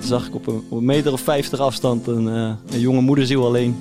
toen 0.00 0.08
zag 0.08 0.26
ik 0.26 0.34
op 0.34 0.46
een, 0.46 0.64
op 0.68 0.78
een 0.78 0.84
meter 0.84 1.12
of 1.12 1.20
vijftig 1.20 1.58
afstand 1.58 2.06
een, 2.06 2.28
eh, 2.28 2.52
een 2.74 2.80
jonge 2.80 3.00
moederziel 3.00 3.46
alleen. 3.46 3.76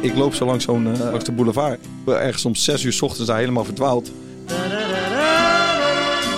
Ik 0.00 0.16
loop 0.16 0.34
zo 0.34 0.46
langs, 0.46 0.64
zo'n, 0.64 0.92
eh, 0.92 1.00
langs 1.00 1.24
de 1.24 1.32
boulevard. 1.32 1.78
Ergens 2.06 2.44
om 2.44 2.54
6 2.54 2.82
uur 2.82 2.92
's 2.92 3.02
ochtends 3.02 3.26
daar 3.26 3.38
helemaal 3.38 3.64
verdwaald. 3.64 4.12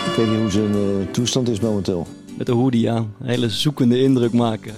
Ik 0.06 0.14
weet 0.16 0.30
niet 0.30 0.38
hoe 0.38 0.50
zijn 0.50 0.72
eh, 0.72 1.12
toestand 1.12 1.48
is 1.48 1.60
momenteel. 1.60 2.06
Met 2.38 2.48
een 2.48 2.54
hoodie 2.54 2.90
aan. 2.90 3.14
Een 3.20 3.28
hele 3.28 3.50
zoekende 3.50 4.00
indruk 4.00 4.32
maken. 4.32 4.72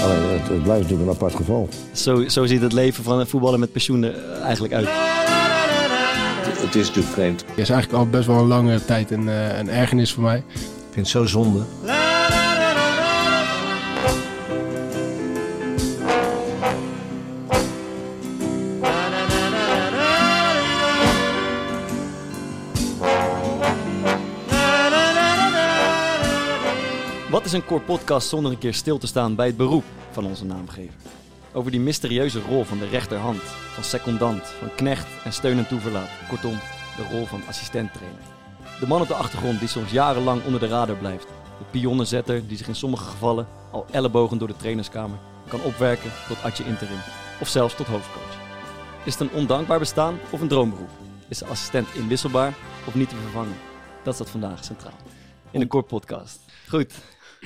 Het, 0.00 0.48
het 0.48 0.62
blijft 0.62 0.82
natuurlijk 0.82 1.08
een 1.08 1.16
apart 1.16 1.34
geval. 1.34 1.68
Zo, 1.92 2.28
zo 2.28 2.46
ziet 2.46 2.60
het 2.60 2.72
leven 2.72 3.04
van 3.04 3.18
een 3.18 3.26
voetballer 3.26 3.58
met 3.58 3.72
pensioen 3.72 4.02
er 4.02 4.40
eigenlijk 4.42 4.74
uit. 4.74 5.09
Het, 6.70 6.78
is 6.78 6.86
natuurlijk 6.86 7.14
vreemd. 7.14 7.40
Het 7.40 7.58
is 7.58 7.70
eigenlijk 7.70 8.02
al 8.02 8.10
best 8.10 8.26
wel 8.26 8.38
een 8.38 8.46
lange 8.46 8.84
tijd 8.84 9.10
een, 9.10 9.28
eh, 9.28 9.58
een 9.58 9.68
ergernis 9.68 10.12
voor 10.12 10.22
mij. 10.22 10.36
Ik 10.36 10.60
vind 10.90 10.94
het 10.94 11.08
zo 11.08 11.24
zonde. 11.24 11.64
Wat 27.30 27.44
is 27.44 27.52
een 27.52 27.64
core 27.64 27.80
podcast 27.80 28.28
zonder 28.28 28.52
een 28.52 28.58
keer 28.58 28.74
stil 28.74 28.98
te 28.98 29.06
staan 29.06 29.34
bij 29.34 29.46
het 29.46 29.56
beroep 29.56 29.84
van 30.10 30.26
onze 30.26 30.44
naamgever? 30.44 30.94
Over 31.52 31.70
die 31.70 31.80
mysterieuze 31.80 32.40
rol 32.40 32.64
van 32.64 32.78
de 32.78 32.88
rechterhand, 32.88 33.42
van 33.42 33.84
secondant, 33.84 34.46
van 34.46 34.74
knecht 34.74 35.06
en 35.24 35.32
steun 35.32 35.58
en 35.58 35.68
toeverlaat. 35.68 36.08
Kortom, 36.28 36.58
de 36.96 37.06
rol 37.10 37.26
van 37.26 37.42
assistent-trainer. 37.48 38.20
De 38.80 38.86
man 38.86 39.00
op 39.00 39.08
de 39.08 39.14
achtergrond 39.14 39.58
die 39.58 39.68
soms 39.68 39.90
jarenlang 39.90 40.44
onder 40.44 40.60
de 40.60 40.66
radar 40.66 40.96
blijft. 40.96 41.26
De 41.58 41.64
pionnenzetter 41.70 42.46
die 42.46 42.56
zich 42.56 42.68
in 42.68 42.74
sommige 42.74 43.04
gevallen 43.04 43.48
al 43.70 43.86
ellebogen 43.90 44.38
door 44.38 44.48
de 44.48 44.56
trainerskamer 44.56 45.18
kan 45.48 45.62
opwerken 45.62 46.10
tot 46.28 46.42
Atje 46.42 46.64
Interim. 46.64 46.98
Of 47.40 47.48
zelfs 47.48 47.74
tot 47.74 47.86
hoofdcoach. 47.86 48.38
Is 49.04 49.18
het 49.18 49.22
een 49.22 49.36
ondankbaar 49.38 49.78
bestaan 49.78 50.18
of 50.30 50.40
een 50.40 50.48
droomberoep? 50.48 50.90
Is 51.28 51.38
de 51.38 51.46
assistent 51.46 51.94
inwisselbaar 51.94 52.54
of 52.86 52.94
niet 52.94 53.08
te 53.08 53.16
vervangen? 53.16 53.56
Dat 54.02 54.14
staat 54.14 54.30
vandaag 54.30 54.64
centraal. 54.64 54.96
In 55.50 55.60
de 55.60 55.66
Core 55.66 55.84
Podcast. 55.84 56.40
Goed, 56.68 56.94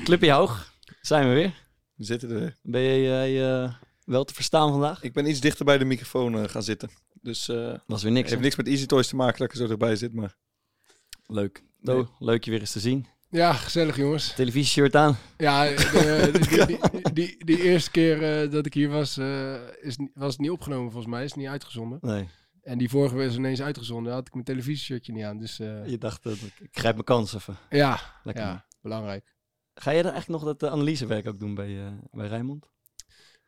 Clubje 0.05 0.33
Hoog, 0.33 0.73
zijn 1.01 1.29
we 1.29 1.35
weer. 1.35 1.63
We 1.95 2.05
zitten 2.05 2.31
er. 2.31 2.39
weer. 2.39 2.57
Ben 2.63 2.83
je 2.83 3.65
eh, 3.69 3.75
wel 4.05 4.25
te 4.25 4.35
verstaan 4.35 4.71
vandaag? 4.71 5.03
Ik 5.03 5.13
ben 5.13 5.27
iets 5.27 5.41
dichter 5.41 5.65
bij 5.65 5.79
de 5.79 5.85
microfoon 5.85 6.35
eh, 6.39 6.49
gaan 6.49 6.63
zitten. 6.63 6.91
Dus 7.23 7.49
eh 7.49 7.75
Was 7.87 8.03
weer 8.03 8.13
niks. 8.13 8.31
het 8.31 8.31
heeft 8.31 8.43
niks 8.43 8.57
met 8.57 8.67
Easy 8.67 8.87
Toys 8.87 9.09
te 9.09 9.17
maken 9.17 9.39
dat 9.39 9.47
ik 9.47 9.53
er 9.53 9.59
zo 9.61 9.67
dichtbij 9.67 9.97
zit. 9.97 10.13
Maar 10.15 10.37
Leuk. 11.27 11.65
Nee. 11.81 11.97
Oh, 11.97 12.09
leuk 12.19 12.45
je 12.45 12.51
weer 12.51 12.61
eens 12.61 12.73
te 12.73 12.81
zien. 12.81 13.07
Ja, 13.31 13.53
gezellig 13.53 13.97
jongens. 13.97 14.35
Televisieshirt 14.35 14.97
aan. 14.97 15.17
Ja, 15.37 15.65
de- 15.65 16.31
die, 16.49 16.67
die, 16.67 17.13
die, 17.13 17.45
die 17.45 17.63
eerste 17.63 17.91
keer 17.91 18.43
eh, 18.43 18.51
dat 18.51 18.67
ik 18.67 18.75
hier 18.75 18.89
was, 18.89 19.17
eh, 19.17 19.55
is, 19.81 19.97
was 20.15 20.31
het 20.33 20.39
niet 20.41 20.51
opgenomen 20.51 20.91
volgens 20.93 21.13
mij. 21.13 21.25
Is 21.25 21.31
het 21.31 21.39
niet 21.39 21.49
uitgezonden. 21.49 21.99
Nee, 22.01 22.29
En 22.63 22.79
die 22.79 22.89
vorige 22.89 23.15
was 23.17 23.37
ineens 23.37 23.63
uitgezonden. 23.63 24.13
had 24.13 24.27
ik 24.27 24.33
mijn 24.33 24.45
televisieshirtje 24.45 25.13
niet 25.13 25.25
aan. 25.25 25.39
Dus 25.39 25.59
eh, 25.61 25.87
je 25.87 25.99
dacht, 25.99 26.27
eh, 26.27 26.33
ik 26.61 26.69
grijp 26.79 26.95
mijn 26.95 27.05
kans 27.07 27.35
even. 27.35 27.57
ja, 27.71 28.01
Lekker. 28.25 28.45
ja, 28.45 28.67
belangrijk. 28.81 29.35
Ga 29.75 29.91
jij 29.91 30.01
er 30.05 30.13
eigenlijk 30.13 30.43
nog 30.45 30.53
dat 30.53 30.63
eh, 30.69 30.75
analysewerk 30.75 31.27
ook 31.29 31.39
doen 31.39 31.55
bij, 31.55 31.79
eh 31.87 31.93
bij 32.13 32.27
Rijnmond? 32.27 32.69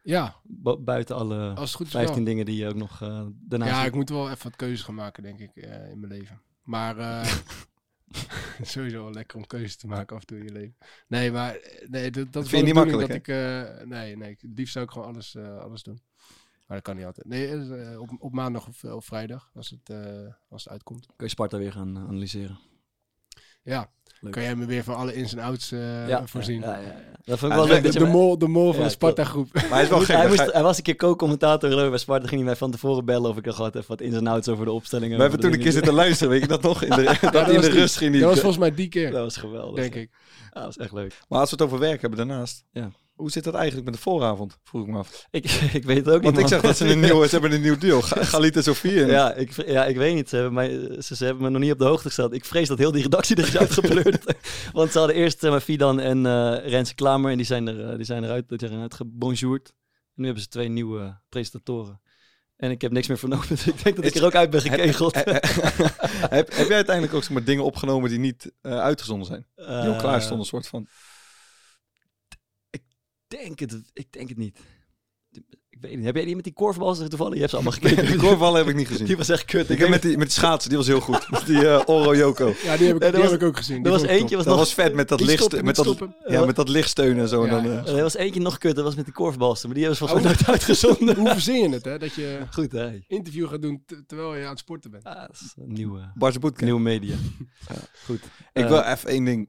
Ja, 0.06 0.36
Bu- 0.42 0.76
buiten 0.76 1.16
alle 1.16 1.48
als 1.54 1.68
het 1.68 1.76
goed 1.76 1.86
is 1.86 1.92
15 1.92 2.14
wel. 2.16 2.24
dingen 2.24 2.44
die 2.44 2.56
je 2.56 2.68
ook 2.68 2.74
nog 2.74 3.02
eh 3.02 3.26
daarna 3.32 3.66
Ja, 3.66 3.78
ziet. 3.78 3.86
ik 3.88 3.94
moet 3.94 4.08
wel 4.08 4.30
even 4.30 4.42
wat 4.42 4.56
keuzes 4.56 4.82
gaan 4.82 4.94
maken, 4.94 5.22
denk 5.22 5.40
ik, 5.40 5.56
eh, 5.56 5.90
in 5.90 6.00
mijn 6.00 6.12
leven. 6.12 6.40
Maar 6.62 6.98
eh, 6.98 7.32
sowieso 8.62 9.02
wel 9.02 9.12
lekker 9.12 9.36
om 9.36 9.46
keuzes 9.46 9.76
te 9.76 9.86
maken 9.86 10.14
af 10.16 10.20
en 10.20 10.26
toe 10.26 10.38
in 10.38 10.44
je 10.44 10.52
leven. 10.52 10.76
Nee, 11.08 11.32
maar 11.32 11.58
nee, 11.86 12.10
dat, 12.10 12.32
dat 12.32 12.48
vind 12.48 12.60
je 12.60 12.66
niet 12.66 12.74
makkelijk, 12.74 13.08
dat 13.08 13.16
ik... 13.16 13.26
nee, 13.86 14.16
nee, 14.16 14.36
liefst 14.40 14.72
zou 14.72 14.84
ik 14.84 14.90
gewoon 14.90 15.06
alles, 15.08 15.36
alles 15.36 15.82
doen. 15.82 16.00
Maar 16.66 16.76
dat 16.76 16.82
kan 16.86 16.96
niet 16.96 17.04
altijd. 17.04 17.26
Nee, 17.26 17.48
eh, 17.48 18.00
op, 18.00 18.10
op 18.18 18.32
maandag 18.32 18.68
of, 18.68 18.84
of 18.84 19.04
vrijdag, 19.04 19.50
als 19.54 19.70
het, 19.70 19.96
als 20.48 20.64
het 20.64 20.72
uitkomt. 20.72 21.06
Kun 21.06 21.26
je 21.26 21.28
Sparta 21.28 21.58
weer 21.58 21.72
gaan 21.72 21.98
analyseren. 21.98 22.58
Ja, 23.62 23.90
Leuk. 24.26 24.32
kan 24.34 24.42
jij 24.42 24.56
me 24.56 24.66
weer 24.66 24.84
van 24.84 24.96
alle 24.96 25.14
ins 25.14 25.32
en 25.32 25.38
outs 25.38 25.72
eh, 25.72 25.80
voorzien. 26.24 26.60
Ja, 26.60 26.70
ja, 26.72 26.78
ja. 26.80 26.94
Dat 27.24 27.38
vond 27.38 27.52
Ja, 27.52 27.58
ik 27.58 27.64
wel 27.66 27.74
de- 27.76 27.82
leuk. 27.82 27.92
De, 27.92 27.98
de, 27.98 28.04
mol, 28.06 28.38
de 28.38 28.48
mol 28.48 28.70
van 28.70 28.80
Ja, 28.80 28.86
de 28.86 28.92
Sparta-groep. 28.92 29.52
Maar 29.54 29.68
hij 29.68 29.82
is 29.82 29.88
wel 29.88 29.98
gek. 29.98 30.16
hij, 30.16 30.26
moest, 30.28 30.52
hij 30.52 30.62
was 30.62 30.76
een 30.76 30.82
keer 30.82 30.96
co-commentator 30.96 31.68
geloof 31.70 31.84
ik 31.84 31.90
bij 31.90 31.98
Sparta. 31.98 32.26
ging 32.26 32.36
hij 32.36 32.44
mij 32.44 32.56
van 32.56 32.70
tevoren 32.70 33.04
bellen 33.04 33.30
of 33.30 33.36
ik 33.36 33.44
nog 33.44 33.56
wat 33.56 33.74
even 33.74 33.88
wat 33.88 34.00
ins 34.00 34.16
en 34.16 34.26
outs 34.26 34.48
over 34.48 34.64
de 34.64 34.70
opstellingen. 34.72 35.16
We 35.16 35.22
hebben 35.22 35.40
toen 35.40 35.52
een 35.52 35.58
keer 35.58 35.72
zitten 35.72 35.94
luisteren, 35.94 36.32
weet 36.32 36.40
je 36.40 36.48
dat 36.48 36.62
nog? 36.62 36.82
In 36.82 36.90
de, 36.90 37.02
dat 37.20 37.32
dat 37.32 37.48
in 37.48 37.60
de 37.60 37.70
die- 37.70 37.78
rust 37.78 37.96
ging 37.96 38.10
die. 38.12 38.20
Dat 38.20 38.30
was 38.30 38.38
volgens 38.40 38.60
mij 38.60 38.74
die 38.74 38.88
keer, 38.88 39.10
Dat 39.10 39.22
was 39.22 39.36
geweldig. 39.36 39.74
denk 39.80 39.94
ik. 39.94 40.10
Ja, 40.42 40.48
dat 40.52 40.64
was 40.64 40.76
echt 40.76 40.92
leuk. 40.92 41.14
Maar 41.28 41.40
als 41.40 41.50
we 41.50 41.56
het 41.56 41.64
over 41.64 41.78
werk 41.78 42.00
hebben 42.00 42.18
daarnaast. 42.26 42.64
Ja. 42.72 42.90
Hoe 43.16 43.30
zit 43.30 43.44
dat 43.44 43.54
eigenlijk 43.54 43.84
met 43.84 43.94
de 43.94 44.00
vooravond? 44.00 44.58
Vroeg 44.62 44.82
ik 44.82 44.88
me 44.92 44.98
af. 44.98 45.26
Ik, 45.30 45.44
ik 45.72 45.84
weet 45.84 45.96
het 45.96 46.08
ook 46.08 46.14
niet, 46.14 46.24
Want 46.24 46.38
ik 46.38 46.46
zeg 46.48 46.60
dat 46.60 46.76
ze 46.76 46.88
een 46.88 47.00
nieuw, 47.00 47.24
ze 47.24 47.30
hebben 47.30 47.52
een 47.52 47.60
nieuw 47.60 47.78
duo. 47.78 48.00
Ga- 48.02 48.24
Galit 48.32 48.56
en 48.56 48.62
Sofie. 48.62 49.02
En 49.02 49.08
Ja 49.08 49.34
ik, 49.34 49.66
ja, 49.66 49.84
ik 49.84 49.96
weet 49.96 50.14
niet. 50.14 50.28
Ze 50.28 50.34
hebben, 50.36 50.54
mij, 50.54 51.02
ze, 51.02 51.16
ze 51.16 51.24
hebben 51.24 51.42
me 51.42 51.50
nog 51.50 51.60
niet 51.60 51.72
op 51.72 51.78
de 51.78 51.84
hoogte 51.84 52.06
gesteld. 52.06 52.32
Ik 52.32 52.44
vrees 52.44 52.68
dat 52.68 52.78
heel 52.78 52.92
die 52.92 53.02
redactie 53.02 53.36
er 53.36 53.46
is 53.46 53.56
uitgepleurd. 53.56 54.36
Want 54.72 54.92
ze 54.92 54.98
hadden 54.98 55.16
eerst 55.16 55.44
uh, 55.44 55.58
Fidan 55.58 56.00
en 56.00 56.26
eh 56.26 56.68
Renze 56.70 56.94
Klamer. 56.94 57.30
En 57.30 57.36
die 57.36 57.46
zijn, 57.46 57.68
er, 57.68 57.90
eh, 57.90 57.96
die 57.96 58.04
zijn 58.04 58.24
eruit, 58.24 58.48
die 58.48 58.58
zijn. 58.58 58.72
En 58.72 58.88
nu 60.14 60.24
hebben 60.24 60.42
ze 60.42 60.48
twee 60.48 60.68
nieuwe 60.68 61.20
presentatoren. 61.28 62.00
En 62.56 62.70
ik 62.70 62.80
heb 62.80 62.92
niks 62.92 63.06
meer 63.08 63.18
vernomen. 63.18 63.46
Dus 63.48 63.66
ik 63.66 63.82
denk 63.82 63.96
dat 63.96 64.04
ik 64.04 64.14
er 64.14 64.24
ook 64.24 64.34
uit 64.34 64.50
ben 64.50 64.60
gekegeld. 64.60 65.14
heb, 65.14 66.54
heb 66.54 66.66
jij 66.66 66.74
uiteindelijk 66.74 67.14
ook 67.14 67.22
zeg 67.22 67.30
maar, 67.32 67.44
dingen 67.44 67.64
opgenomen 67.64 68.10
die 68.10 68.18
niet 68.18 68.52
eh, 68.60 68.78
uitgezonden 68.78 69.26
zijn? 69.26 69.46
Die 69.54 69.66
al 69.66 69.92
Eh, 69.92 69.98
klaar 69.98 70.20
stonden, 70.20 70.38
een 70.40 70.44
soort 70.44 70.68
van. 70.68 70.86
Denk 73.26 73.58
het, 73.58 73.80
ik 73.92 74.12
denk 74.12 74.28
het 74.28 74.38
niet. 74.38 74.58
Ik 75.70 75.82
weet 75.82 75.96
niet. 75.96 76.04
Heb 76.04 76.14
jij 76.16 76.24
die 76.24 76.34
met 76.34 76.44
die 76.44 76.52
korfbal 76.52 76.94
toevallig? 77.08 77.32
Je 77.34 77.38
hebt 77.38 77.50
ze 77.50 77.56
allemaal 77.56 77.72
gekeken. 77.74 78.06
Die 78.06 78.16
korfballen 78.16 78.58
heb 78.58 78.68
ik 78.68 78.74
niet 78.74 78.88
gezien. 78.88 79.06
Die 79.06 79.16
was 79.16 79.28
echt 79.28 79.44
kut. 79.44 79.70
Ik 79.70 79.78
heb 79.78 79.88
met 79.88 80.02
die, 80.02 80.16
met 80.16 80.26
die 80.26 80.36
schaatsen, 80.36 80.68
die 80.68 80.78
was 80.78 80.86
heel 80.86 81.00
goed. 81.00 81.26
Die 81.46 81.68
eh 81.68 81.82
Oro 81.86 82.14
Yoko. 82.16 82.54
Ja, 82.62 82.76
die 82.76 82.86
heb 82.86 82.96
ik, 82.96 83.02
Ja, 83.02 83.10
dat 83.10 83.12
die 83.12 83.22
was- 83.22 83.30
heb 83.30 83.40
ik 83.40 83.46
ook 83.46 83.56
gezien. 83.56 83.84
Er 83.84 83.90
was 83.90 84.02
eentje 84.02 84.36
was 84.36 84.44
Dat 84.44 84.54
nog... 84.54 84.64
was 84.64 84.74
vet 84.74 84.94
met 84.94 85.08
dat 85.08 85.20
licht, 85.20 85.38
stoppen, 85.38 85.64
met 85.64 85.76
dat, 85.76 85.84
stoppen. 85.84 86.16
ja, 86.26 86.44
met 86.44 86.56
dat 86.56 86.68
lichtsteunen 86.68 87.22
en 87.22 87.28
zo. 87.28 87.46
Ja, 87.46 87.56
en 87.56 87.62
dan, 87.64 87.72
ja. 87.72 87.84
eh, 87.84 87.96
Er 87.96 88.02
was 88.02 88.14
eentje 88.16 88.40
nog 88.40 88.58
kut, 88.58 88.74
dat 88.74 88.84
was 88.84 88.94
met 88.94 89.04
die 89.04 89.14
korfbalster. 89.14 89.68
Maar 89.68 89.76
die 89.78 89.86
hebben 89.86 90.06
ze 90.08 90.14
volgens 90.14 90.30
Oh. 90.32 90.36
mij 90.36 90.44
nooit 90.46 90.60
uitgezonden. 90.60 91.16
Hoe 91.16 91.28
verzin 91.30 91.62
je 91.62 91.68
het, 91.68 91.84
hè? 91.84 91.98
Dat 91.98 92.14
je 92.14 92.40
Goed, 92.54 92.72
hè? 92.72 92.98
interview 93.06 93.48
gaat 93.48 93.62
doen 93.62 93.84
terwijl 94.06 94.34
je 94.34 94.42
aan 94.44 94.50
het 94.50 94.58
sporten 94.58 94.90
bent. 94.90 95.04
Ah, 95.04 95.20
dat 95.20 95.30
is 95.30 95.52
een 95.56 95.72
nieuwe, 95.72 96.12
nieuwe 96.56 96.80
media. 96.80 97.16
Goed. 98.04 98.20
Ik 98.24 98.30
Eh, 98.52 98.68
wil 98.68 98.80
even 98.80 99.08
één 99.10 99.24
ding. 99.24 99.48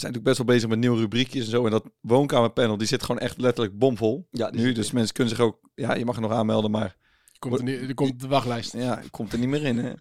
Zijn 0.00 0.12
natuurlijk 0.12 0.24
best 0.24 0.36
wel 0.38 0.46
bezig 0.56 0.68
met 0.68 0.78
nieuwe 0.78 0.98
rubriekjes 1.00 1.44
en 1.44 1.50
zo. 1.50 1.64
En 1.64 1.70
dat 1.70 1.84
woonkamerpanel, 2.00 2.76
die 2.78 2.86
zit 2.86 3.02
gewoon 3.02 3.20
echt 3.20 3.40
letterlijk 3.40 3.78
bomvol. 3.78 4.26
Ja, 4.30 4.50
nu, 4.52 4.72
dus 4.72 4.90
mensen 4.90 5.14
kunnen 5.14 5.36
zich 5.36 5.44
ook... 5.44 5.58
Ja, 5.74 5.94
je 5.94 6.04
mag 6.04 6.14
er 6.16 6.20
nog 6.22 6.32
aanmelden, 6.32 6.70
maar 6.70 6.96
Komt 7.38 7.58
er, 7.58 7.62
niet, 7.64 7.80
er 7.80 7.94
komt 7.94 8.10
op 8.10 8.20
de 8.20 8.28
wachtlijst. 8.28 8.72
ja, 8.72 9.02
komt 9.10 9.32
er 9.32 9.38
niet 9.38 9.48
meer 9.48 9.64
in. 9.64 9.78
Hè? 9.78 9.92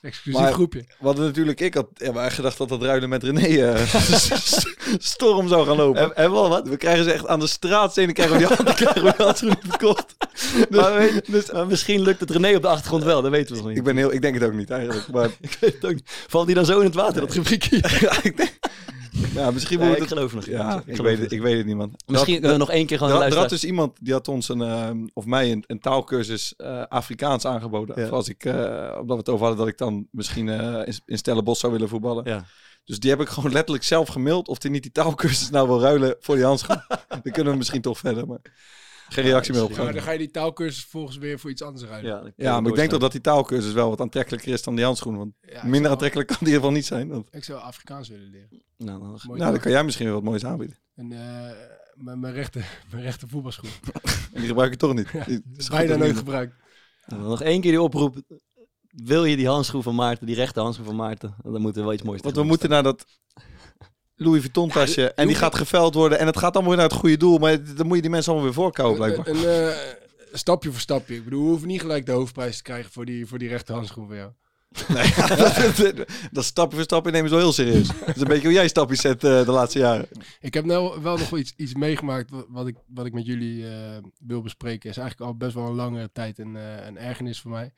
Exclusief 0.00 0.40
Maar- 0.42 0.52
groepje. 0.52 0.84
Hadden 0.98 1.24
natuurlijk... 1.24 1.60
Ik 1.60 1.74
had 1.74 1.86
ja, 1.94 2.12
maar 2.12 2.30
gedacht 2.30 2.58
dat 2.58 2.68
dat 2.68 2.82
ruilen 2.82 3.08
met 3.08 3.22
René 3.22 3.40
eh, 3.72 3.92
storm 4.98 5.48
zou 5.48 5.66
gaan 5.66 5.76
lopen. 5.76 6.00
En, 6.02 6.16
en 6.16 6.30
wel 6.32 6.48
wat? 6.48 6.68
We 6.68 6.76
krijgen 6.76 7.04
ze 7.04 7.12
echt 7.12 7.26
aan 7.26 7.40
de 7.40 7.46
straatstenen 7.46 8.14
krijgen 8.14 8.36
we 8.38 8.46
die 8.46 8.56
handen, 8.56 8.74
krijgen 8.84 9.04
we 9.04 9.14
handschoenen 9.16 9.58
verkocht. 9.68 10.14
Dus, 10.32 10.66
Maar, 10.80 10.98
weet, 10.98 11.26
dus, 11.32 11.50
maar 11.52 11.66
misschien 11.66 12.00
lukt 12.02 12.20
het 12.20 12.30
René 12.30 12.56
op 12.56 12.62
de 12.62 12.68
achtergrond 12.68 13.04
wel, 13.04 13.22
dat 13.22 13.30
weten 13.30 13.50
we 13.54 13.58
nog 13.60 13.68
niet. 13.68 13.78
ik, 13.78 13.84
ben 13.84 13.96
heel, 13.96 14.12
ik 14.12 14.22
denk 14.22 14.34
het 14.34 14.44
ook 14.44 14.52
niet 14.52 14.70
eigenlijk. 14.70 15.08
Maar 15.08 15.28
Ik 15.40 15.56
weet 15.60 15.74
het 15.74 15.84
ook 15.84 15.94
niet. 15.94 16.10
Valt 16.28 16.46
die 16.46 16.54
dan 16.54 16.64
zo 16.64 16.78
in 16.78 16.84
het 16.86 16.94
water, 16.94 17.20
dat 17.20 17.32
rubriekje? 17.34 17.76
ja, 18.00 18.22
ik 18.22 18.36
denk, 18.36 18.58
ja, 19.34 19.50
misschien 19.50 19.78
Nee, 19.78 19.86
moet 19.88 19.96
ik 19.96 20.02
het... 20.02 20.12
geloof 20.12 20.34
nog. 20.34 20.44
Ja, 20.46 20.74
Ik 20.74 20.86
ik 20.86 20.96
geloof 20.96 21.10
weet, 21.10 21.18
het, 21.20 21.32
ik 21.32 21.40
weet 21.40 21.56
het 21.56 21.66
niet, 21.66 21.76
man. 21.76 21.94
Misschien 22.06 22.32
Dat- 22.32 22.42
kunnen 22.42 22.50
we 22.50 22.56
nog 22.64 22.70
één 22.70 22.86
keer 22.86 22.98
gewoon 22.98 23.12
Er 23.22 23.34
had- 23.34 23.42
er 23.42 23.48
dus 23.48 23.64
iemand 23.64 23.96
die 24.00 24.12
had 24.12 24.28
ons 24.28 24.48
een, 24.48 24.60
ehm, 24.62 25.06
of 25.12 25.24
mij 25.26 25.52
een, 25.52 25.64
een 25.66 25.80
taalkursus 25.80 26.54
eh, 26.56 26.82
Afrikaans 26.88 27.44
aangeboden. 27.46 28.00
Ja. 28.00 28.04
Of 28.06 28.10
Als 28.12 28.28
ik, 28.28 28.44
eh, 28.44 28.52
omdat 29.00 29.06
we 29.06 29.16
het 29.16 29.28
over 29.28 29.46
hadden 29.46 29.58
dat 29.58 29.68
ik 29.68 29.78
dan 29.78 30.06
misschien 30.10 30.48
eh, 30.48 30.86
in, 30.86 30.94
in 31.06 31.18
Stellenbosch 31.18 31.60
zou 31.60 31.72
willen 31.72 31.88
voetballen. 31.88 32.24
Ja. 32.24 32.44
Dus 32.84 32.98
die 32.98 33.10
heb 33.10 33.20
ik 33.20 33.28
gewoon 33.28 33.52
letterlijk 33.52 33.84
zelf 33.84 34.08
gemaild 34.08 34.48
of 34.48 34.62
hij 34.62 34.70
niet 34.70 34.82
die 34.82 34.92
taalkursus 34.92 35.50
nou 35.50 35.68
wil 35.68 35.80
ruilen 35.80 36.16
voor 36.20 36.34
die 36.34 36.44
handschoen. 36.44 36.82
dan 37.22 37.32
kunnen 37.32 37.52
we 37.52 37.58
misschien 37.58 37.80
toch 37.82 37.98
verder, 37.98 38.26
maar 38.26 38.38
geen 39.08 39.24
reactie 39.24 39.52
meer 39.52 39.60
Ja, 39.62 39.68
maar 39.68 39.76
opgegaan. 39.76 39.94
dan 39.94 40.02
ga 40.02 40.10
je 40.10 40.18
die 40.18 40.30
taalkursus 40.30 40.84
volgens 40.84 41.16
weer 41.16 41.38
voor 41.38 41.50
iets 41.50 41.62
anders 41.62 41.84
ruilen. 41.84 42.10
Ja, 42.10 42.32
Ja, 42.36 42.60
maar 42.60 42.70
ik 42.70 42.76
denk 42.76 42.90
toch 42.90 43.00
dat 43.00 43.12
die 43.12 43.20
taalkursus 43.20 43.72
wel 43.72 43.88
wat 43.88 44.00
aantrekkelijker 44.00 44.52
is 44.52 44.62
dan 44.62 44.74
die 44.74 44.84
handschoen. 44.84 45.16
Want 45.16 45.32
Ja, 45.40 45.48
ik 45.56 45.62
minder 45.62 45.80
zou- 45.80 45.90
aantrekkelijk 45.92 46.28
kan 46.28 46.36
die 46.40 46.46
in 46.48 46.52
ieder 46.54 46.60
geval 46.68 46.76
niet 46.76 46.86
zijn. 46.86 47.08
Want, 47.08 47.28
Ik 47.30 47.44
zou 47.44 47.60
Afrikaans 47.60 48.08
willen 48.08 48.30
leren. 48.30 48.62
Nou, 48.76 49.00
dan, 49.00 49.20
nou, 49.26 49.38
dan 49.52 49.60
kan 49.60 49.70
jij 49.72 49.84
misschien 49.84 50.04
weer 50.06 50.14
wat 50.14 50.22
moois 50.22 50.44
aanbieden. 50.44 50.78
En 50.94 51.12
eh, 51.12 51.50
mijn, 51.94 52.32
rechter, 52.32 52.66
mijn 52.90 53.02
rechter 53.02 53.28
voetbalschoen. 53.28 53.70
En 54.32 54.40
die 54.42 54.46
gebruik 54.46 54.70
je 54.70 54.76
toch 54.76 54.94
niet. 54.94 55.10
Die 55.26 55.42
is 55.56 55.68
goed 55.68 55.76
Bijna 55.76 55.92
om 55.94 55.98
nooit 55.98 56.16
gebruikt. 56.16 56.54
dan 57.06 57.22
nog 57.22 57.42
één 57.42 57.60
keer 57.60 57.70
die 57.70 57.82
oproep. 57.82 58.16
Wil 59.04 59.24
je 59.24 59.36
die 59.36 59.48
handschoen 59.48 59.82
van 59.82 59.94
Maarten, 59.94 60.26
die 60.26 60.34
rechte 60.34 60.60
handschoen 60.60 60.86
van 60.86 60.96
Maarten? 60.96 61.34
Dan 61.42 61.60
moeten 61.60 61.80
we 61.80 61.86
wel 61.86 61.92
iets 61.92 62.02
moois 62.02 62.20
Want 62.20 62.36
we 62.36 62.42
moeten 62.42 62.68
naar 62.70 62.82
dat 62.82 63.04
Louis 64.16 64.40
Vuitton 64.40 64.68
tasje. 64.68 65.12
en 65.12 65.26
die 65.26 65.36
gaat 65.36 65.54
geveld 65.54 65.94
worden. 65.94 66.18
En 66.18 66.26
het 66.26 66.36
gaat 66.38 66.54
allemaal 66.54 66.70
weer 66.72 66.80
naar 66.80 66.90
het 66.90 66.98
goede 66.98 67.16
doel. 67.16 67.38
Maar 67.38 67.74
dan 67.74 67.86
moet 67.86 67.96
je 67.96 68.02
die 68.02 68.10
mensen 68.10 68.32
allemaal 68.32 68.50
weer 68.50 68.62
voorkomen 68.62 68.96
blijkbaar. 68.96 69.26
Een, 69.28 69.36
een, 69.48 69.70
eh, 69.70 69.76
stapje 70.32 70.70
voor 70.70 70.80
stapje. 70.80 71.14
Ik 71.14 71.24
bedoel, 71.24 71.42
we 71.44 71.48
hoeven 71.48 71.68
niet 71.68 71.80
gelijk 71.80 72.06
de 72.06 72.12
hoofdprijs 72.12 72.56
te 72.56 72.62
krijgen 72.62 72.92
voor 72.92 73.04
die, 73.04 73.26
voor 73.26 73.38
die 73.38 73.48
rechter 73.48 73.74
handschoen 73.74 74.06
van 74.06 74.16
jou. 74.16 74.30
Nee, 74.88 75.12
dat, 75.94 76.06
dat 76.32 76.44
stapje 76.44 76.74
voor 76.76 76.84
stapje 76.84 77.10
nemen 77.10 77.28
ze 77.28 77.34
wel 77.34 77.44
heel 77.44 77.52
serieus. 77.52 77.86
Dat 78.06 78.14
is 78.16 78.20
een 78.20 78.28
beetje 78.28 78.44
hoe 78.46 78.52
jij 78.52 78.68
stapjes 78.68 79.00
zet 79.00 79.24
eh, 79.24 79.44
de 79.44 79.50
laatste 79.50 79.78
jaren. 79.78 80.08
Ik 80.40 80.54
heb 80.54 80.64
nou 80.64 81.02
wel 81.02 81.16
nog 81.18 81.36
iets, 81.38 81.52
iets 81.56 81.74
meegemaakt 81.74 82.30
wa- 82.30 82.44
wat 82.48 82.66
ik, 82.66 82.76
wat 82.86 83.06
ik 83.06 83.12
met 83.12 83.26
jullie 83.26 83.68
eh, 83.68 83.72
wil 84.18 84.42
bespreken. 84.42 84.90
Is 84.90 84.96
eigenlijk 84.96 85.30
al 85.30 85.36
best 85.36 85.54
wel 85.54 85.66
een 85.66 85.74
lange 85.74 86.10
tijd 86.12 86.38
een, 86.38 86.56
eh, 86.56 86.86
een 86.86 86.98
ergernis 86.98 87.40
voor 87.40 87.50
mij. 87.50 87.72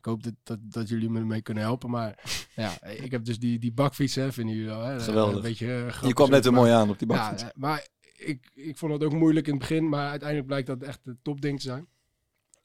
Ik 0.00 0.06
hoop 0.06 0.22
dat, 0.22 0.34
dat, 0.42 0.58
dat 0.62 0.88
jullie 0.88 1.10
me 1.10 1.18
ermee 1.18 1.42
kunnen 1.42 1.62
helpen. 1.62 1.90
Maar 1.90 2.18
ja, 2.54 2.82
ik 2.84 3.10
heb 3.10 3.24
dus 3.24 3.38
die, 3.38 3.58
die 3.58 3.72
bakfiets, 3.72 4.14
hè, 4.14 4.32
vinden 4.32 4.54
jullie 4.54 4.70
wel. 4.70 4.82
Hè? 4.82 5.00
Geweldig. 5.00 5.34
Een 5.36 5.42
beetje, 5.42 5.66
eh, 5.66 5.84
Je 5.84 5.90
grappig 5.90 6.14
kwam 6.14 6.30
net 6.30 6.44
maar- 6.44 6.52
mooi 6.52 6.72
aan 6.72 6.90
op 6.90 6.98
die 6.98 7.08
Ja, 7.08 7.14
bakfiets. 7.16 7.42
eh, 7.42 7.48
maar 7.54 7.88
ik, 8.16 8.50
ik 8.54 8.76
vond 8.78 8.92
het 8.92 9.04
ook 9.04 9.12
moeilijk 9.12 9.46
in 9.46 9.52
het 9.52 9.60
begin, 9.60 9.88
maar 9.88 10.08
uiteindelijk 10.08 10.48
blijkt 10.48 10.66
dat 10.66 10.82
echt 10.82 11.00
een 11.04 11.18
topding 11.22 11.56
te 11.58 11.64
zijn. 11.66 11.88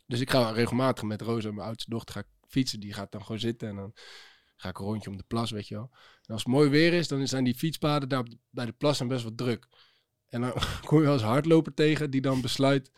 Dus 0.08 0.20
ik 0.20 0.30
ga 0.30 0.50
regelmatig 0.52 1.04
met 1.04 1.22
Rosa, 1.22 1.52
mijn 1.52 1.68
oudste 1.68 1.90
dochter, 1.90 2.14
ga 2.16 2.20
ik 2.20 2.28
fietsen. 2.48 2.80
Die 2.80 2.94
gaat 2.94 3.12
dan 3.12 3.22
gewoon 3.22 3.40
zitten 3.40 3.68
en 3.70 3.76
dan 3.76 3.92
ga 4.56 4.70
ik 4.70 4.80
een 4.80 4.86
rondje 4.86 5.10
om 5.10 5.18
de 5.18 5.24
plas, 5.28 5.52
weet 5.52 5.68
je 5.68 5.76
wel. 5.76 5.90
En 6.26 6.34
als 6.34 6.44
het 6.44 6.52
mooi 6.54 6.70
weer 6.70 6.94
is, 6.94 7.08
dan 7.08 7.28
zijn 7.28 7.44
die 7.44 7.56
fietspaden 7.56 8.10
daar 8.10 8.24
bij 8.50 8.66
de 8.66 8.72
plas 8.72 8.98
zijn 8.98 9.10
best 9.10 9.24
wel 9.24 9.36
druk. 9.36 9.68
En 10.28 10.42
dan 10.42 10.54
kom 10.86 10.98
je 10.98 11.04
wel 11.04 11.14
eens 11.14 11.22
een 11.22 11.28
hardloper 11.28 11.74
tegen 11.74 12.10
die 12.12 12.22
dan 12.22 12.42
besluit 12.42 12.92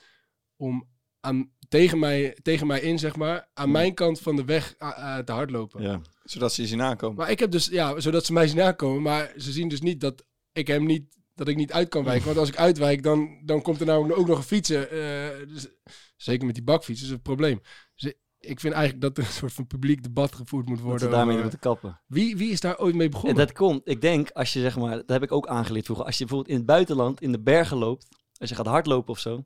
om 0.55 0.87
aan, 1.27 1.51
tegen, 1.69 1.99
mij, 1.99 2.37
tegen 2.41 2.67
mij 2.67 2.79
in, 2.79 2.99
zeg 2.99 3.15
maar, 3.15 3.47
aan 3.53 3.71
mijn 3.71 3.93
kant 3.93 4.19
van 4.19 4.35
de 4.35 4.45
weg 4.45 4.75
eh, 4.77 4.89
eh, 5.17 5.23
te 5.23 5.31
hardlopen. 5.31 5.81
Ja. 5.81 6.01
Zodat 6.23 6.53
ze 6.53 6.61
je 6.61 6.67
zien 6.67 6.81
aankomen. 6.81 7.17
Maar 7.17 7.31
ik 7.31 7.39
heb 7.39 7.51
dus, 7.51 7.65
ja, 7.65 7.99
zodat 7.99 8.25
ze 8.25 8.33
mij 8.33 8.47
zien 8.47 8.61
aankomen. 8.61 9.01
Maar 9.01 9.33
ze 9.37 9.51
zien 9.51 9.67
dus 9.67 9.81
niet 9.81 10.01
dat 10.01 10.25
ik 10.51 10.67
hem 10.67 10.85
niet, 10.85 11.03
dat 11.35 11.47
ik 11.47 11.55
niet 11.55 11.71
uit 11.71 11.89
kan 11.89 12.03
wijken. 12.03 12.25
Want 12.27 12.37
als 12.37 12.49
ik 12.49 12.57
uitwijk, 12.57 13.03
dan, 13.03 13.41
dan 13.45 13.61
komt 13.61 13.79
er 13.79 13.85
nou 13.85 14.13
ook 14.13 14.27
nog 14.27 14.37
een 14.37 14.43
fietsen. 14.43 14.89
eh, 14.91 15.47
dus, 15.47 15.67
zeker 16.15 16.45
met 16.45 16.55
die 16.55 16.63
bakfiets, 16.63 17.01
is 17.01 17.09
een 17.09 17.21
probleem. 17.21 17.61
Dus 17.95 18.13
ik 18.39 18.59
vind 18.59 18.73
eigenlijk 18.73 19.03
dat 19.03 19.17
er 19.17 19.23
een 19.23 19.29
soort 19.39 19.53
van 19.53 19.67
publiek 19.67 20.03
debat 20.03 20.35
gevoerd 20.35 20.65
moet 20.67 20.77
Dat 20.77 20.85
worden. 20.85 21.07
we 21.09 21.13
daarmee 21.13 21.29
over- 21.31 21.41
moeten 21.41 21.59
kappen. 21.59 22.01
wie, 22.07 22.37
wie 22.37 22.51
is 22.51 22.59
daar 22.59 22.77
ooit 22.79 22.95
mee 22.95 23.05
En 23.05 23.11
begonnen? 23.11 23.35
dat 23.37 23.51
komt, 23.51 23.81
ik 23.83 24.01
denk, 24.01 24.29
als 24.31 24.53
je 24.53 24.59
zeg 24.59 24.77
maar, 24.77 24.95
dat 24.95 25.09
heb 25.09 25.23
ik 25.23 25.31
ook 25.31 25.47
aangeleerd 25.47 25.85
vroeger. 25.85 26.05
Als 26.05 26.17
je 26.17 26.25
bijvoorbeeld 26.25 26.51
in 26.53 26.57
het 26.57 26.67
buitenland 26.71 27.21
in 27.21 27.31
de 27.31 27.39
bergen 27.39 27.77
loopt, 27.77 28.07
als 28.37 28.49
je 28.49 28.55
gaat 28.55 28.65
hardlopen 28.65 29.09
of 29.11 29.19
zo, 29.19 29.45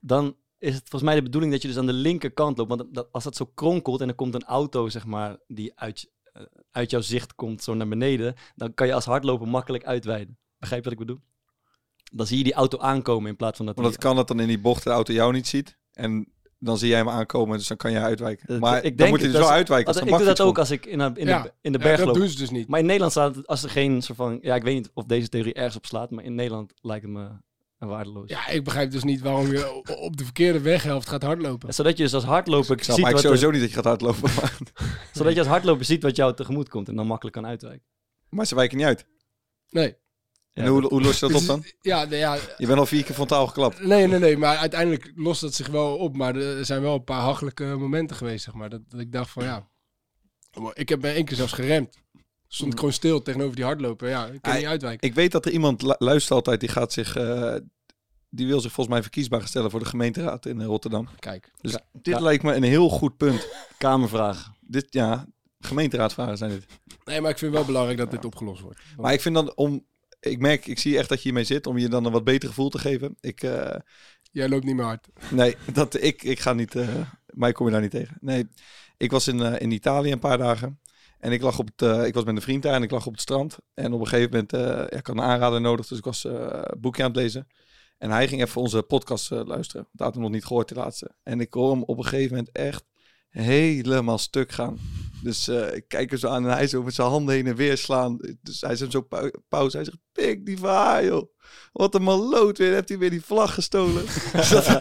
dan 0.00 0.36
is 0.58 0.72
het 0.74 0.80
volgens 0.80 1.02
mij 1.02 1.14
de 1.14 1.22
bedoeling 1.22 1.52
dat 1.52 1.62
je 1.62 1.68
dus 1.68 1.76
aan 1.76 1.86
de 1.86 1.92
linkerkant 1.92 2.58
loopt. 2.58 2.68
Want 2.76 2.94
dat, 2.94 3.08
als 3.12 3.24
dat 3.24 3.36
zo 3.36 3.50
kronkelt 3.54 4.00
en 4.00 4.08
er 4.08 4.14
komt 4.14 4.34
een 4.34 4.44
auto, 4.44 4.88
zeg 4.88 5.06
maar, 5.06 5.36
die 5.46 5.72
uit, 5.78 6.10
eh, 6.32 6.42
uit 6.70 6.90
jouw 6.90 7.00
zicht 7.00 7.34
komt, 7.34 7.62
zo 7.62 7.74
naar 7.74 7.88
beneden, 7.88 8.34
dan 8.54 8.74
kan 8.74 8.86
je 8.86 8.94
als 8.94 9.04
hardloper 9.04 9.48
makkelijk 9.48 9.84
uitweiden. 9.84 10.38
Begrijp 10.58 10.84
je 10.84 10.90
wat 10.90 11.00
ik 11.00 11.06
bedoel? 11.06 11.22
Dan 12.12 12.26
zie 12.26 12.38
je 12.38 12.44
die 12.44 12.52
auto 12.54 12.78
aankomen 12.78 13.30
in 13.30 13.36
plaats 13.36 13.56
van 13.56 13.66
dat... 13.66 13.74
Want 13.74 13.88
het 13.88 13.96
die- 14.00 14.06
kan 14.08 14.16
dat 14.16 14.28
dan 14.28 14.40
in 14.40 14.48
die 14.48 14.58
bocht 14.60 14.84
de 14.84 14.90
auto 14.90 15.12
jou 15.12 15.32
niet 15.32 15.46
ziet. 15.46 15.78
En 15.92 16.32
dan 16.58 16.78
zie 16.78 16.88
jij 16.88 16.98
hem 16.98 17.08
aankomen, 17.08 17.58
dus 17.58 17.66
dan 17.68 17.76
kan 17.76 17.90
je 17.92 17.98
uitwijken. 17.98 18.46
Dat- 18.46 18.60
Maar 18.60 18.76
ik 18.76 18.82
dan 18.82 18.96
denk 18.96 19.10
moet 19.10 19.20
hij 19.20 19.28
dat 19.28 19.36
dus 19.36 19.40
wel 19.40 19.50
is- 19.50 19.56
uitwijken 19.56 19.86
als 19.88 19.96
Als- 20.00 20.10
ik 20.10 20.16
doe 20.16 20.26
dat 20.26 20.40
ook 20.40 20.58
als 20.58 20.70
ik 20.70 20.86
in, 20.86 21.00
in, 21.00 21.26
Ja. 21.26 21.42
de, 21.42 21.52
in 21.60 21.72
de 21.72 21.78
Ja, 21.78 21.84
berg 21.84 21.96
dat 21.98 22.06
loop. 22.06 22.16
doen 22.16 22.28
ze 22.28 22.36
dus 22.38 22.50
niet. 22.50 22.68
Maar 22.68 22.78
in 22.80 22.84
Nederland 22.86 23.12
staat 23.12 23.34
het, 23.36 23.46
als 23.46 23.62
er 23.62 23.70
geen 23.70 24.02
soort 24.02 24.18
van... 24.18 24.38
Ja, 24.42 24.54
ik 24.54 24.62
weet 24.62 24.74
niet 24.74 24.90
of 24.94 25.04
deze 25.04 25.28
theorie 25.28 25.54
ergens 25.54 25.76
op 25.76 25.86
slaat, 25.86 26.10
maar 26.10 26.24
in 26.24 26.34
Nederland 26.34 26.72
lijkt 26.80 27.04
het 27.04 27.12
me 27.12 27.28
waardeloos. 27.78 28.28
Ja, 28.30 28.48
ik 28.48 28.64
begrijp 28.64 28.90
dus 28.90 29.04
niet 29.04 29.20
waarom 29.20 29.46
je 29.46 29.82
op 29.98 30.16
de 30.16 30.24
verkeerde 30.24 30.60
weghelft 30.60 31.08
gaat 31.08 31.22
hardlopen. 31.22 31.74
Zodat 31.74 31.96
je 31.96 32.02
dus 32.02 32.14
als 32.14 32.24
hardloper 32.24 32.76
Ik 32.76 32.84
ziet 32.84 32.86
wat 32.96 33.04
eigenlijk 33.04 33.24
er- 33.34 33.38
sowieso 33.40 33.50
niet 33.50 33.60
dat 33.60 33.68
je 33.70 33.76
gaat 33.76 33.84
hardlopen. 33.84 34.34
Maar, 34.34 34.58
zodat 35.12 35.32
je 35.32 35.38
als 35.38 35.48
hardloper 35.48 35.84
ziet 35.84 36.02
wat 36.02 36.16
jou 36.16 36.34
tegemoet 36.34 36.68
komt 36.68 36.88
en 36.88 36.96
dan 36.96 37.06
makkelijk 37.06 37.36
kan 37.36 37.46
uitwijken. 37.46 37.86
maar 38.28 38.46
ze 38.46 38.54
wijken 38.54 38.76
niet 38.76 38.86
uit. 38.86 39.06
Nee. 39.70 39.96
Ja, 40.52 40.62
en 40.62 40.68
hoe, 40.68 40.86
hoe 40.86 41.02
los 41.02 41.14
je 41.14 41.20
dat 41.20 41.30
op 41.30 41.36
Dus- 41.38 41.46
dan? 41.46 41.64
Ja, 41.80 42.04
nee, 42.04 42.18
ja, 42.18 42.34
Je 42.56 42.66
bent 42.66 42.78
al 42.78 42.86
vier 42.86 43.04
keer 43.04 43.14
frontaal 43.14 43.46
geklapt. 43.46 43.80
Nee, 43.84 44.06
nee, 44.06 44.18
nee. 44.18 44.36
Maar 44.36 44.56
uiteindelijk 44.56 45.12
lost 45.14 45.40
dat 45.40 45.54
zich 45.54 45.66
wel 45.68 45.96
op. 45.96 46.16
Maar 46.16 46.36
er 46.36 46.64
zijn 46.64 46.82
wel 46.82 46.94
een 46.94 47.04
paar 47.04 47.20
hachelijke 47.20 47.64
momenten 47.64 48.16
geweest, 48.16 48.44
zeg 48.44 48.54
maar. 48.54 48.68
Dat, 48.70 48.80
dat 48.90 49.00
ik 49.00 49.12
dacht 49.12 49.30
van, 49.30 49.44
ja... 49.44 49.68
Ik 50.72 50.88
heb 50.88 51.00
bij 51.00 51.14
één 51.14 51.24
keer 51.24 51.36
zelfs 51.36 51.52
geremd. 51.52 51.98
Stond 52.48 52.72
ik 52.72 52.78
gewoon 52.78 52.94
stil 52.94 53.22
tegenover 53.22 53.56
die 53.56 53.64
hardloper. 53.64 54.08
Ja, 54.08 54.26
ik 54.26 54.42
kan 54.42 54.56
niet 54.56 54.66
uitwijken. 54.66 55.08
Ik 55.08 55.14
weet 55.14 55.32
dat 55.32 55.46
er 55.46 55.52
iemand 55.52 55.82
lu- 55.82 55.94
luistert 55.98 56.32
altijd, 56.34 56.60
die 56.60 56.68
gaat 56.68 56.92
zich... 56.92 57.16
eh, 57.16 57.54
die 58.28 58.46
wil 58.46 58.60
zich 58.60 58.72
volgens 58.72 58.94
mij 58.96 59.02
verkiesbaar 59.04 59.46
stellen 59.48 59.70
voor 59.70 59.80
de 59.80 59.86
gemeenteraad 59.86 60.46
in 60.46 60.60
eh, 60.60 60.66
Rotterdam. 60.66 61.08
Kijk. 61.18 61.50
Dus 61.60 61.76
dit 61.92 62.20
lijkt 62.20 62.42
me 62.42 62.54
een 62.54 62.62
heel 62.62 62.88
goed 62.88 63.16
punt. 63.16 63.48
Kamervraag. 63.78 64.50
Dit, 64.60 64.86
ja, 64.90 65.26
gemeenteraadvragen 65.60 66.36
zijn 66.36 66.50
dit. 66.50 66.66
Nee, 67.04 67.20
maar 67.20 67.30
ik 67.30 67.38
vind 67.38 67.52
wel 67.52 67.64
belangrijk 67.64 67.98
dat 67.98 68.10
dit 68.10 68.24
opgelost 68.24 68.60
wordt. 68.60 68.78
Want- 68.86 69.00
Maar 69.00 69.12
ik 69.12 69.20
vind 69.20 69.34
dan 69.34 69.56
om... 69.56 69.86
Ik 70.20 70.38
merk, 70.38 70.66
ik 70.66 70.78
zie 70.78 70.98
echt 70.98 71.08
dat 71.08 71.18
je 71.18 71.24
hiermee 71.24 71.44
zit 71.44 71.66
om 71.66 71.78
je 71.78 71.88
dan 71.88 72.04
een 72.04 72.12
wat 72.12 72.24
beter 72.24 72.48
gevoel 72.48 72.68
te 72.68 72.78
geven. 72.78 73.16
Ik, 73.20 73.42
eh, 73.42 73.74
Jij 74.32 74.48
loopt 74.48 74.64
niet 74.64 74.74
meer 74.74 74.84
hard. 74.84 75.08
nee, 75.30 75.56
dat, 75.72 76.02
ik, 76.02 76.22
ik 76.22 76.40
ga 76.40 76.52
niet... 76.52 76.74
eh 76.74 76.88
mij 77.26 77.52
kom 77.52 77.66
je 77.66 77.72
daar 77.72 77.80
niet 77.80 77.90
tegen. 77.90 78.16
Nee, 78.20 78.48
ik 78.96 79.10
was 79.10 79.28
in, 79.28 79.40
in 79.40 79.70
Italië 79.70 80.12
een 80.12 80.18
paar 80.18 80.38
dagen. 80.38 80.80
En 81.18 81.32
ik 81.32 81.42
lag 81.42 81.58
op 81.58 81.68
het, 81.76 81.82
eh, 81.82 82.06
ik 82.06 82.14
was 82.14 82.24
met 82.24 82.36
een 82.36 82.42
vriend 82.42 82.62
daar 82.62 82.74
en 82.74 82.82
ik 82.82 82.90
lag 82.90 83.06
op 83.06 83.12
het 83.12 83.20
strand. 83.20 83.56
En 83.74 83.92
op 83.92 84.00
een 84.00 84.06
gegeven 84.06 84.30
moment, 84.30 84.52
eh, 84.52 84.60
ja, 84.60 84.98
ik 84.98 85.06
had 85.06 85.16
een 85.16 85.22
aanrader 85.22 85.60
nodig, 85.60 85.86
dus 85.86 85.98
ik 85.98 86.04
was 86.04 86.24
eh, 86.24 86.32
een 86.50 86.80
boekje 86.80 87.02
aan 87.02 87.08
het 87.08 87.18
lezen. 87.18 87.46
En 87.98 88.10
hij 88.10 88.28
ging 88.28 88.42
even 88.42 88.60
onze 88.60 88.82
podcast 88.82 89.30
luisteren. 89.30 89.88
Hij 89.92 90.06
had 90.06 90.14
hem 90.14 90.22
nog 90.22 90.32
niet 90.32 90.44
gehoord, 90.44 90.68
de 90.68 90.74
laatste. 90.74 91.10
En 91.22 91.40
ik 91.40 91.54
hoor 91.54 91.70
hem 91.70 91.82
op 91.82 91.98
een 91.98 92.04
gegeven 92.04 92.36
moment 92.36 92.52
echt 92.52 92.84
helemaal 93.28 94.18
stuk 94.18 94.52
gaan. 94.52 94.78
Dus 95.22 95.48
ik 95.48 95.84
kijk 95.88 96.12
er 96.12 96.18
zo 96.18 96.28
aan 96.28 96.44
en 96.44 96.50
hij 96.50 96.66
zo 96.66 96.82
met 96.82 96.94
zijn 96.94 97.08
handen 97.08 97.34
heen 97.34 97.46
en 97.46 97.56
weer 97.56 97.76
slaan. 97.76 98.18
Dus 98.42 98.60
hij 98.60 98.76
zegt 98.76 98.92
zo 98.92 99.00
pau- 99.00 99.30
pauze. 99.48 99.76
Hij 99.76 99.84
zegt, 99.84 99.98
pik 100.12 100.46
die 100.46 100.58
verhaal. 100.58 101.28
Wat 101.72 101.94
een 101.94 102.02
maloot 102.02 102.58
weer. 102.58 102.72
Heeft 102.72 102.88
hij 102.88 102.98
weer 102.98 103.10
die 103.10 103.24
vlag 103.24 103.54
gestolen. 103.54 104.04
Dus 104.32 104.48
dat, 104.48 104.80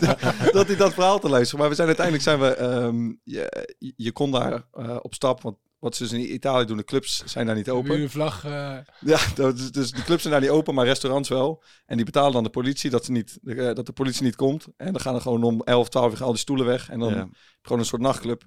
dat 0.51 0.67
hij 0.67 0.75
dat 0.75 0.93
verhaal 0.93 1.19
te 1.19 1.29
luisteren. 1.29 1.59
Maar 1.59 1.69
we 1.69 1.75
zijn 1.75 1.87
uiteindelijk 1.87 2.25
zijn 2.25 2.39
we... 2.39 2.47
ehm, 2.47 3.13
je, 3.23 3.75
je 3.95 4.11
kon 4.11 4.31
daar 4.31 4.67
op 5.01 5.13
stap. 5.13 5.41
Want 5.41 5.57
wat 5.85 5.95
ze 5.95 6.03
dus 6.03 6.11
in 6.11 6.33
Italië 6.33 6.65
doen, 6.65 6.77
de 6.77 6.83
clubs 6.83 7.23
zijn 7.25 7.45
daar 7.45 7.55
niet 7.55 7.69
open. 7.69 8.01
een 8.01 8.09
vlag? 8.09 8.45
eh, 8.45 8.77
Ja, 8.99 9.19
dat 9.35 9.57
is- 9.59 9.71
dus 9.71 9.91
de 9.91 10.03
clubs 10.03 10.21
zijn 10.21 10.33
daar 10.33 10.41
niet 10.41 10.51
open, 10.51 10.73
maar 10.73 10.85
restaurants 10.85 11.29
wel. 11.29 11.63
En 11.85 11.95
die 11.95 12.05
betalen 12.05 12.33
dan 12.33 12.43
de 12.43 12.49
politie 12.49 12.89
dat, 12.89 13.05
ze 13.05 13.11
niet, 13.11 13.39
eh, 13.43 13.55
dat 13.73 13.85
de 13.85 13.91
politie 13.91 14.23
niet 14.23 14.35
komt. 14.35 14.65
En 14.77 14.91
dan 14.91 15.01
gaan 15.01 15.15
er 15.15 15.21
gewoon 15.21 15.43
om 15.43 15.61
11, 15.63 15.89
12 15.89 16.13
uur 16.13 16.23
al 16.23 16.29
die 16.31 16.39
stoelen 16.39 16.65
weg. 16.65 16.89
En 16.89 16.99
dan 16.99 17.13
Ja. 17.13 17.29
gewoon 17.61 17.79
een 17.79 17.85
soort 17.85 18.01
nachtclub. 18.01 18.43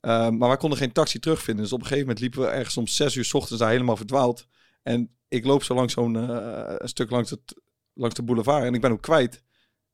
Eh, 0.00 0.28
maar 0.28 0.48
wij 0.48 0.56
konden 0.56 0.78
geen 0.78 0.92
taxi 0.92 1.18
terugvinden. 1.18 1.62
Dus 1.64 1.72
op 1.72 1.78
een 1.80 1.86
gegeven 1.86 2.06
moment 2.06 2.20
liepen 2.24 2.40
we 2.40 2.46
ergens 2.46 2.76
om 2.76 2.86
6 2.86 3.14
uur 3.14 3.24
's 3.24 3.34
ochtends 3.34 3.60
daar 3.62 3.70
helemaal 3.70 3.96
verdwaald. 3.96 4.46
En 4.82 5.16
ik 5.28 5.44
loop 5.44 5.62
zo 5.62 5.74
langs 5.74 5.92
zo'n 5.92 6.16
eh, 6.16 6.74
een 6.78 6.88
stuk 6.88 7.10
langs, 7.10 7.30
het, 7.30 7.60
langs 7.94 8.14
de 8.14 8.22
boulevard. 8.22 8.64
En 8.64 8.74
ik 8.74 8.80
ben 8.80 8.92
ook 8.92 9.02
kwijt. 9.02 9.42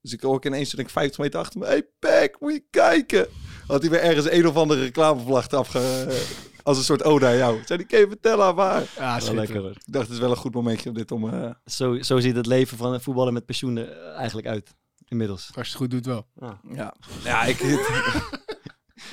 Dus 0.01 0.13
ik 0.13 0.21
hoor 0.21 0.35
ook 0.35 0.45
ineens, 0.47 0.71
denk 0.71 0.87
ik, 0.89 0.93
50 0.95 1.19
meter 1.19 1.41
achter 1.41 1.61
me. 1.61 1.67
Hey, 1.67 1.87
Peck, 1.99 2.37
moet 2.41 2.53
je 2.53 2.65
kijken. 2.71 3.27
Had 3.67 3.81
hij 3.83 3.91
weer 3.91 4.01
ergens 4.03 4.31
een 4.31 4.47
of 4.47 4.57
andere 4.57 4.81
reclamevlag 4.81 5.47
eraf 5.49 5.69
ge... 5.69 6.51
Als 6.63 6.79
een 6.79 6.85
soort 6.85 7.03
ode 7.05 7.27
aan 7.27 7.37
jou. 7.37 7.61
Zei 7.67 7.79
die, 7.79 7.87
kan 7.87 7.99
je 7.99 8.07
vertellen 8.09 8.45
aan 8.45 8.55
waar? 8.55 8.83
ja, 8.97 9.21
Wel 9.21 9.35
lekker 9.35 9.57
hoor. 9.61 9.71
Ik 9.71 9.83
dacht, 9.85 10.05
het 10.05 10.15
is 10.15 10.21
wel 10.21 10.31
een 10.31 10.37
goed 10.37 10.55
momentje 10.55 10.89
om 10.89 10.95
dit 10.95 11.11
om... 11.13 11.29
eh, 11.29 11.51
Zo, 11.65 12.03
zo 12.03 12.19
ziet 12.21 12.37
het 12.37 12.47
leven 12.47 12.77
van 12.77 12.93
een 12.93 13.01
voetballer 13.01 13.33
met 13.33 13.45
pensioen 13.47 13.77
er 13.77 13.99
eigenlijk 14.13 14.47
uit. 14.47 14.75
Inmiddels. 15.09 15.47
Als 15.55 15.67
je 15.67 15.73
het 15.73 15.81
goed 15.81 15.91
doet 15.91 16.07
wel. 16.07 16.27
ja. 16.75 16.95
ja, 17.25 17.43
ik... 17.45 17.59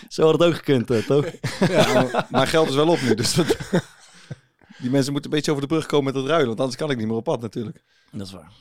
Zo 0.07 0.23
had 0.23 0.31
het 0.39 0.43
ook 0.43 0.55
gekund, 0.55 0.91
eh, 0.91 1.05
toch? 1.05 1.25
ja, 1.69 1.93
maar 1.93 2.27
mijn 2.29 2.47
geld 2.47 2.69
is 2.69 2.75
wel 2.75 2.87
op 2.87 3.01
nu. 3.01 3.13
Dus 3.15 3.33
dat... 3.33 3.57
Die 4.81 4.89
mensen 4.89 5.11
moeten 5.11 5.31
een 5.31 5.35
beetje 5.37 5.51
over 5.51 5.63
de 5.67 5.73
brug 5.73 5.85
komen 5.85 6.05
met 6.05 6.15
het 6.15 6.25
ruilen. 6.25 6.47
Want 6.47 6.59
anders 6.59 6.77
kan 6.77 6.89
ik 6.91 6.97
niet 6.97 7.07
meer 7.07 7.15
op 7.15 7.23
pad 7.23 7.41
natuurlijk. 7.41 7.83
Dat 8.11 8.27
is 8.27 8.33
waar. 8.33 8.51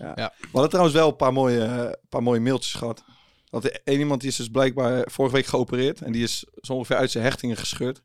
We 0.40 0.48
hadden 0.52 0.68
trouwens 0.70 0.96
wel 0.96 1.08
een 1.08 1.16
paar 1.16 1.32
mooie, 1.32 1.64
eh, 1.64 1.90
paar 2.08 2.22
mooie 2.22 2.40
mailtjes 2.40 2.74
gehad. 2.74 3.04
Dat 3.50 3.64
er 3.64 3.80
één 3.84 3.98
iemand 3.98 4.20
die 4.20 4.30
is 4.30 4.36
dus 4.36 4.48
blijkbaar 4.48 5.02
vorige 5.10 5.34
week 5.34 5.46
geopereerd. 5.46 6.00
En 6.00 6.12
die 6.12 6.22
is 6.22 6.44
zo 6.60 6.72
ongeveer 6.72 6.96
uit 6.96 7.10
zijn 7.10 7.24
hechtingen 7.24 7.56
gescheurd. 7.56 8.02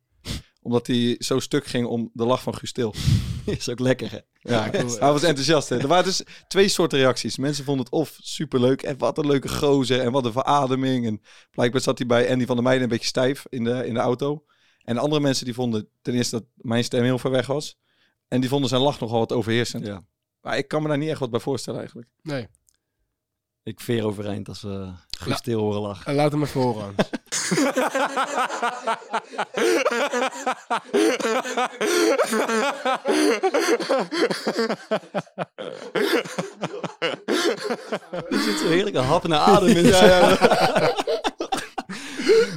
Omdat 0.64 0.88
hij 0.88 1.16
zo 1.20 1.40
stuk 1.40 1.66
ging 1.66 1.86
om 1.88 2.10
de 2.14 2.26
lach 2.26 2.42
van 2.42 2.56
Gustil. 2.56 2.94
Is 3.46 3.70
ook 3.70 3.80
lekker, 3.80 4.12
hè? 4.12 4.20
Ja, 4.40 4.70
cool. 4.70 5.00
hij 5.00 5.12
was 5.12 5.24
enthousiast. 5.24 5.70
Hè. 5.70 5.80
Er 5.80 5.88
waren 5.88 6.04
dus 6.04 6.24
twee 6.48 6.68
soorten 6.68 7.00
reacties. 7.00 7.38
Mensen 7.38 7.64
vonden 7.64 7.86
het 7.86 7.94
of 7.94 8.18
superleuk. 8.22 8.82
En 8.82 8.98
wat 8.98 9.18
een 9.18 9.28
leuke 9.28 9.50
gozer. 9.50 10.00
En 10.00 10.12
wat 10.12 10.26
een 10.26 10.32
verademing. 10.32 11.06
En 11.06 11.22
blijkbaar 11.52 11.82
zat 11.82 11.98
hij 11.98 12.08
bij 12.08 12.32
Andy 12.32 12.46
van 12.46 12.56
der 12.56 12.64
Meijden 12.64 12.84
een 12.84 12.90
beetje 12.90 13.08
stijf 13.08 13.46
in 13.50 13.64
de, 13.64 13.88
in 13.88 13.94
de 13.94 14.00
auto. 14.00 14.44
En 14.84 14.98
andere 14.98 15.22
mensen 15.22 15.46
die 15.46 15.54
vonden 15.54 15.90
ten 16.02 16.14
eerste 16.14 16.36
dat 16.36 16.46
mijn 16.56 16.84
stem 16.84 17.04
heel 17.04 17.20
ver 17.20 17.32
weg 17.32 17.46
was. 17.46 17.78
En 18.28 18.40
die 18.42 18.50
vonden 18.50 18.70
zijn 18.70 18.82
lach 18.82 19.00
nogal 19.00 19.20
wat 19.20 19.32
overheersend. 19.32 19.86
Ja. 19.86 20.06
Maar 20.42 20.58
ik 20.58 20.68
kan 20.68 20.82
me 20.82 20.88
daar 20.88 20.98
niet 20.98 21.10
echt 21.10 21.20
wat 21.20 21.32
bij 21.32 21.40
voorstellen 21.40 21.80
eigenlijk. 21.80 22.10
Nee. 22.22 22.48
Ik 23.64 23.80
veer 23.80 24.06
overeind 24.06 24.50
als 24.50 24.62
we 24.62 24.92
Guus 25.18 25.38
stil 25.38 25.60
horen 25.60 25.82
lachen. 25.82 26.06
En 26.06 26.16
laat 26.16 26.32
hem 26.32 26.44
even 26.44 26.62
horen. 26.62 26.96
Er 38.30 38.40
zit 38.40 38.62
een 38.96 39.04
hap 39.04 39.28
naar 39.28 39.40
adem 39.40 39.68
in. 39.70 39.84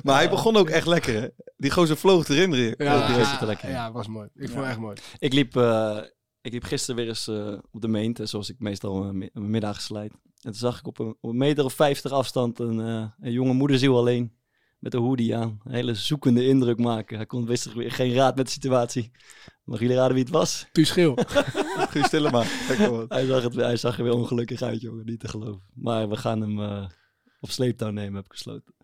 Maar 0.02 0.14
hij 0.16 0.30
begon 0.30 0.56
ook 0.56 0.68
echt 0.68 0.86
lekker. 0.86 1.20
Hè? 1.20 1.28
Die 1.56 1.70
gozer 1.70 1.96
vloog 1.96 2.28
erin. 2.28 2.52
Ja, 2.78 3.08
er 3.08 3.46
lekker 3.46 3.68
in. 3.68 3.74
Ja, 3.74 3.92
was 3.92 4.06
mooi. 4.08 4.28
Ik 4.34 4.48
vond 4.48 4.60
het 4.60 4.68
echt 4.68 4.78
mooi. 4.78 4.96
Ik 5.18 5.32
liep, 5.32 5.56
eh, 5.56 5.98
ik 6.40 6.52
liep 6.52 6.64
gisteren 6.64 6.96
weer 6.96 7.08
eens 7.08 7.28
eh, 7.28 7.52
op 7.70 7.80
de 7.80 7.88
meente, 7.88 8.26
zoals 8.26 8.50
ik 8.50 8.56
meestal 8.58 8.94
mijn 9.02 9.18
mi- 9.18 9.30
mijn 9.32 9.50
middagen 9.50 9.82
slijt. 9.82 10.12
En 10.12 10.50
toen 10.52 10.54
zag 10.54 10.78
ik 10.78 10.86
op 10.86 10.98
een, 10.98 11.16
op 11.20 11.30
een 11.30 11.36
meter 11.36 11.64
of 11.64 11.72
vijftig 11.72 12.12
afstand 12.12 12.58
een, 12.58 12.80
eh, 12.80 13.04
een 13.20 13.32
jonge 13.32 13.52
moederziel 13.52 13.96
alleen 13.98 14.35
met 14.78 14.92
de 14.92 14.98
hoodie 14.98 15.36
aan. 15.36 15.60
Een 15.64 15.74
hele 15.74 15.94
zoekende 15.94 16.46
indruk 16.46 16.78
maken. 16.78 17.16
Hij 17.16 17.26
kon 17.26 17.46
wist 17.46 17.62
zich 17.62 17.74
weer 17.74 17.92
geen 17.92 18.14
raad 18.14 18.36
met 18.36 18.46
de 18.46 18.52
situatie. 18.52 19.10
Mag 19.64 19.80
jullie 19.80 19.96
raden 19.96 20.14
wie 20.14 20.24
het 20.24 20.32
was? 20.32 20.66
Tuus 20.72 20.88
Schil. 20.88 21.18
Guus 21.92 22.08
Tillema. 22.08 22.42
Hij 23.08 23.26
zag, 23.26 23.42
het, 23.42 23.54
hij 23.54 23.76
zag 23.76 23.98
er 23.98 24.04
weer 24.04 24.12
ongelukkig 24.12 24.62
uit, 24.62 24.80
jongen. 24.80 25.04
Niet 25.04 25.20
te 25.20 25.28
geloven. 25.28 25.62
Maar 25.74 26.08
we 26.08 26.16
gaan 26.16 26.40
hem 26.40 26.62
eh, 26.62 26.88
op 27.40 27.50
sleeptouw 27.50 27.90
nemen, 27.90 28.14
heb 28.14 28.24
ik 28.24 28.30
besloten. 28.30 28.74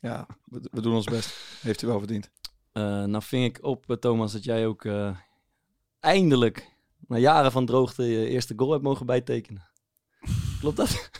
Ja, 0.00 0.26
we, 0.44 0.68
we 0.70 0.80
doen 0.80 0.94
ons 0.94 1.04
best. 1.04 1.60
Heeft 1.60 1.80
hij 1.80 1.90
wel 1.90 1.98
verdiend. 1.98 2.30
Eh, 2.72 3.04
nou 3.04 3.22
ving 3.22 3.44
ik 3.44 3.58
op, 3.64 3.90
eh, 3.90 3.96
Thomas, 3.96 4.32
dat 4.32 4.44
jij 4.44 4.66
ook 4.66 4.84
eh, 4.84 5.16
eindelijk, 6.00 6.76
na 7.06 7.16
jaren 7.16 7.52
van 7.52 7.66
droogte, 7.66 8.02
je 8.02 8.28
eerste 8.28 8.52
goal 8.56 8.70
hebt 8.70 8.82
mogen 8.82 9.06
bijtekenen. 9.06 9.68
Klopt 10.60 10.76
dat? 10.76 11.10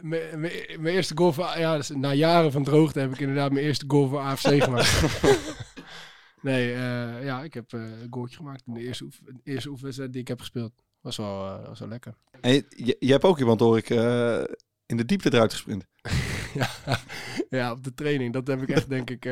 Mijn 0.00 0.86
eerste 0.86 1.16
goal 1.16 1.32
voor... 1.32 1.58
Ja, 1.58 1.76
dus 1.76 1.88
na 1.88 2.12
jaren 2.12 2.52
van 2.52 2.64
droogte 2.64 3.00
heb 3.00 3.12
ik 3.12 3.20
inderdaad 3.20 3.52
mijn 3.52 3.64
eerste 3.64 3.84
goal 3.88 4.08
voor 4.08 4.18
AFC 4.18 4.48
gemaakt. 4.62 5.02
nee, 6.42 6.72
eh, 6.72 7.24
ja, 7.24 7.42
ik 7.42 7.54
heb 7.54 7.72
eh, 7.72 7.80
een 7.80 8.06
goaltje 8.10 8.36
gemaakt 8.36 8.62
in 8.66 8.74
de 8.74 8.80
eerste, 8.80 9.04
oef, 9.04 9.20
de 9.24 9.40
eerste 9.42 9.68
oefenwedstrijd 9.68 10.12
die 10.12 10.20
ik 10.20 10.28
heb 10.28 10.40
gespeeld. 10.40 10.72
Was 11.00 11.16
wel, 11.16 11.46
eh, 11.46 11.66
was 11.66 11.78
wel 11.78 11.88
lekker. 11.88 12.14
En 12.40 12.52
je, 12.52 12.64
je, 12.68 12.96
je 12.98 13.12
hebt 13.12 13.24
ook 13.24 13.38
iemand, 13.38 13.60
hoor 13.60 13.76
ik, 13.76 13.90
in 14.86 14.96
de 14.96 15.04
diepte 15.04 15.32
eruit 15.32 15.52
gesprint. 15.52 15.86
ja, 16.54 16.68
ja, 17.48 17.72
op 17.72 17.84
de 17.84 17.94
training. 17.94 18.32
Dat 18.32 18.46
heb 18.46 18.62
ik 18.62 18.68
echt, 18.68 18.88
denk 18.88 19.10
ik, 19.10 19.26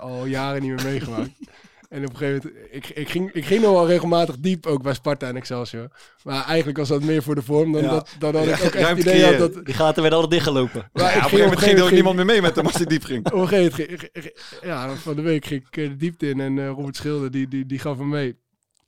al 0.00 0.26
jaren 0.26 0.62
niet 0.62 0.70
meer 0.70 0.84
meegemaakt. 0.84 1.30
En 1.88 2.04
op 2.04 2.10
een 2.10 2.16
gegeven 2.16 2.50
moment, 2.54 2.68
ik, 2.74 2.88
ik, 2.88 3.08
ging, 3.08 3.30
ik 3.32 3.44
ging 3.44 3.62
nog 3.62 3.72
wel 3.72 3.86
regelmatig 3.86 4.36
diep, 4.38 4.66
ook 4.66 4.82
bij 4.82 4.94
Sparta 4.94 5.26
en 5.28 5.36
Excelsior. 5.36 5.88
Maar 6.22 6.44
eigenlijk 6.44 6.78
was 6.78 6.88
dat 6.88 7.02
meer 7.02 7.22
voor 7.22 7.34
de 7.34 7.42
vorm 7.42 7.72
dan 7.72 7.82
Ja. 7.82 7.90
dat, 7.90 8.10
dan 8.18 8.32
dat 8.32 8.44
ik 8.46 8.50
ook 8.64 8.74
echt 8.74 8.88
het 8.88 8.98
idee 8.98 9.24
had 9.24 9.38
dat... 9.38 9.64
Die 9.64 9.74
gaten 9.74 10.00
werden 10.02 10.20
altijd 10.20 10.30
dichtgelopen. 10.30 10.88
Maar 10.92 11.02
Ja, 11.02 11.08
ik 11.10 11.16
op 11.16 11.22
een 11.22 11.28
gegeven 11.28 11.44
moment 11.44 11.60
ging 11.66 11.78
er 11.78 11.84
ook 11.84 11.90
niemand 11.90 12.16
meer 12.16 12.24
mee 12.24 12.40
met 12.42 12.56
hem 12.56 12.64
als 12.66 12.74
hij 12.76 12.86
diep 12.86 13.04
ging. 13.04 13.26
Op 13.32 13.40
een 13.40 13.48
gegeven 13.48 13.84
moment, 13.84 14.10
ging- 14.12 14.38
ja, 14.62 14.94
van 14.94 15.16
de 15.16 15.22
week 15.22 15.44
ging 15.44 15.66
ik 15.70 15.76
eh, 15.76 15.88
de 15.88 15.96
diepte 15.96 16.28
in 16.28 16.40
en 16.40 16.58
eh, 16.58 16.68
Robert 16.68 16.96
Schilder, 16.96 17.30
die, 17.30 17.48
die, 17.48 17.66
die 17.66 17.78
gaf 17.78 17.98
hem 17.98 18.08
mee. 18.08 18.36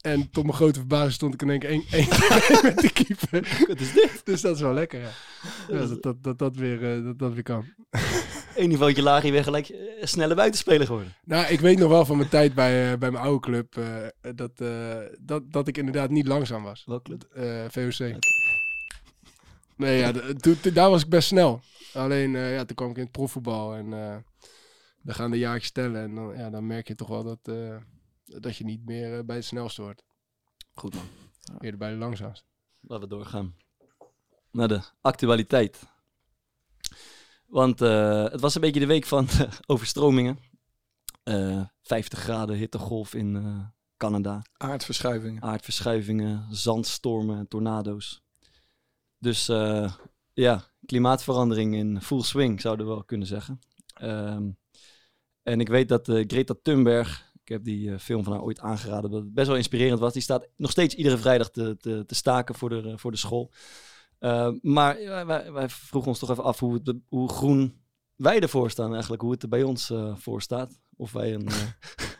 En 0.01 0.29
tot 0.31 0.43
mijn 0.43 0.55
grote 0.55 0.79
verbazing 0.79 1.11
stond 1.13 1.33
ik 1.33 1.41
in 1.41 1.49
één 1.49 1.59
keer 1.59 1.69
één, 1.69 1.83
met 2.63 2.79
de 2.79 2.91
keeper. 2.93 3.65
Wat 3.67 3.79
is 3.79 3.93
dit? 3.93 4.21
Dus 4.23 4.41
dat 4.41 4.55
is 4.55 4.61
wel 4.61 4.73
lekker, 4.73 4.99
ja. 4.99 5.09
Ja, 5.69 5.85
dat, 5.85 6.01
dat, 6.03 6.23
dat, 6.23 6.39
dat, 6.39 6.55
weer, 6.55 6.91
eh, 6.97 7.03
dat, 7.03 7.19
dat 7.19 7.33
weer 7.33 7.43
kan. 7.43 7.65
Eén 8.55 8.69
niveautje 8.69 9.01
lager, 9.01 9.25
je 9.25 9.31
weer 9.31 9.43
gelijk 9.43 9.69
eh, 9.69 10.05
snelle 10.05 10.35
buitenspeler 10.35 10.85
geworden. 10.85 11.13
Nou, 11.23 11.45
ik 11.45 11.59
weet 11.59 11.77
nog 11.79 11.89
wel 11.89 12.05
van 12.05 12.17
mijn 12.17 12.29
tijd 12.29 12.53
bij, 12.53 12.91
eh, 12.91 12.97
bij 12.97 13.11
mijn 13.11 13.23
oude 13.23 13.39
club 13.39 13.77
eh, 13.77 14.07
dat, 14.35 14.57
dat, 15.19 15.51
dat 15.51 15.67
ik 15.67 15.77
inderdaad 15.77 16.09
niet 16.09 16.27
langzaam 16.27 16.63
was. 16.63 16.83
Welke 16.85 17.03
club? 17.03 17.25
VOC. 17.71 18.15
Nee, 19.75 19.97
ja, 19.97 20.11
toen- 20.37 20.57
daar 20.73 20.89
was 20.89 21.03
ik 21.03 21.09
best 21.09 21.27
snel. 21.27 21.61
Alleen, 21.93 22.31
ja, 22.31 22.65
toen 22.65 22.75
kwam 22.75 22.89
ik 22.89 22.95
in 22.97 23.03
het 23.03 23.11
profvoetbal 23.11 23.75
en 23.75 23.89
dan 25.01 25.15
gaan 25.15 25.31
de 25.31 25.37
jaartjes 25.37 25.71
tellen. 25.71 26.01
En 26.01 26.15
dan, 26.15 26.37
ja, 26.37 26.49
dan 26.49 26.67
merk 26.67 26.87
je 26.87 26.95
toch 26.95 27.07
wel 27.07 27.23
dat, 27.23 27.51
dat 28.41 28.57
je 28.57 28.63
niet 28.63 28.85
meer 28.85 29.25
bij 29.25 29.35
de 29.35 29.41
snelste 29.41 29.81
hoort. 29.81 30.03
Goed 30.73 30.95
man. 30.95 31.05
Eerder 31.59 31.79
bij 31.79 31.89
de 31.89 31.97
langzaamste. 31.97 32.45
Laten 32.81 33.09
we 33.09 33.15
doorgaan. 33.15 33.55
Naar 34.51 34.67
de 34.67 34.81
actualiteit. 35.01 35.79
Want 37.51 37.81
eh, 37.81 38.23
het 38.23 38.41
was 38.41 38.55
een 38.55 38.61
beetje 38.61 38.79
de 38.79 38.85
week 38.85 39.05
van 39.05 39.27
overstromingen. 39.65 40.39
Eh 41.23 41.61
50 41.81 42.19
graden 42.19 42.55
hittegolf 42.55 43.13
in 43.13 43.35
eh, 43.35 43.59
Canada. 43.97 44.41
Aardverschuivingen. 44.57 45.41
Aardverschuivingen, 45.41 46.47
zandstormen 46.49 47.37
en 47.37 47.47
tornado's. 47.47 48.21
Dus 49.17 49.49
eh, 49.49 49.93
ja, 50.33 50.63
klimaatverandering 50.85 51.75
in 51.75 52.01
full 52.01 52.21
swing 52.21 52.61
zouden 52.61 52.85
we 52.85 52.91
wel 52.91 53.03
kunnen 53.03 53.27
zeggen. 53.27 53.59
Ehm, 53.93 54.49
en 55.43 55.59
ik 55.59 55.67
weet 55.67 55.89
dat 55.89 56.09
eh, 56.09 56.23
Greta 56.27 56.55
Thunberg, 56.61 57.31
ik 57.43 57.49
heb 57.49 57.63
die 57.63 57.91
eh, 57.91 57.99
film 57.99 58.23
van 58.23 58.33
haar 58.33 58.41
ooit 58.41 58.59
aangeraden, 58.59 59.11
dat 59.11 59.23
het 59.23 59.33
best 59.33 59.47
wel 59.47 59.57
inspirerend 59.57 59.99
was. 59.99 60.13
Die 60.13 60.21
staat 60.21 60.47
nog 60.57 60.71
steeds 60.71 60.95
iedere 60.95 61.17
vrijdag 61.17 61.49
te, 61.49 61.77
te, 61.77 62.03
te 62.05 62.15
staken 62.15 62.55
voor 62.55 62.69
de, 62.69 62.97
voor 62.97 63.11
de 63.11 63.17
school. 63.17 63.51
Eh, 64.21 64.49
maar 64.61 64.97
wij, 65.27 65.51
wij 65.51 65.69
vroegen 65.69 66.09
ons 66.11 66.19
toch 66.19 66.29
even 66.31 66.43
af 66.43 66.59
hoe, 66.59 66.73
het, 66.83 66.95
hoe 67.07 67.29
groen 67.29 67.81
wij 68.15 68.39
ervoor 68.39 68.69
staan 68.69 68.91
eigenlijk. 68.93 69.21
Hoe 69.21 69.31
het 69.31 69.43
er 69.43 69.49
bij 69.49 69.63
ons 69.63 69.89
eh, 69.89 70.15
voor 70.15 70.41
staat. 70.41 70.79
Of 70.95 71.11
wij 71.11 71.33
een... 71.33 71.47
eh, 71.49 71.55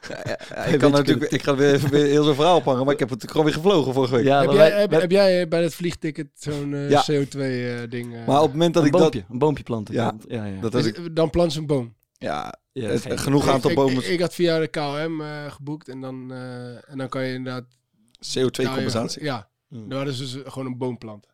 Ja, 0.10 0.38
ja, 0.50 0.64
ik, 0.74 0.80
kan 0.80 0.92
natuurlijk, 0.92 1.32
ik 1.32 1.44
ga 1.44 1.56
weer 1.56 1.74
even 1.74 2.06
heel 2.06 2.24
zo'n 2.24 2.36
verhaal 2.36 2.58
ophangen, 2.58 2.84
maar 2.86 2.94
ik 2.94 3.00
heb 3.00 3.10
het 3.10 3.28
gewoon 3.30 3.46
weer 3.46 3.56
gevlogen 3.56 3.94
vorige 3.94 4.16
week. 4.16 4.26
ja, 4.26 4.40
heb, 4.42 4.50
jij, 4.52 4.58
wij- 4.70 4.80
heb, 4.80 4.90
wij- 4.90 5.00
heb 5.00 5.12
jij 5.12 5.42
eh, 5.42 5.48
bij 5.48 5.62
dat 5.62 5.74
vliegticket 5.74 6.28
zo'n 6.34 6.74
eh, 6.74 6.90
Ja. 6.90 7.04
CO2-ding? 7.12 8.26
Maar 8.26 8.38
op 8.38 8.44
het 8.44 8.52
moment 8.52 8.74
dat 8.74 8.84
een 8.84 8.90
ik 8.90 8.98
dat... 8.98 9.16
een 9.30 9.38
boompje 9.38 9.64
planten. 9.64 9.94
Ja, 9.94 10.14
ja, 10.28 10.46
ja. 10.46 10.62
dat 10.62 10.74
had 10.74 10.86
ik, 10.86 11.16
dan 11.16 11.30
plant 11.30 11.54
ze 11.54 11.60
een 11.60 11.66
boom. 11.66 11.96
ja, 12.18 12.60
Ja, 12.72 12.88
het- 12.90 13.02
geen- 13.02 13.18
genoeg 13.20 13.48
aantal 13.48 13.72
ik, 13.72 13.78
ik- 13.78 13.84
bomen. 13.84 14.12
Ik, 14.12 14.20
had 14.20 14.34
via 14.34 14.60
de 14.60 14.68
KLM 14.68 15.22
eh, 15.22 15.52
geboekt 15.52 15.88
en 15.90 16.02
dan, 16.02 16.32
eh, 16.32 16.90
en 16.92 16.98
dan 16.98 17.10
kan 17.10 17.24
je 17.26 17.34
inderdaad... 17.34 17.66
CO2-compensatie. 18.38 19.24
Ja, 19.24 19.50
Mm. 19.68 19.88
dan 19.90 19.98
hadden 19.98 20.16
ze 20.16 20.22
dus 20.24 20.44
gewoon 20.54 20.66
een 20.68 20.78
boom 20.78 20.98
planten. 20.98 21.31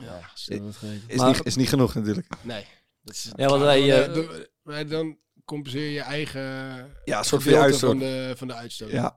Ja. 0.00 0.20
Is, 1.06 1.16
Maar- 1.16 1.26
niet, 1.26 1.44
is 1.46 1.56
niet 1.56 1.68
genoeg 1.68 1.94
natuurlijk. 1.94 2.26
Nee. 2.42 2.64
Dat 3.02 3.14
is, 3.14 3.30
Ja, 3.36 3.48
want 3.48 3.62
wij, 3.62 4.02
eh, 4.06 4.14
de- 4.14 4.50
maar 4.62 4.86
dan 4.86 5.16
compenseer 5.44 5.90
je 5.90 6.00
eigen 6.00 6.40
Ja, 7.04 7.22
soort 7.22 7.42
van 7.42 7.54
uitstoot. 7.54 7.90
van 7.90 7.98
de, 7.98 8.32
van 8.36 8.48
de 8.48 8.54
uitstoot. 8.54 8.90
Ja. 8.90 9.16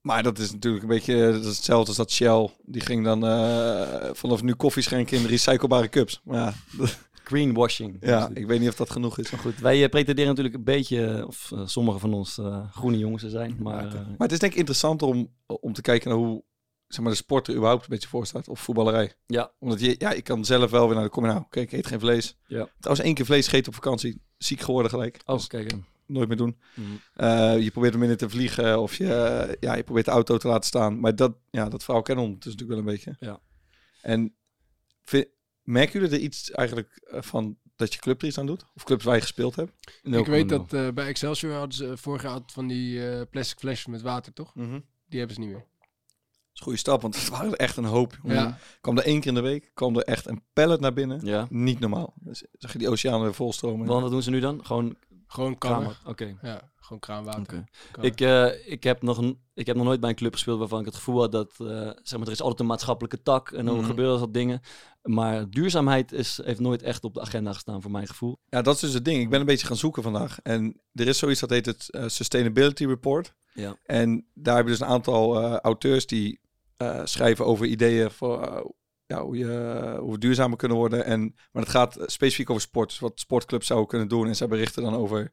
Maar 0.00 0.22
dat 0.22 0.38
is 0.38 0.52
natuurlijk 0.52 0.82
een 0.82 0.88
beetje 0.88 1.32
dat 1.32 1.44
is 1.44 1.56
hetzelfde 1.56 1.86
als 1.88 1.96
dat 1.96 2.10
Shell. 2.10 2.48
Die 2.62 2.80
ging 2.82 3.04
dan 3.04 3.26
eh, 3.26 4.10
vanaf 4.12 4.42
nu 4.42 4.54
koffie 4.54 4.82
schenken 4.82 5.18
in 5.18 5.26
recyclebare 5.26 5.88
cups. 5.88 6.20
Maar 6.24 6.36
ja, 6.38 6.54
Greenwashing. 7.24 7.96
ja, 8.00 8.30
ik 8.34 8.46
weet 8.46 8.60
niet 8.60 8.68
of 8.68 8.74
dat 8.74 8.90
genoeg 8.90 9.18
is. 9.18 9.30
Maar 9.30 9.40
goed, 9.40 9.58
wij 9.58 9.82
eh, 9.82 9.88
pretenderen 9.88 10.28
natuurlijk 10.30 10.54
een 10.56 10.64
beetje, 10.64 11.24
of 11.26 11.52
eh, 11.52 11.66
sommige 11.66 11.98
van 11.98 12.14
ons, 12.14 12.38
eh, 12.38 12.70
groene 12.72 12.98
jongens 12.98 13.22
te 13.22 13.30
zijn. 13.30 13.56
Maar 13.58 13.86
eh, 13.86 13.92
Maar 13.94 14.14
het 14.18 14.32
is 14.32 14.38
denk 14.38 14.52
ik 14.52 14.58
interessant 14.58 15.02
om, 15.02 15.34
om 15.46 15.72
te 15.72 15.80
kijken 15.82 16.08
naar 16.08 16.18
hoe 16.18 16.44
zeg 16.88 17.00
maar, 17.00 17.10
de 17.10 17.16
sport 17.16 17.48
er 17.48 17.54
überhaupt 17.54 17.82
een 17.82 17.88
beetje 17.90 18.08
voor 18.08 18.26
staat. 18.26 18.48
Of 18.48 18.60
voetballerij. 18.60 19.12
ja, 19.26 19.52
Omdat 19.58 19.80
je, 19.80 19.94
ja, 19.98 20.10
ik 20.12 20.24
kan 20.24 20.44
zelf 20.44 20.70
wel 20.70 20.86
weer 20.86 20.94
naar 20.94 21.04
de 21.04 21.10
kom 21.10 21.22
nou, 21.24 21.38
oké, 21.40 21.60
ik 21.60 21.72
eet 21.72 21.86
geen 21.86 22.00
vlees. 22.00 22.36
Ja. 22.46 22.68
Trouwens, 22.78 23.06
één 23.06 23.14
keer 23.14 23.24
vlees 23.24 23.44
gegeten 23.44 23.68
op 23.68 23.74
vakantie. 23.74 24.22
Ziek 24.38 24.60
geworden 24.60 24.90
gelijk. 24.90 25.20
oh, 25.26 25.36
Dus 25.36 25.46
kijk. 25.46 25.72
nooit 26.06 26.28
meer 26.28 26.36
doen. 26.36 26.58
mm. 26.74 27.00
Eh, 27.14 27.62
je 27.62 27.70
probeert 27.70 27.92
er 27.92 27.98
minder 27.98 28.16
te 28.16 28.28
vliegen 28.30 28.80
of 28.80 28.94
je, 28.94 29.56
ja, 29.60 29.74
je 29.74 29.82
probeert 29.84 30.06
de 30.06 30.10
auto 30.12 30.36
te 30.36 30.48
laten 30.48 30.66
staan. 30.66 31.00
Maar 31.00 31.16
dat, 31.16 31.36
ja, 31.50 31.68
dat 31.68 31.84
verhaal 31.84 32.02
kennen 32.02 32.24
we 32.24 32.30
ondertussen 32.30 32.66
natuurlijk 32.66 32.86
wel 32.86 32.94
een 32.94 33.04
beetje. 33.18 33.26
Ja. 33.26 33.40
En 34.02 34.34
vi- 35.04 35.28
merken 35.62 36.00
jullie 36.00 36.16
er 36.16 36.22
iets 36.22 36.50
eigenlijk 36.50 37.00
eh, 37.10 37.22
van 37.22 37.56
dat 37.76 37.92
je 37.94 38.00
club 38.00 38.20
er 38.22 38.28
iets 38.28 38.38
aan 38.38 38.46
doet? 38.46 38.64
Of 38.74 38.84
clubs 38.84 39.04
waar 39.04 39.14
je 39.14 39.20
gespeeld 39.20 39.56
hebt? 39.56 39.72
Ik 40.02 40.26
weet 40.26 40.48
dat 40.48 40.72
eh, 40.72 40.88
bij 40.90 41.06
Excelsior 41.06 41.52
hadden 41.52 41.74
ze 41.74 41.96
vorig 41.96 42.22
jaar 42.22 42.40
van 42.46 42.66
die 42.66 43.08
eh, 43.10 43.20
plastic 43.30 43.58
flesjes 43.58 43.86
met 43.86 44.02
water, 44.02 44.32
toch? 44.32 44.52
Die 45.08 45.18
hebben 45.18 45.34
ze 45.36 45.40
niet 45.42 45.50
meer. 45.50 45.66
Dat 46.54 46.62
is 46.62 46.68
een 46.68 46.72
goede 46.72 46.78
stap, 46.78 47.02
want 47.02 47.14
het 47.16 47.28
waren 47.28 47.50
er 47.52 47.58
echt 47.58 47.76
een 47.76 47.84
hoop. 47.84 48.18
Ja. 48.22 48.58
Kwam 48.80 48.98
er 48.98 49.04
één 49.04 49.18
keer 49.20 49.28
in 49.28 49.34
de 49.34 49.40
week, 49.40 49.70
kwam 49.74 49.96
er 49.96 50.02
echt 50.02 50.26
een 50.26 50.42
pallet 50.52 50.80
naar 50.80 50.92
binnen. 50.92 51.20
Ja, 51.26 51.46
Niet 51.50 51.80
normaal. 51.80 52.12
Dus 52.20 52.44
zag 52.52 52.72
je 52.72 52.78
die 52.78 52.88
oceanen 52.90 53.20
weer 53.22 53.34
volstromen. 53.34 53.86
want 53.86 54.02
wat 54.02 54.10
doen 54.10 54.22
ze 54.22 54.30
nu 54.30 54.40
dan? 54.40 54.60
Gewoon 54.64 54.96
Gewoon. 55.26 55.58
Oké. 56.06 56.36
Ja, 56.42 56.70
gewoon 56.76 56.98
kraanwater. 56.98 57.40
Oké. 57.40 57.64
Kammen. 57.92 58.10
Ik, 58.10 58.20
eh, 58.20 58.72
ik, 58.72 58.82
heb 58.84 59.02
nog 59.02 59.18
een, 59.18 59.38
ik 59.54 59.66
heb 59.66 59.76
nog 59.76 59.84
nooit 59.84 60.00
bij 60.00 60.10
een 60.10 60.16
club 60.16 60.32
gespeeld 60.32 60.58
waarvan 60.58 60.80
ik 60.80 60.86
het 60.86 60.94
gevoel 60.94 61.20
had 61.20 61.32
dat, 61.32 61.50
eh, 61.58 61.66
zeg 62.02 62.18
maar, 62.18 62.26
er 62.26 62.32
is 62.32 62.40
altijd 62.40 62.60
een 62.60 62.66
maatschappelijke 62.66 63.22
tak 63.22 63.50
en 63.50 63.64
dan 63.64 63.76
Mhm. 63.76 63.84
gebeuren 63.86 64.18
dat 64.18 64.34
dingen. 64.34 64.60
Maar 65.04 65.50
duurzaamheid 65.50 66.12
is, 66.12 66.40
heeft 66.44 66.60
nooit 66.60 66.82
echt 66.82 67.04
op 67.04 67.14
de 67.14 67.20
agenda 67.20 67.52
gestaan 67.52 67.82
voor 67.82 67.90
mijn 67.90 68.06
gevoel. 68.06 68.38
Ja, 68.48 68.62
dat 68.62 68.74
is 68.74 68.80
dus 68.80 68.92
het 68.92 69.04
ding. 69.04 69.22
Ik 69.22 69.30
ben 69.30 69.40
een 69.40 69.46
beetje 69.46 69.66
gaan 69.66 69.76
zoeken 69.76 70.02
vandaag. 70.02 70.38
En 70.42 70.80
er 70.92 71.08
is 71.08 71.18
zoiets 71.18 71.40
dat 71.40 71.50
heet 71.50 71.66
het 71.66 71.90
eh, 71.90 72.04
Sustainability 72.06 72.86
Report. 72.86 73.34
Ja. 73.52 73.76
En 73.82 74.26
daar 74.34 74.54
hebben 74.54 74.72
dus 74.72 74.82
een 74.82 74.92
aantal 74.92 75.40
eh, 75.42 75.56
auteurs 75.56 76.06
die 76.06 76.40
eh, 76.76 77.00
schrijven 77.04 77.46
over 77.46 77.66
ideeën 77.66 78.10
voor 78.10 78.72
ja, 79.06 79.22
hoe, 79.22 79.36
je, 79.36 79.96
hoe 80.00 80.12
we 80.12 80.18
duurzamer 80.18 80.56
kunnen 80.56 80.76
worden. 80.76 81.04
En, 81.04 81.34
maar 81.52 81.62
het 81.62 81.72
gaat 81.72 81.98
specifiek 82.06 82.50
over 82.50 82.62
sport. 82.62 82.88
Dus 82.88 82.98
wat 82.98 83.20
sportclubs 83.20 83.66
zouden 83.66 83.88
kunnen 83.88 84.08
doen. 84.08 84.26
En 84.26 84.36
zij 84.36 84.48
berichten 84.48 84.82
dan 84.82 84.94
over 84.94 85.32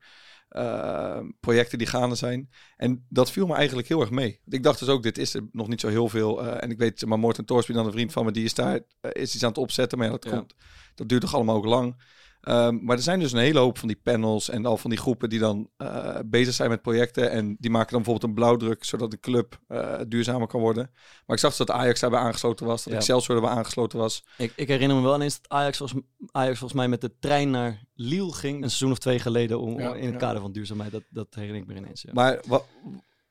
eh, 0.52 1.20
projecten 1.40 1.78
die 1.78 1.88
gaande 1.88 2.16
zijn. 2.16 2.50
En 2.78 3.06
dat 3.10 3.32
viel 3.32 3.48
me 3.48 3.54
eigenlijk 3.56 3.88
heel 3.88 4.02
erg 4.02 4.10
mee. 4.10 4.40
Ik 4.48 4.64
dacht 4.64 4.80
dus 4.80 4.88
ook, 4.88 5.04
dit 5.04 5.18
is 5.18 5.34
er 5.34 5.48
nog 5.52 5.68
niet 5.68 5.80
zo 5.82 5.88
heel 5.88 6.10
veel. 6.10 6.44
eh, 6.46 6.64
en 6.64 6.70
ik 6.72 6.78
weet, 6.78 7.06
maar 7.06 7.20
Morten 7.20 7.46
Torsby, 7.46 7.74
dan 7.74 7.86
een 7.86 7.92
vriend 7.92 8.12
van 8.12 8.26
me, 8.26 8.32
die 8.32 8.44
is 8.44 8.54
daar 8.54 8.80
eh, 9.02 9.22
is 9.22 9.34
iets 9.34 9.44
aan 9.44 9.50
het 9.50 9.58
opzetten. 9.58 9.98
Maar 9.98 10.08
ja, 10.08 10.14
dat, 10.14 10.24
Ja. 10.24 10.32
Komt, 10.38 10.56
dat 10.96 11.10
duurt 11.10 11.22
toch 11.22 11.36
allemaal 11.36 11.56
ook 11.56 11.66
lang. 11.66 12.04
Ehm, 12.42 12.78
maar 12.82 12.96
er 12.96 13.02
zijn 13.04 13.20
dus 13.20 13.32
een 13.32 13.40
hele 13.40 13.60
hoop 13.60 13.78
van 13.78 13.88
die 13.88 14.00
panels 14.04 14.50
en 14.50 14.66
al 14.66 14.78
van 14.78 14.90
die 14.90 15.00
groepen 15.00 15.30
die 15.30 15.40
dan 15.40 15.70
eh, 15.78 16.20
bezig 16.26 16.54
zijn 16.54 16.70
met 16.70 16.82
projecten. 16.82 17.32
En 17.32 17.56
die 17.60 17.70
maken 17.72 17.92
dan 17.92 18.02
bijvoorbeeld 18.02 18.30
een 18.30 18.36
blauwdruk, 18.36 18.84
zodat 18.84 19.12
de 19.12 19.20
club 19.20 19.60
eh, 19.68 20.00
duurzamer 20.08 20.48
kan 20.48 20.62
worden. 20.62 20.90
Maar 21.26 21.36
ik 21.36 21.42
zag 21.42 21.56
dus 21.56 21.66
dat 21.68 21.76
Ajax 21.76 22.00
daarbij 22.00 22.20
aangesloten 22.20 22.66
was, 22.66 22.84
dat 22.84 22.94
Ja. 22.94 23.00
Excelsior 23.00 23.36
erbij 23.36 23.52
aangesloten 23.52 24.00
was. 24.00 24.24
Ik, 24.38 24.54
ik 24.56 24.68
herinner 24.68 24.98
me 24.98 25.04
wel 25.04 25.16
ineens 25.16 25.42
dat 25.42 25.52
Ajax, 25.52 25.78
volgens, 25.78 26.02
Ajax 26.32 26.58
volgens 26.58 26.80
mij 26.80 26.88
met 26.90 27.02
de 27.02 27.18
trein 27.20 27.50
naar 27.50 27.84
Lille 27.94 28.34
ging. 28.34 28.56
Een 28.56 28.70
seizoen 28.70 28.92
of 28.92 28.98
twee 28.98 29.20
geleden 29.20 29.60
om, 29.60 29.80
Ja, 29.80 29.94
in 29.96 30.04
het 30.04 30.14
ja. 30.14 30.20
kader 30.20 30.42
van 30.42 30.52
duurzaamheid. 30.52 30.92
Dat, 30.92 31.04
dat 31.10 31.28
herinner 31.30 31.62
ik 31.62 31.68
me 31.68 31.76
ineens. 31.76 32.02
Ja. 32.02 32.10
Maar 32.14 32.40
wa- 32.48 32.62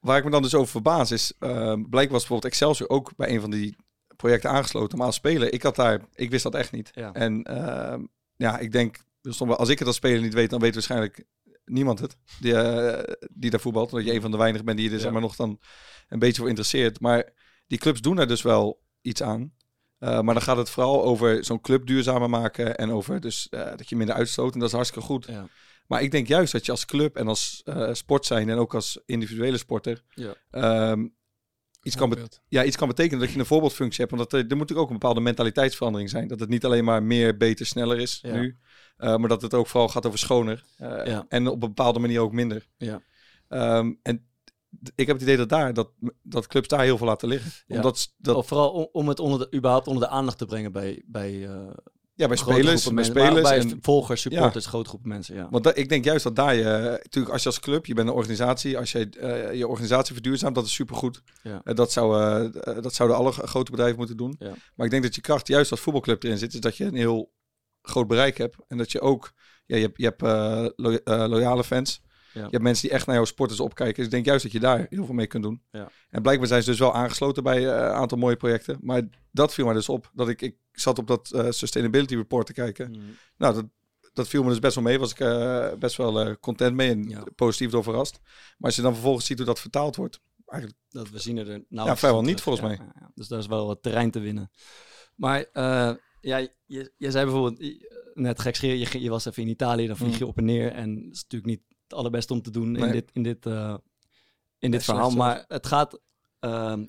waar 0.00 0.19
ik 0.19 0.25
me 0.25 0.31
dan 0.31 0.43
dus 0.43 0.55
over 0.55 0.71
verbaas 0.71 1.11
is, 1.11 1.33
ehm 1.38 1.75
blijkbaar 1.75 1.93
was 1.93 2.26
bijvoorbeeld 2.26 2.45
Excelsior 2.52 2.88
ook 2.88 3.17
bij 3.17 3.31
een 3.35 3.40
van 3.40 3.50
die 3.50 3.76
projecten 4.17 4.50
aangesloten. 4.50 4.99
Maar 4.99 5.07
als 5.07 5.17
speler, 5.17 5.52
ik 5.52 5.62
had 5.62 5.76
daar, 5.76 6.00
ik 6.14 6.31
wist 6.31 6.43
dat 6.43 6.55
echt 6.55 6.73
niet. 6.73 6.90
Ja. 6.95 7.12
En 7.12 7.43
ehm, 7.43 8.05
ja, 8.41 8.59
ik 8.59 8.73
denk 8.73 8.97
als 9.47 9.69
ik 9.69 9.79
het 9.79 9.87
als 9.89 9.97
speler 9.97 10.21
niet 10.23 10.35
weet, 10.35 10.51
dan 10.51 10.61
weet 10.61 10.75
waarschijnlijk 10.75 11.25
niemand 11.65 11.99
het. 11.99 12.17
Die, 12.41 12.55
eh, 12.55 13.15
die 13.33 13.51
daar 13.51 13.61
voetbalt. 13.61 13.93
Omdat 13.93 14.07
je 14.09 14.15
een 14.15 14.21
van 14.21 14.31
de 14.31 14.37
weinigen 14.37 14.65
bent 14.67 14.79
die 14.79 14.89
er 14.89 14.95
Ja. 14.95 15.01
zeg 15.01 15.13
maar, 15.13 15.21
nog 15.21 15.37
dan 15.37 15.61
een 16.09 16.19
beetje 16.19 16.41
voor 16.41 16.49
interesseert. 16.49 17.01
Maar 17.01 17.33
die 17.67 17.79
clubs 17.79 18.01
doen 18.01 18.19
er 18.19 18.29
dus 18.29 18.43
wel 18.43 18.83
iets 19.01 19.23
aan. 19.23 19.53
Eh, 19.99 20.21
maar 20.21 20.35
dan 20.35 20.43
gaat 20.43 20.57
het 20.57 20.71
vooral 20.71 21.05
over 21.05 21.45
zo'n 21.45 21.61
club 21.61 21.87
duurzamer 21.87 22.31
maken. 22.31 22.77
En 22.77 22.91
over 22.93 23.21
dus, 23.21 23.49
eh, 23.49 23.77
dat 23.77 23.89
je 23.89 23.97
minder 23.97 24.15
uitstoot. 24.15 24.53
En 24.55 24.59
dat 24.59 24.69
is 24.69 24.75
hartstikke 24.75 25.07
goed. 25.07 25.27
Ja. 25.27 25.49
Maar 25.87 26.03
ik 26.03 26.11
denk 26.11 26.27
juist 26.27 26.53
dat 26.53 26.65
je 26.67 26.71
als 26.73 26.85
club 26.85 27.17
en 27.17 27.29
als 27.29 27.63
sport 27.93 28.27
zijn 28.27 28.49
en 28.49 28.57
ook 28.57 28.75
als 28.75 29.01
individuele 29.07 29.57
sporter 29.59 30.03
Ja. 30.15 30.35
ehm, 30.51 31.07
iets, 31.83 31.97
kan 31.97 32.17
ja, 32.49 32.65
iets 32.65 32.77
kan 32.77 32.89
betekenen 32.89 33.21
dat 33.21 33.33
je 33.33 33.39
een 33.39 33.47
voorbeeldfunctie 33.47 34.05
hebt. 34.05 34.17
Want 34.17 34.31
dat, 34.31 34.51
er, 34.51 34.57
moet 34.57 34.75
ook 34.75 34.87
een 34.89 34.93
bepaalde 34.99 35.21
mentaliteitsverandering 35.21 36.11
zijn. 36.11 36.29
Dat 36.29 36.41
het 36.41 36.49
niet 36.49 36.65
alleen 36.65 36.85
maar 36.85 37.03
meer, 37.03 37.37
beter, 37.37 37.67
sneller 37.67 37.99
is 37.99 38.19
Ja. 38.23 38.35
nu. 38.35 38.59
eh, 38.97 39.17
maar 39.17 39.29
dat 39.29 39.43
het 39.43 39.55
ook 39.55 39.67
vooral 39.67 39.89
gaat 39.89 40.07
over 40.07 40.19
schoner. 40.19 40.65
eh, 40.77 41.07
Ja. 41.07 41.25
En 41.29 41.47
op 41.47 41.53
een 41.53 41.59
bepaalde 41.69 41.99
manier 41.99 42.21
ook 42.21 42.33
minder. 42.33 42.67
Ja. 42.77 43.03
Ehm, 43.49 43.93
en 44.03 44.25
ik 44.95 45.07
heb 45.07 45.17
het 45.17 45.23
idee 45.23 45.37
dat 45.37 45.49
daar, 45.49 45.73
dat, 45.75 45.91
dat 46.23 46.47
clubs 46.47 46.69
daar 46.69 46.83
heel 46.83 46.99
veel 46.99 47.07
laten 47.07 47.29
liggen. 47.29 47.51
Ja. 47.67 47.77
Omdat 47.77 47.99
s- 47.99 48.15
dat, 48.19 48.37
Of 48.37 48.47
vooral 48.47 48.71
om, 48.73 48.89
om 48.93 49.09
het 49.09 49.19
onder 49.21 49.39
de, 49.39 49.57
überhaupt 49.57 49.87
onder 49.87 50.03
de 50.09 50.15
aandacht 50.15 50.39
te 50.39 50.47
brengen 50.47 50.73
bij, 50.73 51.03
bij, 51.07 51.47
eh 51.49 51.71
ja, 52.21 52.29
bij 52.29 52.37
grote 52.37 52.61
spelers, 52.61 52.85
bij 52.85 52.93
mensen, 52.95 53.15
spelers 53.15 53.49
bij 53.49 53.59
en, 53.59 53.79
volgers, 53.83 54.21
supporters, 54.21 54.67
grote 54.67 54.89
groepen 54.89 55.09
mensen. 55.09 55.35
Ja. 55.35 55.49
Want 55.50 55.77
ik 55.79 55.89
denk 55.89 56.05
juist 56.05 56.25
dat 56.25 56.37
daar 56.37 56.55
je, 56.55 56.99
natuurlijk 57.03 57.33
als 57.33 57.43
je 57.43 57.49
als 57.49 57.61
club, 57.61 57.87
je 57.87 57.95
bent 57.95 58.09
een 58.09 58.15
organisatie, 58.15 58.79
als 58.79 58.93
je 58.93 59.09
eh, 59.09 59.55
je 59.55 59.69
organisatie 59.69 60.12
verduurzaamt, 60.15 60.55
dat 60.55 60.65
is 60.65 60.73
supergoed. 60.75 61.23
Ja. 61.43 61.61
Eh, 61.65 61.75
dat, 61.75 61.93
zou, 61.93 62.21
eh, 62.21 62.45
eh, 62.77 62.83
dat 62.83 62.95
zouden 62.95 63.17
alle 63.19 63.33
grote 63.33 63.71
bedrijven 63.71 63.99
moeten 63.99 64.17
doen. 64.17 64.37
Ja. 64.39 64.53
Maar 64.75 64.85
ik 64.87 64.91
denk 64.93 65.03
dat 65.03 65.15
je 65.15 65.21
kracht 65.21 65.47
juist 65.47 65.71
als 65.71 65.81
voetbalclub 65.81 66.23
erin 66.23 66.39
zit, 66.39 66.55
is 66.55 66.61
dat 66.61 66.77
je 66.77 66.85
een 66.85 66.95
heel 66.95 67.33
groot 67.83 68.07
bereik 68.07 68.39
hebt. 68.39 68.57
En 68.69 68.77
dat 68.79 68.93
je 68.93 69.00
ook, 69.00 69.33
ja, 69.67 69.77
je 69.77 69.83
hebt, 69.83 69.99
je 69.99 70.05
hebt 70.05 70.23
eh, 70.23 70.67
lo- 70.77 70.99
eh, 71.05 71.25
loyale 71.29 71.65
fans. 71.65 72.00
Ja. 72.33 72.41
Je 72.43 72.49
hebt 72.51 72.63
mensen 72.63 72.89
die 72.89 72.97
echt 72.97 73.07
naar 73.07 73.15
jouw 73.15 73.25
sporters 73.25 73.61
opkijken. 73.61 73.97
Dus 73.97 74.05
ik 74.05 74.11
denk 74.11 74.25
juist 74.27 74.43
dat 74.43 74.53
je 74.53 74.61
daar 74.61 74.87
heel 74.91 75.05
veel 75.05 75.15
mee 75.15 75.27
kunt 75.27 75.43
doen. 75.43 75.63
Ja. 75.71 75.91
En 76.11 76.23
blijkbaar 76.23 76.49
zijn 76.49 76.63
ze 76.63 76.71
dus 76.71 76.79
wel 76.79 76.95
aangesloten 76.95 77.43
bij 77.43 77.57
eh, 77.59 77.65
een 77.75 77.93
aantal 77.95 78.19
mooie 78.19 78.37
projecten. 78.37 78.79
Maar 78.83 79.03
dat 79.31 79.55
viel 79.55 79.65
mij 79.65 79.75
dus 79.75 79.89
op. 79.89 80.11
Dat 80.15 80.29
ik, 80.29 80.43
ik 80.43 80.57
zat 80.73 80.99
op 80.99 81.07
dat 81.07 81.31
eh, 81.31 81.47
Sustainability 81.51 82.15
Report 82.17 82.47
te 82.47 82.53
kijken. 82.53 82.91
Mm. 82.91 83.01
Nou, 83.37 83.55
dat, 83.55 83.65
dat 84.13 84.29
viel 84.29 84.43
me 84.43 84.49
dus 84.49 84.59
best 84.59 84.75
wel 84.75 84.85
mee. 84.85 84.99
Was 84.99 85.11
ik 85.11 85.21
eh, 85.21 85.73
best 85.79 85.97
wel 85.97 86.39
content 86.39 86.77
mee 86.77 86.91
en 86.91 87.09
Ja. 87.09 87.25
positief 87.35 87.71
door 87.71 87.83
verrast. 87.83 88.21
Maar 88.23 88.57
als 88.59 88.77
je 88.77 88.83
dan 88.83 88.93
vervolgens 88.93 89.27
ziet 89.27 89.37
hoe 89.37 89.47
dat 89.47 89.61
vertaald 89.61 89.97
wordt. 89.97 90.21
Eigenlijk, 90.47 90.81
Dat 90.89 91.11
we 91.11 91.19
zien 91.19 91.37
er 91.37 91.65
nou 91.69 91.89
Ja, 91.89 91.97
vrijwel 91.97 92.23
niet, 92.23 92.41
volgens 92.41 92.65
mij. 92.67 92.77
Ja. 93.01 93.11
Dus 93.15 93.29
daar 93.29 93.39
is 93.39 93.47
wel 93.47 93.67
wat 93.67 93.83
terrein 93.83 94.11
te 94.11 94.21
winnen. 94.21 94.51
Maar 95.17 95.45
eh, 95.53 95.95
ja, 96.21 96.37
je, 96.67 96.93
je 96.97 97.11
zei 97.11 97.25
bijvoorbeeld, 97.25 97.75
net 98.15 98.41
gek 98.41 98.57
je, 98.57 99.01
je 99.01 99.11
was 99.11 99.25
even 99.25 99.43
in 99.43 99.49
Italië, 99.49 99.87
dan 99.87 99.97
vlieg 99.97 100.19
je 100.19 100.27
op 100.27 100.37
en 100.39 100.45
neer. 100.45 100.73
En 100.73 100.95
dat 100.95 101.13
is 101.15 101.23
natuurlijk 101.23 101.51
niet 101.51 101.63
het 101.91 101.99
allerbeste 101.99 102.33
om 102.33 102.43
te 102.43 102.51
doen 102.51 102.77
in 102.77 102.81
Nee. 102.83 102.93
dit, 102.93 103.11
in 103.13 103.23
dit, 103.23 103.47
eh, 103.47 103.75
in 104.59 104.71
dit 104.71 104.85
verhaal. 104.85 105.11
Maar 105.11 105.45
het 105.49 105.67
gaat, 105.67 106.01
ehm, 106.39 106.85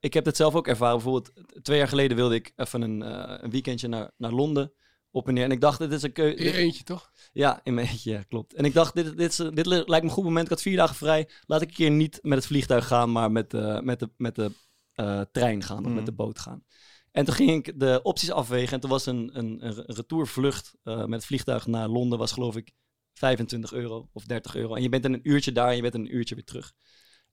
ik 0.00 0.14
heb 0.14 0.24
het 0.24 0.36
zelf 0.36 0.54
ook 0.54 0.66
ervaren. 0.66 0.94
Bijvoorbeeld 0.94 1.32
twee 1.62 1.78
jaar 1.78 1.88
geleden 1.88 2.16
wilde 2.16 2.34
ik 2.34 2.52
even 2.56 2.82
een, 2.82 3.02
eh, 3.02 3.38
een 3.42 3.50
weekendje 3.50 3.88
naar, 3.88 4.10
naar 4.16 4.32
Londen 4.32 4.72
op 5.10 5.28
en 5.28 5.34
neer. 5.34 5.44
En 5.44 5.50
ik 5.50 5.60
dacht, 5.60 5.78
dit 5.78 5.92
is 5.92 6.02
een 6.02 6.12
In 6.14 6.24
je 6.28 6.34
keuze. 6.34 6.52
eentje, 6.58 6.84
toch? 6.84 7.10
Ja, 7.32 7.60
in 7.62 7.74
mijn 7.74 7.86
eentje, 7.88 8.10
ja, 8.10 8.22
klopt. 8.22 8.54
En 8.54 8.64
ik 8.64 8.72
dacht, 8.74 8.94
dit, 8.94 9.16
dit, 9.16 9.30
is, 9.30 9.36
dit 9.36 9.66
lijkt 9.66 9.88
me 9.88 9.96
een 10.00 10.10
goed 10.10 10.24
moment. 10.24 10.44
Ik 10.44 10.50
had 10.50 10.62
vier 10.62 10.76
dagen 10.76 10.96
vrij. 10.96 11.28
Laat 11.46 11.62
ik 11.62 11.68
een 11.68 11.74
keer 11.74 11.90
niet 11.90 12.18
met 12.22 12.38
het 12.38 12.46
vliegtuig 12.46 12.86
gaan, 12.86 13.12
maar 13.12 13.32
met, 13.32 13.54
eh, 13.54 13.80
met 13.80 13.98
de, 14.00 14.10
met 14.16 14.34
de 14.34 14.52
trein 15.32 15.62
gaan 15.62 15.86
of 15.86 15.92
met 15.92 16.06
de 16.06 16.12
boot 16.12 16.38
gaan. 16.38 16.64
En 17.10 17.24
toen 17.24 17.34
ging 17.34 17.50
ik 17.66 17.80
de 17.80 18.00
opties 18.02 18.30
afwegen. 18.30 18.72
En 18.72 18.80
toen 18.80 18.90
was 18.90 19.06
een, 19.06 19.30
een, 19.32 19.66
een 19.66 19.84
retourvlucht 19.86 20.74
met 20.82 21.10
het 21.10 21.24
vliegtuig 21.24 21.66
naar 21.66 21.88
Londen, 21.88 22.18
was 22.18 22.32
geloof 22.32 22.56
ik 22.56 22.72
25 23.18 23.72
euro 23.72 24.08
of 24.12 24.24
30 24.24 24.54
euro. 24.54 24.74
En 24.74 24.82
je 24.82 24.88
bent 24.88 25.04
in 25.04 25.12
een 25.12 25.28
uurtje 25.28 25.52
daar 25.52 25.68
en 25.68 25.76
je 25.76 25.82
bent 25.82 25.94
een 25.94 26.14
uurtje 26.16 26.34
weer 26.34 26.44
terug. 26.44 26.74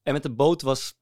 En 0.04 0.14
met 0.14 0.24
de 0.24 0.32
boot 0.32 0.62
was, 0.62 1.00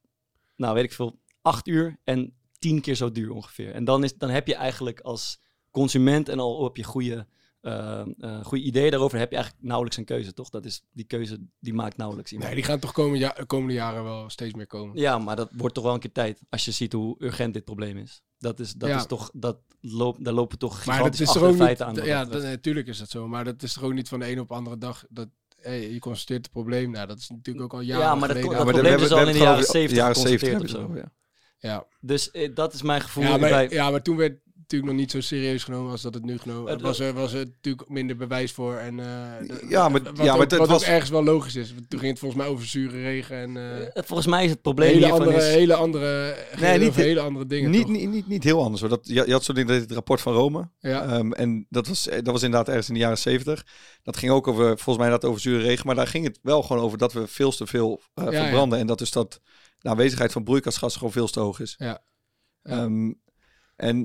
nou 0.55 0.73
weet 0.73 0.83
ik 0.83 0.93
veel, 0.93 1.19
acht 1.41 1.67
uur 1.67 1.99
en 2.03 2.33
tien 2.59 2.81
keer 2.81 2.95
zo 2.95 3.11
duur 3.11 3.31
ongeveer. 3.31 3.73
En 3.73 3.83
dan, 3.83 4.03
is, 4.03 4.17
dan 4.17 4.29
heb 4.29 4.47
je 4.47 4.55
eigenlijk 4.55 4.99
als 4.99 5.41
consument 5.71 6.29
en 6.29 6.39
al 6.39 6.63
heb 6.63 6.77
je 6.77 6.83
goede, 6.83 7.27
eh, 7.63 7.99
eh, 8.17 8.43
goede 8.45 8.63
ideeën 8.63 8.91
daarover, 8.91 9.17
heb 9.17 9.29
je 9.29 9.35
eigenlijk 9.35 9.65
nauwelijks 9.65 9.97
een 9.99 10.05
keuze, 10.05 10.33
toch? 10.33 10.49
Dat 10.49 10.65
is 10.65 10.83
die 10.91 11.05
keuze 11.05 11.37
die 11.59 11.73
maakt 11.73 11.97
nauwelijks 11.97 12.31
iemand. 12.31 12.49
Nee, 12.49 12.59
die 12.61 12.69
gaan 12.69 12.79
toch 12.79 12.91
komende, 12.91 13.19
ja, 13.19 13.35
komende 13.47 13.73
jaren 13.73 14.03
wel 14.03 14.29
steeds 14.29 14.53
meer 14.53 14.67
komen. 14.67 14.97
Ja, 14.99 15.17
maar 15.17 15.35
dat 15.35 15.49
wordt 15.51 15.73
toch 15.75 15.83
wel 15.83 15.93
een 15.93 15.99
keer 15.99 16.11
tijd 16.11 16.39
als 16.49 16.65
je 16.65 16.71
ziet 16.71 16.93
hoe 16.93 17.15
urgent 17.19 17.53
dit 17.53 17.63
probleem 17.65 17.97
is. 17.97 18.21
Dat 18.37 18.59
is, 18.59 18.73
dat 18.73 18.89
Ja. 18.89 18.95
is 18.97 19.05
toch, 19.05 19.31
dat 19.33 19.57
loopt, 19.81 20.23
daar 20.25 20.33
lopen 20.33 20.57
toch 20.57 20.85
Maar 20.85 20.95
gigantisch 20.95 21.25
dat 21.25 21.35
is 21.35 21.41
niet... 21.41 21.55
feiten 21.55 21.85
aan. 21.85 21.95
ja, 21.95 22.23
dat 22.23 22.33
dat- 22.33 22.43
natuurlijk 22.43 22.87
is 22.87 22.97
dat 22.97 23.09
zo. 23.09 23.27
Maar 23.27 23.43
dat 23.43 23.63
is 23.63 23.73
toch 23.73 23.83
ook 23.83 23.93
niet 23.93 24.07
van 24.09 24.19
de 24.19 24.31
een 24.31 24.39
op 24.39 24.47
de 24.47 24.53
andere 24.53 24.77
dag... 24.77 25.05
Dat, 25.09 25.27
hey, 25.59 25.91
je 25.93 25.99
constateert 25.99 26.43
het 26.43 26.51
probleem. 26.51 26.91
Nou, 26.91 27.07
dat 27.07 27.17
is 27.17 27.29
natuurlijk 27.29 27.65
ook 27.65 27.73
al 27.73 27.79
jaren 27.81 28.03
Ja, 28.05 28.15
maar 28.15 28.27
dat 28.27 28.37
geleden. 28.37 28.57
Ja, 28.57 28.63
maar 28.63 28.73
probleem 28.73 28.99
is 28.99 29.11
al 29.11 29.19
in 29.19 29.25
de 29.25 29.31
jaren 29.37 29.49
het 29.49 29.57
over- 29.59 29.71
70 29.71 29.97
jaren 29.97 30.15
70 30.15 30.49
geconstateerd 30.49 31.05
ja. 31.59 31.69
ja. 31.69 31.85
Dus 32.01 32.31
eh, 32.31 32.55
dat 32.55 32.73
is 32.73 32.81
mijn 32.81 33.01
gevoel. 33.01 33.23
Ja, 33.23 33.29
maar, 33.37 33.49
bij, 33.49 33.69
ja, 33.69 33.89
maar 33.91 34.01
toen 34.01 34.17
werd 34.17 34.39
natuurlijk 34.63 34.91
nog 34.91 34.99
niet 35.01 35.11
zo 35.11 35.21
serieus 35.21 35.63
genomen 35.63 35.91
als 35.91 36.01
dat 36.01 36.13
het 36.13 36.23
nu 36.25 36.37
genomen 36.37 36.71
Het- 36.71 36.81
was. 36.81 36.99
Er 36.99 37.13
was 37.13 37.33
er 37.33 37.45
natuurlijk 37.45 37.89
minder 37.89 38.15
bewijs 38.15 38.51
voor. 38.51 38.75
En, 38.75 38.99
eh, 38.99 39.69
Ja, 39.69 39.89
maar- 39.89 40.03
wat 40.03 40.17
ja, 40.17 40.23
maar 40.23 40.35
ook, 40.35 40.41
het 40.41 40.51
wat 40.51 40.59
ook 40.61 40.67
was- 40.67 40.83
ergens 40.83 41.09
wel 41.09 41.23
logisch 41.23 41.55
is. 41.55 41.73
Want 41.73 41.89
Toen 41.89 41.99
ging 41.99 42.11
het 42.11 42.19
volgens 42.19 42.41
mij 42.41 42.49
over 42.51 42.65
zure 42.65 43.01
regen 43.01 43.37
en 43.37 43.57
eh, 43.57 43.81
Eh, 43.81 44.03
Volgens 44.05 44.27
mij 44.27 44.43
is 44.43 44.49
het 44.49 44.61
probleem 44.61 44.87
hele, 44.93 44.99
hiervan 45.05 45.19
andere, 45.21 45.37
is... 45.37 45.53
hele 45.53 45.73
andere, 45.75 46.35
Nee, 46.59 46.79
niet- 46.79 46.95
hele 46.95 47.19
andere 47.19 47.45
dingen. 47.45 47.71
Niet, 47.71 47.87
niet, 47.87 48.09
niet, 48.09 48.27
niet 48.27 48.43
heel 48.43 48.63
anders 48.63 48.81
hoor. 48.81 48.89
Dat, 48.89 49.07
je, 49.07 49.23
je 49.25 49.31
had 49.31 49.43
zo'n 49.43 49.55
ding, 49.55 49.67
dat 49.67 49.81
het 49.81 49.91
rapport 49.91 50.21
van 50.21 50.33
Rome. 50.33 50.69
Ja. 50.79 51.05
Ehm, 51.05 51.31
en 51.31 51.65
dat 51.69 51.87
was, 51.87 52.03
dat 52.03 52.25
was 52.25 52.43
inderdaad 52.43 52.67
ergens 52.67 52.87
in 52.87 52.93
de 52.93 52.99
jaren 52.99 53.17
70. 53.17 53.65
Dat 54.03 54.17
ging 54.17 54.31
ook 54.31 54.47
over, 54.47 54.65
volgens 54.65 54.97
mij 54.97 55.05
inderdaad 55.05 55.29
over 55.29 55.41
zure 55.41 55.63
regen. 55.63 55.85
Maar 55.85 55.95
daar 55.95 56.07
ging 56.07 56.25
het 56.25 56.39
wel 56.41 56.61
gewoon 56.63 56.81
over 56.83 56.97
dat 56.97 57.13
we 57.13 57.27
veel 57.27 57.51
te 57.51 57.67
veel 57.67 58.01
ja. 58.15 58.31
verbranden. 58.31 58.79
En 58.79 58.87
dat 58.87 58.97
dus 58.97 59.11
dat 59.11 59.41
de 59.79 59.89
aanwezigheid 59.89 60.31
van 60.31 60.43
broeikasgassen 60.43 60.97
gewoon 60.99 61.13
veel 61.13 61.27
te 61.27 61.39
hoog 61.39 61.59
is. 61.59 61.75
Ja. 61.77 62.03
Ja. 62.63 62.83
Ehm, 62.83 64.03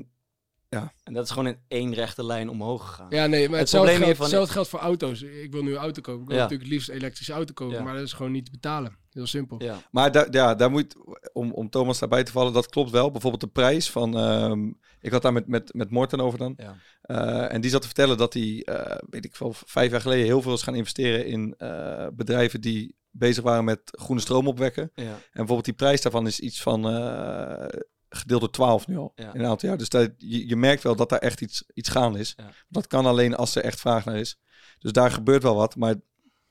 en 0.69 0.91
En 1.03 1.13
dat 1.13 1.23
is 1.23 1.29
gewoon 1.31 1.47
in 1.47 1.57
één 1.67 1.93
rechte 1.93 2.25
lijn 2.25 2.49
omhoog 2.49 2.87
gegaan. 2.87 3.07
Ja, 3.09 3.25
nee, 3.27 3.41
maar 3.41 3.49
Het 3.49 3.59
hetzelfde, 3.59 3.89
probleem 3.89 4.15
geldt, 4.15 4.19
hetzelfde 4.31 4.53
geldt 4.53 4.69
voor 4.69 4.79
auto's. 4.79 5.21
Ik 5.21 5.51
wil 5.51 5.63
nu 5.63 5.71
een 5.71 5.77
auto 5.77 6.01
kopen. 6.01 6.21
Ik 6.21 6.27
wil 6.27 6.35
Ja. 6.37 6.41
natuurlijk 6.43 6.69
het 6.69 6.77
liefst 6.77 6.89
een 6.89 6.95
elektrische 6.95 7.33
auto 7.33 7.53
kopen, 7.53 7.75
Ja. 7.77 7.83
maar 7.83 7.93
dat 7.93 8.03
is 8.03 8.13
gewoon 8.13 8.31
niet 8.31 8.45
te 8.45 8.51
betalen. 8.51 8.97
Heel 9.09 9.27
simpel. 9.27 9.63
Ja. 9.63 9.77
Maar 9.91 10.11
daar, 10.11 10.27
ja, 10.31 10.55
daar 10.55 10.71
moet, 10.71 10.95
om, 11.33 11.51
om 11.51 11.69
Thomas 11.69 11.99
daarbij 11.99 12.23
te 12.23 12.31
vallen, 12.31 12.53
dat 12.53 12.69
klopt 12.69 12.91
wel. 12.91 13.11
Bijvoorbeeld 13.11 13.41
de 13.41 13.47
prijs 13.47 13.89
van, 13.89 14.17
ehm, 14.17 14.67
ik 14.99 15.11
had 15.11 15.21
daar 15.21 15.33
met, 15.33 15.47
met, 15.47 15.73
met 15.73 15.89
Morten 15.89 16.19
over 16.19 16.39
dan. 16.39 16.53
Ja. 16.57 16.75
Eh, 17.01 17.53
en 17.53 17.61
die 17.61 17.71
zat 17.71 17.81
te 17.81 17.87
vertellen 17.87 18.17
dat 18.17 18.33
hij, 18.33 18.61
eh, 18.65 18.97
weet 19.09 19.25
ik 19.25 19.35
wel, 19.35 19.53
vijf 19.65 19.91
jaar 19.91 20.01
geleden 20.01 20.25
heel 20.25 20.41
veel 20.41 20.53
is 20.53 20.61
gaan 20.61 20.75
investeren 20.75 21.25
in 21.25 21.53
eh, 21.57 22.07
bedrijven 22.13 22.61
die 22.61 22.95
bezig 23.11 23.43
waren 23.43 23.63
met 23.63 23.81
groene 23.85 24.21
stroom 24.21 24.47
opwekken. 24.47 24.91
Ja. 24.95 25.03
En 25.03 25.19
bijvoorbeeld 25.31 25.65
die 25.65 25.73
prijs 25.73 26.01
daarvan 26.01 26.27
is 26.27 26.39
iets 26.39 26.61
van 26.61 26.89
eh, 26.89 27.79
gedeeld 28.09 28.39
door 28.39 28.51
12 28.51 28.87
nu 28.87 28.97
al 28.97 29.11
Ja. 29.15 29.33
in 29.33 29.39
een 29.39 29.45
aantal 29.45 29.69
jaar. 29.69 29.77
Dus 29.77 29.87
je, 30.17 30.47
je 30.47 30.55
merkt 30.55 30.83
wel 30.83 30.95
dat 30.95 31.09
daar 31.09 31.19
echt 31.19 31.41
iets, 31.41 31.63
iets 31.73 31.89
gaande 31.89 32.19
is. 32.19 32.33
Ja. 32.37 32.51
Dat 32.67 32.87
kan 32.87 33.05
alleen 33.05 33.35
als 33.35 33.55
er 33.55 33.63
echt 33.63 33.79
vraag 33.79 34.05
naar 34.05 34.17
is. 34.17 34.39
Dus 34.79 34.91
daar 34.91 35.11
gebeurt 35.11 35.43
wel 35.43 35.55
wat. 35.55 35.75
Maar 35.75 35.95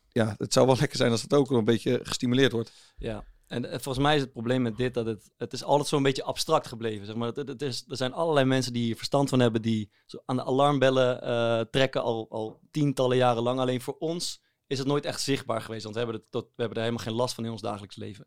ja, 0.09 0.35
het 0.39 0.53
zou 0.53 0.67
wel 0.67 0.77
lekker 0.81 0.97
zijn 0.97 1.11
als 1.11 1.23
het 1.23 1.35
ook 1.35 1.51
een 1.51 1.65
beetje 1.65 2.01
gestimuleerd 2.03 2.53
wordt. 2.53 2.73
Ja, 2.97 3.25
en 3.47 3.65
eh, 3.65 3.71
volgens 3.71 4.05
mij 4.05 4.15
is 4.15 4.21
het 4.21 4.33
probleem 4.33 4.63
met 4.63 4.77
dit 4.77 4.95
dat 4.95 5.07
het, 5.07 5.31
het 5.37 5.53
is 5.53 5.65
altijd 5.65 5.89
zo'n 5.89 6.03
beetje 6.03 6.23
abstract 6.23 6.67
gebleven. 6.67 7.07
Zeg 7.07 7.15
maar. 7.15 7.27
het, 7.29 7.37
het, 7.37 7.49
het 7.49 7.63
is, 7.63 7.85
er 7.89 7.97
zijn 7.97 8.13
allerlei 8.13 8.47
mensen 8.47 8.73
die 8.73 8.85
hier 8.85 8.97
verstand 8.97 9.29
van 9.29 9.41
hebben, 9.41 9.63
die 9.63 9.91
zo 10.07 10.23
aan 10.25 10.37
de 10.37 10.45
alarmbellen 10.45 11.23
eh, 11.23 11.61
trekken 11.71 12.03
al, 12.03 12.27
al 12.31 12.61
tientallen 12.71 13.17
jaren 13.17 13.43
lang. 13.43 13.61
Alleen 13.61 13.81
voor 13.81 13.97
ons 13.99 14.41
is 14.67 14.79
het 14.79 14.87
nooit 14.87 15.05
echt 15.05 15.21
zichtbaar 15.21 15.61
geweest, 15.61 15.83
want 15.83 15.95
we 15.95 16.01
hebben, 16.01 16.21
het 16.21 16.31
tot, 16.31 16.45
we 16.45 16.51
hebben 16.57 16.77
er 16.77 16.85
helemaal 16.85 17.05
geen 17.07 17.15
last 17.17 17.35
van 17.35 17.45
in 17.45 17.51
ons 17.51 17.61
dagelijks 17.61 17.97
leven. 17.97 18.27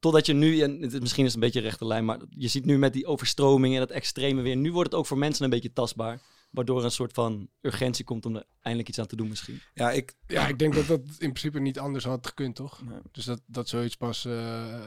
Totdat 0.00 0.26
je 0.26 0.32
nu, 0.32 0.60
en 0.60 0.80
het 0.80 0.92
is, 0.92 1.00
misschien 1.00 1.24
is 1.24 1.32
het 1.34 1.42
een 1.42 1.46
beetje 1.46 1.58
een 1.58 1.66
rechte 1.66 1.86
lijn, 1.86 2.04
maar 2.04 2.18
je 2.28 2.48
ziet 2.48 2.64
nu 2.64 2.78
met 2.78 2.92
die 2.92 3.06
overstroming 3.06 3.74
en 3.74 3.80
dat 3.80 3.90
extreme 3.90 4.42
weer, 4.42 4.56
nu 4.56 4.72
wordt 4.72 4.90
het 4.90 4.98
ook 4.98 5.06
voor 5.06 5.18
mensen 5.18 5.44
een 5.44 5.50
beetje 5.50 5.72
tastbaar. 5.72 6.20
Waardoor 6.50 6.78
er 6.78 6.84
een 6.84 6.90
soort 6.90 7.12
van 7.12 7.48
urgentie 7.60 8.04
komt 8.04 8.26
om 8.26 8.36
er 8.36 8.44
eindelijk 8.60 8.88
iets 8.88 8.98
aan 8.98 9.06
te 9.06 9.16
doen 9.16 9.28
misschien. 9.28 9.60
Ja, 9.74 9.90
ik, 9.90 10.14
Ja, 10.26 10.48
ik 10.48 10.58
denk 10.58 10.74
dat 10.74 10.86
dat 10.86 11.00
in 11.00 11.16
principe 11.32 11.60
niet 11.60 11.78
anders 11.78 12.04
had 12.04 12.26
gekund, 12.26 12.54
toch? 12.54 12.82
Nee. 12.84 12.98
Dus 13.12 13.24
dat, 13.24 13.40
dat 13.46 13.68
zoiets 13.68 13.96
pas, 13.96 14.24
eh, 14.24 14.32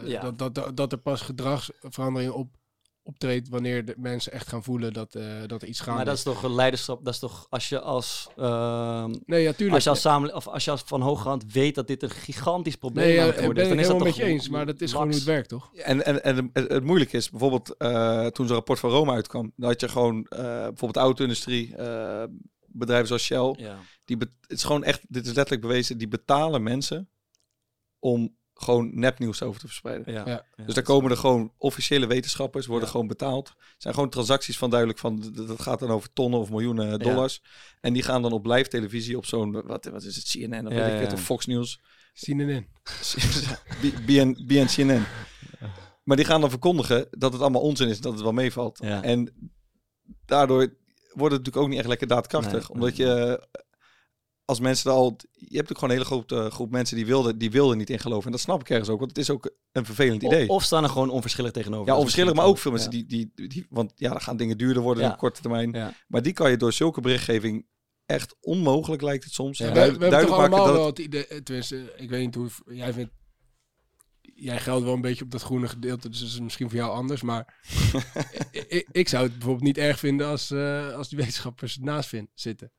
Ja. 0.05 0.21
dat, 0.21 0.37
dat, 0.37 0.55
dat, 0.55 0.77
dat 0.77 0.91
er 0.91 0.97
pas 0.97 1.21
gedragsverandering 1.21 2.31
op, 2.31 2.55
optreedt 3.09 3.49
wanneer 3.49 3.85
de 3.85 3.93
mensen 3.97 4.31
echt 4.31 4.47
gaan 4.47 4.63
voelen 4.63 4.93
dat, 4.93 5.15
eh, 5.15 5.23
dat 5.47 5.61
er 5.61 5.67
iets 5.67 5.79
gaande 5.79 5.95
Maar 5.95 6.05
dat 6.05 6.15
is 6.15 6.23
toch 6.23 6.43
een 6.43 6.55
leiderschap, 6.55 7.05
dat 7.05 7.13
is 7.13 7.19
toch 7.19 7.47
als 7.49 7.69
je 7.69 7.79
als... 7.79 8.27
ehm, 8.35 9.15
Nee, 9.25 9.43
ja, 9.43 9.51
tuurlijk. 9.51 9.75
Als 9.75 9.83
je 9.83 9.89
als 9.89 10.01
samenleving, 10.01 10.45
of 10.45 10.53
als 10.53 10.65
je 10.65 10.71
als 10.71 10.83
van 10.85 11.01
hogerhand 11.01 11.51
weet 11.51 11.75
dat 11.75 11.87
dit 11.87 12.03
een 12.03 12.09
gigantisch 12.09 12.75
probleem 12.75 13.05
nee, 13.05 13.15
ja, 13.15 13.21
aan 13.21 13.27
het 13.27 13.35
ben 13.35 13.45
worden 13.45 13.63
ik 13.63 13.69
is, 13.69 13.75
dan 13.75 13.79
is 13.79 13.87
dat 13.87 13.95
helemaal 13.95 14.17
met 14.17 14.27
je 14.27 14.33
eens, 14.33 14.49
maar 14.49 14.65
dat 14.65 14.81
is 14.81 14.91
gewoon 14.91 15.07
hoe 15.07 15.15
het 15.15 15.23
werkt, 15.23 15.49
toch? 15.49 15.73
En, 15.75 16.05
en, 16.05 16.23
en 16.23 16.51
het, 16.53 16.71
het 16.71 16.83
moeilijke 16.83 17.17
is 17.17 17.29
bijvoorbeeld 17.29 17.77
eh, 17.77 18.25
toen 18.25 18.47
zo'n 18.47 18.55
rapport 18.55 18.79
van 18.79 18.89
Rome 18.89 19.11
uitkwam, 19.11 19.53
dan 19.55 19.69
had 19.69 19.79
je 19.79 19.89
gewoon 19.89 20.25
eh, 20.25 20.39
bijvoorbeeld 20.41 20.93
de 20.93 20.99
auto-industrie, 20.99 21.75
eh, 21.75 22.23
bedrijven 22.67 23.07
zoals 23.07 23.23
Shell, 23.23 23.55
Ja, 23.57 23.77
die 24.05 24.17
het 24.17 24.31
is 24.47 24.63
gewoon 24.63 24.83
echt, 24.83 25.01
dit 25.07 25.25
is 25.25 25.33
letterlijk 25.33 25.67
bewezen, 25.67 25.97
die 25.97 26.07
betalen 26.07 26.63
mensen 26.63 27.09
om 27.99 28.37
gewoon 28.61 28.89
nepnieuws 28.93 29.41
over 29.43 29.59
te 29.59 29.67
verspreiden. 29.67 30.13
Ja. 30.13 30.23
Ja. 30.25 30.45
Dus 30.65 30.73
daar 30.73 30.83
komen 30.83 31.11
er 31.11 31.17
gewoon 31.17 31.53
officiële 31.57 32.07
wetenschappers, 32.07 32.65
worden 32.65 32.85
Ja. 32.85 32.91
gewoon 32.91 33.07
betaald. 33.07 33.47
Het 33.47 33.57
zijn 33.77 33.93
gewoon 33.93 34.09
transacties 34.09 34.57
van 34.57 34.69
duidelijk 34.69 34.99
van, 34.99 35.33
dat 35.35 35.61
gaat 35.61 35.79
dan 35.79 35.89
over 35.89 36.13
tonnen 36.13 36.39
of 36.39 36.49
miljoenen 36.49 36.99
dollars. 36.99 37.41
En 37.81 37.93
die 37.93 38.03
gaan 38.03 38.21
dan 38.21 38.31
op 38.31 38.45
live 38.45 38.69
televisie 38.69 39.17
op 39.17 39.25
zo'n, 39.25 39.51
wat, 39.51 39.85
wat 39.85 40.03
is 40.03 40.15
het, 40.15 40.25
CNN 40.29 40.67
of 40.67 40.73
Ja, 40.73 40.79
weet 40.79 40.93
ik 40.93 40.99
het, 40.99 41.13
of 41.13 41.21
Fox 41.21 41.45
News. 41.45 41.79
CNN. 42.13 42.67
BN, 44.05 44.37
BNCNN. 44.45 45.03
Maar 46.03 46.17
die 46.17 46.25
gaan 46.25 46.41
dan 46.41 46.49
verkondigen 46.49 47.07
dat 47.11 47.33
het 47.33 47.41
allemaal 47.41 47.61
onzin 47.61 47.87
is 47.87 47.95
en 47.95 48.01
dat 48.01 48.13
het 48.13 48.21
wel 48.21 48.31
meevalt. 48.31 48.79
Ja. 48.81 49.03
En 49.03 49.51
daardoor 50.25 50.57
wordt 51.13 51.33
het 51.33 51.45
natuurlijk 51.45 51.57
ook 51.57 51.67
niet 51.69 51.77
echt 51.79 51.87
lekker 51.87 52.07
daadkrachtig. 52.07 52.67
Nee, 52.67 52.69
omdat 52.69 52.95
je, 52.95 53.41
als 54.49 54.59
mensen 54.59 54.91
er 54.91 54.97
al... 54.97 55.15
Je 55.33 55.57
hebt 55.57 55.71
ook 55.71 55.77
gewoon 55.77 55.95
een 55.95 56.01
hele 56.01 56.09
grote 56.09 56.49
groep 56.49 56.71
mensen 56.71 56.95
die 56.95 57.05
wilden, 57.05 57.38
die 57.38 57.51
wilden 57.51 57.77
niet 57.77 57.89
in 57.89 57.99
geloven. 57.99 58.25
En 58.25 58.31
dat 58.31 58.39
snap 58.39 58.62
ik 58.62 58.69
ergens 58.69 58.89
ook, 58.89 58.99
want 58.99 59.09
het 59.09 59.19
is 59.19 59.29
ook 59.29 59.51
een 59.71 59.85
vervelend 59.85 60.23
idee. 60.23 60.43
Of, 60.49 60.55
of 60.55 60.63
staan 60.63 60.83
er 60.83 60.89
gewoon 60.89 61.09
onverschillig 61.09 61.51
tegenover. 61.51 61.88
ja, 61.88 61.97
onverschillig, 61.97 62.33
maar 62.33 62.45
ook 62.45 62.57
veel 62.57 62.71
mensen 62.71 62.89
die, 62.89 63.05
die, 63.05 63.31
die... 63.33 63.65
Want 63.69 63.91
ja, 63.95 64.09
dan 64.09 64.21
gaan 64.21 64.38
dingen 64.38 64.57
duurder 64.57 64.83
worden 64.83 65.03
Ja. 65.03 65.12
op 65.12 65.17
korte 65.17 65.41
termijn. 65.41 65.71
Ja. 65.71 65.93
Maar 66.07 66.21
die 66.21 66.33
kan 66.33 66.49
je 66.49 66.57
door 66.57 66.73
zulke 66.73 67.01
berichtgeving 67.01 67.65
echt 68.05 68.35
onmogelijk, 68.41 69.01
lijkt 69.01 69.23
het 69.23 69.33
soms. 69.33 69.57
Ja. 69.57 69.71
We, 69.71 69.79
hebben 69.79 70.09
toch 70.09 70.31
allemaal 70.31 70.65
dat 70.65 70.75
wel 70.75 70.85
het 70.85 70.99
idee, 70.99 71.27
eh, 71.27 71.38
tenminste, 71.38 71.93
ik 71.97 72.09
weet 72.09 72.25
niet 72.25 72.35
hoe, 72.35 72.49
jij 72.65 72.93
vindt, 72.93 73.12
jij 74.21 74.59
geldt 74.59 74.83
wel 74.83 74.93
een 74.93 75.01
beetje 75.01 75.23
op 75.23 75.31
dat 75.31 75.41
groene 75.41 75.67
gedeelte, 75.67 76.09
dus 76.09 76.19
dat 76.19 76.29
is 76.29 76.39
misschien 76.39 76.69
voor 76.69 76.77
jou 76.77 76.91
anders, 76.91 77.21
maar 77.21 77.62
ik, 78.51 78.65
ik, 78.67 78.88
ik 78.91 79.09
zou 79.09 79.23
het 79.23 79.31
bijvoorbeeld 79.31 79.65
niet 79.65 79.77
erg 79.77 79.99
vinden 79.99 80.27
als, 80.27 80.51
eh, 80.51 80.93
als 80.93 81.09
die 81.09 81.17
wetenschappers 81.17 81.77
naast 81.77 82.09
vind, 82.09 82.29
zitten. 82.33 82.71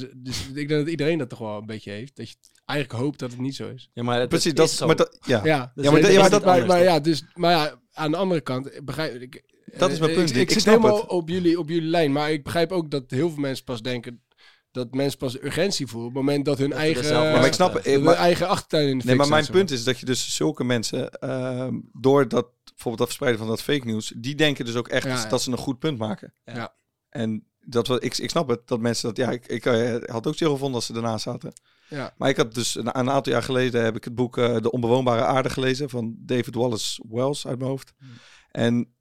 Dus, 0.00 0.04
dus 0.16 0.48
ik 0.48 0.54
denk 0.54 0.68
dat 0.68 0.88
iedereen 0.88 1.18
dat 1.18 1.28
toch 1.28 1.38
wel 1.38 1.58
een 1.58 1.66
beetje 1.66 1.90
heeft, 1.90 2.16
dat 2.16 2.28
je 2.30 2.36
eigenlijk 2.64 3.00
hoopt 3.00 3.18
dat 3.18 3.30
het 3.30 3.40
niet 3.40 3.54
zo 3.54 3.68
is. 3.68 3.90
Ja, 3.92 4.02
maar 4.02 4.20
het, 4.20 4.28
Precies, 4.28 4.54
dat 4.54 4.68
is 4.68 4.76
zo. 4.76 4.86
Maar 4.86 4.96
dat, 4.96 5.18
ja. 5.26 5.40
Ja, 5.44 5.72
Dus 5.74 5.84
Ja, 5.84 5.90
maar 5.90 6.00
het 6.00 6.00
dat- 6.00 6.10
is 6.10 6.14
ja, 6.16 6.20
maar 6.20 6.30
dat- 6.30 6.44
maar, 6.44 6.66
maar 6.66 6.82
ja, 6.82 7.00
dus, 7.00 7.24
maar 7.34 7.50
ja, 7.50 7.80
aan 7.92 8.10
de 8.10 8.16
andere 8.16 8.40
kant 8.40 8.70
begrijp 8.84 9.20
ik. 9.22 9.42
Dat 9.78 9.90
is 9.90 9.98
mijn 9.98 10.10
eh, 10.10 10.16
punt, 10.16 10.28
Ik, 10.28 10.34
Dick. 10.34 10.42
ik, 10.42 10.48
Ik 10.48 10.52
zit 10.54 10.62
snap 10.62 10.74
helemaal 10.76 11.00
het. 11.00 11.10
op 11.10 11.28
jullie, 11.28 11.58
op 11.58 11.68
jullie 11.68 11.88
lijn, 11.90 12.12
maar 12.12 12.32
ik 12.32 12.42
begrijp 12.44 12.72
ook 12.72 12.90
dat 12.90 13.04
heel 13.10 13.30
veel 13.30 13.40
mensen 13.40 13.64
pas 13.64 13.82
denken 13.82 14.22
dat 14.70 14.94
mensen 14.94 15.18
pas 15.18 15.42
urgentie 15.42 15.86
voelen 15.86 16.08
op 16.08 16.14
het 16.14 16.24
moment 16.24 16.44
dat 16.44 16.58
hun 16.58 16.70
Dat 16.70 16.78
eigen, 16.78 17.04
zelf 17.04 17.32
maar 17.32 17.46
ik 17.46 17.52
snap 17.52 17.74
het. 17.74 17.84
hun 17.84 18.02
maar- 18.02 18.14
eigen 18.14 18.48
achtertuin 18.48 18.88
in 18.88 18.98
de 18.98 19.04
Nee, 19.04 19.16
maar 19.16 19.28
mijn 19.28 19.46
punt 19.50 19.70
is 19.70 19.84
dat 19.84 19.98
je 19.98 20.06
dus 20.06 20.34
zulke 20.36 20.64
mensen, 20.64 21.10
ehm, 21.10 21.74
door 21.92 22.28
dat, 22.28 22.46
bijvoorbeeld 22.64 22.98
dat 22.98 23.06
verspreiden 23.06 23.40
van 23.40 23.48
dat 23.50 23.62
fake 23.62 23.86
news, 23.86 24.12
die 24.16 24.34
denken 24.34 24.64
dus 24.64 24.74
ook 24.76 24.88
echt 24.88 25.06
Ja, 25.06 25.14
ja. 25.22 25.28
dat 25.28 25.42
ze 25.42 25.50
een 25.50 25.56
goed 25.58 25.78
punt 25.78 25.98
maken. 25.98 26.34
Ja. 26.44 26.74
En 27.08 27.46
dat 27.66 27.86
wat 27.86 28.04
ik, 28.04 28.18
ik 28.18 28.30
snap 28.30 28.48
het, 28.48 28.66
dat 28.66 28.80
mensen 28.80 29.08
dat, 29.08 29.16
ja, 29.16 29.30
ik, 29.30 29.46
ik 29.46 29.66
eh, 29.66 29.96
had 30.04 30.26
ook 30.26 30.36
chill 30.36 30.48
gevonden 30.48 30.74
als 30.74 30.86
ze 30.86 30.94
ernaast 30.94 31.22
zaten. 31.22 31.52
Ja. 31.88 32.14
Maar 32.16 32.28
ik 32.28 32.36
had 32.36 32.54
dus 32.54 32.74
een, 32.74 32.98
een 32.98 33.10
aantal 33.10 33.32
jaar 33.32 33.42
geleden 33.42 33.84
heb 33.84 33.96
ik 33.96 34.04
het 34.04 34.14
boek 34.14 34.38
eh, 34.38 34.56
De 34.60 34.70
Onbewoonbare 34.70 35.24
Aarde 35.24 35.50
gelezen 35.50 35.90
van 35.90 36.14
David 36.18 36.54
Wallace 36.54 37.04
Wells 37.08 37.46
uit 37.46 37.58
mijn 37.58 37.70
hoofd. 37.70 37.92
Hmm. 37.98 38.08
En 38.50 38.94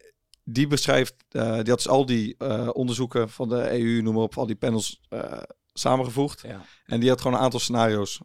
die 0.43 0.67
beschrijft, 0.67 1.15
eh, 1.29 1.41
die 1.41 1.53
had 1.53 1.65
dus 1.65 1.87
al 1.87 2.05
die 2.05 2.39
onderzoeken 2.73 3.29
van 3.29 3.49
de 3.49 3.79
EU, 3.79 4.01
noem 4.01 4.13
maar 4.13 4.23
op, 4.23 4.37
al 4.37 4.45
die 4.45 4.55
panels 4.55 5.01
samengevoegd. 5.73 6.41
Ja. 6.41 6.65
En 6.85 6.99
die 6.99 7.09
had 7.09 7.21
gewoon 7.21 7.37
een 7.37 7.43
aantal 7.43 7.59
scenario's. 7.59 8.19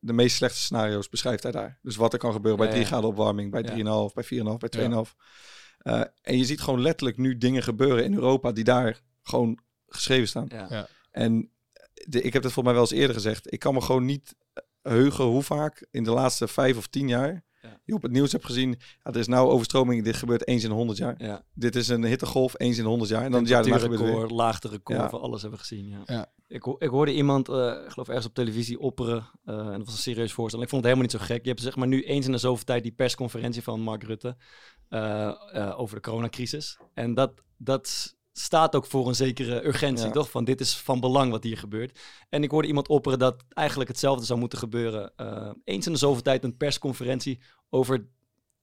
de 0.00 0.12
meest 0.12 0.36
slechte 0.36 0.58
scenario's 0.58 1.08
beschrijft 1.08 1.42
hij 1.42 1.52
daar. 1.52 1.78
Dus 1.82 1.96
wat 1.96 2.12
er 2.12 2.18
kan 2.18 2.32
gebeuren 2.32 2.58
bij 2.58 2.68
Ja, 2.68 2.72
3 2.72 2.84
ja. 2.84 2.90
graden 2.90 3.10
opwarming, 3.10 3.50
bij 3.50 3.62
Ja. 3.62 4.08
3,5, 4.08 4.14
bij 4.14 4.24
4,5, 4.24 4.58
bij 4.58 4.68
2,5. 4.68 5.14
Eh, 5.82 6.00
en 6.22 6.38
je 6.38 6.44
ziet 6.44 6.60
gewoon 6.60 6.80
letterlijk 6.80 7.18
nu 7.18 7.38
dingen 7.38 7.62
gebeuren 7.62 8.04
in 8.04 8.14
Europa 8.14 8.52
die 8.52 8.64
daar 8.64 9.00
gewoon 9.22 9.58
geschreven 9.86 10.28
staan. 10.28 10.46
Ja. 10.48 10.66
Ja. 10.70 10.88
En 11.10 11.50
de, 12.08 12.22
ik 12.22 12.32
heb 12.32 12.42
het 12.42 12.52
volgens 12.52 12.64
mij 12.64 12.72
wel 12.72 12.82
eens 12.82 12.90
eerder 13.00 13.14
gezegd. 13.16 13.52
Ik 13.52 13.58
kan 13.58 13.74
me 13.74 13.80
gewoon 13.80 14.04
niet 14.04 14.34
heugen 14.82 15.24
hoe 15.24 15.42
vaak 15.42 15.86
in 15.90 16.04
de 16.04 16.10
laatste 16.10 16.48
vijf 16.48 16.76
of 16.76 16.86
tien 16.86 17.08
jaar 17.08 17.44
Ja. 17.62 17.80
je 17.84 17.94
op 17.94 18.02
het 18.02 18.12
nieuws 18.12 18.32
hebt 18.32 18.44
gezien. 18.44 18.70
Ja, 19.02 19.10
er 19.10 19.16
is 19.16 19.26
nou 19.26 19.50
overstroming, 19.50 20.04
dit 20.04 20.16
gebeurt 20.16 20.46
eens 20.46 20.62
in 20.62 20.68
de 20.68 20.74
100 20.74 20.98
jaar. 20.98 21.14
Ja. 21.18 21.44
Dit 21.54 21.76
is 21.76 21.88
een 21.88 22.04
hittegolf 22.04 22.54
eens 22.56 22.76
in 22.76 22.82
de 22.82 22.88
100 22.88 23.10
jaar. 23.10 23.24
En 23.24 23.30
dan 23.30 23.40
het 23.40 23.48
jaar 23.48 23.62
daarna 23.62 23.78
gebeurt 23.78 24.00
het 24.00 24.10
weer. 24.10 24.26
Laagterecord, 24.28 24.98
Ja. 24.98 25.08
van 25.08 25.20
alles 25.20 25.40
hebben 25.42 25.58
we 25.60 25.66
gezien. 25.66 25.88
Ja. 25.88 26.02
Ja. 26.06 26.32
Ik, 26.48 26.62
ho- 26.62 26.76
ik 26.78 26.88
hoorde 26.88 27.14
iemand, 27.14 27.48
eh, 27.48 27.82
ik 27.84 27.90
geloof 27.90 28.08
ergens 28.08 28.26
op 28.26 28.34
televisie, 28.34 28.78
opperen. 28.80 29.30
eh, 29.44 29.56
en 29.58 29.78
dat 29.78 29.84
was 29.84 29.94
een 29.94 30.00
serieus 30.00 30.32
voorstel. 30.32 30.62
Ik 30.62 30.68
vond 30.68 30.84
het 30.84 30.92
helemaal 30.92 31.12
niet 31.12 31.20
zo 31.20 31.34
gek. 31.34 31.42
Je 31.42 31.48
hebt 31.48 31.62
zeg 31.62 31.76
maar 31.76 31.88
nu 31.88 32.02
eens 32.04 32.26
in 32.26 32.32
de 32.32 32.38
zoveel 32.38 32.64
tijd 32.64 32.82
die 32.82 32.92
persconferentie 32.92 33.62
van 33.62 33.80
Mark 33.80 34.02
Rutte 34.02 34.36
eh, 34.88 35.28
eh, 35.52 35.80
over 35.80 35.94
de 35.96 36.00
coronacrisis. 36.02 36.78
En 36.94 37.14
dat, 37.14 37.32
dat 37.56 38.16
staat 38.32 38.74
ook 38.76 38.86
voor 38.86 39.08
een 39.08 39.14
zekere 39.14 39.66
urgentie, 39.66 40.06
Ja. 40.06 40.12
toch? 40.12 40.30
Van 40.30 40.44
dit 40.44 40.60
is 40.60 40.76
van 40.76 41.00
belang 41.00 41.30
wat 41.30 41.42
hier 41.42 41.58
gebeurt. 41.58 41.98
En 42.28 42.42
ik 42.42 42.50
hoorde 42.50 42.68
iemand 42.68 42.88
opperen 42.88 43.18
dat 43.18 43.44
eigenlijk 43.48 43.90
hetzelfde 43.90 44.24
zou 44.24 44.38
moeten 44.38 44.58
gebeuren. 44.58 45.12
eh, 45.16 45.50
eens 45.64 45.86
in 45.86 45.92
de 45.92 45.98
zoveel 45.98 46.22
tijd 46.22 46.44
een 46.44 46.56
persconferentie 46.56 47.40
over 47.70 48.06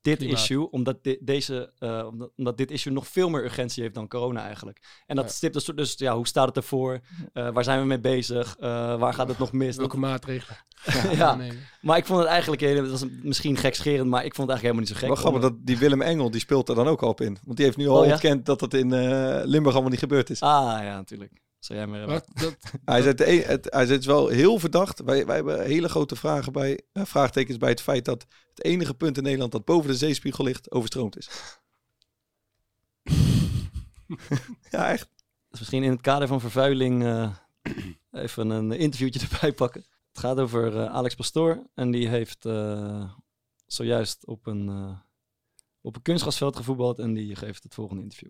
dit 0.02 0.18
Klimaat. 0.18 0.38
issue, 0.38 0.70
omdat, 0.72 1.04
di- 1.04 1.18
deze, 1.22 1.72
eh, 1.80 2.06
omdat, 2.12 2.32
omdat 2.38 2.58
dit 2.58 2.72
issue 2.72 2.94
nog 2.94 3.08
veel 3.08 3.30
meer 3.30 3.44
urgentie 3.44 3.84
heeft 3.84 3.96
dan 3.96 4.08
corona 4.08 4.44
eigenlijk. 4.44 4.80
En 5.06 5.16
dat 5.16 5.26
Ja. 5.26 5.32
stipt 5.32 5.54
dus, 5.54 5.66
dus 5.66 5.94
ja, 5.98 6.16
hoe 6.16 6.28
staat 6.28 6.48
het 6.48 6.58
ervoor? 6.58 7.00
Eh, 7.34 7.50
waar 7.50 7.64
zijn 7.64 7.80
we 7.80 7.86
mee 7.86 8.00
bezig? 8.00 8.56
Eh, 8.60 9.00
waar 9.00 9.14
gaat 9.14 9.28
het 9.28 9.38
nog 9.38 9.52
mis? 9.52 9.76
Welke 9.76 10.00
Dat- 10.00 10.10
maatregelen? 10.10 10.58
ja, 11.18 11.36
Nee. 11.36 11.52
maar 11.82 11.98
ik 11.98 12.06
vond 12.06 12.20
het 12.20 12.28
eigenlijk, 12.28 12.62
dat 12.76 12.90
was 12.90 13.04
misschien 13.24 13.58
gekscherend, 13.58 14.10
maar 14.10 14.26
ik 14.26 14.36
vond 14.36 14.50
het 14.50 14.58
eigenlijk 14.62 14.62
helemaal 14.62 14.80
niet 14.80 14.90
zo 14.90 14.96
gek. 14.96 15.08
Wel 15.08 15.16
grappig 15.16 15.42
dat 15.42 15.66
die 15.68 15.78
Willem 15.78 16.02
Engel, 16.02 16.32
die 16.32 16.40
speelt 16.42 16.70
er 16.70 16.76
dan 16.76 16.88
ook 16.88 17.02
al 17.02 17.10
op 17.10 17.22
in. 17.22 17.38
Want 17.46 17.58
die 17.58 17.66
heeft 17.66 17.78
nu 17.78 17.88
al 17.88 18.00
Oh, 18.00 18.06
ja? 18.06 18.12
ontkend 18.12 18.46
dat 18.46 18.62
het 18.62 18.74
in 18.74 18.94
eh, 18.94 19.42
Limburg 19.44 19.74
allemaal 19.74 19.92
niet 19.92 20.00
gebeurd 20.00 20.30
is. 20.30 20.42
Ah 20.42 20.84
ja, 20.84 20.96
natuurlijk. 20.96 21.32
Zou 21.60 21.80
jij 21.80 21.88
maar. 21.88 22.08
Wat? 22.08 22.28
Dat, 22.34 22.58
Hij 22.86 23.02
het, 23.02 23.90
is 23.90 24.06
wel 24.06 24.28
heel 24.28 24.60
verdacht. 24.60 25.00
Wij, 25.00 25.26
wij 25.26 25.36
hebben 25.36 25.66
hele 25.66 25.90
grote 25.90 26.16
vragen 26.16 26.54
bij, 26.54 26.82
eh, 26.92 27.06
vraagtekens 27.06 27.58
bij 27.58 27.70
het 27.70 27.82
feit 27.82 28.06
dat 28.06 28.26
het 28.50 28.64
enige 28.64 28.94
punt 28.94 29.18
in 29.18 29.24
Nederland 29.24 29.52
dat 29.52 29.66
boven 29.66 29.90
de 29.90 29.98
zeespiegel 29.98 30.44
ligt, 30.44 30.72
overstroomd 30.72 31.18
is. 31.18 31.30
ja, 34.72 34.90
echt. 34.90 35.10
Dus 35.50 35.60
misschien 35.60 35.84
in 35.84 35.92
het 35.92 36.02
kader 36.02 36.28
van 36.28 36.40
vervuiling 36.40 37.04
eh, 37.04 37.36
even 38.12 38.50
een 38.50 38.72
interviewtje 38.72 39.28
erbij 39.32 39.54
pakken. 39.54 39.86
Het 40.10 40.20
gaat 40.20 40.40
over 40.40 40.78
eh, 40.78 40.86
Alex 40.86 41.16
Pastoor 41.16 41.70
en 41.74 41.92
die 41.92 42.08
heeft 42.08 42.46
eh, 42.46 43.12
zojuist 43.66 44.26
op 44.26 44.48
een, 44.48 44.70
eh, 44.70 45.00
op 45.82 45.96
een 45.96 46.02
kunstgrasveld 46.02 46.56
gevoetbald 46.56 47.00
en 47.00 47.14
die 47.14 47.36
geeft 47.36 47.64
het 47.64 47.74
volgende 47.74 48.02
interview. 48.02 48.30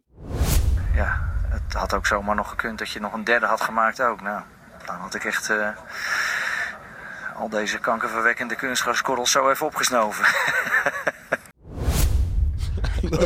ja, 0.95 1.33
het 1.47 1.73
had 1.73 1.93
ook 1.93 2.05
zomaar 2.05 2.35
nog 2.35 2.49
gekund 2.49 2.79
dat 2.79 2.89
je 2.89 2.99
nog 2.99 3.13
een 3.13 3.23
derde 3.23 3.45
had 3.45 3.61
gemaakt 3.61 4.01
ook. 4.01 4.21
Nou, 4.21 4.41
dan 4.85 4.95
had 4.95 5.15
ik 5.15 5.23
echt 5.23 5.49
eh, 5.49 5.69
al 7.35 7.49
deze 7.49 7.79
kankerverwekkende 7.79 8.55
kunstgraskorrels 8.55 9.31
zo 9.31 9.49
even 9.49 9.65
opgesnoven. 9.65 10.25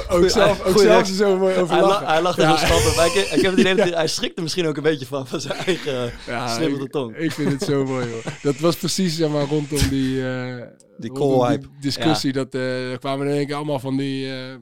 ook 0.09 0.29
zelf, 0.29 0.59
ook 0.59 0.71
goeie 0.73 0.87
zelf 0.87 1.07
er 1.07 1.13
zo 1.15 1.37
mooi 1.37 1.55
over 1.57 1.73
Hij, 1.73 1.81
la- 1.81 1.87
lachen. 1.87 2.07
hij 2.07 2.21
lacht 2.21 2.37
er 2.37 2.43
Ja. 2.43 2.57
schattig. 2.57 3.05
Ik, 3.15 3.31
ik 3.31 3.41
heb 3.41 3.51
het 3.51 3.59
idee 3.59 3.75
dat 3.75 3.87
hij, 3.87 3.97
hij 3.97 4.07
schrikt 4.07 4.35
er 4.37 4.43
misschien 4.43 4.65
ook 4.67 4.77
een 4.77 4.83
beetje 4.83 5.05
van, 5.05 5.27
van 5.27 5.41
zijn 5.41 5.57
eigen 5.57 6.11
Ja, 6.27 6.47
snippelde 6.47 6.83
ik, 6.85 6.91
tong. 6.91 7.15
ik 7.17 7.31
vind 7.31 7.51
het 7.51 7.61
zo 7.63 7.85
mooi, 7.93 8.09
hoor. 8.11 8.21
Dat 8.41 8.57
was 8.59 8.75
precies, 8.75 9.15
zeg 9.15 9.29
maar, 9.29 9.45
rondom 9.45 9.89
die... 9.89 10.27
eh 10.27 10.67
Die 10.97 11.09
rondom 11.11 11.49
die 11.49 11.69
discussie. 11.79 12.31
Dat, 12.31 12.53
eh, 12.55 12.91
er 12.91 12.99
kwamen 12.99 13.27
in 13.27 13.33
één 13.33 13.45
keer 13.45 13.55
allemaal 13.55 13.79
van 13.79 13.97
die... 13.97 14.25
eh, 14.25 14.51
eh, 14.53 14.59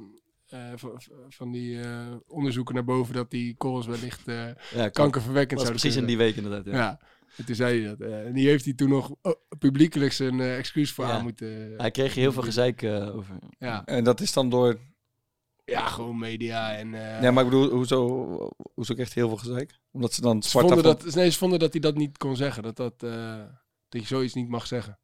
van, 1.29 1.51
die 1.51 1.79
eh, 1.79 1.88
onderzoeken 2.27 2.75
naar 2.75 2.84
boven 2.84 3.13
dat 3.13 3.29
die 3.31 3.55
korrels 3.57 3.86
wellicht 3.88 4.21
eh, 4.27 4.36
Ja, 4.75 4.89
kankerverwekkend 4.89 5.60
was 5.60 5.62
zouden 5.62 5.81
precies 5.81 5.95
in 6.01 6.05
die 6.05 6.17
week 6.17 6.36
inderdaad. 6.36 6.65
Ja. 6.65 6.71
Ja. 6.73 6.99
En 7.38 7.45
toen 7.45 7.55
zei 7.55 7.79
hij 7.81 7.95
dat. 7.97 8.07
eh, 8.10 8.25
en 8.25 8.34
die 8.34 8.47
heeft 8.47 8.65
hij 8.65 8.73
toen 8.73 8.89
nog 8.89 9.12
oh, 9.21 9.31
publiekelijk 9.60 10.13
zijn 10.13 10.39
eh, 10.39 10.57
excuus 10.57 10.91
voor 10.91 11.05
Ja. 11.05 11.12
aan 11.12 11.23
moeten... 11.23 11.73
Hij 11.77 11.91
kreeg 11.91 12.13
hier 12.13 12.23
heel 12.23 12.31
veel 12.31 12.43
gezeik 12.43 12.81
eh, 12.81 13.15
over. 13.15 13.36
ja. 13.60 13.86
En 13.86 14.03
dat 14.03 14.21
is 14.21 14.34
dan 14.34 14.49
door... 14.49 14.77
ja, 15.71 15.88
gewoon 15.88 16.17
media 16.17 16.75
en... 16.75 16.93
eh, 16.93 17.21
Ja, 17.21 17.31
maar 17.31 17.43
ik 17.43 17.49
bedoel, 17.49 17.69
hoezo, 17.69 17.97
hoezo 18.73 18.93
krijgt 18.93 19.13
hij 19.13 19.23
heel 19.23 19.38
veel 19.38 19.47
gezeik? 19.49 19.79
Omdat 19.91 20.13
ze 20.13 20.21
dan 20.21 20.43
ze, 20.43 20.49
Sparta... 20.49 20.67
vonden 20.73 20.97
dat, 20.97 21.15
nee, 21.15 21.29
ze 21.29 21.38
vonden 21.38 21.60
dat 21.60 21.71
hij 21.71 21.81
dat 21.81 21.95
niet 21.95 22.17
kon 22.17 22.36
zeggen. 22.36 22.63
Dat, 22.63 22.75
dat, 22.75 23.03
eh, 23.03 23.43
dat 23.89 24.01
je 24.01 24.07
zoiets 24.07 24.34
niet 24.34 24.49
mag 24.49 24.67
zeggen. 24.67 24.99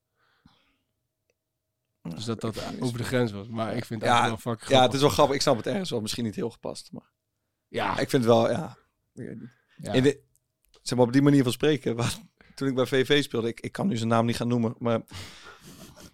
Dus 2.02 2.26
dat 2.26 2.42
dat 2.42 2.64
over 2.80 2.98
de 2.98 3.04
grens 3.04 3.32
was. 3.32 3.48
Maar 3.48 3.76
ik 3.76 3.86
vind 3.86 4.02
het 4.02 4.10
Ja, 4.10 4.16
eigenlijk 4.16 4.44
wel 4.44 4.54
fucking 4.54 4.72
Ja, 4.80 4.86
het 4.86 4.94
is 4.94 5.02
wel 5.02 5.10
grappig. 5.10 5.36
Ik 5.36 5.42
snap 5.42 5.58
het 5.58 5.68
ergens 5.68 5.90
wel. 5.90 6.02
Misschien 6.02 6.24
niet 6.24 6.36
heel 6.36 6.50
gepast. 6.50 6.90
Maar 6.92 7.12
Ja, 7.68 7.92
ik 8.00 8.10
vind 8.10 8.24
het 8.24 8.34
wel, 8.34 8.50
ja... 8.50 8.78
ja. 9.14 9.92
In 9.94 10.04
de, 10.04 10.22
zeg 10.82 10.98
maar 10.98 11.08
op 11.08 11.14
die 11.14 11.22
manier 11.22 11.44
van 11.44 11.52
spreken. 11.52 11.96
Waar, 11.98 12.16
toen 12.56 12.68
ik 12.68 12.76
bij 12.76 12.86
VV 12.86 13.24
speelde, 13.24 13.48
ik, 13.48 13.60
ik 13.60 13.72
kan 13.72 13.88
nu 13.88 13.98
zijn 13.98 14.10
naam 14.10 14.26
niet 14.26 14.36
gaan 14.36 14.48
noemen, 14.48 14.76
maar 14.80 15.02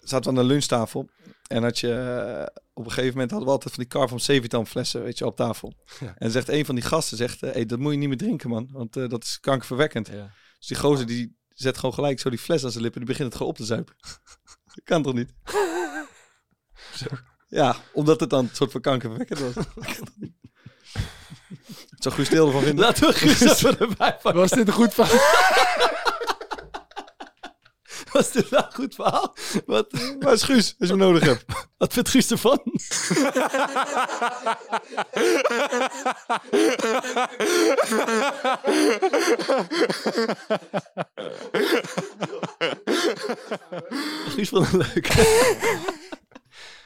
zaten 0.03 0.33
we 0.33 0.39
aan 0.39 0.47
de 0.47 0.53
lunchtafel. 0.53 1.09
En 1.47 1.63
had 1.63 1.79
je, 1.79 1.93
eh, 1.93 2.61
op 2.73 2.85
een 2.85 2.91
gegeven 2.91 3.13
moment 3.13 3.31
hadden 3.31 3.47
we 3.47 3.55
altijd 3.55 3.73
van 3.73 3.83
die 3.83 3.91
Car 3.91 4.07
van 4.07 4.19
Sevitan 4.19 4.67
flessen, 4.67 5.03
weet 5.03 5.17
je, 5.17 5.25
op 5.25 5.35
tafel. 5.35 5.73
Ja. 5.99 6.13
En 6.17 6.31
zegt 6.31 6.49
een 6.49 6.65
van 6.65 6.75
die 6.75 6.83
gasten, 6.83 7.17
zegt, 7.17 7.43
eh, 7.43 7.51
hey, 7.51 7.65
dat 7.65 7.79
moet 7.79 7.91
je 7.91 7.97
niet 7.97 8.07
meer 8.07 8.17
drinken, 8.17 8.49
man. 8.49 8.69
Want 8.71 8.97
eh, 8.97 9.09
dat 9.09 9.23
is 9.23 9.39
kankerverwekkend. 9.39 10.07
Ja. 10.07 10.31
Dus 10.57 10.67
die 10.67 10.77
gozer, 10.77 11.05
die 11.05 11.37
zet 11.49 11.77
gewoon 11.77 11.93
gelijk 11.93 12.19
zo 12.19 12.29
die 12.29 12.39
fles 12.39 12.63
aan 12.63 12.71
zijn 12.71 12.83
lippen. 12.83 13.01
Die 13.01 13.09
begint 13.09 13.27
het 13.27 13.37
gewoon 13.37 13.51
op 13.51 13.57
te 13.57 13.65
zuipen. 13.65 13.95
dat 14.65 14.83
kan 14.91 15.03
toch 15.03 15.13
niet? 15.13 15.33
Zo. 16.95 17.05
Ja, 17.47 17.75
omdat 17.93 18.19
het 18.19 18.29
dan 18.29 18.43
een 18.43 18.55
soort 18.55 18.71
van 18.71 18.81
kankerverwekkend 18.81 19.39
was. 19.39 19.65
Zo 21.99 22.11
goed 22.11 22.25
stil 22.25 22.45
ervan 22.45 22.61
vinden. 22.61 22.85
Laten 22.85 23.07
we 23.07 23.13
Guus 23.13 23.63
erbij 23.65 23.95
pakken. 23.95 24.33
Was 24.33 24.51
dit 24.51 24.67
een 24.67 24.73
goed 24.73 24.93
verhaal? 24.93 26.01
Was 28.13 28.31
dit 28.31 28.49
nou 28.49 28.63
een 28.65 28.73
goed 28.73 28.95
verhaal? 28.95 29.35
Wat, 29.65 29.87
Waar 30.19 30.33
is 30.33 30.43
Guus, 30.43 30.75
als 30.79 30.89
je 30.89 30.95
hem 30.95 30.97
nodig 30.97 31.23
hebt? 31.23 31.43
wat 31.77 31.93
vindt 31.93 32.09
Guus 32.09 32.31
ervan? 32.31 32.61
Guus 44.29 44.49
vond 44.49 44.71
het 44.71 44.73
leuk. 44.93 45.07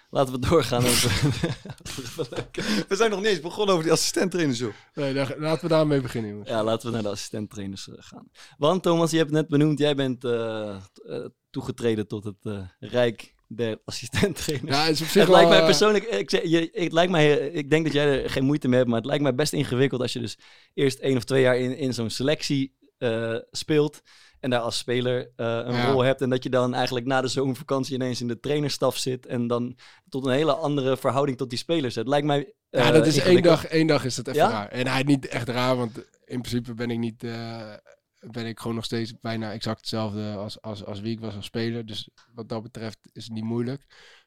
Laten 0.10 0.34
we 0.34 0.40
doorgaan 0.40 0.86
over... 0.86 1.12
We 2.88 2.96
zijn 2.96 3.10
nog 3.10 3.20
niet 3.20 3.30
eens 3.30 3.40
begonnen 3.40 3.72
over 3.74 3.84
die 3.84 3.94
assistent 3.94 4.56
zo. 4.56 4.72
Nee, 4.94 5.14
daar- 5.14 5.36
laten 5.38 5.62
we 5.62 5.68
daarmee 5.68 6.02
beginnen, 6.02 6.32
jongens. 6.32 6.50
Ja, 6.50 6.64
laten 6.64 6.88
we 6.88 6.94
naar 6.94 7.04
de 7.04 7.10
assistent-trainers 7.10 7.90
eh, 7.90 7.96
gaan. 7.98 8.30
Want 8.58 8.84
Thomas, 8.84 9.12
je 9.12 9.18
hebt 9.18 9.30
het 9.30 9.40
net 9.40 9.50
benoemd, 9.50 9.80
jij 9.80 9.96
bent 9.96 10.24
eh, 10.24 10.76
eh, 11.06 11.26
toegetreden 11.50 12.08
tot 12.08 12.24
het 12.24 12.38
eh, 12.42 12.60
rijk 12.80 13.36
der 13.48 13.82
assistent-trainers. 13.86 14.76
Ja, 14.76 14.84
het 14.84 14.94
is 14.94 15.02
op 15.02 15.08
zich 15.08 15.22
het 15.22 15.32
lijkt 15.32 15.50
mij 15.50 15.66
persoonlijk, 15.66 16.04
ik, 16.04 16.30
zeg, 16.30 16.44
je, 16.44 16.70
het 16.74 16.92
lijkt 16.92 17.12
mij, 17.12 17.38
ik 17.38 17.70
denk 17.70 17.84
dat 17.86 17.94
jij 17.94 18.24
er 18.24 18.30
geen 18.30 18.46
moeite 18.46 18.68
mee 18.68 18.78
hebt, 18.78 18.90
maar 18.90 18.98
het 19.00 19.08
lijkt 19.08 19.24
mij 19.24 19.36
best 19.36 19.54
ingewikkeld 19.54 20.02
als 20.02 20.14
je 20.14 20.20
dus 20.20 20.38
eerst 20.74 21.00
één 21.00 21.18
of 21.18 21.24
twee 21.24 21.42
jaar 21.42 21.58
in, 21.58 21.78
in 21.78 21.94
zo'n 21.94 22.10
selectie 22.10 22.76
eh, 22.98 23.36
speelt 23.52 24.02
en 24.40 24.50
daar 24.50 24.60
als 24.60 24.78
speler 24.78 25.32
eh, 25.36 25.46
een 25.46 25.74
Ja. 25.74 25.92
rol 25.92 26.02
hebt 26.02 26.22
en 26.22 26.30
dat 26.30 26.44
je 26.44 26.50
dan 26.50 26.74
eigenlijk 26.74 27.06
na 27.06 27.22
de 27.22 27.28
zomervakantie 27.28 27.96
ineens 27.96 28.22
in 28.22 28.28
de 28.28 28.40
trainerstaf 28.40 28.98
zit 28.98 29.26
en 29.26 29.48
dan 29.48 29.78
tot 30.10 30.26
een 30.26 30.32
hele 30.34 30.54
andere 30.56 30.98
verhouding 30.98 31.38
tot 31.38 31.50
die 31.50 31.60
spelers 31.60 31.96
hebt. 31.96 32.08
Lijkt 32.08 32.26
mij 32.28 32.54
Ja, 32.70 32.88
eh, 32.88 32.92
dat 32.94 33.06
is 33.06 33.20
één 33.20 33.42
dag, 33.42 33.66
één 33.66 33.88
dag 33.88 34.06
is 34.06 34.16
dat 34.16 34.28
even 34.28 34.40
Ja? 34.42 34.50
raar. 34.50 34.68
En 34.70 34.88
hij 34.88 35.04
niet 35.04 35.28
echt 35.28 35.50
raar, 35.50 35.78
want 35.78 35.98
in 36.26 36.42
principe 36.42 36.74
ben 36.74 36.90
ik 36.92 36.98
niet, 36.98 37.24
eh, 37.24 37.74
ben 38.20 38.46
ik 38.46 38.60
gewoon 38.60 38.76
nog 38.76 38.86
steeds 38.86 39.14
bijna 39.22 39.52
exact 39.52 39.80
hetzelfde 39.80 40.34
als, 40.36 40.62
als, 40.62 40.86
als 40.86 41.00
wie 41.00 41.12
ik 41.12 41.20
was 41.20 41.36
als 41.36 41.46
speler. 41.46 41.86
Dus 41.86 42.10
wat 42.34 42.50
dat 42.50 42.64
betreft 42.64 42.98
is 43.12 43.24
het 43.24 43.34
niet 43.34 43.44
moeilijk. 43.44 43.84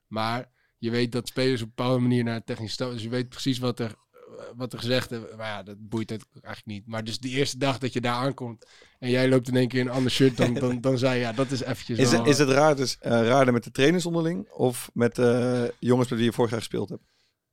Maar 0.06 0.50
je 0.78 0.90
weet 0.90 1.12
dat 1.12 1.28
spelers 1.28 1.62
op 1.62 1.68
een 1.68 1.72
bepaalde 1.76 2.00
manier 2.00 2.24
naar 2.24 2.38
de 2.38 2.44
technische 2.44 2.74
staf, 2.74 2.92
dus 2.92 3.02
je 3.02 3.08
weet 3.08 3.28
precies 3.28 3.58
wat 3.58 3.78
er, 3.80 3.94
wat 4.56 4.72
er 4.72 4.78
gezegd 4.78 5.10
is. 5.10 5.18
Maar 5.36 5.46
ja, 5.46 5.62
dat 5.62 5.76
boeit 5.78 6.10
het 6.10 6.26
eigenlijk 6.32 6.66
niet. 6.66 6.86
Maar 6.86 7.04
dus 7.04 7.18
die 7.18 7.36
eerste 7.36 7.58
dag 7.58 7.78
dat 7.78 7.92
je 7.92 8.00
daar 8.00 8.14
aankomt 8.14 8.66
en 8.98 9.10
jij 9.10 9.28
loopt 9.28 9.48
in 9.48 9.56
één 9.56 9.68
keer 9.68 9.80
in 9.80 9.86
een 9.86 9.92
ander 9.92 10.10
shirt, 10.10 10.36
dan, 10.36 10.54
dan, 10.54 10.80
dan 10.80 10.98
zei 10.98 11.14
je, 11.14 11.20
ja, 11.20 11.32
dat 11.32 11.50
is 11.50 11.60
eventjes 11.60 11.98
Is, 11.98 12.10
wel, 12.10 12.20
het, 12.20 12.28
is 12.28 12.38
het 12.38 12.48
raar, 12.48 12.76
dus, 12.76 12.98
eh, 12.98 13.10
raarder 13.10 13.52
met 13.52 13.64
de 13.64 13.70
trainers 13.70 14.06
onderling 14.06 14.48
of 14.50 14.90
met 14.92 15.14
de 15.14 15.74
jongens 15.78 16.08
met 16.08 16.18
wie 16.18 16.28
je 16.28 16.34
vorig 16.34 16.50
jaar 16.50 16.60
gespeeld 16.60 16.88
hebt? 16.88 17.02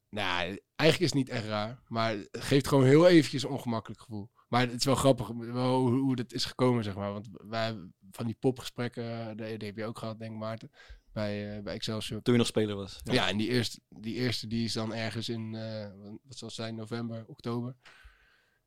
Nou, 0.10 0.60
eigenlijk 0.76 1.00
is 1.00 1.20
het 1.20 1.28
niet 1.28 1.30
echt 1.30 1.46
raar. 1.46 1.80
Maar 1.88 2.12
het 2.12 2.28
geeft 2.32 2.68
gewoon 2.68 2.86
heel 2.86 3.08
eventjes 3.08 3.44
een 3.44 3.50
ongemakkelijk 3.50 4.02
gevoel. 4.02 4.30
Maar 4.48 4.62
het 4.62 4.74
is 4.74 4.86
wel 4.86 4.96
grappig 4.96 5.28
wel 5.28 5.80
hoe, 5.80 6.00
hoe 6.00 6.16
dat 6.16 6.34
is 6.34 6.46
gekomen, 6.46 6.84
zeg 6.84 6.96
maar. 6.96 7.14
Want 7.14 7.28
wij 7.32 7.76
van 8.12 8.26
die 8.26 8.38
popgesprekken, 8.40 9.30
eh, 9.30 9.36
die, 9.36 9.58
die 9.58 9.68
heb 9.68 9.78
je 9.78 9.86
ook 9.86 10.00
gehad, 10.00 10.20
denk 10.20 10.32
ik, 10.32 10.38
Maarten. 10.38 10.72
Bij, 11.18 11.56
eh, 11.56 11.64
bij 11.64 11.74
Excelsior. 11.74 12.22
Toen 12.22 12.34
je 12.34 12.40
nog 12.40 12.48
speler 12.48 12.76
was. 12.76 13.00
Ja, 13.04 13.28
en 13.28 13.38
die 13.38 13.50
eerste, 13.50 13.80
die 13.90 14.16
eerste 14.16 14.48
die 14.48 14.64
is 14.66 14.74
dan 14.74 14.94
ergens 14.94 15.30
in, 15.30 15.56
eh, 15.56 15.88
wat 16.24 16.38
zal 16.38 16.48
het 16.48 16.58
zijn, 16.58 16.76
november, 16.76 17.26
oktober. 17.28 17.76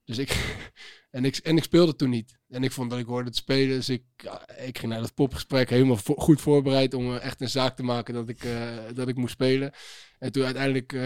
Dus 0.04 0.18
ik, 0.18 0.30
en 1.10 1.24
ik, 1.24 1.36
en 1.36 1.56
ik 1.56 1.62
speelde 1.62 1.96
toen 1.96 2.10
niet. 2.10 2.38
En 2.48 2.64
ik 2.64 2.72
vond 2.72 2.90
dat 2.90 2.98
ik 2.98 3.06
hoorde 3.06 3.30
te 3.30 3.36
spelen, 3.36 3.76
dus 3.76 3.88
ik, 3.88 4.02
ja, 4.16 4.48
ik 4.48 4.78
ging 4.78 4.92
naar 4.92 5.00
dat 5.00 5.14
popgesprek 5.14 5.70
helemaal 5.70 5.96
vo- 5.96 6.14
goed 6.14 6.40
voorbereid 6.40 6.94
om 6.94 7.14
eh, 7.14 7.24
echt 7.24 7.40
een 7.40 7.48
zaak 7.48 7.76
te 7.76 7.82
maken 7.82 8.14
dat 8.14 8.28
ik, 8.28 8.46
dat 8.94 9.08
ik 9.08 9.16
moest 9.16 9.32
spelen. 9.32 9.72
En 10.18 10.32
toen 10.32 10.44
uiteindelijk 10.44 10.98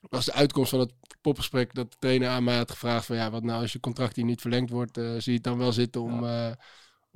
was 0.00 0.24
de 0.24 0.32
uitkomst 0.32 0.70
van 0.70 0.80
het 0.80 0.92
popgesprek 1.20 1.74
dat 1.74 1.90
de 1.90 1.98
trainer 1.98 2.28
aan 2.28 2.44
mij 2.44 2.56
had 2.56 2.70
gevraagd 2.70 3.06
van 3.06 3.16
ja, 3.16 3.30
wat 3.30 3.42
nou 3.42 3.60
als 3.62 3.72
je 3.72 3.80
contract 3.80 4.16
hier 4.16 4.24
niet 4.24 4.40
verlengd 4.40 4.70
wordt, 4.70 4.96
zie 4.96 5.22
je 5.24 5.32
het 5.32 5.42
dan 5.42 5.58
wel 5.58 5.72
zitten 5.72 6.00
om, 6.00 6.24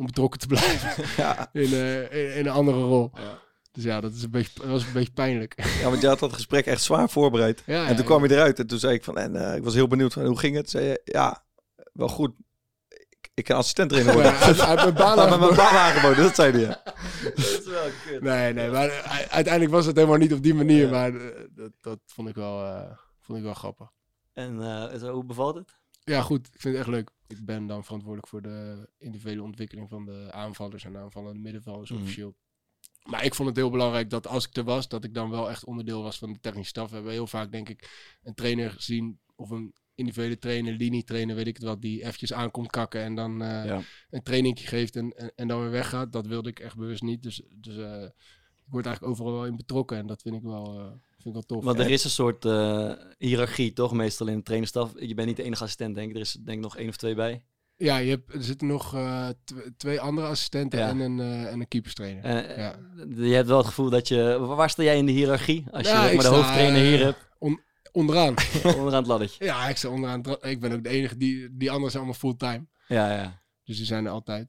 om 0.00 0.06
betrokken 0.06 0.40
te 0.40 0.46
blijven 0.46 1.04
Ja, 1.24 1.48
in, 1.52 1.72
eh, 1.72 2.02
in, 2.02 2.34
in 2.34 2.46
een 2.46 2.52
andere 2.52 2.80
rol. 2.80 3.10
Ja. 3.14 3.38
Dus 3.72 3.84
ja, 3.84 4.00
dat, 4.00 4.12
is 4.12 4.22
een 4.22 4.30
beetje, 4.30 4.60
dat 4.60 4.68
was 4.68 4.84
een 4.84 4.92
beetje 4.92 5.12
pijnlijk. 5.12 5.54
ja, 5.80 5.88
want 5.88 6.00
je 6.00 6.06
had 6.06 6.18
dat 6.18 6.32
gesprek 6.32 6.66
echt 6.66 6.82
zwaar 6.82 7.10
voorbereid. 7.10 7.62
Ja, 7.66 7.86
en 7.86 7.96
toen 7.96 8.04
kwam 8.04 8.24
je 8.24 8.32
eruit 8.32 8.58
en 8.58 8.66
toen 8.66 8.78
zei 8.78 8.94
ik 8.94 9.04
van, 9.04 9.18
en 9.18 9.36
eh, 9.36 9.56
ik 9.56 9.62
was 9.62 9.74
heel 9.74 9.86
benieuwd 9.86 10.12
van, 10.12 10.24
hoe 10.24 10.38
ging 10.38 10.56
het? 10.56 10.70
Zei 10.70 10.84
je, 10.84 11.00
ja, 11.04 11.44
wel 11.92 12.08
goed. 12.08 12.32
Ik, 12.88 13.30
ik 13.34 13.44
kan 13.44 13.56
assistent 13.56 13.88
trainer 13.90 14.14
worden. 14.14 14.32
Ja, 14.32 14.38
uit, 14.38 14.60
uit 14.60 14.80
mijn 14.80 14.94
baan 14.94 15.16
mijn 15.16 15.28
aangeboden. 15.28 15.56
baan 15.56 15.76
aangeboden, 15.76 16.22
dat 16.22 16.34
zei 16.34 16.52
hij. 16.52 16.60
ja. 16.60 16.82
Dat 17.24 17.38
is 17.38 17.64
wel 17.64 17.88
kut. 18.06 18.22
Nee, 18.22 18.52
nee, 18.52 18.70
maar 18.70 18.88
eh, 18.88 19.28
uiteindelijk 19.28 19.72
was 19.72 19.86
het 19.86 19.96
helemaal 19.96 20.18
niet 20.18 20.32
op 20.32 20.42
die 20.42 20.54
manier. 20.54 20.88
Maar 20.88 21.12
dat, 21.50 21.72
dat 21.80 21.98
vond, 22.06 22.28
ik 22.28 22.34
wel, 22.34 22.64
eh, 22.64 22.90
vond 23.20 23.38
ik 23.38 23.44
wel 23.44 23.54
grappig. 23.54 23.90
En 24.32 24.62
eh, 24.62 24.98
zo, 24.98 25.12
hoe 25.12 25.24
bevalt 25.24 25.54
het? 25.54 25.78
Ja, 26.04 26.22
goed. 26.22 26.46
Ik 26.46 26.60
vind 26.60 26.74
het 26.76 26.82
echt 26.86 26.94
leuk. 26.94 27.10
Ik 27.30 27.44
ben 27.44 27.66
dan 27.66 27.84
verantwoordelijk 27.84 28.28
voor 28.28 28.42
de 28.42 28.88
individuele 28.98 29.42
ontwikkeling 29.42 29.88
van 29.88 30.04
de 30.04 30.28
aanvallers 30.32 30.84
en 30.84 30.96
aanvallende 30.96 31.40
middenvelders 31.40 31.90
Mhm. 31.90 32.00
officieel. 32.00 32.34
Maar 33.02 33.24
ik 33.24 33.34
vond 33.34 33.48
het 33.48 33.56
heel 33.56 33.70
belangrijk 33.70 34.10
dat 34.10 34.26
als 34.26 34.46
ik 34.48 34.56
er 34.56 34.64
was, 34.64 34.88
dat 34.88 35.04
ik 35.04 35.14
dan 35.14 35.30
wel 35.30 35.50
echt 35.50 35.64
onderdeel 35.64 36.02
was 36.02 36.18
van 36.18 36.32
de 36.32 36.40
technische 36.40 36.68
staf. 36.68 36.88
We 36.88 36.94
hebben 36.94 37.12
heel 37.12 37.26
vaak, 37.26 37.52
denk 37.52 37.68
ik, 37.68 37.90
een 38.22 38.34
trainer 38.34 38.70
gezien 38.70 39.20
of 39.36 39.50
een 39.50 39.74
individuele 39.94 40.38
trainer, 40.38 40.72
linietrainer, 40.74 41.34
weet 41.36 41.46
ik 41.46 41.56
het 41.56 41.64
wat, 41.64 41.82
die 41.82 42.00
eventjes 42.04 42.32
aankomt 42.32 42.70
kakken 42.70 43.02
en 43.02 43.14
dan 43.14 43.42
eh, 43.42 43.64
Ja. 43.64 43.80
een 44.10 44.22
trainingje 44.22 44.66
geeft 44.66 44.96
en, 44.96 45.12
en, 45.12 45.32
en 45.34 45.48
dan 45.48 45.60
weer 45.60 45.70
weggaat. 45.70 46.12
Dat 46.12 46.26
wilde 46.26 46.48
ik 46.48 46.58
echt 46.60 46.76
bewust 46.76 47.02
niet. 47.02 47.22
Dus, 47.22 47.42
dus 47.50 47.76
eh, 47.76 48.02
ik 48.64 48.76
word 48.76 48.86
eigenlijk 48.86 49.14
overal 49.14 49.32
wel 49.32 49.46
in 49.46 49.56
betrokken 49.56 49.96
en 49.96 50.06
dat 50.06 50.22
vind 50.22 50.34
ik 50.34 50.42
wel, 50.42 50.78
eh, 50.80 50.92
vind 51.22 51.26
ik 51.26 51.32
wel 51.32 51.42
tof. 51.58 51.64
Want 51.64 51.78
er 51.78 51.90
is 51.90 52.04
een 52.04 52.10
soort 52.10 52.44
eh, 52.44 52.92
hiërarchie, 53.18 53.72
toch? 53.72 53.92
Meestal 53.92 54.26
in 54.26 54.36
de 54.36 54.42
trainerstaf. 54.42 54.92
Je 54.98 55.14
bent 55.14 55.28
niet 55.28 55.36
de 55.36 55.42
enige 55.42 55.62
assistent, 55.62 55.94
denk 55.94 56.08
ik. 56.10 56.14
Er 56.14 56.20
is 56.20 56.32
denk 56.32 56.56
ik 56.58 56.62
nog 56.64 56.76
één 56.76 56.88
of 56.88 56.96
twee 56.96 57.14
bij. 57.14 57.44
Ja, 57.76 57.96
je 57.96 58.10
hebt, 58.10 58.34
er 58.34 58.42
zitten 58.44 58.66
nog 58.66 58.94
eh, 58.94 59.28
tw- 59.44 59.54
twee 59.76 60.00
andere 60.00 60.26
assistenten 60.26 60.78
Ja. 60.78 60.88
en 60.88 60.98
een, 61.00 61.20
eh, 61.20 61.52
en 61.52 61.60
een 61.60 61.68
keeperstrainer. 61.68 62.58
Ja. 62.58 62.74
Je 63.16 63.34
hebt 63.34 63.48
wel 63.48 63.58
het 63.58 63.66
gevoel 63.66 63.90
dat 63.90 64.08
je... 64.08 64.38
Waar 64.38 64.70
sta 64.70 64.82
jij 64.82 64.96
in 64.96 65.06
de 65.06 65.12
hiërarchie? 65.12 65.64
Als 65.70 65.82
je 65.82 65.88
Ja, 65.92 66.02
maar, 66.12 66.22
de 66.24 66.26
hoofdtrainer 66.28 66.80
hier 66.82 67.04
hebt, 67.04 67.28
Onderaan. 67.92 68.34
onderaan 68.64 68.92
het 69.00 69.06
laddertje. 69.06 69.44
ja, 69.44 69.68
ik 69.68 69.76
sta 69.76 69.88
onderaan. 69.88 70.22
Ik 70.40 70.60
ben 70.60 70.72
ook 70.72 70.82
de 70.82 70.88
enige, 70.88 71.16
die, 71.16 71.48
die 71.56 71.68
anderen 71.70 71.90
zijn 71.90 72.02
allemaal 72.04 72.20
fulltime. 72.20 72.66
Ja, 72.88 73.12
ja. 73.12 73.42
Dus 73.64 73.76
die 73.76 73.86
zijn 73.86 74.04
er 74.04 74.10
altijd. 74.12 74.48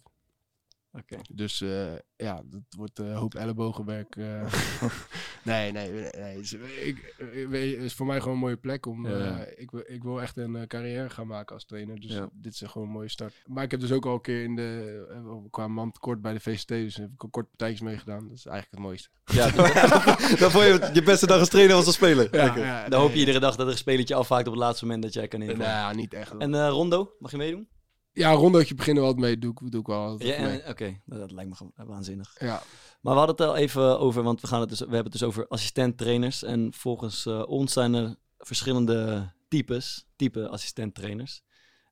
Oké. 0.93 1.17
Dus 1.33 1.61
eh, 1.61 1.93
ja, 2.15 2.41
dat 2.45 2.61
wordt 2.77 2.99
een 2.99 3.13
hoop 3.13 3.35
ellebogenwerk. 3.35 4.15
eh. 4.15 4.53
nee, 5.43 5.71
nee, 5.71 5.91
nee. 5.91 6.01
nee. 6.17 6.35
Het 6.35 6.39
is, 6.43 6.53
ik, 6.53 7.15
ik 7.31 7.47
weet- 7.47 7.75
het 7.75 7.83
is 7.85 7.93
voor 7.93 8.05
mij 8.05 8.19
gewoon 8.19 8.33
een 8.33 8.39
mooie 8.39 8.57
plek 8.57 8.85
om. 8.85 9.07
Ja. 9.07 9.39
eh, 9.39 9.61
ik, 9.61 9.71
wil- 9.71 9.83
ik 9.87 10.03
wil 10.03 10.21
echt 10.21 10.37
een 10.37 10.55
eh, 10.55 10.67
carrière 10.67 11.09
gaan 11.09 11.27
maken 11.27 11.55
als 11.55 11.65
trainer. 11.65 11.99
Dus 11.99 12.11
Ja. 12.11 12.29
dit 12.33 12.53
is 12.53 12.61
gewoon 12.65 12.87
een 12.87 12.93
mooie 12.93 13.09
start. 13.09 13.33
Maar 13.45 13.63
ik 13.63 13.71
heb 13.71 13.79
dus 13.79 13.91
ook 13.91 14.05
al 14.05 14.13
een 14.13 14.21
keer 14.21 14.43
in 14.43 14.55
de. 14.55 15.05
eh, 15.09 15.35
qua 15.49 15.67
man 15.67 15.91
tekort 15.91 16.21
bij 16.21 16.33
de 16.33 16.39
VCT. 16.39 16.67
Dus 16.67 16.95
heb 16.95 17.11
ik 17.13 17.23
al 17.23 17.29
kort 17.29 17.47
partijtjes 17.47 17.81
meegedaan. 17.81 18.27
Dat 18.27 18.37
is 18.37 18.45
eigenlijk 18.45 18.71
het 18.71 18.79
mooiste. 18.79 19.09
Ja, 19.25 19.49
Dan 20.41 20.51
vond 20.51 20.63
je 20.65 20.89
je 20.93 21.03
beste 21.03 21.27
dag 21.27 21.39
als 21.39 21.49
trainer 21.49 21.75
was 21.75 21.85
als 21.85 21.95
speler. 21.95 22.27
Ja, 22.35 22.43
Lekker. 22.43 22.63
ja, 22.65 22.89
dan 22.89 23.01
hoop 23.01 23.11
je 23.13 23.19
iedere 23.19 23.39
dag 23.39 23.55
dat 23.55 23.65
er 23.65 23.71
een 23.71 23.77
spelertje 23.77 24.15
afhaakt 24.15 24.47
op 24.47 24.53
het 24.53 24.61
laatste 24.61 24.85
moment 24.85 25.03
dat 25.03 25.13
jij 25.13 25.27
kan 25.27 25.41
invallen. 25.41 25.65
Nou, 25.65 25.95
niet 25.95 26.13
echt. 26.13 26.37
En 26.37 26.53
eh, 26.55 26.67
Rondo, 26.69 27.11
mag 27.19 27.31
je 27.31 27.37
meedoen? 27.37 27.67
Ja, 28.13 28.31
een 28.31 28.37
rondootje 28.37 28.75
beginnen 28.75 29.03
we 29.03 29.09
altijd 29.09 29.27
mee. 29.27 29.37
Doe 29.37 29.51
ik, 29.51 29.71
doe 29.71 29.81
ik 29.81 29.87
wel 29.87 30.05
altijd 30.05 30.39
Ja, 30.39 30.69
Oké, 30.69 31.01
dat, 31.05 31.19
dat 31.19 31.31
lijkt 31.31 31.49
me 31.49 31.55
gewoon 31.55 31.73
waanzinnig. 31.75 32.35
Ja, 32.39 32.63
Maar 33.01 33.13
we 33.13 33.19
hadden 33.19 33.35
het 33.35 33.45
al 33.45 33.55
even 33.55 33.99
over, 33.99 34.23
want 34.23 34.41
we, 34.41 34.47
gaan 34.47 34.59
het 34.59 34.69
dus, 34.69 34.79
we 34.79 34.85
hebben 34.85 35.03
het 35.03 35.11
dus 35.11 35.23
over 35.23 35.47
assistent-trainers. 35.47 36.43
En 36.43 36.73
volgens 36.73 37.25
eh, 37.25 37.43
ons 37.47 37.73
zijn 37.73 37.93
er 37.93 38.15
verschillende 38.37 39.31
types, 39.47 40.05
type 40.15 40.49
assistent-trainers. 40.49 41.41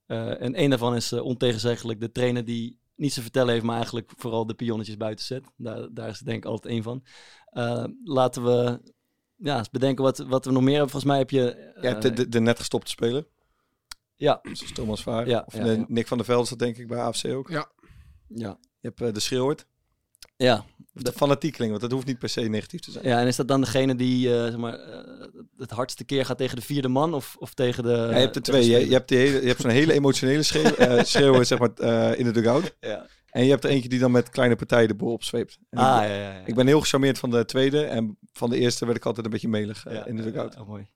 Eh, 0.05 0.41
en 0.41 0.62
een 0.62 0.69
daarvan 0.69 0.95
is 0.95 1.12
eh, 1.12 1.23
ontegenzeggelijk 1.23 1.99
de 1.99 2.12
trainer 2.12 2.45
die 2.45 2.79
niets 2.95 3.15
te 3.15 3.21
vertellen 3.21 3.53
heeft, 3.53 3.65
maar 3.65 3.75
eigenlijk 3.75 4.12
vooral 4.15 4.45
de 4.45 4.53
pionnetjes 4.53 4.97
buiten 4.97 5.25
zet. 5.25 5.43
Daar, 5.58 5.88
daar 5.93 6.10
is 6.10 6.19
denk 6.19 6.38
ik 6.38 6.49
altijd 6.49 6.73
één 6.73 6.84
van. 6.84 7.03
Laten 8.03 8.43
we 8.43 8.82
ja, 9.36 9.58
eens 9.58 9.69
bedenken 9.69 10.03
wat, 10.03 10.17
wat 10.17 10.45
we 10.45 10.51
nog 10.51 10.63
meer 10.63 10.73
hebben. 10.75 10.91
Volgens 10.91 11.12
mij 11.12 11.19
heb 11.19 11.29
je... 11.29 11.73
Ja, 11.82 11.93
de, 11.93 12.13
de, 12.13 12.29
de 12.29 12.39
net 12.39 12.60
gestopte 12.60 12.89
speler. 12.89 13.27
Ja, 14.19 14.39
Zoals 14.43 14.71
Thomas 14.73 15.03
Vaar. 15.03 15.27
Ja, 15.27 15.43
of 15.45 15.53
ja, 15.58 15.63
de, 15.63 15.69
ja. 15.77 15.86
Nick 15.88 16.08
van 16.08 16.17
der 16.17 16.25
Velde 16.25 16.49
dat 16.49 16.60
denk 16.60 16.77
ik 16.77 16.88
bij 16.88 16.97
AFC 16.99 17.25
ook. 17.25 17.49
ja, 17.49 17.69
Je 18.27 18.55
hebt 18.82 19.01
eh, 19.01 19.13
de 19.13 19.19
schreeuwert. 19.19 19.65
ja, 20.38 20.65
Of 20.95 21.01
de 21.01 21.12
fanatiekeling, 21.12 21.69
want 21.69 21.82
dat 21.84 21.91
hoeft 21.91 22.05
niet 22.05 22.19
per 22.19 22.29
se 22.29 22.41
negatief 22.41 22.79
te 22.79 22.91
zijn. 22.91 23.05
ja. 23.08 23.19
En 23.19 23.27
is 23.27 23.36
dat 23.36 23.47
dan 23.47 23.62
degene 23.62 23.95
die 23.95 24.34
eh, 24.36 24.43
zeg 24.43 24.58
maar, 24.58 24.73
eh, 24.73 25.27
het 25.58 25.71
hardste 25.71 26.03
keer 26.03 26.25
gaat 26.25 26.38
tegen 26.38 26.55
de 26.55 26.62
vierde 26.62 26.88
man 26.88 27.13
of, 27.13 27.36
of 27.39 27.53
tegen 27.53 27.84
de... 27.84 27.89
Ja, 27.89 28.08
je 28.10 28.13
hebt 28.13 28.36
er 28.36 28.41
tegen 28.41 28.60
twee. 28.62 28.73
de 28.73 28.79
Je, 28.79 28.88
je 28.88 28.93
hebt, 28.93 29.08
die 29.08 29.17
hele, 29.17 29.41
je 29.41 29.47
hebt 29.47 29.62
zo'n 29.62 29.69
hele 29.71 29.93
emotionele 29.93 30.43
schreeuw, 30.43 31.34
eh, 31.36 31.43
zeg 31.43 31.60
maar, 31.60 31.73
eh, 31.73 32.19
in 32.19 32.25
de 32.25 32.32
dugout. 32.32 32.75
Ja. 32.79 33.08
En 33.29 33.43
je 33.43 33.49
hebt 33.49 33.63
er 33.63 33.69
eentje 33.69 33.89
die 33.89 33.99
dan 33.99 34.12
met 34.12 34.29
kleine 34.29 34.55
partijen 34.55 34.88
de 34.88 34.95
boel 34.95 35.12
opzweept. 35.13 35.58
En 35.69 35.77
Ah, 35.77 36.03
ik, 36.03 36.10
ja, 36.10 36.15
ben- 36.15 36.17
ja, 36.17 36.32
ja. 36.34 36.45
ik 36.45 36.55
ben 36.55 36.67
heel 36.67 36.79
gecharmeerd 36.82 37.19
van 37.19 37.29
de 37.29 37.45
tweede. 37.45 37.84
En 37.86 38.17
van 38.34 38.49
de 38.49 38.58
eerste 38.58 38.86
werd 38.86 38.97
ik 38.97 39.05
altijd 39.05 39.25
een 39.25 39.32
beetje 39.32 39.47
melig 39.47 39.84
Ja, 39.89 40.05
in 40.05 40.15
de 40.15 40.23
dugout. 40.23 40.53
ja, 40.53 40.63
mooi. 40.63 40.88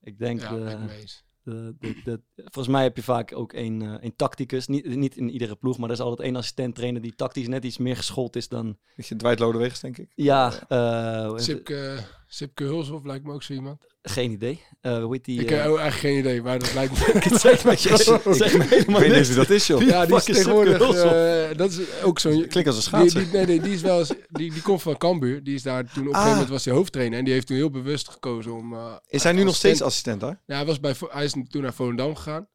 Ik 0.00 0.18
denk, 0.18 0.40
ja 0.40 0.48
de, 0.56 0.76
ik. 1.00 1.22
De, 1.44 1.74
de, 1.80 1.94
de- 2.04 2.20
volgens 2.34 2.68
mij 2.74 2.82
heb 2.82 2.96
je 2.96 3.02
vaak 3.02 3.36
ook 3.36 3.52
een, 3.52 3.82
eh, 3.82 3.94
een 4.00 4.16
tacticus. 4.16 4.66
Niet, 4.66 4.96
niet 4.96 5.16
in 5.16 5.30
iedere 5.30 5.56
ploeg, 5.56 5.78
maar 5.78 5.88
er 5.88 5.94
is 5.94 6.00
altijd 6.00 6.20
één 6.20 6.36
assistent 6.36 6.74
trainer 6.74 7.00
die 7.02 7.14
tactisch 7.14 7.48
net 7.48 7.64
iets 7.64 7.78
meer 7.78 7.96
geschoold 7.96 8.36
is 8.36 8.48
dan... 8.48 8.78
Weet 8.96 9.06
je, 9.06 9.16
Dwight 9.16 9.38
Lodewegens 9.38 9.80
denk 9.80 9.98
ik. 9.98 10.12
Ja, 10.14 10.52
eh, 10.68 11.22
heet 11.22 11.32
het? 11.32 11.42
Sipke, 11.42 11.98
Sipke 12.34 12.64
Hulshoff 12.64 13.04
lijkt 13.04 13.24
me 13.24 13.32
ook 13.32 13.42
zo 13.42 13.52
iemand. 13.52 13.86
Geen 14.02 14.30
idee. 14.30 14.60
Eh 14.80 15.02
hoe 15.02 15.12
heet 15.12 15.24
die? 15.24 15.40
ik 15.40 15.50
eh, 15.50 15.58
heb 15.62 15.66
ook 15.70 15.78
echt 15.78 15.98
geen 15.98 16.18
idee, 16.18 16.42
maar 16.42 16.58
dat 16.58 16.74
lijkt 16.74 16.92
me... 16.92 17.18
het 17.30 17.40
zegt 17.40 17.64
mij, 17.64 17.76
zeg 17.76 18.22
me 18.56 18.64
Ik 18.64 18.68
helemaal 18.70 19.00
weet 19.00 19.16
niet 19.16 19.26
wie 19.26 19.36
dat 19.36 19.50
is, 19.50 19.66
joh. 19.66 19.82
Ja, 19.82 20.06
die 20.06 20.16
is 20.16 20.24
tegenwoordig... 20.24 20.80
Eh, 20.94 21.56
dat 21.56 21.70
is 21.70 22.02
ook 22.02 22.18
zo'n... 22.18 22.46
Klinkt 22.46 22.66
als 22.68 22.76
een 22.76 22.82
schaatser. 22.82 23.20
die, 23.24 23.32
nee, 23.32 23.46
nee, 23.46 23.60
die 23.60 23.72
is 23.72 23.80
wel 23.80 23.98
eens, 23.98 24.12
die, 24.28 24.52
die 24.52 24.62
komt 24.62 24.82
van 24.82 24.96
Cambuur. 24.96 25.44
Die 25.44 25.54
is 25.54 25.62
daar 25.62 25.84
toen 25.92 26.02
op 26.02 26.08
een 26.08 26.14
gegeven 26.14 26.20
Ah. 26.26 26.32
moment 26.32 26.48
was 26.48 26.64
hij 26.64 26.74
hoofdtrainer. 26.74 27.18
En 27.18 27.24
die 27.24 27.32
heeft 27.34 27.46
toen 27.46 27.56
heel 27.56 27.70
bewust 27.70 28.08
gekozen 28.08 28.52
om... 28.52 28.72
eh, 28.74 28.94
Is 29.08 29.22
hij 29.22 29.32
nu 29.32 29.42
nog 29.44 29.54
steeds 29.56 29.82
assistent- 29.82 30.20
daar? 30.20 30.42
Ja, 30.46 30.56
hij, 30.56 30.64
was 30.66 30.80
bij, 30.80 30.94
hij 31.08 31.24
is 31.24 31.32
toen 31.48 31.62
naar 31.62 31.74
Volendam 31.74 32.14
gegaan. 32.14 32.48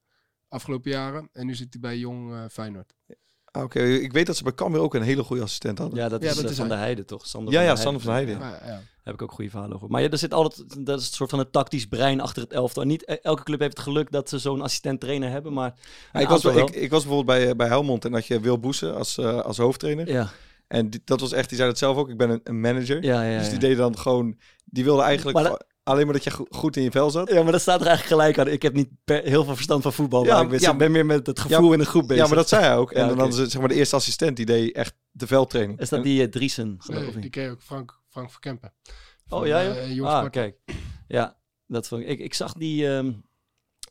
Afgelopen 0.48 0.92
jaren. 0.92 1.30
En 1.34 1.46
nu 1.46 1.56
zit 1.56 1.68
hij 1.70 1.80
bij 1.82 1.98
Jong 1.98 2.34
eh, 2.34 2.44
Feyenoord. 2.52 2.94
Ah, 3.52 3.64
Oké, 3.64 3.80
ik 3.84 4.12
weet 4.12 4.26
dat 4.26 4.36
ze 4.38 4.44
bij 4.44 4.54
Cambuur 4.54 4.82
ook 4.82 4.94
een 4.94 5.02
hele 5.02 5.24
goede 5.24 5.42
assistent 5.44 5.78
hadden. 5.78 5.98
Ja, 6.00 6.10
dat 6.10 6.22
Ja, 6.24 6.30
is, 6.30 6.36
dat 6.36 6.44
eh, 6.46 6.50
is 6.52 6.56
Van 6.58 6.66
hij. 6.66 6.76
der 6.76 6.84
Heijden, 6.86 7.06
toch? 7.06 7.26
Sander 7.28 7.52
Ja, 7.54 7.58
van 7.60 7.68
ja, 7.68 7.74
der 7.74 7.84
Sander 7.84 8.02
van 8.02 8.28
ja. 8.28 8.40
Daar 8.40 8.82
heb 9.04 9.14
ik 9.14 9.22
ook 9.22 9.32
goede 9.32 9.50
verhalen 9.50 9.76
over. 9.76 9.90
Maar 9.90 10.02
ja, 10.02 10.10
er 10.10 10.18
zit 10.18 10.34
altijd, 10.34 10.86
dat 10.86 11.00
is 11.00 11.08
een 11.08 11.14
soort 11.14 11.30
van 11.30 11.40
een 11.40 11.52
tactisch 11.52 11.86
brein 11.88 12.22
achter 12.22 12.42
het 12.44 12.54
elftal. 12.54 12.84
Niet 12.84 13.04
e- 13.10 13.14
elke 13.22 13.44
club 13.44 13.60
heeft 13.60 13.78
het 13.78 13.86
geluk 13.86 14.12
dat 14.12 14.30
ze 14.30 14.40
zo'n 14.40 14.62
assistent-trainer 14.62 15.30
hebben, 15.30 15.54
maar 15.54 15.74
ik, 16.14 16.28
was, 16.28 16.46
aantal 16.46 16.62
ik, 16.68 16.70
ik 16.76 16.90
was 16.90 17.04
bijvoorbeeld 17.06 17.38
bij, 17.40 17.50
eh, 17.50 17.56
bij 17.56 17.68
Helmond 17.68 18.06
en 18.06 18.14
had 18.14 18.26
je 18.28 18.40
Wil 18.40 18.60
Boesen 18.60 18.96
als, 18.96 19.18
eh, 19.18 19.40
als 19.42 19.58
hoofdtrainer. 19.58 20.08
Ja, 20.12 20.30
En 20.68 20.90
die- 20.90 21.02
dat 21.06 21.20
was 21.20 21.32
echt, 21.32 21.48
die 21.50 21.58
zei 21.58 21.70
dat 21.70 21.78
zelf 21.80 21.98
ook, 21.98 22.10
ik 22.10 22.18
ben 22.18 22.30
een, 22.30 22.42
een 22.44 22.60
manager. 22.60 23.04
ja, 23.04 23.24
ja. 23.24 23.38
dus 23.38 23.46
ja. 23.46 23.52
die 23.52 23.60
deed 23.60 23.78
dan 23.78 23.98
gewoon, 23.98 24.38
die 24.66 24.84
wilde 24.84 25.02
eigenlijk 25.02 25.38
Maar 25.38 25.48
dat- 25.50 25.66
alleen 25.90 26.06
maar 26.06 26.14
dat 26.14 26.24
je 26.24 26.30
go- 26.32 26.46
goed 26.50 26.76
in 26.76 26.84
je 26.84 26.92
vel 26.92 27.10
zat. 27.10 27.30
Ja, 27.30 27.44
maar 27.44 27.52
dat 27.52 27.62
staat 27.62 27.82
er 27.82 27.88
eigenlijk 27.88 28.22
gelijk 28.22 28.40
aan. 28.40 28.54
Ik 28.54 28.62
heb 28.62 28.74
niet 28.74 28.90
per- 29.04 29.24
heel 29.24 29.44
veel 29.44 29.54
verstand 29.56 29.82
van 29.82 29.94
voetbal, 29.94 30.26
Ja, 30.26 30.34
maar 30.34 30.44
ik 30.44 30.50
ben, 30.50 30.60
ja, 30.62 30.72
ik 30.72 30.78
ben 30.78 30.92
meer 30.92 31.06
met 31.06 31.28
het 31.28 31.40
gevoel 31.40 31.68
ja, 31.68 31.74
in 31.74 31.80
de 31.80 31.86
groep 31.86 32.08
bezig. 32.08 32.24
Ja, 32.24 32.28
maar 32.28 32.38
dat 32.38 32.50
zei 32.50 32.64
hij 32.64 32.78
ook. 32.78 32.92
En 32.94 33.00
Ja, 33.00 33.02
dan 33.08 33.12
oké. 33.14 33.22
hadden 33.22 33.46
ze, 33.46 33.52
zeg 33.52 33.60
maar, 33.60 33.70
de 33.70 33.76
eerste 33.76 33.96
assistent, 33.96 34.36
die 34.38 34.46
deed 34.46 34.76
echt 34.76 34.94
de 35.12 35.28
veldtraining. 35.28 35.80
Is 35.80 35.90
dat 35.90 36.00
En- 36.00 36.06
die 36.06 36.22
uh, 36.22 36.28
Driesen, 36.32 36.76
geloof 36.80 37.02
Nee, 37.02 37.12
ik? 37.14 37.22
die 37.22 37.30
ken 37.30 37.44
je 37.44 37.50
ook, 37.50 37.62
Frank, 37.62 38.00
Frank 38.10 38.32
Verkempen. 38.32 38.74
Oh 39.30 39.48
ja, 39.48 39.62
eh, 39.62 39.88
joh? 39.88 39.96
Jong 39.96 40.08
ah, 40.10 40.30
kijk. 40.30 40.58
Ja, 41.08 41.38
dat 41.68 41.88
vond 41.88 42.02
ik. 42.02 42.08
Ik, 42.08 42.20
ik 42.20 42.34
zag 42.34 42.54
die... 42.54 42.88
ehm, 42.96 43.12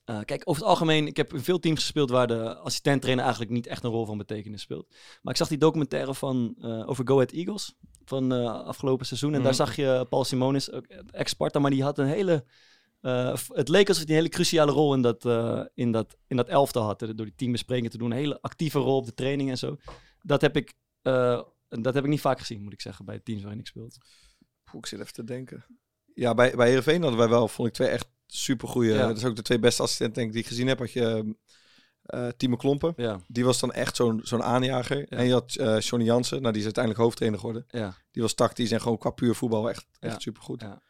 eh, 0.05 0.19
kijk, 0.25 0.43
over 0.45 0.63
het 0.63 0.71
algemeen, 0.71 1.07
ik 1.07 1.17
heb 1.17 1.33
in 1.35 1.41
veel 1.41 1.59
teams 1.59 1.81
gespeeld 1.81 2.11
waar 2.11 2.27
de 2.27 2.57
assistent-trainer 2.57 3.25
eigenlijk 3.25 3.55
niet 3.55 3.67
echt 3.67 3.85
een 3.85 3.91
rol 3.91 4.07
van 4.07 4.19
betekenis 4.19 4.63
speelt. 4.63 4.87
Maar 5.23 5.33
ik 5.33 5.39
zag 5.39 5.49
die 5.49 5.59
documentaire 5.59 6.15
van, 6.15 6.55
eh, 6.61 6.89
over 6.89 7.07
Go 7.09 7.15
Ahead 7.15 7.31
Eagles 7.33 7.75
van 8.09 8.33
eh, 8.33 8.45
afgelopen 8.65 9.07
seizoen. 9.07 9.35
En 9.35 9.43
daar 9.43 9.53
Mhm. 9.55 9.57
zag 9.65 9.77
je 9.77 10.07
Paul 10.09 10.25
Simonis, 10.25 10.73
ook 10.73 10.87
ex-Sparta, 11.11 11.59
maar 11.59 11.71
die 11.71 11.83
had 11.83 11.99
een 11.99 12.07
hele... 12.07 12.45
eh, 13.01 13.37
het 13.49 13.69
leek 13.69 13.89
alsof 13.89 14.03
hij 14.03 14.11
een 14.13 14.19
hele 14.21 14.29
cruciale 14.35 14.73
rol 14.73 14.95
in 14.95 15.03
dat, 15.03 15.25
eh, 15.25 15.63
in 15.75 15.93
dat, 15.93 16.17
in 16.27 16.37
dat 16.37 16.49
elftal 16.49 16.83
had. 16.83 16.99
Door 16.99 17.15
die 17.15 17.35
teambesprekingen 17.35 17.91
te 17.91 17.99
doen. 17.99 18.11
Een 18.11 18.17
hele 18.17 18.41
actieve 18.41 18.79
rol 18.79 18.97
op 18.97 19.07
de 19.07 19.15
training 19.15 19.51
en 19.51 19.59
zo. 19.59 19.77
Dat 20.23 20.41
heb 20.41 20.57
ik, 20.57 20.73
eh, 21.03 21.43
dat 21.69 21.95
heb 21.95 22.05
ik 22.05 22.11
niet 22.11 22.21
vaak 22.21 22.39
gezien, 22.39 22.63
moet 22.63 22.73
ik 22.73 22.81
zeggen, 22.81 23.05
bij 23.05 23.19
teams 23.19 23.41
waarin 23.43 23.61
ik 23.61 23.67
speelde. 23.67 23.95
Ik 24.73 24.87
zit 24.87 25.01
even 25.01 25.13
te 25.13 25.25
denken. 25.25 25.65
Ja, 26.15 26.35
bij, 26.35 26.57
bij 26.57 26.67
Heerenveen 26.67 27.01
hadden 27.01 27.19
wij 27.19 27.29
wel, 27.29 27.49
vond 27.49 27.69
ik, 27.69 27.75
twee 27.75 27.89
echt 27.89 28.07
supergoeie. 28.27 28.93
Ja. 28.95 29.07
Dat 29.07 29.17
is 29.17 29.25
ook 29.25 29.37
de 29.37 29.43
twee 29.43 29.59
beste 29.59 29.83
assistenten 29.83 30.15
denk 30.15 30.27
ik, 30.27 30.33
die 30.33 30.43
ik 30.43 30.49
gezien 30.49 30.67
heb. 30.67 30.79
Had 30.79 30.93
je 30.93 31.35
eh 32.09 32.29
Timo 32.37 32.57
Klompen. 32.57 32.93
Ja, 32.97 33.21
Die 33.27 33.45
was 33.45 33.61
dan 33.61 33.73
echt 33.73 33.97
zo'n 33.97 34.21
zo'n 34.23 34.43
aanjager. 34.43 35.09
En 35.09 35.25
je 35.27 35.33
had 35.33 35.55
eh 35.55 35.81
Johnny 35.81 36.07
Jansen. 36.07 36.39
Nou, 36.39 36.49
die 36.51 36.59
is 36.59 36.65
uiteindelijk 36.65 37.05
hoofdtrainer 37.05 37.41
geworden. 37.41 37.65
ja. 37.69 37.95
Die 38.11 38.23
was 38.23 38.35
tactisch 38.35 38.71
en 38.71 38.81
gewoon 38.81 38.99
qua 38.99 39.11
puur 39.11 39.35
voetbal 39.35 39.69
echt, 39.71 39.87
echt 40.01 40.23
supergoed. 40.23 40.61
Ja. 40.61 40.83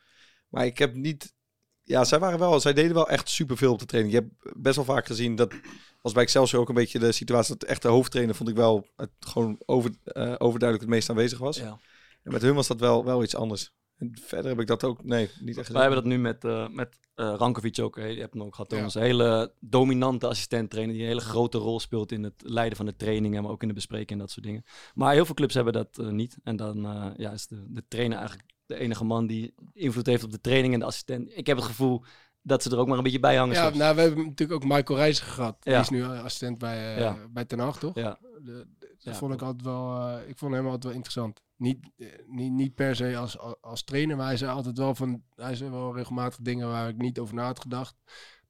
Maar 0.49 0.67
ik 0.67 0.79
heb 0.79 0.95
niet... 0.95 1.35
Ja, 1.83 2.05
zij 2.05 2.19
waren 2.19 2.39
wel... 2.39 2.61
Zij 2.61 2.73
deden 2.73 2.95
wel 2.95 3.09
echt 3.09 3.29
superveel 3.29 3.73
op 3.73 3.79
de 3.79 3.85
training. 3.85 4.15
Je 4.15 4.21
hebt 4.21 4.63
best 4.63 4.77
wel 4.77 4.85
vaak 4.85 5.07
gezien 5.07 5.37
dat... 5.37 5.55
Was 6.03 6.13
bij 6.13 6.23
Excelsior 6.23 6.61
ook 6.61 6.69
een 6.69 6.75
beetje 6.75 6.99
de 6.99 7.13
situatie 7.13 7.51
dat 7.51 7.61
de 7.61 7.67
echte 7.67 7.89
hoofdtrainer 7.89 8.35
vond 8.35 8.49
ik 8.49 8.57
wel 8.57 8.89
het 8.97 9.11
gewoon 9.19 9.61
over, 9.67 9.91
eh, 10.05 10.23
overduidelijk 10.39 10.81
het 10.81 10.89
meest 10.89 11.11
aanwezig 11.11 11.39
was. 11.39 11.57
ja. 11.57 11.79
En 12.23 12.33
met 12.33 12.43
hun 12.43 12.55
was 12.55 12.67
dat 12.67 12.81
wel, 12.81 13.05
wel 13.05 13.23
iets 13.23 13.35
anders. 13.37 13.73
En 13.99 14.13
verder 14.23 14.51
heb 14.51 14.61
ik 14.61 14.67
dat 14.67 14.85
ook... 14.85 15.05
Nee, 15.05 15.31
niet 15.41 15.57
echt. 15.59 15.69
Wij 15.69 15.81
hebben 15.83 16.03
dat 16.03 16.11
nu 16.11 16.19
met, 16.19 16.45
eh 16.45 16.69
met 16.69 16.99
eh, 17.15 17.35
Rankovic 17.37 17.79
ook. 17.81 17.97
hè. 17.97 18.05
Je 18.07 18.21
hebt 18.21 18.33
hem 18.33 18.43
ook 18.43 18.55
gehad, 18.55 18.71
Ja. 18.71 18.77
Thomas. 18.77 18.95
Een 18.95 19.03
hele 19.03 19.53
dominante 19.61 20.27
assistent-trainer 20.27 20.95
die 20.95 21.03
een 21.03 21.09
hele 21.09 21.21
grote 21.21 21.59
rol 21.59 21.81
speelt 21.81 22.13
in 22.13 22.23
het 22.23 22.35
leiden 22.37 22.77
van 22.77 22.87
de 22.87 22.97
trainingen, 22.97 23.43
maar 23.43 23.53
ook 23.53 23.63
in 23.63 23.69
de 23.69 23.75
bespreking 23.75 24.11
en 24.11 24.19
dat 24.19 24.31
soort 24.31 24.47
dingen. 24.47 24.65
Maar 24.95 25.13
heel 25.15 25.25
veel 25.25 25.35
clubs 25.35 25.55
hebben 25.55 25.73
dat 25.73 25.99
eh, 25.99 26.07
niet. 26.09 26.39
En 26.43 26.57
dan 26.57 26.85
eh, 26.87 27.07
ja, 27.17 27.31
is 27.31 27.47
de, 27.47 27.65
de 27.69 27.85
trainer 27.89 28.19
eigenlijk 28.19 28.49
de 28.67 28.75
enige 28.79 29.05
man 29.05 29.27
die 29.27 29.55
invloed 29.73 30.07
heeft 30.07 30.25
op 30.25 30.31
de 30.33 30.41
training 30.41 30.75
en 30.75 30.81
de 30.81 30.87
assistent. 30.87 31.31
Ik 31.37 31.47
heb 31.47 31.57
het 31.57 31.67
gevoel 31.67 32.03
dat 32.43 32.63
ze 32.63 32.71
er 32.71 32.79
ook 32.79 32.87
maar 32.89 32.97
een 32.99 33.03
beetje 33.05 33.21
bij 33.21 33.37
hangen. 33.37 33.55
Ja, 33.55 33.65
soms. 33.65 33.77
nou, 33.77 33.95
we 33.95 34.01
hebben 34.01 34.25
natuurlijk 34.27 34.63
ook 34.63 34.71
Michael 34.71 34.99
Reiziger 34.99 35.33
gehad. 35.33 35.57
Die 35.63 35.73
Ja. 35.73 35.81
is 35.81 35.89
nu 35.89 36.05
assistent 36.05 36.59
bij, 36.59 36.99
Ja. 36.99 37.17
bij 37.31 37.45
Ten 37.45 37.59
Hag, 37.59 37.79
toch? 37.79 37.95
ja. 37.95 38.19
De- 38.45 38.67
Ja, 38.99 39.11
dat 39.11 39.17
vond 39.17 39.33
ik 39.33 39.43
altijd 39.43 39.65
wel, 39.65 40.01
eh, 40.01 40.29
ik 40.29 40.39
vond 40.39 40.55
hem 40.55 40.65
altijd 40.65 40.85
wel 40.85 40.93
interessant. 40.93 41.43
Niet, 41.57 41.91
eh, 41.97 42.09
niet, 42.27 42.53
niet 42.53 42.75
per 42.75 42.97
se 42.97 43.17
als, 43.17 43.39
als, 43.39 43.55
als 43.61 43.85
trainer, 43.85 44.17
maar 44.17 44.27
hij 44.27 44.37
zei 44.37 44.51
altijd 44.51 44.79
wel 44.79 44.95
van, 44.95 45.23
hij 45.35 45.55
zei 45.55 45.71
wel 45.71 45.95
regelmatig 45.95 46.39
dingen 46.43 46.69
waar 46.69 46.89
ik 46.89 46.97
niet 46.97 47.19
over 47.19 47.35
na 47.35 47.45
had 47.45 47.61
gedacht, 47.61 47.97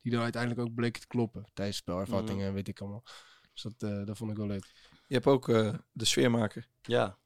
die 0.01 0.13
dan 0.13 0.23
uiteindelijk 0.23 0.69
ook 0.69 0.75
bleken 0.75 1.01
te 1.01 1.07
kloppen. 1.07 1.45
Tijdens 1.55 1.77
spelervattingen 1.77 2.47
en 2.47 2.55
weet 2.55 2.69
ik 2.69 2.81
allemaal. 2.81 3.05
Dus 3.53 3.63
dat, 3.63 3.91
eh, 3.91 4.05
dat 4.07 4.17
vond 4.17 4.31
ik 4.31 4.37
wel 4.37 4.47
leuk. 4.47 4.73
Je 5.07 5.15
hebt 5.15 5.27
ook 5.27 5.49
eh, 5.49 5.75
de 5.93 6.05
sfeermaker. 6.05 6.69
ja. 6.83 7.19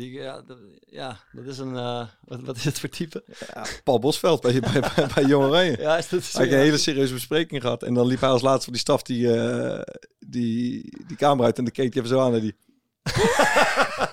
Die, 0.00 0.12
ja, 0.12 0.42
dat, 0.46 0.58
ja, 0.86 1.20
dat 1.32 1.46
is 1.46 1.58
een... 1.58 1.76
eh, 1.76 2.06
wat, 2.24 2.40
wat 2.40 2.56
is 2.56 2.64
het 2.64 2.80
voor 2.80 2.88
type? 2.88 3.24
Ja, 3.54 3.66
Paul 3.84 3.98
Bosveld 3.98 4.40
bij, 4.40 4.60
bij, 4.60 4.80
bij, 4.80 5.06
bij 5.14 5.24
Jong 5.24 5.44
Oranje. 5.44 5.76
Ja, 5.78 5.96
is 5.98 6.08
dat 6.08 6.32
Hij 6.32 6.44
had 6.44 6.52
een 6.52 6.58
hele 6.58 6.78
serieuze 6.78 7.14
bespreking 7.14 7.60
gehad. 7.60 7.82
En 7.82 7.94
dan 7.94 8.06
liep 8.06 8.20
hij 8.20 8.28
als 8.28 8.42
laatste 8.42 8.64
van 8.64 8.72
die 8.72 8.82
staf 8.82 9.02
die, 9.02 9.34
eh, 9.34 9.80
die, 10.18 10.92
die 11.06 11.16
camera 11.16 11.46
uit 11.46 11.58
en 11.58 11.64
de 11.64 11.70
keek 11.70 11.92
je 11.94 11.98
even 11.98 12.10
zo 12.12 12.20
aan. 12.20 12.40
Die, 12.40 12.54
Wat 13.02 13.12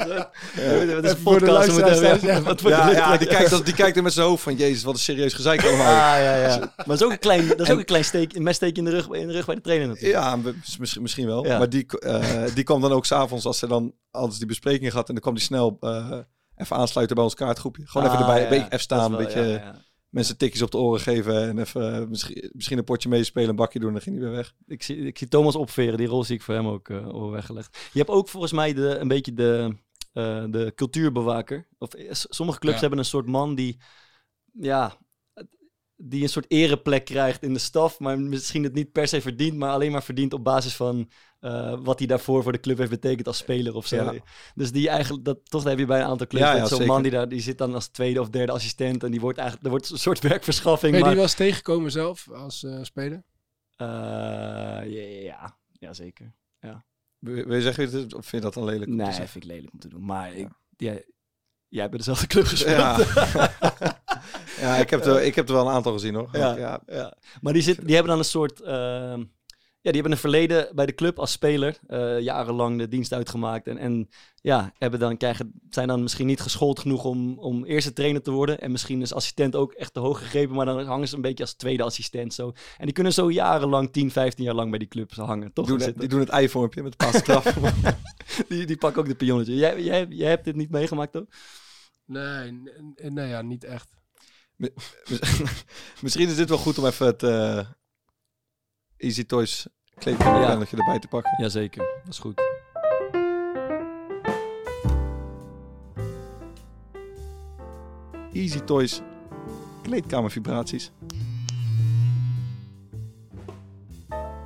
is 0.07 0.85
een 0.91 1.03
Even 1.05 1.17
voor 1.17 1.39
de 1.39 1.59
even- 1.59 2.27
ja. 2.27 2.41
wat 2.41 2.61
voor 2.61 2.69
de 2.69 2.75
ja, 2.75 2.89
ja, 2.91 3.17
die, 3.17 3.27
kijkt, 3.27 3.51
als- 3.51 3.63
die 3.63 3.73
kijkt 3.73 3.97
er 3.97 4.03
met 4.03 4.13
zijn 4.13 4.27
hoofd 4.27 4.43
van... 4.43 4.55
Jezus, 4.55 4.83
wat 4.83 4.93
een 4.93 4.99
serieus 4.99 5.33
gezeik 5.33 5.63
allemaal. 5.63 5.85
Ah, 5.87 5.93
ja, 6.23 6.35
ja. 6.35 6.57
Maar 6.59 6.73
dat 6.85 6.99
is 6.99 7.03
ook 7.03 7.11
een 7.11 7.19
klein, 7.19 7.47
dat 7.47 7.59
is 7.59 7.69
ook 7.69 7.79
een 7.79 7.85
klein 7.85 8.05
steek, 8.05 8.35
een 8.35 8.43
messteekje 8.43 8.81
in 8.83 8.89
de 8.89 8.91
rug, 8.95 9.09
in 9.09 9.27
de 9.27 9.33
rug 9.33 9.45
bij 9.45 9.55
de 9.55 9.61
trainer 9.61 9.87
natuurlijk. 9.87 10.13
Ja, 10.23 10.35
misschien, 10.79 11.01
misschien 11.01 11.25
wel. 11.27 11.45
Ja. 11.45 11.57
Maar 11.57 11.69
die, 11.69 11.85
eh, 11.99 12.43
die 12.53 12.63
kwam 12.63 12.81
dan 12.81 12.91
ook 12.91 13.05
s'avonds 13.05 13.45
als 13.45 13.59
ze 13.59 13.67
dan 13.67 13.93
alles 14.11 14.37
die 14.37 14.47
bespreking 14.47 14.91
had. 14.91 15.07
En 15.07 15.13
dan 15.13 15.21
kwam 15.23 15.33
die 15.33 15.43
snel 15.43 15.77
eh, 15.79 16.11
even 16.55 16.75
aansluiten 16.75 17.15
bij 17.15 17.25
ons 17.25 17.33
kaartgroepje. 17.35 17.83
Gewoon 17.87 18.07
even 18.07 18.17
Ah, 18.19 18.27
erbij, 18.27 18.41
ja, 18.43 18.47
beetje 18.49 18.63
ja. 18.63 18.69
even 18.69 18.79
staan. 18.79 19.03
Een 19.03 19.11
Dat 19.11 19.19
beetje 19.19 19.41
ja, 19.41 19.47
ja. 19.53 19.75
Mensen 20.17 20.37
tikjes 20.37 20.61
op 20.61 20.71
de 20.71 20.77
oren 20.77 20.99
geven. 21.01 21.47
En 21.47 21.57
even 21.59 21.93
eh, 22.01 22.07
misschien, 22.07 22.49
misschien 22.53 22.77
een 22.77 22.83
potje 22.83 23.09
meespelen, 23.09 23.49
een 23.49 23.55
bakje 23.55 23.79
doen. 23.79 23.87
En 23.87 23.93
dan 23.93 24.03
ging 24.03 24.15
hij 24.15 24.25
weer 24.25 24.35
weg. 24.35 24.53
Ik 24.67 24.83
zie, 24.83 24.97
ik 24.97 25.17
zie 25.17 25.27
Thomas 25.27 25.55
opveren, 25.55 25.97
die 25.97 26.07
rol 26.07 26.23
zie 26.23 26.35
ik 26.35 26.41
voor 26.41 26.53
hem 26.53 26.67
ook 26.67 26.91
al 26.91 27.31
weggelegd. 27.31 27.77
Je 27.93 27.99
hebt 27.99 28.11
ook 28.11 28.29
volgens 28.29 28.51
mij 28.51 28.73
de, 28.73 28.97
een 28.97 29.07
beetje 29.07 29.33
de, 29.33 29.75
eh, 30.13 30.43
de 30.49 30.71
cultuurbewaker. 30.75 31.67
Of, 31.77 31.89
sommige 32.09 32.59
clubs 32.59 32.75
Ja. 32.75 32.81
hebben 32.81 32.99
een 32.99 33.05
soort 33.05 33.27
man 33.27 33.55
die, 33.55 33.77
ja, 34.51 34.97
die 35.97 36.23
een 36.23 36.29
soort 36.29 36.51
ereplek 36.51 37.05
krijgt 37.05 37.43
in 37.43 37.53
de 37.53 37.59
staf, 37.59 37.99
maar 37.99 38.19
misschien 38.19 38.63
het 38.63 38.73
niet 38.73 38.91
per 38.91 39.07
se 39.07 39.21
verdient, 39.21 39.57
maar 39.57 39.71
alleen 39.71 39.91
maar 39.91 40.03
verdient 40.03 40.33
op 40.33 40.43
basis 40.43 40.75
van 40.75 41.09
eh, 41.39 41.77
wat 41.83 41.99
hij 41.99 42.07
daarvoor 42.07 42.43
voor 42.43 42.51
de 42.51 42.59
club 42.59 42.77
heeft 42.77 42.89
betekend 42.89 43.27
als 43.27 43.37
speler 43.37 43.75
of 43.75 43.87
zo. 43.87 43.95
Ja. 43.95 44.13
Dus 44.55 44.71
die 44.71 44.89
eigenlijk, 44.89 45.25
dat, 45.25 45.49
toch 45.49 45.63
heb 45.63 45.79
je 45.79 45.85
bij 45.85 45.99
een 45.99 46.05
aantal 46.05 46.27
clubs, 46.27 46.45
Ja, 46.45 46.57
zo'n 46.57 46.67
zeker. 46.67 46.85
man 46.85 47.01
die, 47.01 47.11
daar, 47.11 47.29
die 47.29 47.41
zit 47.41 47.57
dan 47.57 47.73
als 47.73 47.87
tweede 47.87 48.21
of 48.21 48.29
derde 48.29 48.51
assistent 48.51 49.03
en 49.03 49.11
die 49.11 49.19
wordt 49.19 49.37
eigenlijk, 49.37 49.67
er 49.67 49.73
wordt 49.73 49.89
een 49.89 49.97
soort 49.97 50.19
werkverschaffing. 50.29 50.91
Ben 50.91 50.99
je 50.99 51.05
maar, 51.05 51.07
die 51.07 51.15
wel 51.15 51.27
eens 51.27 51.35
tegengekomen 51.35 51.91
zelf 51.91 52.31
als 52.31 52.63
eh, 52.63 52.83
speler? 52.83 53.23
Eh, 53.75 53.87
ja, 53.87 54.83
ja, 54.85 55.21
ja, 55.21 55.57
ja, 55.71 55.93
zeker. 55.93 56.35
Wil 57.19 57.45
wil 57.45 57.55
je 57.55 57.61
zeggen, 57.61 57.85
of 58.03 58.25
vind 58.25 58.31
je 58.31 58.39
dat 58.39 58.53
dan 58.53 58.65
lelijk? 58.65 58.91
om 58.91 58.97
te 58.97 59.03
Nee, 59.03 59.13
vind 59.13 59.35
ik 59.35 59.43
lelijk 59.43 59.73
om 59.73 59.79
te 59.79 59.87
doen. 59.87 60.05
Maar 60.05 60.33
ik, 60.33 60.47
jij, 60.77 61.05
jij 61.67 61.79
hebt 61.81 61.89
bij 61.89 61.97
dezelfde 61.97 62.27
club 62.27 62.45
gespeeld. 62.45 62.97
Ja, 64.59 64.75
ik, 64.75 64.89
heb 64.89 65.05
er, 65.05 65.21
ik 65.23 65.35
heb 65.35 65.47
er 65.47 65.53
wel 65.55 65.67
een 65.67 65.73
aantal 65.73 65.93
gezien 65.93 66.15
hoor. 66.15 66.29
Ja. 66.31 66.57
ja. 66.57 66.81
Ja. 66.87 67.13
Maar 67.41 67.53
die, 67.53 67.61
zit, 67.61 67.85
die 67.85 67.93
hebben 67.93 68.11
dan 68.11 68.19
een 68.19 68.25
soort... 68.25 68.61
ehm, 68.61 69.23
ja, 69.81 69.93
die 69.93 70.01
hebben 70.01 70.11
een 70.11 70.31
verleden 70.31 70.67
bij 70.75 70.85
de 70.85 70.95
club 70.95 71.19
als 71.19 71.31
speler. 71.31 71.77
eh, 71.87 72.19
jarenlang 72.19 72.77
de 72.77 72.87
dienst 72.87 73.13
uitgemaakt. 73.13 73.67
En, 73.67 73.77
en 73.77 74.09
ja, 74.41 74.73
hebben 74.77 74.99
dan, 74.99 75.17
krijgen, 75.17 75.53
zijn 75.69 75.87
dan 75.87 76.01
misschien 76.01 76.27
niet 76.27 76.39
geschoold 76.41 76.79
genoeg 76.79 77.03
om, 77.03 77.39
om 77.39 77.65
eerste 77.65 77.93
trainer 77.93 78.21
te 78.21 78.31
worden. 78.31 78.59
En 78.59 78.71
misschien 78.71 79.01
is 79.01 79.13
assistent 79.13 79.55
ook 79.55 79.71
echt 79.73 79.93
te 79.93 79.99
hoog 79.99 80.19
gegrepen. 80.19 80.55
Maar 80.55 80.65
dan 80.65 80.85
hangen 80.85 81.07
ze 81.07 81.15
een 81.15 81.21
beetje 81.21 81.43
als 81.43 81.53
tweede 81.53 81.83
assistent 81.83 82.33
zo. 82.33 82.51
En 82.77 82.85
die 82.85 82.93
kunnen 82.93 83.13
zo 83.13 83.31
jarenlang, 83.31 83.91
10, 83.91 84.11
15 84.11 84.43
jaar 84.43 84.55
lang 84.55 84.69
bij 84.69 84.79
die 84.79 84.87
club 84.87 85.13
hangen. 85.13 85.53
Toch? 85.53 85.65
Die 85.65 85.73
doen, 85.75 85.83
Zitten. 85.83 85.99
die 86.01 86.09
doen 86.09 86.19
het 86.19 86.29
ei-vormpje 86.29 86.83
met 86.83 86.95
de 86.99 87.41
die, 88.49 88.65
die 88.65 88.77
pakken 88.77 89.01
ook 89.01 89.07
de 89.07 89.15
pionnetje. 89.15 89.55
Jij, 89.55 89.83
jij, 89.83 90.05
jij 90.09 90.29
hebt 90.29 90.45
dit 90.45 90.55
niet 90.55 90.69
meegemaakt, 90.69 91.11
toch? 91.11 91.25
Nee, 92.05 92.51
n- 92.51 92.69
n- 93.03 93.13
nee 93.13 93.27
ja, 93.27 93.41
niet 93.41 93.63
echt. 93.63 93.87
Misschien 96.01 96.27
is 96.27 96.35
dit 96.35 96.49
wel 96.49 96.57
goed 96.57 96.77
om 96.77 96.85
even 96.85 97.05
het 97.05 97.23
eh, 97.23 97.65
Easy 98.97 99.25
Toys 99.25 99.67
kleedkamerpennetje 99.95 100.77
erbij 100.77 100.99
te 100.99 101.07
pakken. 101.07 101.41
Jazeker, 101.41 102.01
dat 102.03 102.13
is 102.13 102.19
goed. 102.19 102.41
Easy 108.33 108.59
Toys 108.59 109.01
kleedkamervibraties. 109.81 110.91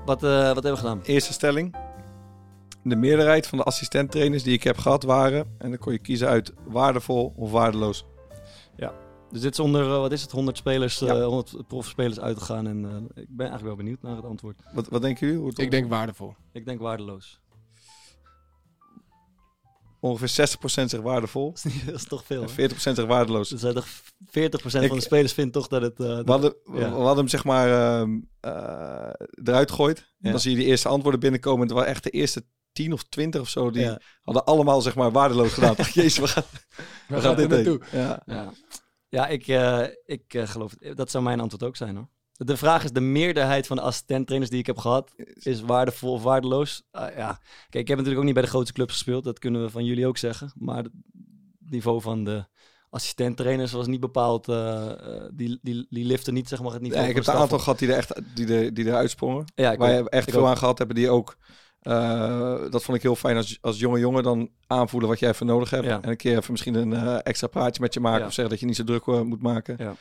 Wat, 0.05 0.23
eh, 0.23 0.31
wat 0.31 0.53
hebben 0.53 0.71
we 0.71 0.77
gedaan? 0.77 1.01
Eerste 1.03 1.33
stelling. 1.33 1.75
De 2.83 2.95
meerderheid 2.95 3.47
van 3.47 3.57
de 3.57 3.63
assistenttrainers 3.63 4.43
die 4.43 4.53
ik 4.53 4.63
heb 4.63 4.77
gehad 4.77 5.03
waren, 5.03 5.55
en 5.57 5.69
dan 5.69 5.77
kon 5.77 5.91
je 5.91 5.99
kiezen 5.99 6.27
uit 6.27 6.53
waardevol 6.65 7.33
of 7.35 7.51
waardeloos. 7.51 8.05
Dus 9.31 9.41
dit 9.41 9.51
is 9.51 9.59
onder, 9.59 9.81
eh, 9.81 9.97
wat 9.99 10.11
is 10.11 10.21
het, 10.21 10.31
100 10.31 10.57
spelers, 10.57 10.99
Ja. 10.99 11.15
eh 11.15 11.25
100 11.25 11.67
profspelers 11.67 12.19
uitgegaan. 12.19 12.67
En 12.67 12.85
eh, 12.85 13.21
ik 13.23 13.27
ben 13.29 13.47
eigenlijk 13.49 13.63
wel 13.63 13.75
benieuwd 13.75 14.01
naar 14.01 14.15
het 14.15 14.25
antwoord. 14.25 14.59
Wat, 14.73 14.87
wat 14.87 15.01
denken 15.01 15.25
jullie? 15.25 15.41
Hoe 15.41 15.49
het 15.49 15.59
Ik 15.59 15.71
denk 15.71 15.89
waardevol. 15.89 16.35
Ik 16.51 16.65
denk 16.65 16.79
waardeloos. 16.79 17.39
Ongeveer 19.99 20.29
60% 20.29 20.89
zegt 20.89 21.03
waardevol. 21.03 21.53
dat 21.85 21.95
is 21.95 22.03
toch 22.07 22.25
veel. 22.25 22.41
En 22.41 22.47
hè? 22.47 22.69
40% 22.69 22.73
zegt 22.75 23.07
waardeloos. 23.07 23.49
Dus 23.49 23.61
toch 23.61 23.87
40% 24.25 24.83
Ik- 24.83 24.87
van 24.89 24.97
de 24.97 25.03
spelers 25.03 25.33
vindt 25.33 25.53
toch 25.53 25.67
dat 25.67 25.81
het... 25.81 25.99
eh, 25.99 26.07
dat- 26.07 26.25
We 26.25 26.31
hadden, 26.31 26.55
Ja. 26.65 26.73
we 26.73 26.83
hadden 26.85 27.17
hem 27.17 27.27
zeg 27.27 27.43
maar 27.43 27.99
ehm, 28.01 28.19
eh, 28.39 29.09
eruit 29.43 29.69
gegooid. 29.69 29.97
En 29.97 30.05
Ja. 30.19 30.31
dan 30.31 30.39
zie 30.39 30.51
je 30.51 30.57
die 30.57 30.65
eerste 30.65 30.87
antwoorden 30.89 31.19
binnenkomen. 31.19 31.59
En 31.61 31.67
het 31.67 31.75
waren 31.75 31.89
echt 31.89 32.03
de 32.03 32.09
eerste 32.09 32.45
10 32.71 32.93
of 32.93 33.03
20 33.03 33.41
of 33.41 33.49
zo. 33.49 33.71
Die 33.71 33.81
Ja. 33.81 33.99
hadden 34.21 34.45
allemaal 34.45 34.81
zeg 34.81 34.95
maar 34.95 35.11
waardeloos 35.11 35.53
gedaan. 35.53 35.75
Jezus, 35.93 36.17
we 36.17 36.27
gaan, 36.27 36.43
we 37.07 37.13
gaan 37.13 37.21
gaat 37.21 37.37
dit 37.37 37.49
naartoe? 37.49 37.81
Ja. 37.91 38.23
Ja, 39.11 39.27
ik, 39.27 39.47
eh, 39.47 39.83
ik 40.05 40.33
eh, 40.33 40.47
geloof. 40.47 40.75
Dat 40.75 41.11
zou 41.11 41.23
mijn 41.23 41.39
antwoord 41.39 41.63
ook 41.63 41.75
zijn 41.75 41.95
hoor. 41.95 42.07
De 42.31 42.57
vraag 42.57 42.83
is, 42.83 42.91
de 42.91 43.01
meerderheid 43.01 43.67
van 43.67 43.77
de 43.77 43.83
assistenttrainers 43.83 44.51
die 44.51 44.59
ik 44.59 44.65
heb 44.65 44.77
gehad, 44.77 45.13
is 45.33 45.61
waardevol 45.61 46.11
of 46.13 46.23
waardeloos? 46.23 46.83
Ah, 46.91 47.15
ja, 47.15 47.39
kijk, 47.69 47.83
ik 47.83 47.87
heb 47.87 47.97
natuurlijk 47.97 48.17
ook 48.17 48.23
niet 48.23 48.33
bij 48.33 48.43
de 48.43 48.49
grootste 48.49 48.73
clubs 48.73 48.93
gespeeld. 48.93 49.23
Dat 49.23 49.39
kunnen 49.39 49.61
we 49.61 49.69
van 49.69 49.85
jullie 49.85 50.07
ook 50.07 50.17
zeggen. 50.17 50.51
Maar 50.55 50.83
het 50.83 50.91
niveau 51.59 52.01
van 52.01 52.23
de 52.23 52.45
assistenttrainers 52.89 53.71
was 53.71 53.87
niet 53.87 53.99
bepaald... 53.99 54.47
eh, 54.49 54.91
die, 55.33 55.59
die, 55.61 55.87
die 55.89 56.05
liften 56.05 56.33
niet 56.33 56.47
zeg 56.47 56.61
maar 56.61 56.71
het 56.71 56.81
niveau 56.81 57.03
Ja, 57.03 57.09
ik 57.09 57.15
heb 57.15 57.27
een 57.27 57.33
aantal 57.33 57.59
gehad 57.59 57.79
die 57.79 57.91
er 57.91 57.97
echt 57.97 58.21
die 58.35 58.53
er, 58.55 58.73
die 58.73 58.85
eruit 58.85 59.09
sprongen. 59.09 59.39
op. 59.41 59.49
Ja, 59.55 59.75
waar 59.77 59.93
je 59.93 60.09
echt 60.09 60.31
veel 60.31 60.41
ook. 60.41 60.47
aan 60.47 60.57
gehad 60.57 60.77
hebben. 60.77 60.95
Die 60.95 61.09
ook, 61.09 61.37
eh, 61.81 62.61
dat 62.69 62.83
vond 62.83 62.97
ik 62.97 63.03
heel 63.03 63.15
fijn 63.15 63.37
als, 63.37 63.57
als 63.61 63.79
jonge 63.79 63.99
jongen 63.99 64.23
dan 64.23 64.49
aanvoelen 64.67 65.09
wat 65.09 65.19
jij 65.19 65.29
even 65.29 65.45
nodig 65.45 65.69
hebt. 65.69 65.85
Ja. 65.85 66.01
En 66.01 66.09
een 66.09 66.17
keer 66.17 66.37
even 66.37 66.51
misschien 66.51 66.75
een 66.75 66.93
eh, 66.93 67.17
extra 67.23 67.47
praatje 67.47 67.81
met 67.81 67.93
je 67.93 67.99
maken. 67.99 68.19
Ja. 68.19 68.25
Of 68.25 68.33
zeggen 68.33 68.49
dat 68.49 68.59
je 68.59 68.65
niet 68.65 68.75
zo 68.75 68.83
druk 68.83 69.07
eh, 69.07 69.21
moet 69.21 69.41
maken. 69.41 69.75
Ja. 69.77 69.95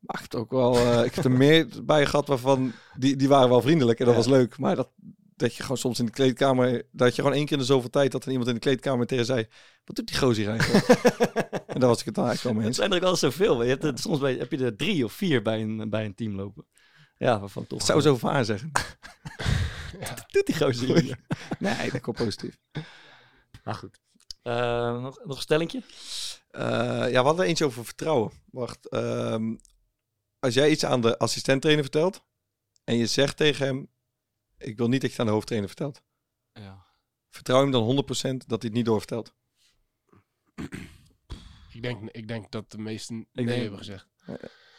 Maar 0.00 0.16
ik 0.16 0.22
heb, 0.22 0.32
het 0.32 0.34
ook 0.34 0.50
wel, 0.50 1.04
ik 1.04 1.14
heb 1.14 1.24
er 1.24 1.30
meer 1.30 1.66
bij 1.84 2.06
gehad 2.06 2.28
waarvan, 2.28 2.72
die, 2.98 3.16
die 3.16 3.28
waren 3.28 3.48
wel 3.48 3.62
vriendelijk 3.62 4.00
en 4.00 4.06
dat 4.06 4.14
was 4.14 4.26
leuk. 4.26 4.58
Maar 4.58 4.76
dat, 4.76 4.88
dat 5.36 5.54
je 5.54 5.62
gewoon 5.62 5.76
soms 5.76 5.98
in 5.98 6.06
de 6.06 6.12
kleedkamer, 6.12 6.82
dat 6.92 7.16
je 7.16 7.22
gewoon 7.22 7.36
één 7.36 7.44
keer 7.44 7.52
in 7.52 7.58
de 7.58 7.64
zoveel 7.64 7.90
tijd, 7.90 8.12
dat 8.12 8.24
er 8.24 8.30
iemand 8.30 8.48
in 8.48 8.54
de 8.54 8.60
kleedkamer 8.60 9.06
tegen 9.06 9.24
zei, 9.24 9.46
wat 9.84 9.96
doet 9.96 10.06
die 10.06 10.18
gozer 10.18 10.48
eigenlijk? 10.48 10.86
en 11.72 11.80
daar 11.80 11.88
was 11.88 12.00
ik 12.00 12.04
het 12.04 12.14
dan 12.14 12.26
eigenlijk 12.26 12.42
wel 12.42 12.54
mee 12.54 12.64
Het 12.64 12.74
zijn 12.74 12.90
er 12.90 12.96
ook 12.96 13.02
al 13.02 13.16
zoveel. 13.16 13.62
Je 13.62 13.68
hebt 13.68 13.82
het, 13.82 14.00
soms 14.00 14.18
bij, 14.18 14.34
heb 14.34 14.50
je 14.50 14.64
er 14.64 14.76
drie 14.76 15.04
of 15.04 15.12
vier 15.12 15.42
bij 15.42 15.60
een, 15.60 15.90
bij 15.90 16.04
een 16.04 16.14
team 16.14 16.34
lopen. 16.34 16.66
Ja, 17.16 17.40
waarvan 17.40 17.66
toch... 17.66 17.78
Ik 17.78 17.84
zou 17.84 18.00
zoveel 18.00 18.30
aan 18.30 18.44
zeggen. 18.44 18.70
doet 20.26 20.46
die 20.46 20.56
gozer 20.56 21.00
hier? 21.00 21.18
Nee, 21.58 21.90
dat 21.90 22.00
komt 22.00 22.16
positief. 22.16 22.58
Maar 23.64 23.74
goed. 23.74 24.00
Eh, 24.42 25.00
nog, 25.02 25.24
nog 25.24 25.36
een 25.36 25.42
stellingje? 25.42 25.82
Eh, 26.50 26.62
ja, 27.10 27.10
we 27.10 27.16
hadden 27.16 27.38
er 27.42 27.48
eentje 27.48 27.64
over 27.64 27.84
vertrouwen. 27.84 28.32
Wacht. 28.50 28.88
ehm, 28.88 29.56
als 30.38 30.54
jij 30.54 30.70
iets 30.70 30.84
aan 30.84 31.00
de 31.00 31.18
assistenttrainer 31.18 31.84
vertelt 31.84 32.24
en 32.84 32.96
je 32.96 33.06
zegt 33.06 33.36
tegen 33.36 33.66
hem, 33.66 33.90
ik 34.58 34.76
wil 34.76 34.88
niet 34.88 35.00
dat 35.00 35.10
je 35.10 35.16
het 35.16 35.20
aan 35.20 35.26
de 35.26 35.32
hoofdtrainer 35.32 35.68
vertelt. 35.70 36.02
Ja. 36.52 36.86
Vertrouw 37.30 37.60
hem 37.60 37.70
dan 37.70 37.82
100% 37.82 38.46
dat 38.46 38.60
hij 38.62 38.68
het 38.70 38.72
niet 38.72 38.84
doorvertelt. 38.84 39.34
Ik 41.72 41.82
denk, 41.82 42.10
ik 42.10 42.28
denk 42.28 42.50
dat 42.50 42.70
de 42.70 42.78
meesten 42.78 43.26
nee 43.32 43.46
denk- 43.46 43.60
hebben 43.60 43.78
gezegd. 43.78 44.08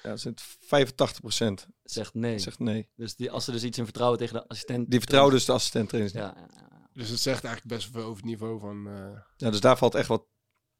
Ja, 0.03 0.17
zijn 0.17 0.35
85% 0.61 1.67
Zegt 1.83 2.13
nee. 2.13 2.39
zegt 2.39 2.59
nee. 2.59 2.89
Dus 2.95 3.15
die, 3.15 3.31
als 3.31 3.45
ze 3.45 3.51
dus 3.51 3.63
iets 3.63 3.77
in 3.77 3.83
vertrouwen 3.83 4.19
tegen 4.19 4.33
de 4.33 4.47
assistent... 4.47 4.89
Die 4.89 4.99
vertrouwen 4.99 5.33
dus 5.33 5.45
de 5.45 5.51
niet. 5.51 6.11
Ja, 6.11 6.19
ja, 6.19 6.47
ja. 6.55 6.89
Dus 6.93 7.09
het 7.09 7.19
zegt 7.19 7.43
eigenlijk 7.43 7.75
best 7.75 7.91
veel 7.91 8.01
over 8.03 8.15
het 8.15 8.25
niveau 8.25 8.59
van... 8.59 8.87
eh, 8.87 9.19
Ja, 9.37 9.49
dus 9.49 9.59
daar 9.59 9.77
valt 9.77 9.95
echt 9.95 10.07
wat 10.07 10.25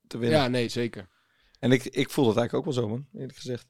te 0.08 0.18
winnen. 0.18 0.40
ja, 0.40 0.48
nee, 0.48 0.70
zeker. 0.70 1.10
En 1.60 1.72
ik, 1.72 1.84
ik 1.84 2.10
voel 2.10 2.26
dat 2.26 2.38
eigenlijk 2.38 2.68
ook 2.68 2.74
wel 2.74 2.84
zo, 2.84 2.90
man. 2.90 3.08
Eerlijk 3.14 3.38
gezegd. 3.38 3.68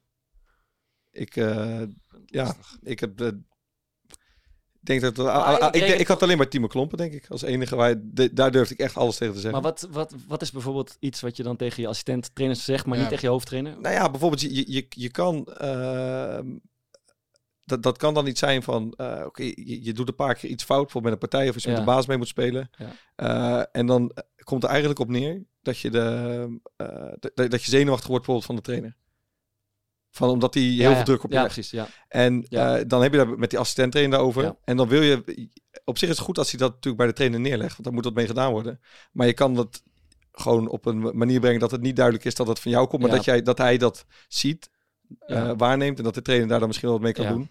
Ik, 1.11 1.35
eh, 1.35 1.83
ja, 2.25 2.55
ik 2.81 2.99
heb... 2.99 3.21
eh, 3.21 3.27
ik 3.27 3.33
denk 4.85 5.01
dat... 5.01 5.17
Maar 5.17 5.27
ah, 5.27 5.45
ah, 5.47 5.53
ik 5.53 5.57
ik, 5.57 5.71
denk- 5.71 5.83
reken- 5.85 5.99
ik 5.99 6.07
had 6.07 6.23
alleen 6.23 6.37
maar 6.37 6.47
Timo 6.47 6.67
Klompen, 6.67 6.97
denk 6.97 7.13
ik. 7.13 7.25
Als 7.29 7.41
enige 7.41 7.75
waar... 7.75 7.95
de- 8.03 8.33
daar 8.33 8.51
durfde 8.51 8.73
ik 8.73 8.79
echt 8.79 8.97
alles 8.97 9.17
tegen 9.17 9.33
te 9.33 9.39
zeggen. 9.39 9.61
Maar 9.61 9.71
wat, 9.71 9.87
wat, 9.91 10.13
wat 10.27 10.41
is 10.41 10.51
bijvoorbeeld 10.51 10.97
iets 10.99 11.21
wat 11.21 11.37
je 11.37 11.43
dan 11.43 11.55
tegen 11.55 11.81
je 11.81 11.87
assistent 11.87 12.35
trainers 12.35 12.63
zegt, 12.65 12.85
maar 12.85 12.95
Ja. 12.95 13.01
niet 13.01 13.09
tegen 13.09 13.25
je 13.27 13.33
hoofdtrainer? 13.33 13.79
Nou 13.79 13.95
ja, 13.95 14.09
bijvoorbeeld, 14.09 14.41
je, 14.41 14.55
je- 14.55 14.71
je, 14.73 14.85
je 14.89 15.09
kan. 15.11 15.45
ehm, 15.45 16.47
dat, 17.65 17.83
dat 17.83 17.97
kan 17.97 18.13
dan 18.13 18.23
niet 18.25 18.37
zijn 18.37 18.63
van. 18.63 18.93
eh, 18.97 19.23
Oké, 19.25 19.43
je, 19.43 19.83
je 19.83 19.93
doet 19.93 20.07
een 20.07 20.15
paar 20.15 20.35
keer 20.35 20.49
iets 20.49 20.63
fout, 20.63 20.81
bijvoorbeeld 20.83 21.13
met 21.13 21.23
een 21.23 21.29
partij 21.29 21.49
of 21.49 21.53
als 21.53 21.63
je 21.63 21.69
Ja. 21.69 21.75
met 21.75 21.85
de 21.85 21.91
baas 21.91 22.05
mee 22.07 22.17
moet 22.17 22.27
spelen. 22.27 22.69
Ja. 22.77 22.91
Eh, 23.15 23.63
en 23.71 23.85
dan 23.85 24.11
komt 24.43 24.63
er 24.63 24.69
eigenlijk 24.69 24.99
op 24.99 25.09
neer 25.09 25.43
dat 25.61 25.77
je, 25.79 25.89
de, 25.89 26.59
eh, 26.75 27.11
dat, 27.19 27.51
dat 27.51 27.63
je 27.63 27.69
zenuwachtig 27.71 28.07
wordt 28.07 28.25
bijvoorbeeld 28.25 28.45
van 28.45 28.55
de 28.55 28.61
trainer. 28.61 28.95
Van 30.15 30.29
omdat 30.29 30.53
hij 30.53 30.63
heel 30.63 30.89
Ja, 30.89 30.95
veel 30.95 31.03
druk 31.03 31.23
op 31.23 31.29
je 31.31 31.35
Ja, 31.37 31.43
precies. 31.43 31.69
Ja. 31.71 31.87
En 32.07 32.45
Ja. 32.49 32.77
eh, 32.77 32.83
dan 32.87 33.01
heb 33.01 33.11
je 33.11 33.17
daar 33.17 33.39
met 33.39 33.49
die 33.49 33.59
assistent 33.59 33.91
trainer 33.91 34.15
daarover. 34.17 34.43
Ja. 34.43 34.55
En 34.63 34.77
dan 34.77 34.87
wil 34.87 35.01
je. 35.01 35.49
Op 35.85 35.97
zich 35.97 36.09
is 36.09 36.15
het 36.17 36.25
goed 36.25 36.37
als 36.37 36.49
hij 36.51 36.59
dat 36.59 36.69
natuurlijk 36.69 36.97
bij 36.97 37.07
de 37.07 37.13
trainer 37.13 37.39
neerlegt, 37.39 37.71
want 37.71 37.83
dan 37.83 37.93
moet 37.93 38.03
dat 38.03 38.13
mee 38.13 38.27
gedaan 38.27 38.51
worden. 38.51 38.79
Maar 39.11 39.27
je 39.27 39.33
kan 39.33 39.53
dat 39.55 39.83
gewoon 40.31 40.67
op 40.67 40.85
een 40.85 41.17
manier 41.17 41.39
brengen 41.39 41.59
dat 41.59 41.71
het 41.71 41.81
niet 41.81 41.95
duidelijk 41.95 42.25
is 42.25 42.35
dat 42.35 42.47
het 42.47 42.59
van 42.59 42.71
jou 42.71 42.87
komt, 42.87 43.01
maar 43.01 43.09
Ja. 43.11 43.15
dat, 43.15 43.25
jij, 43.25 43.41
dat 43.41 43.57
hij 43.57 43.77
dat 43.77 44.05
ziet, 44.27 44.69
Ja. 45.27 45.47
eh, 45.49 45.53
waarneemt 45.57 45.97
en 45.97 46.03
dat 46.03 46.13
de 46.13 46.21
trainer 46.21 46.47
daar 46.47 46.59
dan 46.59 46.67
misschien 46.67 46.89
wel 46.89 46.97
wat 46.97 47.05
mee 47.07 47.15
kan 47.15 47.25
Ja. 47.25 47.31
doen. 47.31 47.49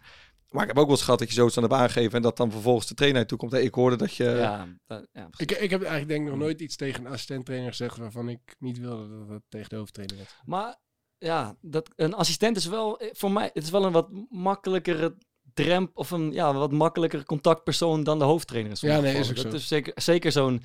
Maar 0.50 0.62
ik 0.62 0.68
heb 0.68 0.78
ook 0.78 0.86
wel 0.86 0.94
eens 0.94 1.04
gehad 1.04 1.18
dat 1.18 1.28
je 1.28 1.34
zoiets 1.34 1.56
aan 1.56 1.62
hebt 1.62 1.74
aangegeven 1.74 2.12
en 2.12 2.22
dat 2.22 2.36
dan 2.36 2.50
vervolgens 2.50 2.86
de 2.86 2.94
trainer 2.94 3.20
naartoe 3.20 3.38
komt. 3.38 3.52
Hey, 3.52 3.62
ik 3.62 3.74
hoorde 3.74 3.96
dat 3.96 4.14
je. 4.14 4.24
ja, 4.24 4.66
dat- 4.86 5.06
ja, 5.12 5.26
precies. 5.28 5.56
Ik, 5.56 5.62
ik 5.62 5.70
heb 5.70 5.80
eigenlijk 5.80 6.08
denk 6.10 6.22
ik 6.24 6.28
nog 6.30 6.38
nooit 6.38 6.60
iets 6.60 6.76
tegen 6.76 7.04
een 7.04 7.12
assistent-trainer 7.12 7.68
gezegd 7.68 7.96
waarvan 7.96 8.28
ik 8.28 8.56
niet 8.58 8.78
wilde 8.78 9.18
dat 9.18 9.28
het 9.28 9.42
tegen 9.48 9.68
de 9.68 9.76
hoofdtrainer 9.76 10.16
werd. 10.16 10.36
Maar 10.44 10.78
ja, 11.22 11.56
dat, 11.60 11.88
een 11.96 12.14
assistent 12.14 12.56
is 12.56 12.66
wel, 12.66 12.98
eh, 12.98 13.08
voor 13.12 13.32
mij, 13.32 13.50
het 13.52 13.62
is 13.62 13.70
wel 13.70 13.84
een 13.84 13.92
wat 13.92 14.08
makkelijkere 14.30 15.14
drempel, 15.54 15.92
of 15.94 16.10
een 16.10 16.32
ja, 16.32 16.54
wat 16.54 16.72
makkelijkere 16.72 17.24
contactpersoon 17.24 18.04
dan 18.04 18.18
de 18.18 18.24
hoofdtrainer. 18.24 18.70
in 18.70 18.76
sommige 18.76 19.00
Ja, 19.06 19.06
nee, 19.12 19.20
is 19.20 19.28
ook 19.30 19.36
dat 19.36 19.50
zo. 19.50 19.56
is 19.56 19.68
zeker, 19.68 19.92
zeker 20.02 20.32
zo'n, 20.32 20.62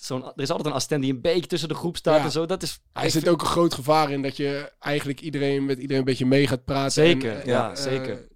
zo'n, 0.00 0.24
er 0.24 0.32
is 0.40 0.50
altijd 0.50 0.66
een 0.68 0.72
assistent 0.72 1.02
die 1.02 1.12
een 1.12 1.20
beetje 1.20 1.46
tussen 1.46 1.68
de 1.68 1.74
groep 1.74 1.96
staat 1.96 2.18
Ja. 2.18 2.24
en 2.24 2.30
zo. 2.30 2.46
Dat 2.46 2.62
is, 2.62 2.80
Hij 2.92 3.02
zit 3.10 3.22
vind- 3.22 3.28
ook 3.34 3.40
een 3.40 3.46
groot 3.46 3.74
gevaar 3.74 4.10
in 4.10 4.22
dat 4.22 4.36
je 4.36 4.72
eigenlijk 4.78 5.20
iedereen 5.20 5.64
met 5.64 5.76
iedereen 5.78 5.98
een 5.98 6.04
beetje 6.04 6.26
mee 6.26 6.46
gaat 6.46 6.64
praten. 6.64 6.92
Zeker, 6.92 7.32
en, 7.32 7.40
eh, 7.40 7.46
ja, 7.46 7.70
eh, 7.70 7.76
zeker. 7.76 8.28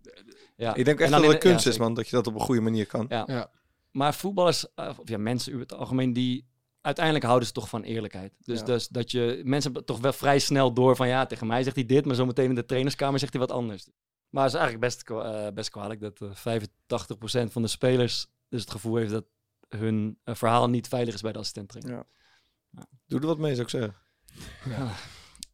ja. 0.57 0.75
Ik 0.75 0.85
denk 0.85 0.99
En 0.99 1.05
echt 1.05 1.13
dat 1.13 1.21
het 1.23 1.41
de- 1.41 1.49
ja, 1.49 1.53
kunst 1.55 1.67
is, 1.67 1.79
man, 1.79 1.95
dat 1.95 2.09
je 2.09 2.17
dat 2.17 2.27
op 2.27 2.35
een 2.35 2.41
goede 2.41 2.61
manier 2.61 2.87
kan. 2.87 3.07
Ja. 3.09 3.23
Ja. 3.27 3.51
Maar 3.91 4.15
voetballers, 4.15 4.67
of 4.75 4.97
ja, 5.05 5.19
mensen 5.19 5.53
in 5.53 5.59
het 5.59 5.73
algemeen, 5.75 6.13
die 6.13 6.47
uiteindelijk 6.81 7.25
houden 7.25 7.47
ze 7.49 7.55
toch 7.55 7.69
van 7.69 7.83
eerlijkheid. 7.83 8.33
Dus, 8.39 8.59
Ja. 8.59 8.65
dus 8.65 8.89
dat 8.89 9.11
je, 9.11 9.41
mensen 9.45 9.73
hebben 9.73 9.85
toch 9.85 10.01
wel 10.01 10.13
vrij 10.13 10.39
snel 10.39 10.73
door 10.73 10.97
van 10.97 11.09
ja, 11.09 11.27
tegen 11.27 11.47
mij 11.47 11.63
zegt 11.63 11.77
hij 11.77 11.85
dit, 11.87 12.05
maar 12.05 12.15
zometeen 12.15 12.49
in 12.49 12.55
de 12.55 12.65
trainerskamer 12.65 13.19
zegt 13.19 13.33
hij 13.33 13.41
wat 13.47 13.53
anders. 13.53 13.89
Maar 14.29 14.45
het 14.45 14.53
is 14.53 14.59
eigenlijk 14.59 14.89
best, 14.93 15.11
eh, 15.11 15.49
best 15.55 15.71
kwalijk 15.71 16.01
dat 16.01 16.21
eh 16.21 16.35
85% 16.35 17.53
van 17.53 17.63
de 17.63 17.69
spelers 17.69 18.27
dus 18.49 18.61
het 18.61 18.71
gevoel 18.71 18.97
heeft 18.97 19.11
dat 19.11 19.25
hun 19.69 20.19
eh, 20.25 20.35
verhaal 20.35 20.69
niet 20.69 20.89
veilig 20.89 21.15
is 21.15 21.21
bij 21.21 21.33
de 21.33 21.39
assistenttrainer. 21.39 22.07
Doe 23.07 23.21
er 23.21 23.27
wat 23.27 23.39
mee, 23.39 23.51
zou 23.55 23.63
ik 23.63 23.69
zeggen. 23.71 23.95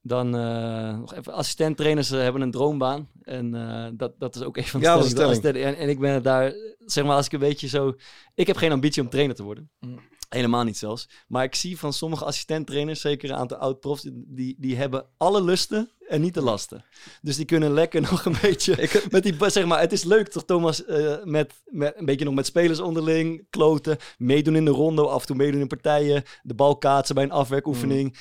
Dan 0.03 0.37
eh, 0.37 0.99
nog 0.99 1.14
even, 1.14 1.33
assistenttrainers 1.33 2.11
eh, 2.11 2.20
hebben 2.20 2.43
een 2.43 2.51
droombaan. 2.51 3.09
En 3.22 3.55
eh, 3.55 3.89
dat, 3.93 4.18
dat 4.18 4.37
is 4.37 4.43
ook 4.43 4.57
een 4.57 4.64
van 4.64 4.81
de 4.81 4.87
Ja, 4.87 5.03
stellingen. 5.03 5.29
een 5.31 5.35
stelling. 5.37 5.64
En, 5.64 5.77
en 5.77 5.89
ik 5.89 5.99
ben 5.99 6.12
het 6.14 6.24
daar, 6.24 6.53
zeg 6.79 7.05
maar, 7.05 7.16
als 7.16 7.27
ik 7.27 7.33
een 7.33 7.39
beetje 7.39 7.68
zo... 7.68 7.95
Ik 8.35 8.47
heb 8.47 8.57
geen 8.57 8.72
ambitie 8.72 9.03
om 9.03 9.09
trainer 9.09 9.37
te 9.37 9.43
worden. 9.43 9.70
Mm. 9.81 10.01
Helemaal 10.29 10.64
niet 10.64 10.79
zelfs. 10.79 11.09
Maar 11.29 11.45
ik 11.45 11.55
zie 11.55 11.79
van 11.79 11.93
sommige 11.93 12.24
assistenttrainers, 12.24 13.01
zeker 13.01 13.31
een 13.31 13.37
aantal 13.37 13.59
oud-profs, 13.59 14.09
die, 14.12 14.57
die 14.59 14.77
hebben 14.77 15.07
alle 15.16 15.43
lusten 15.43 15.91
en 16.09 16.20
niet 16.20 16.35
de 16.35 16.43
lasten. 16.43 16.85
Dus 17.22 17.37
die 17.37 17.45
kunnen 17.45 17.72
lekker 17.72 18.01
nog 18.11 18.24
een 18.24 18.37
beetje 18.41 19.05
met 19.11 19.22
die, 19.22 19.51
zeg 19.51 19.64
maar, 19.64 19.81
het 19.81 19.93
is 19.93 20.05
leuk 20.05 20.29
toch 20.29 20.45
Thomas, 20.45 20.85
eh, 20.85 21.24
met, 21.24 21.55
met 21.64 21.95
een 21.97 22.05
beetje 22.05 22.24
nog 22.24 22.35
met 22.35 22.47
spelers 22.47 22.81
onderling, 22.81 23.47
kloten, 23.51 23.97
meedoen 24.18 24.57
in 24.57 24.64
de 24.64 24.70
ronde, 24.70 25.07
af 25.07 25.20
en 25.20 25.27
toe 25.27 25.37
meedoen 25.37 25.61
in 25.61 25.66
partijen, 25.66 26.22
de 26.43 26.55
bal 26.55 26.77
kaatsen 26.77 27.14
bij 27.14 27.24
een 27.24 27.31
afwerkoefening. 27.31 28.16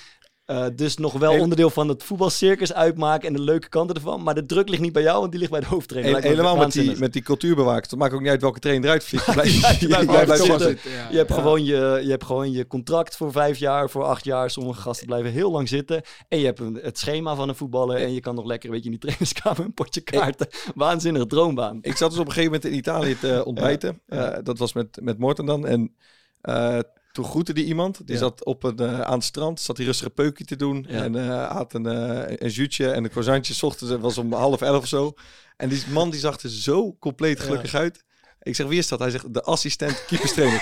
Eh, 0.46 0.66
dus 0.76 0.98
nog 0.98 1.14
wel 1.14 1.40
onderdeel 1.40 1.70
van 1.70 1.88
het 1.88 2.04
voetbalcircus 2.04 2.74
uitmaken 2.74 3.28
en 3.28 3.34
de 3.34 3.42
leuke 3.42 3.70
kanten 3.70 3.96
ervan. 3.96 4.24
Maar 4.24 4.36
de 4.36 4.46
druk 4.46 4.70
ligt 4.70 4.82
niet 4.82 4.94
bij 4.94 5.02
jou, 5.02 5.20
want 5.20 5.32
die 5.32 5.40
ligt 5.40 5.52
bij 5.52 5.60
de 5.60 5.66
hoofdtrainer. 5.66 6.22
He- 6.22 6.28
helemaal 6.28 6.56
met 6.58 6.72
die, 6.72 6.98
met 6.98 7.14
die 7.14 7.22
cultuurbewakers. 7.22 7.90
Het 7.90 8.00
maakt 8.00 8.14
ook 8.14 8.20
niet 8.22 8.30
uit 8.30 8.42
welke 8.42 8.60
trainer 8.60 8.86
eruit 8.86 9.04
vliegt. 9.04 9.32
Blijf, 9.34 9.62
Ja, 9.62 9.70
je 9.70 9.78
je 9.80 9.88
blijft 9.88 10.06
blijft 10.08 10.30
altijd 10.30 10.48
zitten. 10.50 10.68
zitten. 10.68 10.92
ja. 10.92 11.08
Je 11.12 11.18
hebt, 11.18 11.30
Ja. 11.30 11.36
gewoon 11.36 11.64
je, 11.64 12.00
je 12.04 12.10
hebt 12.10 12.24
gewoon 12.24 12.52
je 12.52 12.68
contract 12.68 13.16
voor 13.16 13.32
vijf 13.32 13.58
jaar, 13.58 13.90
voor 13.90 14.04
acht 14.04 14.24
jaar. 14.26 14.50
Sommige 14.50 14.82
gasten 14.82 15.06
blijven 15.08 15.32
heel 15.32 15.52
lang 15.52 15.70
zitten. 15.70 16.02
En 16.28 16.40
je 16.40 16.46
hebt 16.46 16.60
een, 16.60 16.80
het 16.82 16.98
schema 16.98 17.36
van 17.36 17.50
een 17.50 17.56
voetballer. 17.56 17.98
En 17.98 18.14
je 18.14 18.20
kan 18.20 18.36
nog 18.36 18.46
lekker 18.46 18.70
een 18.70 18.76
beetje 18.76 18.90
in 18.92 18.98
die 19.00 19.04
trainingskamer 19.10 19.60
een 19.66 19.74
potje 19.74 20.02
kaarten. 20.02 20.48
Waanzinnige 20.76 21.28
droombaan. 21.28 21.78
Ik 21.82 21.96
zat 21.98 22.10
dus 22.10 22.20
op 22.20 22.26
een 22.26 22.32
gegeven 22.34 22.52
moment 22.54 22.72
in 22.72 22.78
Italië 22.78 23.18
te 23.20 23.42
ontbijten. 23.46 24.02
Ja. 24.08 24.32
Eh, 24.32 24.44
dat 24.44 24.58
was 24.58 24.74
met, 24.74 24.98
met 25.02 25.18
Morten 25.20 25.46
dan. 25.46 25.66
En 25.68 25.96
eh, 26.42 26.80
toen 27.16 27.26
groette 27.26 27.54
die 27.54 27.66
iemand. 27.66 28.08
Die 28.08 28.18
zat 28.18 28.46
op 28.46 28.64
een, 28.64 28.78
eh, 28.78 29.02
aan 29.02 29.14
het 29.14 29.24
strand. 29.24 29.60
Zat 29.60 29.78
hij 29.78 29.86
rustig 29.86 30.06
een 30.06 30.14
peukje 30.14 30.46
te 30.46 30.56
doen. 30.56 30.86
En 30.88 31.16
eh, 31.16 31.52
had 31.52 31.74
een, 31.74 31.86
eh 31.86 32.36
een 32.38 32.50
jutje 32.50 32.92
en 32.92 33.04
een 33.04 33.10
croissantje. 33.10 33.66
ochtends 33.66 33.96
was 34.00 34.18
om 34.18 34.34
half 34.34 34.62
elf 34.62 34.78
of 34.78 34.88
zo. 34.88 35.14
En 35.58 35.70
die 35.70 35.84
man 35.90 36.10
die 36.10 36.20
zag 36.20 36.40
er 36.42 36.50
zo 36.50 36.96
compleet 37.00 37.40
gelukkig 37.40 37.74
uit. 37.74 38.04
Ik 38.42 38.56
zeg, 38.56 38.68
wie 38.68 38.78
is 38.78 38.88
dat? 38.88 39.00
Hij 39.00 39.10
zegt, 39.10 39.34
de 39.34 39.42
assistent 39.42 40.06
keeperstrainer. 40.06 40.60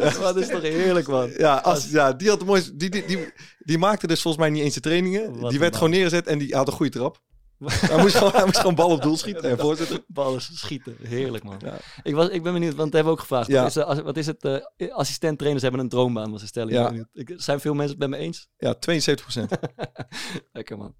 dat 0.20 0.36
is 0.36 0.48
toch 0.48 0.62
heerlijk, 0.62 1.08
man. 1.08 1.30
Ja, 1.38 1.56
als, 1.56 1.90
ja 1.90 2.12
die, 2.12 2.28
had 2.28 2.38
de 2.38 2.44
mooiste, 2.44 2.76
die, 2.76 2.90
die, 2.90 3.04
die, 3.06 3.32
die 3.58 3.78
maakte 3.78 4.06
dus 4.06 4.22
volgens 4.22 4.42
mij 4.42 4.52
niet 4.52 4.62
eens 4.62 4.74
de 4.74 4.80
trainingen. 4.80 5.38
Wat 5.38 5.50
die 5.50 5.58
werd 5.58 5.72
man. 5.72 5.80
gewoon 5.80 5.94
neergezet 5.94 6.26
en 6.26 6.38
die 6.38 6.54
had 6.54 6.66
een 6.66 6.72
goede 6.72 6.98
trap. 6.98 7.20
Hij, 7.64 8.02
moest 8.02 8.16
gewoon, 8.16 8.32
hij 8.32 8.44
moest 8.44 8.58
gewoon 8.58 8.74
bal 8.74 8.90
op 8.90 9.02
doel 9.02 9.16
schieten 9.16 9.50
en 9.50 9.58
voorzetten. 9.58 10.04
Ballen 10.06 10.40
schieten. 10.40 10.96
Heerlijk, 11.02 11.44
man. 11.44 11.56
Ja. 11.64 11.78
Ik, 12.02 12.14
was, 12.14 12.28
ik 12.28 12.42
ben 12.42 12.52
benieuwd, 12.52 12.74
want 12.74 12.92
dat 12.92 12.94
hebben 12.94 13.12
we 13.12 13.18
ook 13.18 13.20
gevraagd. 13.20 13.48
Ja. 13.48 13.62
Wat 13.62 13.96
is, 13.96 14.02
wat 14.02 14.16
is 14.16 14.26
het? 14.26 14.44
eh 14.44 14.94
assistent-trainers 14.94 15.62
hebben 15.62 15.80
een 15.80 15.88
droombaan, 15.88 16.30
was 16.30 16.42
een 16.42 16.48
stelling. 16.48 16.72
Ja. 16.72 17.06
Ik 17.12 17.32
zijn 17.36 17.60
veel 17.60 17.74
mensen 17.74 17.98
het 17.98 18.08
met 18.08 18.18
me 18.18 18.24
eens? 18.24 18.48
Ja, 18.58 18.74
72 18.74 19.24
procent. 19.24 19.58
Lekker, 20.52 20.78
man. 20.78 20.94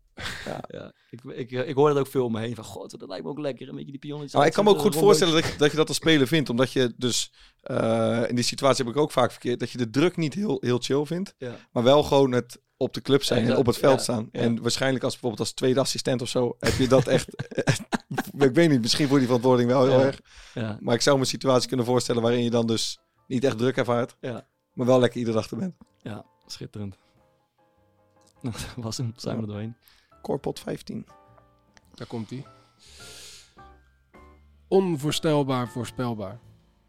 Ja. 0.69 0.93
Ik, 1.11 1.21
ik, 1.25 1.51
ik 1.51 1.75
hoor 1.75 1.89
dat 1.89 1.99
ook 1.99 2.07
veel 2.07 2.25
om 2.25 2.33
me 2.33 2.41
heen. 2.41 2.55
Van, 2.55 2.65
god, 2.65 2.99
dat 2.99 3.09
lijkt 3.09 3.25
me 3.25 3.31
ook 3.31 3.39
lekker. 3.39 3.69
Een 3.69 3.75
beetje 3.75 3.91
die 3.91 4.01
pionnetjes. 4.01 4.33
Nou, 4.33 4.47
ik 4.47 4.53
kan 4.53 4.65
me 4.65 4.71
ook 4.71 4.79
goed 4.79 4.97
voorstellen 4.97 5.35
dat 5.35 5.45
je, 5.45 5.57
dat 5.57 5.71
je 5.71 5.77
dat 5.77 5.89
als 5.89 5.97
speler 5.97 6.27
vindt. 6.27 6.51
Omdat 6.51 6.73
je 6.73 6.95
dus, 6.97 7.33
eh, 7.61 8.23
in 8.29 8.35
die 8.35 8.45
situatie 8.45 8.85
heb 8.85 8.95
ik 8.95 9.01
ook 9.01 9.13
vaak 9.13 9.31
verkeerd, 9.31 9.61
dat 9.61 9.71
je 9.71 9.79
de 9.79 9.91
druk 9.91 10.17
niet 10.17 10.35
heel, 10.35 10.59
heel 10.61 10.79
chill 10.79 11.05
vindt. 11.05 11.35
Maar 11.73 11.83
wel 11.83 12.03
gewoon 12.03 12.33
het 12.33 12.61
op 12.77 12.95
de 12.95 13.01
club 13.01 13.23
zijn 13.23 13.47
en 13.47 13.57
op 13.57 13.67
het 13.67 13.77
veld 13.79 13.97
ja, 13.97 14.03
staan. 14.03 14.29
ja. 14.33 14.41
En 14.41 14.63
waarschijnlijk 14.63 15.05
als 15.05 15.13
bijvoorbeeld 15.13 15.41
als 15.43 15.53
tweede 15.53 15.81
assistent 15.81 16.23
of 16.23 16.29
zo, 16.29 16.57
heb 16.59 16.73
je 16.75 16.89
dat 16.89 17.07
echt... 17.07 17.29
ik 18.39 18.55
weet 18.55 18.71
niet, 18.71 18.81
misschien 18.81 19.09
voor 19.09 19.17
die 19.17 19.27
verantwoording 19.27 19.69
wel 19.69 19.85
heel 19.87 19.99
Ja. 20.01 20.05
erg. 20.05 20.21
Ja. 20.55 20.79
Maar 20.81 20.95
ik 20.95 21.01
zou 21.03 21.17
me 21.17 21.23
een 21.23 21.29
situatie 21.29 21.69
kunnen 21.69 21.87
voorstellen 21.87 22.23
waarin 22.23 22.43
je 22.43 22.51
dan 22.51 22.67
dus 22.67 22.99
niet 23.27 23.45
echt 23.45 23.59
druk 23.59 23.77
ervaart. 23.77 24.17
Ja. 24.21 24.47
Maar 24.73 24.87
wel 24.87 24.99
lekker 24.99 25.19
iedere 25.19 25.37
dag 25.37 25.51
er 25.51 25.57
bent. 25.57 25.75
ja, 26.03 26.25
schitterend. 26.47 26.97
Nou, 28.41 28.55
dat 28.75 28.85
was 28.85 28.97
hem. 28.97 29.13
Zijn 29.17 29.37
we 29.37 29.43
er 29.43 29.49
doorheen. 29.49 29.77
Corpot 30.23 30.61
15. 30.61 31.07
Daar 31.95 32.07
komt 32.07 32.31
hij. 32.31 32.45
Onvoorstelbaar 34.69 35.69
voorspelbaar. 35.69 36.39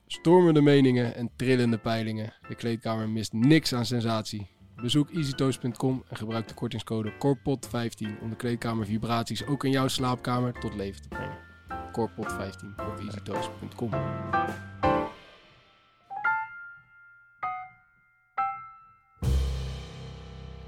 Stormende 0.07 0.61
meningen 0.61 1.15
en 1.15 1.29
trillende 1.35 1.77
peilingen. 1.77 2.33
De 2.47 2.55
kleedkamer 2.55 3.09
mist 3.09 3.33
niks 3.33 3.73
aan 3.73 3.85
sensatie. 3.85 4.47
Bezoek 4.81 5.09
easytoast.com 5.09 6.03
en 6.07 6.17
gebruik 6.17 6.47
de 6.47 6.53
kortingscode 6.53 7.11
CORPOT15 7.11 8.21
om 8.21 8.29
de 8.29 8.35
kleedkamer 8.37 8.85
vibraties 8.85 9.45
ook 9.45 9.63
in 9.63 9.71
jouw 9.71 9.87
slaapkamer 9.87 10.53
tot 10.59 10.75
leven 10.75 11.01
te 11.01 11.07
brengen. 11.07 11.37
CORPOT15 11.69 12.85
op 12.87 12.99
easytoast.com. 12.99 13.89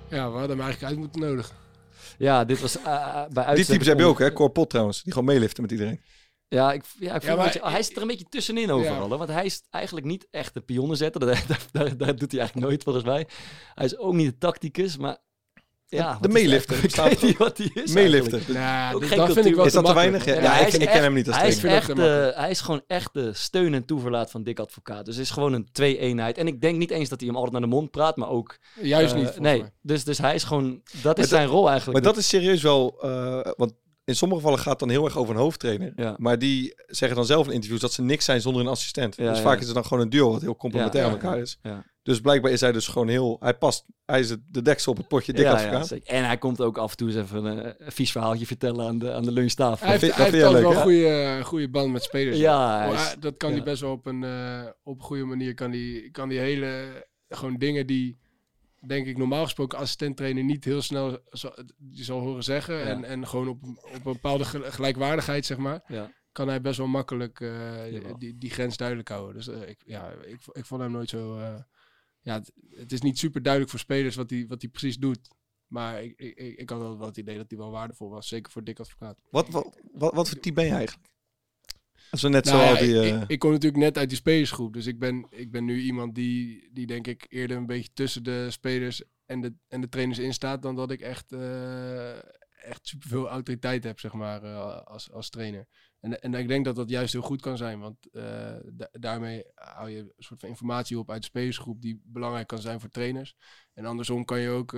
Ja, 0.10 0.32
we 0.32 0.38
hadden 0.38 0.50
hem 0.50 0.62
eigenlijk 0.62 0.84
uit 0.84 0.98
moeten 0.98 1.22
nodigen. 1.22 1.56
Ja, 2.18 2.46
dit 2.46 2.62
was 2.62 2.82
eh, 2.82 2.94
eh, 2.94 3.14
bij 3.14 3.28
Die 3.30 3.44
uitstek 3.44 3.68
types 3.68 3.88
heb 3.88 4.00
je 4.00 4.06
ook, 4.06 4.20
hè? 4.20 4.34
Corpot 4.34 4.70
trouwens. 4.70 5.04
Die 5.04 5.14
gewoon 5.14 5.28
meeliften 5.28 5.62
met 5.62 5.72
iedereen. 5.72 6.02
Ja, 6.50 6.74
ik, 6.74 6.84
ja, 7.00 7.06
ik 7.06 7.10
vind 7.12 7.24
Ja, 7.24 7.36
maar- 7.36 7.46
een 7.46 7.52
beetje- 7.52 7.70
hij 7.70 7.84
zit 7.84 7.96
er 7.96 8.02
een 8.02 8.08
beetje 8.08 8.26
tussenin 8.30 8.72
overal. 8.72 9.10
Hè? 9.10 9.18
Want 9.18 9.30
hij 9.30 9.46
is 9.46 9.64
eigenlijk 9.70 10.06
niet 10.06 10.28
echt 10.32 10.54
de 10.54 10.62
pionnenzetter. 10.62 11.22
Dat, 11.22 11.38
daar, 11.48 11.66
daar, 11.72 11.98
daar 11.98 12.16
doet 12.16 12.32
hij 12.32 12.40
eigenlijk 12.40 12.70
nooit 12.70 12.84
volgens 12.84 13.06
mij. 13.06 13.28
Hij 13.74 13.86
is 13.86 13.98
ook 13.98 14.14
niet 14.14 14.30
de 14.32 14.38
tacticus, 14.38 14.98
maar... 14.98 15.18
Ja, 15.86 16.18
De 16.22 16.28
meelifter, 16.30 16.84
Ik 16.84 16.96
weet 16.96 17.22
niet 17.22 17.38
wat 17.38 17.58
hij 17.58 17.66
is 17.74 18.94
Ook 18.94 19.00
dit- 19.00 19.10
geen 19.10 19.18
dat 19.18 19.34
vind 19.34 19.46
ik 19.46 19.56
wel 19.56 19.66
Is 19.66 19.74
dat 19.74 19.86
te 19.86 19.94
weinig? 19.94 20.26
Ja, 20.26 20.58
ik- 20.58 20.74
ik 20.74 20.88
ken 20.90 21.02
hem 21.02 21.14
niet 21.14 21.28
als 21.28 21.38
hij 21.38 21.48
is, 21.48 21.62
dat 21.62 21.72
echt 21.72 21.96
de, 21.96 22.32
hij 22.36 22.50
is 22.50 22.62
gewoon 22.62 22.82
echt 22.88 23.14
de 23.14 23.34
steun 23.34 23.74
en 23.74 23.86
toeverlaat 23.86 24.32
van 24.32 24.44
Dick 24.44 24.60
Advocaat. 24.60 25.06
Dus 25.06 25.16
het 25.16 25.24
is 25.26 25.32
gewoon 25.32 25.54
een 25.54 25.70
twee-eenheid. 25.72 26.38
En 26.38 26.48
ik 26.48 26.62
denk 26.62 26.78
niet 26.78 26.92
eens 26.92 27.10
dat 27.10 27.20
hij 27.20 27.28
hem 27.28 27.36
altijd 27.38 27.54
naar 27.54 27.70
de 27.70 27.76
mond 27.76 27.92
praat, 27.92 28.16
maar 28.18 28.30
ook... 28.30 28.58
Juist 28.82 29.12
eh, 29.12 29.18
niet. 29.18 29.26
volgens 29.28 29.46
nee, 29.48 29.60
mij. 29.62 29.72
dus, 29.82 30.04
dus 30.04 30.18
hij 30.18 30.36
is 30.36 30.44
gewoon... 30.44 30.82
Dat 31.02 31.16
Maar 31.16 31.26
is 31.26 31.32
zijn 31.32 31.48
rol 31.48 31.70
eigenlijk. 31.70 32.04
Maar 32.04 32.14
dat 32.14 32.22
is 32.22 32.28
serieus 32.28 32.62
wel... 32.62 32.98
eh, 33.02 33.52
want 33.58 33.74
in 34.10 34.16
sommige 34.16 34.42
gevallen 34.42 34.64
gaat 34.64 34.70
het 34.70 34.80
dan 34.80 34.90
heel 34.90 35.06
erg 35.06 35.18
over 35.18 35.36
een 35.36 35.42
hoofdtrainer. 35.42 35.94
Ja. 35.96 36.16
Maar 36.18 36.40
die 36.40 36.74
zeggen 36.88 37.18
dan 37.18 37.26
zelf 37.26 37.48
in 37.48 37.54
interviews 37.54 37.82
dat 37.82 37.94
ze 37.94 38.02
niks 38.02 38.26
zijn 38.26 38.42
zonder 38.42 38.62
een 38.62 38.68
assistent. 38.68 39.16
Ja, 39.16 39.28
dus 39.30 39.38
ja. 39.38 39.44
vaak 39.44 39.60
is 39.60 39.66
het 39.66 39.74
dan 39.74 39.86
gewoon 39.86 40.04
een 40.04 40.10
duo 40.10 40.32
wat 40.32 40.42
heel 40.42 40.56
complementair 40.56 41.04
aan 41.06 41.10
ja, 41.12 41.16
elkaar 41.18 41.40
is. 41.40 41.60
ja. 41.62 41.84
Dus 42.04 42.20
blijkbaar 42.22 42.52
is 42.52 42.62
hij 42.62 42.72
dus 42.72 42.88
gewoon 42.88 43.08
heel... 43.08 43.38
Hij 43.40 43.54
past... 43.54 43.86
Hij 44.06 44.20
is 44.20 44.36
de 44.48 44.62
deksel 44.62 44.92
op 44.92 44.98
het 44.98 45.08
potje 45.08 45.34
dik 45.34 45.42
ja, 45.46 45.84
en 46.04 46.26
hij 46.26 46.38
komt 46.38 46.62
ook 46.62 46.78
af 46.78 46.92
en 46.92 46.98
toe 46.98 47.08
eens 47.08 47.18
even 47.18 47.46
een, 47.46 47.66
een 47.66 47.92
vies 47.92 48.12
verhaaltje 48.12 48.46
vertellen 48.46 48.88
aan 48.88 49.00
de, 49.00 49.14
aan 49.14 49.24
de 49.24 49.32
lunchtafel. 49.32 49.88
Hij 49.88 49.98
heeft, 49.98 50.16
hij 50.16 50.24
dat 50.32 50.34
heeft 50.34 50.62
wel 50.62 50.72
een 50.72 50.82
goede, 50.82 51.40
goede 51.44 51.70
band 51.70 51.92
met 51.92 52.04
spelers. 52.04 52.38
Ja, 52.38 52.80
hij 52.80 52.94
is- 52.94 53.06
hij- 53.06 53.16
dat 53.20 53.38
kan 53.38 53.50
ja. 53.50 53.56
hij 53.56 53.66
best 53.66 53.82
wel 53.82 53.92
op 53.92 54.06
een, 54.06 54.24
eh, 54.24 54.62
op 54.84 54.98
een 55.00 55.06
goede 55.06 55.24
manier. 55.24 55.54
Kan 55.54 55.72
die, 55.72 56.12
kan 56.12 56.30
die 56.30 56.40
hele, 56.40 57.06
gewoon 57.30 57.56
dingen 57.58 57.88
die, 57.88 58.18
denk 58.88 59.08
ik, 59.08 59.18
normaal 59.18 59.44
gesproken 59.44 59.78
assistent-trainer 59.78 60.44
niet 60.44 60.66
heel 60.66 60.82
snel 60.82 61.20
zal, 61.30 61.54
zal 61.92 62.20
horen 62.20 62.44
zeggen. 62.44 62.76
Ja. 62.76 62.84
En, 62.86 63.04
en 63.04 63.28
gewoon 63.28 63.48
op, 63.48 63.64
op 63.64 63.94
een 64.06 64.14
bepaalde 64.14 64.46
gel- 64.46 64.72
gelijkwaardigheid, 64.72 65.46
zeg 65.46 65.58
maar, 65.58 65.84
Ja. 65.88 66.12
kan 66.32 66.48
hij 66.48 66.62
best 66.62 66.78
wel 66.78 66.88
makkelijk 66.88 67.40
eh, 67.42 67.84
die, 68.18 68.38
die 68.38 68.50
grens 68.50 68.78
duidelijk 68.78 69.10
houden. 69.10 69.36
Dus 69.36 69.48
eh, 69.48 69.70
ik, 69.70 69.82
ja, 69.86 70.10
ik, 70.12 70.40
ik 70.52 70.66
vond 70.66 70.82
hem 70.82 70.92
nooit 70.92 71.10
zo... 71.10 71.38
eh, 71.40 71.56
ja, 72.22 72.34
het, 72.34 72.52
het 72.70 72.92
is 72.92 73.02
niet 73.02 73.18
super 73.18 73.42
duidelijk 73.42 73.72
voor 73.72 73.80
spelers 73.82 74.16
wat 74.16 74.30
hij, 74.30 74.46
wat 74.48 74.62
hij 74.62 74.70
precies 74.72 74.98
doet. 74.98 75.28
Maar 75.68 76.04
ik, 76.04 76.14
ik, 76.20 76.38
ik, 76.38 76.58
ik 76.58 76.70
had 76.70 76.80
wel 76.80 77.00
het 77.00 77.18
idee 77.18 77.38
dat 77.38 77.50
hij 77.50 77.58
wel 77.60 77.72
waardevol 77.72 78.10
was. 78.10 78.28
Zeker 78.28 78.52
voor 78.52 78.64
Dick 78.64 78.80
Advocaat. 78.80 79.22
Wat, 79.30 79.50
wat, 79.50 79.80
wat, 79.94 80.14
wat 80.14 80.30
voor 80.30 80.40
type 80.40 80.56
ben 80.56 80.66
je 80.66 80.72
eigenlijk? 80.74 81.08
Net 82.12 82.46
Nou 82.46 82.46
zo 82.46 82.54
ja, 82.58 82.80
die... 82.80 82.96
ik, 82.96 83.14
eh, 83.14 83.22
ik, 83.22 83.28
ik 83.28 83.40
kom 83.40 83.52
natuurlijk 83.52 83.84
net 83.84 83.98
uit 83.98 84.10
die 84.10 84.18
spelersgroep. 84.18 84.74
Dus 84.74 84.86
ik 84.86 85.00
ben, 85.00 85.28
ik 85.30 85.52
ben 85.52 85.66
nu 85.66 85.80
iemand 85.80 86.16
die, 86.16 86.70
die 86.74 86.86
denk 86.86 87.08
ik 87.08 87.26
eerder 87.30 87.58
een 87.58 87.66
beetje 87.66 87.94
tussen 87.94 88.24
de 88.24 88.48
spelers 88.50 89.04
en 89.26 89.42
de, 89.42 89.54
en 89.68 89.82
de 89.82 89.90
trainers 89.90 90.20
in 90.20 90.34
staat. 90.34 90.62
Dan 90.62 90.76
dat 90.76 90.92
ik 90.92 91.02
echt, 91.02 91.32
eh 91.32 92.18
echt 92.60 92.88
superveel 92.88 93.30
autoriteit 93.30 93.84
heb, 93.84 94.00
zeg 94.00 94.14
maar, 94.14 94.44
eh, 94.44 94.82
als, 94.84 95.12
als 95.12 95.30
trainer. 95.30 95.68
En, 96.00 96.22
en 96.22 96.34
ik 96.34 96.48
denk 96.48 96.66
dat 96.66 96.76
dat 96.76 96.90
juist 96.90 97.14
heel 97.14 97.22
goed 97.22 97.42
kan 97.42 97.58
zijn. 97.58 97.80
Want 97.80 97.98
da- 98.74 98.90
daarmee 98.92 99.44
hou 99.56 99.90
je 99.90 100.00
een 100.00 100.14
soort 100.18 100.40
van 100.40 100.50
informatie 100.50 101.00
op 101.00 101.12
uit 101.12 101.22
de 101.22 101.28
spelersgroep 101.28 101.82
die 101.82 102.02
belangrijk 102.06 102.48
kan 102.48 102.60
zijn 102.60 102.80
voor 102.80 102.90
trainers. 102.90 103.36
En 103.74 103.86
andersom 103.86 104.26
kan 104.26 104.40
je 104.40 104.50
ook 104.50 104.72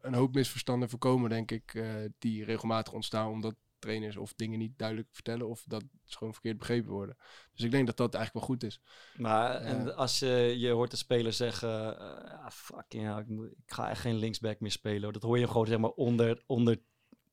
een 0.00 0.14
hoop 0.14 0.34
misverstanden 0.34 0.88
voorkomen, 0.88 1.30
denk 1.30 1.50
ik, 1.50 1.84
die 2.18 2.44
regelmatig 2.44 2.92
ontstaan 2.92 3.30
omdat 3.30 3.54
trainers 3.84 4.16
of 4.16 4.32
dingen 4.34 4.58
niet 4.58 4.78
duidelijk 4.78 5.08
vertellen 5.12 5.48
of 5.48 5.64
dat 5.66 5.82
ze 6.04 6.16
gewoon 6.16 6.32
verkeerd 6.32 6.58
begrepen 6.58 6.90
worden. 6.92 7.16
Dus 7.54 7.64
ik 7.64 7.70
denk 7.70 7.86
dat 7.86 7.96
dat 7.96 8.14
eigenlijk 8.14 8.46
wel 8.46 8.56
goed 8.56 8.64
is. 8.64 8.80
Maar 9.16 9.54
en 9.54 9.96
als 9.96 10.18
je, 10.18 10.54
je 10.58 10.70
hoort 10.70 10.90
de 10.90 10.96
speler 10.96 11.32
zeggen, 11.32 11.98
eh 11.98 12.44
ah, 12.44 12.50
fucking 12.50 13.04
hell, 13.04 13.18
ik, 13.20 13.28
moet- 13.28 13.50
ik 13.50 13.72
ga 13.74 13.90
echt 13.90 14.00
geen 14.00 14.16
linksback 14.16 14.60
meer 14.60 14.70
spelen. 14.70 15.12
Dat 15.12 15.22
hoor 15.22 15.38
je 15.38 15.46
gewoon 15.48 15.66
zeg 15.66 15.78
maar 15.78 15.90
onder, 15.90 16.42
onder 16.46 16.78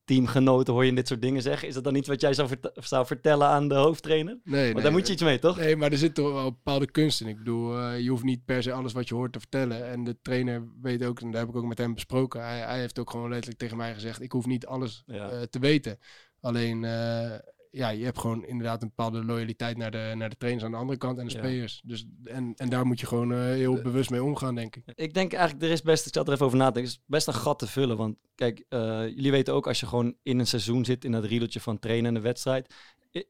teamgenoten 0.04 0.72
hoor 0.74 0.84
je 0.84 0.92
dit 0.94 1.08
soort 1.08 1.22
dingen 1.22 1.42
zeggen. 1.42 1.68
Is 1.68 1.74
dat 1.74 1.84
dan 1.84 1.92
niet 1.92 2.06
wat 2.06 2.20
jij 2.20 2.34
zou, 2.34 2.48
zou 2.74 3.06
vertellen 3.06 3.46
aan 3.46 3.68
de 3.68 3.74
hoofdtrainer? 3.74 4.40
Nee, 4.44 4.72
Maar 4.72 4.82
daar 4.82 4.92
moet 4.92 5.06
je 5.06 5.12
iets 5.12 5.22
mee, 5.22 5.38
toch? 5.38 5.56
Nee, 5.56 5.76
maar 5.76 5.92
er 5.92 5.98
zit 5.98 6.14
toch 6.14 6.32
wel 6.32 6.50
bepaalde 6.52 6.90
kunst 6.90 7.20
in. 7.20 7.26
Ik 7.28 7.38
bedoel, 7.38 7.78
eh, 7.78 8.00
je 8.00 8.08
hoeft 8.10 8.22
niet 8.24 8.44
per 8.44 8.62
se 8.62 8.72
alles 8.72 8.92
wat 8.92 9.08
je 9.08 9.14
hoort 9.14 9.32
te 9.32 9.38
vertellen. 9.40 9.86
En 9.90 10.04
de 10.04 10.18
trainer 10.22 10.68
weet 10.82 11.04
ook, 11.04 11.20
en 11.20 11.30
daar 11.30 11.40
heb 11.40 11.50
ik 11.50 11.56
ook 11.56 11.64
met 11.64 11.78
hem 11.78 11.94
besproken. 11.94 12.40
Hij, 12.44 12.58
hij 12.58 12.78
heeft 12.80 12.98
ook 12.98 13.10
gewoon 13.10 13.28
letterlijk 13.28 13.58
tegen 13.58 13.76
mij 13.76 13.94
gezegd: 13.94 14.20
ik 14.22 14.32
hoef 14.32 14.46
niet 14.46 14.66
alles 14.66 15.02
Ja. 15.06 15.28
eh, 15.30 15.42
te 15.42 15.58
weten. 15.58 15.98
Alleen, 16.42 16.84
eh, 16.84 17.38
ja, 17.70 17.88
je 17.88 18.04
hebt 18.04 18.18
gewoon 18.18 18.44
inderdaad 18.46 18.82
een 18.82 18.88
bepaalde 18.88 19.24
loyaliteit 19.24 19.76
naar 19.76 19.90
de, 19.90 20.12
naar 20.14 20.30
de 20.30 20.36
trainers 20.36 20.64
aan 20.64 20.70
de 20.70 20.76
andere 20.76 20.98
kant 20.98 21.18
en 21.18 21.26
de 21.26 21.32
Ja. 21.32 21.38
spelers. 21.38 21.80
Dus, 21.84 22.06
en, 22.24 22.52
en 22.56 22.68
daar 22.68 22.86
moet 22.86 23.00
je 23.00 23.06
gewoon 23.06 23.32
eh, 23.32 23.38
heel 23.38 23.82
bewust 23.82 24.10
mee 24.10 24.22
omgaan, 24.24 24.54
denk 24.54 24.76
ik. 24.76 24.82
Ik 24.94 25.14
denk 25.14 25.32
eigenlijk, 25.32 25.64
er 25.64 25.70
is 25.70 25.82
best, 25.82 26.06
ik 26.06 26.14
zat 26.14 26.26
er 26.26 26.32
even 26.32 26.46
over 26.46 26.58
na 26.58 26.66
te 26.66 26.72
denken, 26.72 26.92
er 26.92 26.98
is 26.98 27.04
best 27.06 27.26
een 27.26 27.42
gat 27.42 27.58
te 27.58 27.66
vullen. 27.66 27.96
Want 27.96 28.16
kijk, 28.34 28.64
eh, 28.68 29.08
jullie 29.08 29.30
weten 29.30 29.54
ook, 29.54 29.66
als 29.66 29.80
je 29.80 29.86
gewoon 29.86 30.14
in 30.22 30.38
een 30.38 30.46
seizoen 30.46 30.84
zit, 30.84 31.04
in 31.04 31.12
dat 31.12 31.24
riedeltje 31.24 31.60
van 31.60 31.78
trainen 31.78 32.06
en 32.06 32.14
de 32.14 32.20
wedstrijd, 32.20 32.74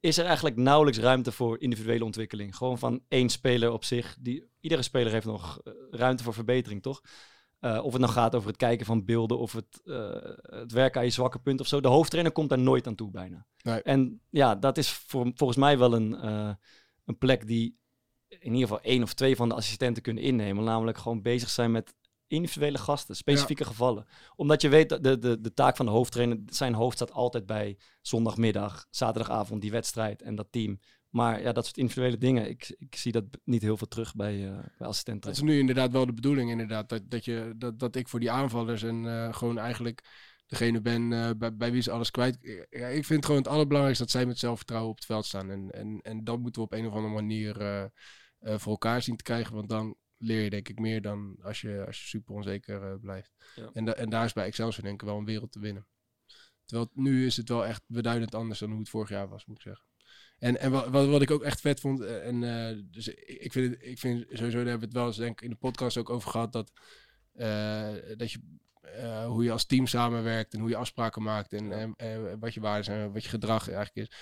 is 0.00 0.18
er 0.18 0.24
eigenlijk 0.24 0.56
nauwelijks 0.56 0.98
ruimte 1.00 1.32
voor 1.32 1.60
individuele 1.60 2.04
ontwikkeling. 2.04 2.56
Gewoon 2.56 2.78
van 2.78 3.00
één 3.08 3.28
speler 3.28 3.72
op 3.72 3.84
zich. 3.84 4.16
Die, 4.20 4.44
iedere 4.60 4.82
speler 4.82 5.12
heeft 5.12 5.26
nog 5.26 5.60
ruimte 5.90 6.22
voor 6.22 6.34
verbetering, 6.34 6.82
toch? 6.82 7.00
Eh, 7.62 7.84
of 7.84 7.92
het 7.92 8.00
nou 8.00 8.12
gaat 8.12 8.34
over 8.34 8.48
het 8.48 8.56
kijken 8.56 8.86
van 8.86 9.04
beelden 9.04 9.38
of 9.38 9.52
het, 9.52 9.80
eh, 9.84 10.10
het 10.40 10.72
werken 10.72 11.00
aan 11.00 11.06
je 11.06 11.12
zwakke 11.12 11.38
punt 11.38 11.60
of 11.60 11.66
zo. 11.66 11.80
De 11.80 11.88
hoofdtrainer 11.88 12.32
komt 12.32 12.48
daar 12.48 12.58
nooit 12.58 12.86
aan 12.86 12.94
toe 12.94 13.10
bijna. 13.10 13.46
Nee. 13.62 13.82
En 13.82 14.20
ja, 14.30 14.54
dat 14.54 14.78
is 14.78 14.92
voor, 14.92 15.30
volgens 15.34 15.58
mij 15.58 15.78
wel 15.78 15.94
een, 15.94 16.14
eh, 16.14 16.50
een 17.04 17.18
plek 17.18 17.46
die 17.46 17.78
in 18.28 18.52
ieder 18.52 18.68
geval 18.68 18.80
één 18.80 19.02
of 19.02 19.14
twee 19.14 19.36
van 19.36 19.48
de 19.48 19.54
assistenten 19.54 20.02
kunnen 20.02 20.22
innemen. 20.22 20.64
Namelijk 20.64 20.98
gewoon 20.98 21.22
bezig 21.22 21.50
zijn 21.50 21.70
met 21.70 21.94
individuele 22.26 22.78
gasten, 22.78 23.16
specifieke 23.16 23.64
gevallen. 23.64 24.06
Omdat 24.36 24.62
je 24.62 24.68
weet 24.68 24.88
dat 24.88 25.02
de, 25.02 25.18
de, 25.18 25.40
de 25.40 25.54
taak 25.54 25.76
van 25.76 25.86
de 25.86 25.92
hoofdtrainer, 25.92 26.38
zijn 26.46 26.74
hoofd 26.74 26.96
staat 26.96 27.12
altijd 27.12 27.46
bij 27.46 27.78
zondagmiddag, 28.00 28.86
zaterdagavond, 28.90 29.60
die 29.60 29.70
wedstrijd 29.70 30.22
en 30.22 30.34
dat 30.34 30.46
team. 30.50 30.80
Maar 31.12 31.42
ja, 31.42 31.52
dat 31.52 31.64
soort 31.64 31.76
individuele 31.76 32.18
dingen, 32.18 32.48
ik, 32.48 32.74
ik 32.78 32.96
zie 32.96 33.12
dat 33.12 33.24
niet 33.44 33.62
heel 33.62 33.76
veel 33.76 33.88
terug 33.88 34.14
bij, 34.14 34.48
eh 34.50 34.58
bij 34.78 34.86
assistenten. 34.86 35.28
Dat 35.30 35.36
is 35.38 35.42
nu 35.42 35.58
inderdaad 35.58 35.92
wel 35.92 36.06
de 36.06 36.12
bedoeling, 36.12 36.50
inderdaad. 36.50 36.88
Dat, 36.88 37.10
dat, 37.10 37.24
je, 37.24 37.54
dat, 37.56 37.78
dat 37.78 37.96
ik 37.96 38.08
voor 38.08 38.20
die 38.20 38.30
aanvallers 38.30 38.82
en 38.82 39.06
eh, 39.06 39.34
gewoon 39.34 39.58
eigenlijk 39.58 40.00
degene 40.46 40.80
ben 40.80 41.12
eh, 41.12 41.30
bij, 41.38 41.56
bij 41.56 41.72
wie 41.72 41.82
ze 41.82 41.90
alles 41.90 42.10
kwijt. 42.10 42.38
Ja, 42.70 42.86
ik 42.86 43.04
vind 43.04 43.24
gewoon 43.24 43.40
het 43.40 43.50
allerbelangrijkste 43.50 44.04
dat 44.04 44.12
zij 44.12 44.26
met 44.26 44.38
zelfvertrouwen 44.38 44.90
op 44.90 44.96
het 44.96 45.04
veld 45.06 45.24
staan. 45.26 45.50
En, 45.50 45.70
en, 45.70 46.00
en 46.02 46.24
dat 46.24 46.38
moeten 46.38 46.62
we 46.62 46.66
op 46.68 46.72
een 46.72 46.86
of 46.86 46.92
andere 46.94 47.14
manier 47.14 47.54
voor 48.40 48.72
elkaar 48.72 49.02
zien 49.02 49.16
te 49.16 49.22
krijgen. 49.22 49.54
Want 49.54 49.68
dan 49.68 49.96
leer 50.16 50.42
je 50.42 50.50
denk 50.50 50.68
ik 50.68 50.78
meer 50.78 51.02
dan 51.02 51.36
als 51.42 51.60
je, 51.60 51.84
als 51.86 52.00
je 52.00 52.06
super 52.06 52.34
onzeker 52.34 52.98
blijft. 53.00 53.32
Ja. 53.54 53.70
En, 53.72 53.84
da- 53.84 53.94
en 53.94 54.10
daar 54.10 54.24
is 54.24 54.32
bij 54.32 54.44
Excelsior 54.46 54.84
denk 54.84 55.00
ik 55.02 55.08
wel 55.08 55.18
een 55.18 55.24
wereld 55.24 55.52
te 55.52 55.60
winnen. 55.60 55.86
Terwijl 56.64 56.88
het- 56.92 57.02
nu 57.04 57.26
is 57.26 57.36
het 57.36 57.48
wel 57.48 57.66
echt 57.66 57.82
beduidend 57.86 58.34
anders 58.34 58.58
dan 58.58 58.70
hoe 58.70 58.78
het 58.78 58.88
vorig 58.88 59.08
jaar 59.08 59.28
was, 59.28 59.46
moet 59.46 59.56
ik 59.56 59.62
zeggen. 59.62 59.84
En, 60.42 60.60
en 60.60 60.70
wat, 60.70 61.06
wat, 61.06 61.22
ik 61.22 61.30
ook 61.30 61.42
echt 61.42 61.60
vet 61.60 61.80
vond, 61.80 62.00
eh, 62.00 62.26
en 62.26 62.44
eh, 62.44 62.78
dus 62.90 63.08
ik 63.08 63.52
vind, 63.52 63.70
het, 63.70 63.82
ik 63.82 63.98
vind 63.98 64.26
sowieso, 64.30 64.56
daar 64.58 64.66
hebben 64.66 64.78
we 64.78 64.84
het 64.84 64.94
wel 64.94 65.06
eens 65.06 65.16
denk 65.16 65.38
ik 65.38 65.44
in 65.44 65.50
de 65.50 65.56
podcast 65.56 65.96
ook 65.96 66.10
over 66.10 66.30
gehad, 66.30 66.52
dat, 66.52 66.72
eh, 67.32 67.88
dat 68.16 68.32
je, 68.32 68.40
hoe 69.26 69.44
je 69.44 69.52
als 69.52 69.64
team 69.64 69.86
samenwerkt 69.86 70.54
en 70.54 70.60
hoe 70.60 70.68
je 70.68 70.76
afspraken 70.76 71.22
maakt 71.22 71.52
en, 71.52 71.72
en, 71.72 71.94
en 71.96 72.38
wat 72.38 72.54
je 72.54 72.60
waarden 72.60 72.84
zijn, 72.84 73.12
wat 73.12 73.22
je 73.22 73.28
gedrag 73.28 73.70
eigenlijk 73.70 74.08
is. 74.08 74.16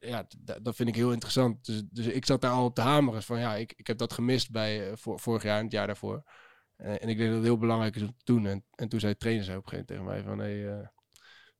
Ja, 0.00 0.26
dat 0.62 0.76
vind 0.76 0.88
ik 0.88 0.94
heel 0.94 1.12
interessant. 1.12 1.64
Dus, 1.64 1.82
dus 1.90 2.06
ik 2.06 2.26
zat 2.26 2.40
daar 2.40 2.52
al 2.52 2.64
op 2.64 2.74
te 2.74 2.80
hameren 2.80 3.22
van 3.22 3.38
ja, 3.38 3.54
ik, 3.54 3.72
ik 3.76 3.86
heb 3.86 3.98
dat 3.98 4.12
gemist 4.12 4.50
bij 4.50 4.92
vorig 4.94 5.42
jaar 5.42 5.58
en 5.58 5.64
het 5.64 5.72
jaar 5.72 5.86
daarvoor. 5.86 6.22
En 6.76 7.08
ik 7.08 7.16
denk 7.16 7.28
dat 7.28 7.36
het 7.36 7.46
heel 7.46 7.58
belangrijk 7.58 7.96
is 7.96 8.02
om 8.02 8.14
te 8.16 8.24
doen. 8.24 8.46
En, 8.46 8.64
en 8.74 8.88
toen 8.88 9.00
zei 9.00 9.12
de 9.12 9.18
trainer 9.18 9.56
op 9.56 9.62
een 9.62 9.68
gegeven 9.68 9.96
moment 9.96 9.96
tegen 9.96 10.04
mij 10.04 10.22
van 10.22 10.38
hey, 10.38 10.90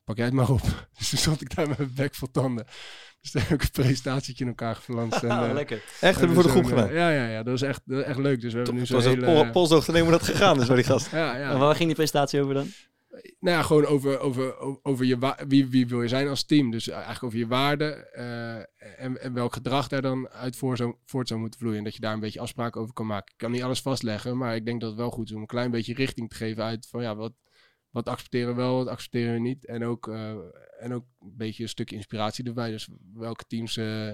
pak 0.08 0.16
jij 0.16 0.26
het 0.26 0.34
maar 0.34 0.50
op. 0.50 0.62
Dus 0.98 1.08
toen 1.08 1.18
stond 1.18 1.40
ik 1.40 1.54
daar 1.56 1.68
met 1.68 1.78
mijn 1.78 1.92
bek 1.94 2.14
vol 2.14 2.30
tanden. 2.30 2.66
Dus 3.20 3.30
toen 3.30 3.40
heb 3.40 3.50
ik 3.50 3.62
een 3.62 3.82
presentatietje 3.82 4.44
in 4.44 4.50
elkaar 4.50 4.74
geflanst. 4.74 5.22
En, 5.22 5.30
Ah, 5.30 5.44
eh, 5.48 5.54
lekker. 5.54 5.76
Echt, 6.00 6.18
hebben 6.18 6.28
we 6.28 6.34
voor 6.34 6.42
de 6.42 6.48
groep 6.48 6.62
eh, 6.62 6.68
gedaan. 6.68 6.92
Ja, 6.92 7.10
ja, 7.10 7.26
ja, 7.28 7.42
dat 7.42 7.60
was 7.60 7.62
echt, 7.62 7.80
dat 7.84 7.96
was 7.96 8.06
echt 8.06 8.18
leuk. 8.18 8.40
Dus 8.40 8.50
we 8.52 8.56
hebben 8.56 8.74
nu 8.74 8.80
Het 8.80 8.88
zo'n 8.88 8.96
was 8.96 9.06
een 9.06 9.24
hele... 9.24 9.50
polsdoog 9.50 9.84
te 9.84 9.92
nemen 9.92 10.08
hoe 10.08 10.18
dat 10.18 10.28
gegaan 10.28 10.60
is 10.60 10.66
bij 10.66 10.76
die 10.76 10.84
gast. 10.84 11.10
ja, 11.22 11.36
ja. 11.36 11.50
En 11.50 11.58
waar 11.58 11.74
ging 11.74 11.86
die 11.86 11.94
presentatie 11.94 12.40
over 12.42 12.54
dan? 12.54 12.66
Nou 13.40 13.56
ja, 13.56 13.62
gewoon 13.62 13.86
over, 13.86 14.18
over, 14.18 14.58
over, 14.82 15.04
je 15.04 15.34
wie, 15.48 15.66
wie 15.66 15.86
wil 15.86 16.02
je 16.02 16.08
zijn 16.08 16.28
als 16.28 16.44
team. 16.44 16.70
Dus 16.70 16.88
eigenlijk 16.88 17.22
over 17.22 17.38
je 17.38 17.46
waarden 17.46 18.14
eh, 18.14 18.56
en, 19.04 19.20
en 19.20 19.32
welk 19.32 19.52
gedrag 19.52 19.88
daar 19.88 20.02
dan 20.02 20.28
uit 20.28 20.56
voor 20.56 20.76
zou, 20.76 20.94
voort 21.06 21.28
zou 21.28 21.40
moeten 21.40 21.60
vloeien. 21.60 21.78
En 21.78 21.84
dat 21.84 21.94
je 21.94 22.00
daar 22.00 22.12
een 22.12 22.20
beetje 22.20 22.40
afspraken 22.40 22.80
over 22.80 22.94
kan 22.94 23.06
maken. 23.06 23.32
Ik 23.32 23.38
kan 23.38 23.50
niet 23.50 23.62
alles 23.62 23.80
vastleggen, 23.80 24.36
maar 24.36 24.54
ik 24.54 24.64
denk 24.64 24.80
dat 24.80 24.90
het 24.90 24.98
wel 24.98 25.10
goed 25.10 25.28
is 25.28 25.34
om 25.34 25.40
een 25.40 25.46
klein 25.46 25.70
beetje 25.70 25.94
richting 25.94 26.28
te 26.28 26.36
geven 26.36 26.64
uit 26.64 26.86
van 26.90 27.02
ja, 27.02 27.16
wat, 27.16 27.32
wat 28.04 28.14
accepteren 28.14 28.48
we 28.48 28.60
wel, 28.60 28.76
wat 28.76 28.88
accepteren 28.88 29.32
we 29.32 29.40
niet. 29.40 29.66
En 29.66 29.84
ook, 29.84 30.08
eh, 30.08 30.36
en 30.78 30.92
ook 30.92 31.04
een 31.20 31.36
beetje 31.36 31.62
een 31.62 31.68
stukje 31.68 31.96
inspiratie 31.96 32.44
erbij. 32.44 32.70
Dus 32.70 32.88
welke 33.14 33.44
teams 33.46 33.76
eh, 33.76 34.12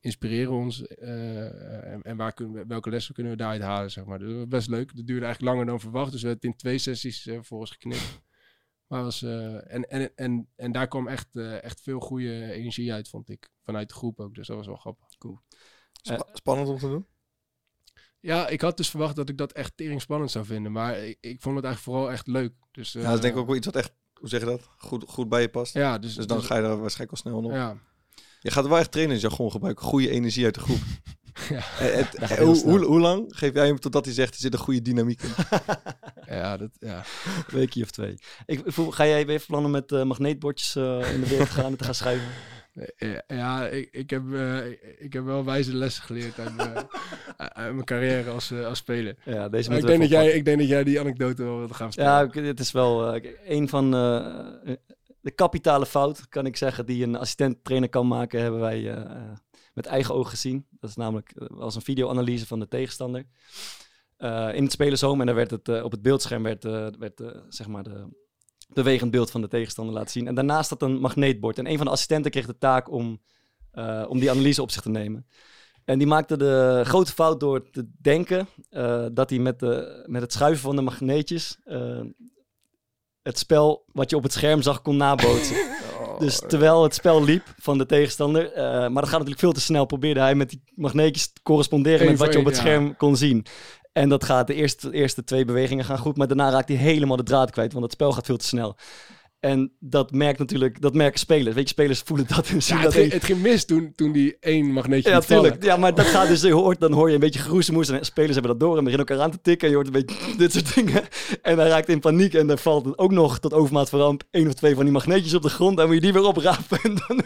inspireren 0.00 0.52
ons 0.52 0.86
eh, 0.86 1.92
en, 1.92 2.02
en 2.02 2.16
waar 2.16 2.32
kunnen 2.32 2.54
we, 2.54 2.66
welke 2.66 2.90
lessen 2.90 3.14
kunnen 3.14 3.32
we 3.32 3.38
daaruit 3.38 3.62
halen, 3.62 3.90
zeg 3.90 4.04
maar. 4.04 4.18
Dus 4.18 4.28
dat 4.28 4.36
was 4.36 4.48
best 4.48 4.68
leuk. 4.68 4.96
Dat 4.96 5.06
duurde 5.06 5.24
eigenlijk 5.24 5.54
langer 5.54 5.70
dan 5.70 5.80
verwacht. 5.80 6.12
Dus 6.12 6.22
we 6.22 6.28
hebben 6.28 6.50
het 6.50 6.54
in 6.54 6.60
twee 6.60 6.78
sessies 6.78 7.26
eh 7.26 7.38
volgens 7.42 7.70
geknipt. 7.70 8.22
Maar 8.86 9.02
was, 9.02 9.22
eh, 9.22 9.72
en, 9.74 9.88
en, 9.90 10.16
en, 10.16 10.48
en 10.56 10.72
daar 10.72 10.88
kwam 10.88 11.08
echt, 11.08 11.36
eh, 11.36 11.62
echt 11.62 11.80
veel 11.80 12.00
goede 12.00 12.52
energie 12.52 12.92
uit, 12.92 13.08
vond 13.08 13.28
ik. 13.28 13.50
Vanuit 13.62 13.88
de 13.88 13.94
groep 13.94 14.20
ook. 14.20 14.34
Dus 14.34 14.46
dat 14.46 14.56
was 14.56 14.66
wel 14.66 14.76
grappig. 14.76 15.06
Spa- 15.92 16.26
spannend 16.32 16.68
om 16.68 16.78
te 16.78 16.88
doen. 16.88 17.06
Ja, 18.24 18.48
ik 18.48 18.60
had 18.60 18.76
dus 18.76 18.90
verwacht 18.90 19.16
dat 19.16 19.28
ik 19.28 19.38
dat 19.38 19.52
echt 19.52 19.72
tering 19.76 20.00
spannend 20.00 20.30
zou 20.30 20.44
vinden. 20.44 20.72
Maar 20.72 20.98
ik, 20.98 21.16
ik 21.20 21.36
vond 21.40 21.56
het 21.56 21.64
eigenlijk 21.64 21.78
vooral 21.96 22.12
echt 22.12 22.26
leuk. 22.26 22.52
Dus, 22.72 22.92
Ja, 22.92 23.00
dat 23.00 23.10
is 23.10 23.16
eh, 23.16 23.20
denk 23.22 23.34
ik 23.34 23.40
ook 23.40 23.46
wel 23.46 23.56
iets 23.56 23.66
wat 23.66 23.76
echt, 23.76 23.92
hoe 24.14 24.28
zeg 24.28 24.40
je 24.40 24.46
dat, 24.46 24.60
goed, 24.78 25.04
goed 25.08 25.28
bij 25.28 25.40
je 25.40 25.48
past. 25.48 25.74
Ja, 25.74 25.98
dus, 25.98 26.14
Dus 26.14 26.26
dan 26.26 26.42
ga 26.42 26.56
je 26.56 26.62
daar 26.62 26.80
waarschijnlijk 26.80 27.10
al 27.10 27.16
snel 27.30 27.42
op. 27.42 27.52
Ja, 27.52 27.76
Je 28.40 28.50
gaat 28.50 28.66
wel 28.66 28.78
echt 28.78 28.92
trainersjargon 28.92 29.50
gebruiken. 29.50 29.84
Goede 29.84 30.10
energie 30.10 30.44
uit 30.44 30.54
de 30.54 30.60
groep. 30.60 30.78
Ja. 31.48 31.56
Eh, 31.56 31.94
het- 31.94 32.14
eh, 32.14 32.28
hoe, 32.38 32.62
hoe, 32.62 32.84
hoe 32.84 33.00
lang 33.00 33.24
geef 33.28 33.54
jij 33.54 33.66
hem 33.66 33.78
totdat 33.80 34.04
hij 34.04 34.14
zegt 34.14 34.34
er 34.34 34.40
zit 34.40 34.52
een 34.52 34.58
goede 34.58 34.82
dynamiek 34.82 35.22
in? 35.22 35.30
ja, 36.36 36.56
dat, 36.56 36.70
ja. 36.78 36.96
Een 37.26 37.44
weekje 37.58 37.82
of 37.82 37.90
twee. 37.90 38.18
Ik, 38.46 38.60
voel- 38.64 38.90
ga 38.90 39.06
jij 39.06 39.26
weer 39.26 39.44
plannen 39.46 39.70
met 39.70 39.92
eh, 39.92 40.02
magneetbordjes 40.02 40.76
eh, 40.76 41.12
in 41.14 41.20
de 41.20 41.28
wereld 41.28 41.48
gaan 41.48 41.64
en 41.64 41.76
te 41.76 41.84
gaan 41.84 41.94
schrijven? 41.94 42.26
Ja, 42.96 43.22
ja 43.26 43.66
ik, 43.68 43.88
ik, 43.92 44.10
heb, 44.10 44.32
eh, 44.32 44.66
ik, 44.98 45.12
heb 45.12 45.24
wel 45.24 45.44
wijze 45.44 45.74
lessen 45.76 46.02
geleerd 46.02 46.38
uit, 46.38 46.56
mijn- 46.56 46.86
uit 47.36 47.72
mijn 47.74 47.84
carrière 47.84 48.30
als, 48.30 48.50
eh, 48.50 48.66
als 48.66 48.78
speler. 48.78 49.16
Ja, 49.24 49.48
deze 49.48 49.68
Maar 49.68 49.78
ik, 49.78 49.86
denk 49.86 50.00
dat 50.00 50.08
jij, 50.10 50.30
ik 50.30 50.44
denk 50.44 50.58
dat 50.58 50.68
jij 50.68 50.84
die 50.84 51.00
anekdote 51.00 51.42
wel 51.42 51.58
wilt 51.58 51.74
gaan 51.74 51.92
vertellen. 51.92 52.30
Ja, 52.34 52.42
het 52.42 52.60
is 52.60 52.72
wel 52.72 53.14
eh, 53.14 53.32
een 53.46 53.68
van 53.68 53.94
eh, 53.94 54.72
de 55.20 55.30
kapitale 55.30 55.86
fout, 55.86 56.28
kan 56.28 56.46
ik 56.46 56.56
zeggen, 56.56 56.86
die 56.86 57.02
een 57.04 57.16
assistent-trainer 57.16 57.88
kan 57.88 58.06
maken, 58.06 58.40
hebben 58.40 58.60
wij 58.60 58.78
eh, 58.90 59.00
eh, 59.00 59.22
met 59.74 59.86
eigen 59.86 60.14
ogen 60.14 60.30
gezien. 60.30 60.66
Dat 60.70 60.90
is 60.90 60.96
namelijk 60.96 61.32
eh, 61.36 61.58
als 61.60 61.74
een 61.74 61.82
videoanalyse 61.82 62.46
van 62.46 62.58
de 62.60 62.68
tegenstander. 62.68 63.24
Eh, 64.16 64.50
in 64.54 64.62
het 64.62 64.72
spelershome 64.72 65.20
en 65.20 65.26
daar 65.26 65.34
werd 65.34 65.50
het 65.50 65.68
eh, 65.68 65.84
op 65.84 65.90
het 65.90 66.02
beeldscherm 66.02 66.42
werd, 66.42 66.64
eh, 66.64 66.86
werd 66.98 67.20
eh, 67.20 67.28
zeg 67.48 67.66
maar 67.68 67.82
de 67.82 68.22
bewegend 68.72 69.10
beeld 69.10 69.30
van 69.30 69.40
de 69.40 69.48
tegenstander 69.48 69.94
laten 69.94 70.10
zien. 70.10 70.26
En 70.26 70.34
daarnaast 70.34 70.66
staat 70.66 70.82
een 70.82 70.98
magneetbord. 70.98 71.58
En 71.58 71.66
een 71.66 71.76
van 71.76 71.86
de 71.86 71.92
assistenten 71.92 72.30
kreeg 72.30 72.46
de 72.46 72.58
taak 72.58 72.90
om, 72.90 73.20
eh, 73.70 74.04
om 74.08 74.18
die 74.18 74.30
analyse 74.30 74.62
op 74.62 74.70
zich 74.70 74.82
te 74.82 74.90
nemen. 74.90 75.26
En 75.84 75.98
die 75.98 76.06
maakte 76.06 76.36
de 76.36 76.80
grote 76.84 77.12
fout 77.12 77.40
door 77.40 77.70
te 77.70 77.88
denken 78.00 78.48
eh, 78.70 79.06
dat 79.12 79.30
hij 79.30 79.38
met, 79.38 79.60
de, 79.60 80.04
met 80.06 80.22
het 80.22 80.32
schuiven 80.32 80.62
van 80.62 80.76
de 80.76 80.82
magneetjes 80.82 81.58
eh, 81.64 82.00
het 83.22 83.38
spel 83.38 83.84
wat 83.92 84.10
je 84.10 84.16
op 84.16 84.22
het 84.22 84.32
scherm 84.32 84.62
zag 84.62 84.82
kon 84.82 84.96
nabootsen. 84.96 85.56
dus 86.18 86.42
terwijl 86.48 86.82
het 86.82 86.94
spel 86.94 87.24
liep 87.24 87.54
van 87.58 87.78
de 87.78 87.86
tegenstander, 87.86 88.50
maar 88.54 89.02
dat 89.02 89.04
gaat 89.04 89.10
natuurlijk 89.10 89.38
veel 89.38 89.52
te 89.52 89.60
snel, 89.60 89.84
probeerde 89.84 90.20
hij 90.20 90.34
met 90.34 90.50
die 90.50 90.62
magneetjes 90.74 91.32
te 91.32 91.42
corresponderen 91.42 92.06
met 92.06 92.18
wat 92.18 92.32
je 92.32 92.38
op 92.38 92.44
het 92.44 92.56
scherm 92.56 92.96
kon 92.96 93.16
zien. 93.16 93.46
En 93.94 94.08
dat 94.08 94.24
gaat, 94.24 94.46
de 94.46 94.54
eerste, 94.54 94.92
eerste 94.92 95.24
twee 95.24 95.44
bewegingen 95.44 95.84
gaan 95.84 95.98
goed, 95.98 96.16
maar 96.16 96.26
daarna 96.26 96.50
raakt 96.50 96.68
hij 96.68 96.76
helemaal 96.76 97.16
de 97.16 97.22
draad 97.22 97.50
kwijt, 97.50 97.72
want 97.72 97.84
het 97.84 97.92
spel 97.92 98.12
gaat 98.12 98.26
veel 98.26 98.36
te 98.36 98.46
snel. 98.46 98.76
En 99.44 99.72
dat 99.80 100.12
merkt 100.12 100.38
natuurlijk, 100.38 100.80
dat 100.80 100.94
merken 100.94 101.18
spelers. 101.18 101.54
Weet 101.54 101.64
je, 101.68 101.74
spelers 101.74 102.00
voelen 102.00 102.26
dat 102.28 102.48
en 102.48 102.62
zien 102.62 102.76
Ja, 102.76 102.82
dat. 102.82 102.92
het, 102.92 103.00
ging, 103.02 103.12
het 103.12 103.24
ging 103.24 103.40
mis 103.42 103.64
toen, 103.64 103.92
toen 103.96 104.12
die 104.12 104.36
één 104.40 104.72
magneetje 104.72 105.10
Ja, 105.10 105.16
liet 105.16 105.24
vallen. 105.26 105.42
tuurlijk. 105.42 105.64
Ja, 105.64 105.76
maar 105.76 105.94
dat 105.94 106.06
gaat 106.06 106.28
dus, 106.28 106.40
je 106.42 106.52
hoort, 106.52 106.80
dan 106.80 106.92
hoor 106.92 107.08
je 107.08 107.14
een 107.14 107.20
beetje 107.20 107.40
geroezemoes 107.40 107.88
en 107.88 108.04
spelers 108.04 108.32
hebben 108.34 108.50
dat 108.50 108.60
door 108.60 108.76
en 108.78 108.84
beginnen 108.84 109.06
elkaar 109.08 109.24
aan 109.24 109.30
te 109.30 109.40
tikken 109.42 109.64
en 109.68 109.68
je 109.74 109.74
hoort 109.82 109.94
een 109.94 110.04
beetje 110.04 110.36
dit 110.36 110.52
soort 110.52 110.74
dingen. 110.74 111.02
En 111.42 111.56
dan 111.56 111.66
raakt 111.66 111.88
in 111.88 112.00
paniek 112.00 112.34
en 112.34 112.46
dan 112.46 112.58
valt 112.58 112.84
het 112.84 112.98
ook 112.98 113.10
nog 113.12 113.38
tot 113.38 113.52
overmaat 113.52 113.88
van 113.88 114.00
ramp 114.00 114.22
één 114.30 114.46
of 114.46 114.54
twee 114.54 114.74
van 114.74 114.84
die 114.84 114.92
magneetjes 114.92 115.34
op 115.34 115.42
de 115.42 115.48
grond 115.48 115.78
en 115.78 115.86
moet 115.86 115.94
je 115.94 116.00
die 116.00 116.12
weer 116.12 116.24
oprapen 116.24 116.78
en 116.82 116.94
dan 117.08 117.24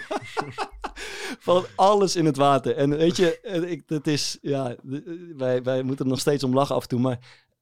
valt 1.47 1.69
alles 1.75 2.17
in 2.17 2.25
het 2.25 2.37
water. 2.37 2.77
En 2.77 2.97
weet 2.97 3.17
je, 3.17 3.41
eh, 3.41 3.71
ik, 3.71 3.83
dat 3.87 4.07
is, 4.07 4.39
ja, 4.43 4.75
de- 4.83 5.33
wij, 5.37 5.63
wij 5.63 5.83
moeten 5.83 6.05
er 6.05 6.11
nog 6.11 6.21
steeds 6.21 6.45
om 6.45 6.55
lachen 6.55 6.75
af 6.75 6.83
en 6.83 6.89
toe, 6.89 7.01
maar 7.01 7.19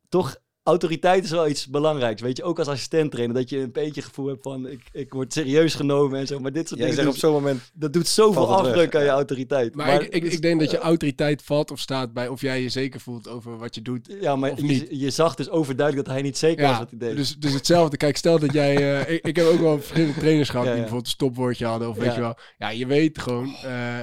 toch... 0.08 0.36
Autoriteit 0.66 1.24
is 1.24 1.30
wel 1.30 1.48
iets 1.48 1.66
belangrijks, 1.66 2.22
weet 2.22 2.36
je. 2.36 2.42
Ook 2.44 2.58
als 2.58 2.68
assistent 2.68 3.10
trainer, 3.10 3.36
dat 3.36 3.50
je 3.50 3.58
een 3.58 3.72
beetje 3.72 4.02
gevoel 4.02 4.26
hebt 4.26 4.42
van... 4.42 4.66
Ik, 4.68 4.80
ik 4.92 5.12
word 5.12 5.32
serieus 5.32 5.74
genomen 5.74 6.18
en 6.18 6.26
zo. 6.26 6.38
Maar 6.40 6.52
dit 6.52 6.68
soort 6.68 6.80
Jij 6.80 6.88
dingen 6.88 7.04
zegt 7.04 7.14
op 7.16 7.20
zo'n 7.22 7.32
moment, 7.32 7.70
dat 7.74 7.92
doet 7.92 8.06
zoveel 8.08 8.48
weg, 8.48 8.56
afbreuk 8.58 8.94
aan 8.94 9.02
je 9.02 9.08
autoriteit. 9.08 9.74
Maar, 9.74 10.02
ik, 10.02 10.14
ik, 10.14 10.22
dus- 10.22 10.32
ik 10.32 10.42
denk 10.42 10.60
dat 10.60 10.70
je 10.70 10.78
autoriteit 10.78 11.42
valt 11.42 11.70
of 11.70 11.78
staat 11.80 12.12
bij 12.12 12.28
of 12.28 12.40
jij 12.40 12.62
je 12.62 12.68
zeker 12.68 13.00
voelt 13.00 13.28
over 13.28 13.58
wat 13.58 13.74
je 13.74 13.82
doet. 13.82 14.16
Ja, 14.20 14.36
maar 14.36 14.50
Of 14.50 14.58
je, 14.60 14.64
niet. 14.64 14.86
je 14.90 15.10
zag 15.10 15.34
dus 15.34 15.50
overduidelijk 15.50 16.06
dat 16.06 16.14
hij 16.14 16.24
niet 16.24 16.38
zeker 16.38 16.62
was 16.62 16.72
Ja, 16.72 16.78
wat 16.78 16.90
hij 16.90 16.98
deed. 16.98 17.16
dus, 17.16 17.36
dus 17.36 17.52
hetzelfde. 17.52 17.96
Kijk, 17.96 18.16
stel 18.16 18.38
dat 18.38 18.52
jij... 18.52 18.76
eh, 19.06 19.14
ik, 19.14 19.26
ik 19.26 19.36
heb 19.36 19.46
ook 19.46 19.60
wel 19.60 19.78
verschillende 19.78 20.18
trainers 20.18 20.48
gehad 20.48 20.66
Ja, 20.66 20.72
die 20.72 20.82
ja. 20.82 20.88
bijvoorbeeld 20.88 21.06
een 21.06 21.26
stopwoordje 21.26 21.66
hadden. 21.66 21.88
Of 21.88 21.96
weet 21.96 22.14
je 22.14 22.20
wel. 22.20 22.36
Ja, 22.58 22.68
je 22.68 22.86
weet 22.86 23.18
gewoon... 23.18 23.54
eh, 23.54 24.00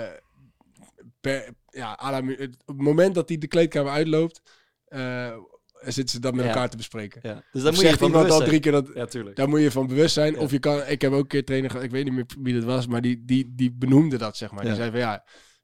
per, 1.22 1.49
ja, 1.70 1.97
op 2.66 2.76
het 2.76 2.78
moment 2.82 3.16
dat 3.16 3.30
hij 3.30 3.38
de 3.38 3.47
kleedkamer 3.47 3.91
uitloopt... 3.91 4.41
eh, 4.86 5.32
zitten 5.86 6.09
ze 6.09 6.19
dat 6.19 6.36
met 6.36 6.45
elkaar 6.45 6.69
te 6.69 6.77
bespreken. 6.77 7.21
ja. 7.23 7.43
Dus 7.51 7.63
daar 7.63 7.71
moet 7.71 7.81
je 7.81 7.88
zegt 7.88 7.99
van 7.99 8.07
iemand 8.07 8.27
bewust 8.27 8.31
al 8.31 8.38
zijn. 8.38 8.49
drie 8.49 8.59
keer 8.59 8.71
dat... 8.71 8.95
Ja, 8.95 9.05
tuurlijk. 9.05 9.36
Daar 9.36 9.49
moet 9.49 9.61
je 9.61 9.71
van 9.71 9.88
bewust 9.88 10.13
zijn. 10.13 10.38
Of 10.38 10.51
je 10.51 10.59
kan... 10.59 10.81
Ik 10.88 11.01
heb 11.01 11.11
ook 11.11 11.21
een 11.21 11.27
keer 11.27 11.45
trainer 11.45 11.69
gehad, 11.69 11.86
ik 11.86 11.91
weet 11.91 12.03
niet 12.03 12.13
meer 12.13 12.25
wie 12.39 12.53
dat 12.53 12.63
was, 12.63 12.88
maar 12.88 13.01
die, 13.01 13.23
die, 13.25 13.53
die 13.55 13.71
benoemde 13.71 14.17
dat, 14.17 14.38
zeg 14.38 14.51
maar. 14.51 14.63
Die 14.63 14.75
zei 14.75 14.91
van 14.91 14.99
ja... 14.99 15.23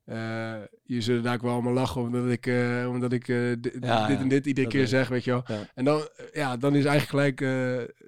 eh 0.09 0.53
je 0.85 1.01
zullen 1.01 1.23
daar 1.23 1.33
ook 1.35 1.41
wel 1.41 1.51
allemaal 1.51 1.73
lachen 1.73 2.01
omdat 2.01 2.29
ik, 2.29 2.45
eh, 2.47 2.85
omdat 2.89 3.11
ik 3.11 3.27
eh, 3.27 3.49
Ja, 3.49 3.55
dit 3.55 3.75
ja. 3.79 4.09
en 4.09 4.27
dit 4.27 4.45
iedere 4.45 4.67
keer 4.67 4.87
zeg, 4.87 5.07
weet 5.07 5.23
je 5.23 5.31
wel. 5.31 5.43
Ja. 5.47 5.59
En 5.75 5.85
dan, 5.85 5.99
eh, 5.99 6.25
ja, 6.33 6.57
dan 6.57 6.75
is 6.75 6.85
eigenlijk 6.85 7.09
gelijk 7.37 7.41
eh, 7.41 7.47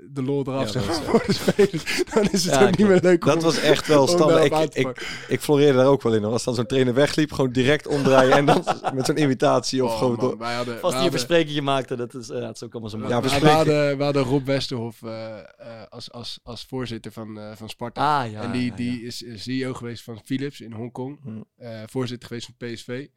de 0.10 0.24
lol 0.24 0.44
eraf, 0.48 0.62
Ja, 0.64 0.68
zeg 0.72 0.86
dat 0.88 1.08
maar, 1.08 1.24
is- 1.28 1.38
voor 1.38 1.46
de 1.46 1.52
spelers. 1.52 2.04
Dan 2.14 2.24
is 2.32 2.46
het 2.46 2.54
Ja, 2.54 2.60
ook 2.62 2.66
niet 2.68 2.76
klopt. 2.76 2.92
meer 2.92 3.02
leuk 3.02 3.26
dat 3.26 3.36
om, 3.36 3.42
was 3.42 3.60
echt 3.60 3.88
wel 3.88 4.08
standaard. 4.18 4.76
Ik, 4.76 4.86
ik, 4.88 5.26
ik 5.28 5.40
floreerde 5.40 5.78
daar 5.78 5.86
ook 5.88 6.02
wel 6.02 6.14
in. 6.14 6.24
hoor. 6.24 6.32
Als 6.32 6.44
dan 6.44 6.56
zo'n 6.56 6.66
trainer 6.66 6.94
wegliep, 6.94 7.32
gewoon 7.32 7.52
direct 7.52 7.88
omdraaien 7.88 8.32
en 8.38 8.46
dan 8.46 8.64
met 8.96 9.06
zo'n 9.06 9.22
imitatie 9.22 9.84
of 9.84 9.92
Oh, 9.92 9.98
gewoon... 9.98 10.16
man, 10.16 10.30
door- 10.30 10.38
wij 10.38 10.56
hadden, 10.56 10.74
Vast 10.74 10.82
die 10.82 10.92
een 10.92 10.94
hadden- 11.02 11.12
versprekingje 11.20 11.62
maakte, 11.62 11.96
dat 11.96 12.14
is, 12.14 12.30
eh, 12.30 12.40
ja, 12.40 12.46
het 12.48 12.56
is 12.56 12.64
ook 12.64 12.72
allemaal 12.72 12.90
zo 12.90 12.98
Ja, 13.08 13.22
we, 13.22 13.48
hadden, 13.50 13.98
we 13.98 14.04
hadden 14.04 14.24
Rob 14.24 14.46
Westerhof 14.46 15.02
eh, 15.04 15.38
eh, 15.38 15.44
als, 15.90 16.12
als, 16.12 16.40
als 16.44 16.66
voorzitter 16.66 17.12
van, 17.12 17.40
eh, 17.40 17.52
van 17.56 17.70
Sparta. 17.70 18.24
Ah, 18.24 18.32
ja. 18.32 18.42
en 18.42 18.52
die, 18.52 18.66
ja, 18.70 18.76
die 18.76 19.02
ja. 19.02 19.08
is 19.08 19.22
is 19.22 19.44
CEO 19.44 19.74
geweest 19.74 20.04
van 20.04 20.20
Philips 20.26 20.62
in 20.62 20.72
Hongkong. 20.72 21.20
Eh, 21.92 21.98
voorzitter 21.98 22.28
geweest 22.28 22.46
van 22.46 22.56
PSV. 22.58 23.08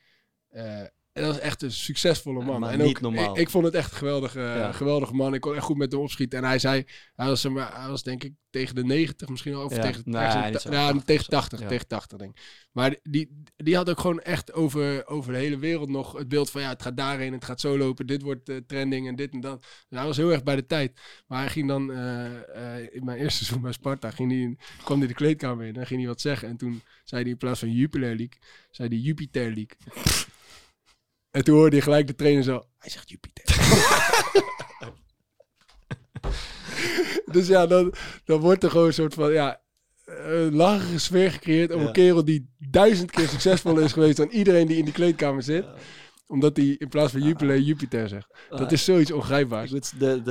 En 1.14 1.22
dat 1.22 1.34
is 1.34 1.40
echt 1.40 1.62
een 1.62 1.72
succesvolle 1.72 2.44
man. 2.44 2.60
maar 2.60 2.72
en 2.72 2.78
niet 2.78 2.88
ook, 2.88 3.00
normaal. 3.00 3.34
Ik, 3.34 3.40
ik 3.40 3.50
vond 3.50 3.64
het 3.64 3.74
echt 3.74 3.90
een 3.90 3.96
geweldige, 3.96 4.40
Ja. 4.40 4.72
geweldige 4.72 5.14
man. 5.14 5.34
Ik 5.34 5.40
kon 5.40 5.54
echt 5.54 5.64
goed 5.64 5.76
met 5.76 5.92
hem 5.92 6.00
opschieten. 6.00 6.38
En 6.38 6.44
hij 6.44 6.58
zei, 6.58 6.84
hij 7.14 7.26
was, 7.26 7.42
hij 7.42 7.88
was 7.88 8.02
denk 8.02 8.24
ik 8.24 8.32
tegen 8.50 8.74
de 8.74 8.84
90 8.84 9.28
misschien 9.28 9.52
wel. 9.52 9.64
Of 9.64 9.76
Ja. 9.76 9.82
tegen, 9.82 10.02
Nee, 10.04 10.22
ergens 10.22 10.44
in 10.44 10.50
niet 10.52 10.62
ta- 10.62 10.68
zo. 10.70 10.74
ja, 10.74 10.86
80 10.86 11.04
tegen 11.04 11.20
of 11.20 11.24
zo. 11.24 11.30
80. 11.30 11.60
Ja. 11.60 11.66
Tegen 11.68 11.86
80 11.86 12.18
denk 12.18 12.30
ik. 12.38 12.42
Maar 12.72 12.96
die, 13.02 13.42
die 13.56 13.76
had 13.76 13.90
ook 13.90 14.00
gewoon 14.00 14.20
echt 14.20 14.52
over, 14.52 15.06
over 15.06 15.32
de 15.32 15.38
hele 15.38 15.58
wereld 15.58 15.88
nog 15.88 16.12
het 16.12 16.28
beeld 16.28 16.50
van... 16.50 16.60
Ja, 16.60 16.68
het 16.68 16.82
gaat 16.82 16.96
daarheen, 16.96 17.32
het 17.32 17.44
gaat 17.44 17.60
zo 17.60 17.78
lopen. 17.78 18.06
Dit 18.06 18.22
wordt 18.22 18.48
eh, 18.48 18.56
trending 18.66 19.08
en 19.08 19.16
dit 19.16 19.32
en 19.32 19.40
dat. 19.40 19.60
Dus 19.88 19.98
hij 19.98 20.06
was 20.06 20.16
heel 20.16 20.32
erg 20.32 20.42
bij 20.42 20.56
de 20.56 20.66
tijd. 20.66 21.00
Maar 21.26 21.38
hij 21.40 21.48
ging 21.50 21.68
dan 21.68 21.92
eh, 21.92 22.26
eh, 22.76 22.88
in 22.94 23.04
mijn 23.04 23.18
eerste 23.18 23.38
seizoen 23.44 23.62
bij 23.62 23.72
Sparta... 23.72 24.10
Ging 24.10 24.30
hij 24.30 24.40
in- 24.40 24.58
kwam 24.84 24.98
hij 24.98 25.08
de 25.08 25.14
kleedkamer 25.14 25.66
in 25.66 25.76
en 25.76 25.86
ging 25.86 26.00
hij 26.00 26.08
wat 26.08 26.20
zeggen. 26.20 26.48
En 26.48 26.56
toen 26.56 26.82
zei 27.04 27.22
hij 27.22 27.30
in 27.30 27.36
plaats 27.36 27.58
van 27.60 27.70
Jupiler 27.72 28.08
League... 28.16 28.38
zei 28.70 28.88
hij 28.88 28.98
Jupiter 28.98 29.44
League. 29.44 29.76
En 31.34 31.44
toen 31.44 31.56
hoorde 31.56 31.76
je 31.76 31.82
gelijk 31.82 32.06
de 32.06 32.14
trainer 32.14 32.42
zo... 32.42 32.64
Hij 32.78 32.90
zegt 32.90 33.10
Jupiter. 33.10 33.44
dus 37.32 37.46
ja, 37.46 37.66
dan, 37.66 37.94
dan 38.24 38.40
wordt 38.40 38.62
er 38.62 38.70
gewoon 38.70 38.86
een 38.86 38.92
soort 38.94 39.14
van... 39.14 39.32
Ja, 39.32 39.60
een 40.04 40.54
lachige 40.54 40.98
sfeer 40.98 41.30
gecreëerd 41.30 41.72
om 41.72 41.80
Ja. 41.80 41.86
een 41.86 41.92
kerel 41.92 42.24
die 42.24 42.50
duizend 42.58 43.10
keer 43.10 43.28
succesvoller 43.28 43.84
is 43.84 43.92
geweest 43.92 44.16
dan 44.16 44.28
iedereen 44.28 44.66
die 44.66 44.76
in 44.76 44.84
die 44.84 44.92
kleedkamer 44.94 45.42
zit. 45.42 45.64
Omdat 46.26 46.56
hij 46.56 46.66
in 46.78 46.88
plaats 46.88 47.12
van 47.12 47.22
Jupiler 47.22 47.58
Jupiter 47.60 48.08
zegt. 48.08 48.28
Dat 48.48 48.72
is 48.72 48.84
zoiets 48.84 49.10
ongrijpbaars. 49.10 49.70
De, 49.70 49.80
de- 49.98 50.22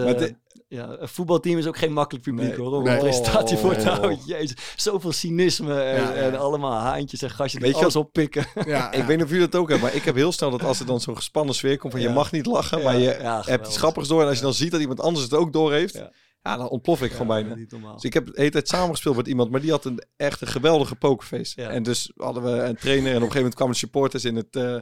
ja, 0.73 0.95
een 0.99 1.07
voetbalteam 1.07 1.57
is 1.57 1.67
ook 1.67 1.77
geen 1.77 1.93
makkelijk 1.93 2.25
publiek 2.25 2.47
Nee. 2.47 2.57
hoor. 2.57 2.71
Om 2.77 2.83
Nee. 2.83 2.93
een 2.93 2.99
presentatie 2.99 3.57
voor 3.57 3.75
te 3.75 3.79
Oh. 3.89 3.95
houden. 3.97 4.19
Jezus, 4.25 4.55
zoveel 4.75 5.11
cynisme 5.11 5.81
en, 5.81 6.01
Ja, 6.01 6.09
ja. 6.09 6.13
en 6.13 6.35
allemaal 6.39 6.71
haantjes 6.73 7.21
en 7.21 7.29
gastjes 7.29 7.51
die 7.51 7.61
Weet 7.61 7.71
je 7.75 7.81
alles 7.81 7.95
oppikken. 7.95 8.45
Ja, 8.65 8.91
Ik 8.91 9.03
weet 9.03 9.15
niet 9.17 9.25
of 9.25 9.31
jullie 9.31 9.49
dat 9.49 9.61
ook 9.61 9.69
hebben, 9.69 9.87
maar 9.87 9.95
ik 9.95 10.03
heb 10.03 10.15
heel 10.15 10.31
snel 10.31 10.51
dat 10.51 10.63
als 10.63 10.79
er 10.79 10.85
dan 10.85 11.01
zo'n 11.01 11.15
gespannen 11.15 11.55
sfeer 11.55 11.77
komt 11.77 11.93
van 11.93 12.01
je 12.01 12.09
mag 12.09 12.31
niet 12.31 12.45
lachen, 12.45 12.83
maar 12.83 12.97
je 12.97 13.17
Ja, 13.21 13.41
hebt 13.45 13.67
iets 13.67 13.77
grappigs 13.77 14.07
door. 14.07 14.21
En 14.21 14.27
als 14.27 14.37
je 14.37 14.43
dan 14.43 14.53
ziet 14.53 14.71
dat 14.71 14.81
iemand 14.81 14.99
anders 14.99 15.23
het 15.23 15.33
ook 15.33 15.53
door 15.53 15.71
heeft, 15.73 15.93
Ja. 15.93 16.11
ja. 16.41 16.57
dan 16.57 16.69
ontplof 16.69 17.01
ik 17.01 17.11
gewoon 17.11 17.27
bijna. 17.27 17.55
Niet 17.55 17.71
normaal. 17.71 17.93
Dus 17.93 18.03
ik 18.03 18.13
heb 18.13 18.25
de 18.25 18.31
hele 18.35 18.49
tijd 18.49 18.67
samengespeeld 18.67 19.15
met 19.15 19.27
iemand, 19.27 19.51
maar 19.51 19.61
die 19.61 19.71
had 19.71 19.85
een 19.85 20.03
echt 20.15 20.41
een 20.41 20.47
geweldige 20.47 20.95
pokerface. 20.95 21.61
Ja. 21.61 21.69
En 21.69 21.83
dus 21.83 22.11
hadden 22.15 22.43
we 22.43 22.49
een 22.49 22.75
trainer 22.75 23.09
en 23.11 23.17
op 23.17 23.23
een 23.23 23.31
gegeven 23.31 23.35
moment 23.37 23.55
kwamen 23.55 23.73
de 23.73 23.79
supporters 23.79 24.25
in 24.25 24.35
het... 24.35 24.55
eh, 24.55 24.77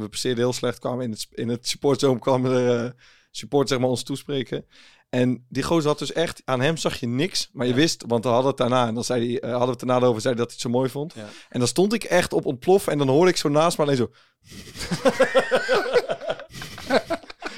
we 0.00 0.08
presteerden 0.08 0.44
heel 0.44 0.52
slecht, 0.52 0.78
kwamen 0.78 1.04
in 1.04 1.10
het, 1.10 1.26
in 1.30 1.48
het 1.48 1.68
supportzone 1.68 2.18
kwamen 2.18 2.52
er 2.52 2.84
eh, 2.84 2.90
supporters 3.30 3.70
zeg 3.70 3.80
maar 3.80 3.88
ons 3.88 4.02
toespreken. 4.02 4.66
En 5.12 5.46
die 5.48 5.62
gozer 5.62 5.88
had 5.88 5.98
dus 5.98 6.12
echt, 6.12 6.42
aan 6.44 6.60
hem 6.60 6.76
zag 6.76 7.00
je 7.00 7.06
niks, 7.06 7.48
maar 7.52 7.66
je 7.66 7.72
Ja. 7.72 7.78
wist, 7.78 8.04
want 8.06 8.24
we 8.24 8.30
hadden 8.30 8.48
het 8.48 8.56
daarna, 8.56 8.86
en 8.86 8.94
dan 8.94 9.04
zei 9.04 9.26
hij, 9.26 9.40
eh, 9.40 9.50
hadden 9.50 9.66
we 9.68 9.74
het 9.78 9.88
daarna 9.88 10.06
over, 10.06 10.20
zei 10.20 10.34
hij 10.34 10.42
dat 10.44 10.52
hij 10.52 10.60
het 10.62 10.72
zo 10.72 10.78
mooi 10.78 10.90
vond. 10.90 11.12
Ja. 11.14 11.28
En 11.48 11.58
dan 11.58 11.68
stond 11.68 11.92
ik 11.92 12.04
echt 12.04 12.32
op 12.32 12.46
ontplof 12.46 12.86
en 12.86 12.98
dan 12.98 13.08
hoorde 13.08 13.30
ik 13.30 13.36
zo 13.36 13.48
naast 13.48 13.78
me 13.78 13.84
alleen 13.84 13.96
zo... 13.96 14.10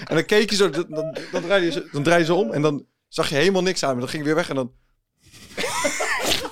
en 0.09 0.14
dan 0.14 0.24
keek 0.24 0.50
je 0.50 0.57
zo, 0.57 0.70
dan, 0.70 0.84
dan, 0.88 1.16
dan, 1.32 1.42
draai 1.42 1.64
je, 1.64 1.70
zo- 1.72 1.82
dan 1.92 2.02
draai 2.02 2.20
je 2.20 2.26
zo 2.26 2.36
om 2.36 2.52
en 2.52 2.62
dan 2.62 2.86
zag 3.09 3.28
je 3.28 3.34
helemaal 3.34 3.62
niks 3.62 3.82
aan 3.82 3.94
me. 3.94 4.00
Dan 4.00 4.09
ging 4.09 4.20
ik 4.22 4.26
weer 4.28 4.36
weg 4.36 4.48
en 4.48 4.55
dan... 4.55 4.72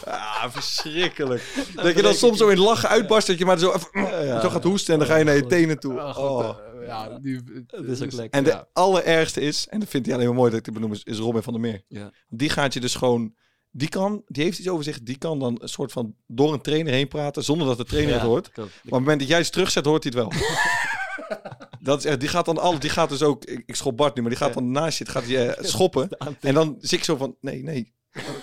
Ah, 0.04 0.44
verschrikkelijk. 0.50 1.42
Dat 1.74 1.94
je 1.96 2.02
dan 2.02 2.14
soms 2.14 2.38
zo 2.38 2.48
in 2.48 2.58
lachen 2.58 2.88
uitbarst, 2.88 3.26
dat 3.26 3.38
je 3.38 3.44
maar 3.44 3.58
zo, 3.58 3.72
even, 3.72 4.40
zo 4.42 4.48
gaat 4.50 4.64
hoesten 4.64 4.92
en 4.92 4.98
dan 4.98 5.08
ga 5.08 5.16
je 5.16 5.24
naar 5.24 5.34
je 5.34 5.46
tenen 5.46 5.78
toe. 5.78 5.94
Oh, 6.00 6.14
God, 6.14 6.44
Oh. 6.44 6.48
eh, 6.48 6.56
ja, 6.84 7.18
die, 7.18 7.42
Dat 7.66 7.84
is 7.84 8.02
ook 8.02 8.10
dus- 8.10 8.14
lekker. 8.14 8.38
En 8.38 8.44
de 8.44 8.66
allerergste 8.72 9.40
is, 9.40 9.66
en 9.68 9.80
dat 9.80 9.88
vindt 9.88 10.06
hij 10.06 10.14
alleen 10.16 10.28
maar 10.28 10.36
mooi 10.38 10.50
dat 10.50 10.58
ik 10.58 10.64
het 10.64 10.74
benoem, 10.74 10.92
is, 10.92 11.02
is 11.02 11.18
Robin 11.18 11.42
van 11.42 11.52
der 11.52 11.62
Meer. 11.62 11.82
Ja. 11.88 12.10
Die 12.28 12.48
gaat 12.48 12.72
je 12.74 12.80
dus 12.80 12.94
gewoon, 12.94 13.34
die 13.70 13.88
kan, 13.88 14.22
die 14.26 14.44
heeft 14.44 14.58
iets 14.58 14.68
over 14.68 14.84
zich, 14.84 15.02
die 15.02 15.18
kan 15.18 15.38
dan 15.38 15.58
een 15.62 15.68
soort 15.68 15.92
van 15.92 16.14
door 16.26 16.52
een 16.52 16.60
trainer 16.60 16.92
heen 16.92 17.08
praten, 17.08 17.44
zonder 17.44 17.66
dat 17.66 17.76
de 17.76 17.84
trainer 17.84 18.14
het 18.14 18.22
hoort. 18.22 18.56
Maar 18.56 18.64
op 18.64 18.72
het 18.82 18.90
moment 18.90 19.18
dat 19.20 19.28
jij 19.28 19.38
het 19.38 19.52
terugzet, 19.52 19.84
hoort 19.84 20.02
hij 20.04 20.12
het 20.14 20.22
wel. 20.22 20.32
dat 21.80 21.98
is 21.98 22.04
echt, 22.04 22.20
die 22.20 22.28
gaat 22.28 22.44
dan 22.44 22.58
al, 22.58 22.78
die 22.78 22.90
gaat 22.90 23.08
dus 23.08 23.22
ook, 23.22 23.44
ik, 23.44 23.62
ik 23.66 23.76
schop 23.76 23.96
Bart 23.96 24.14
nu, 24.14 24.20
maar 24.20 24.30
die 24.30 24.40
gaat 24.40 24.48
Ja. 24.48 24.54
dan 24.54 24.70
naast 24.70 24.98
je, 24.98 25.04
het 25.04 25.12
gaat 25.12 25.28
je 25.28 25.38
eh, 25.44 25.64
schoppen. 25.74 26.08
En 26.40 26.54
dan 26.54 26.76
zit 26.80 26.98
ik 26.98 27.04
zo 27.04 27.16
van, 27.16 27.36
nee, 27.40 27.62
nee. 27.62 27.92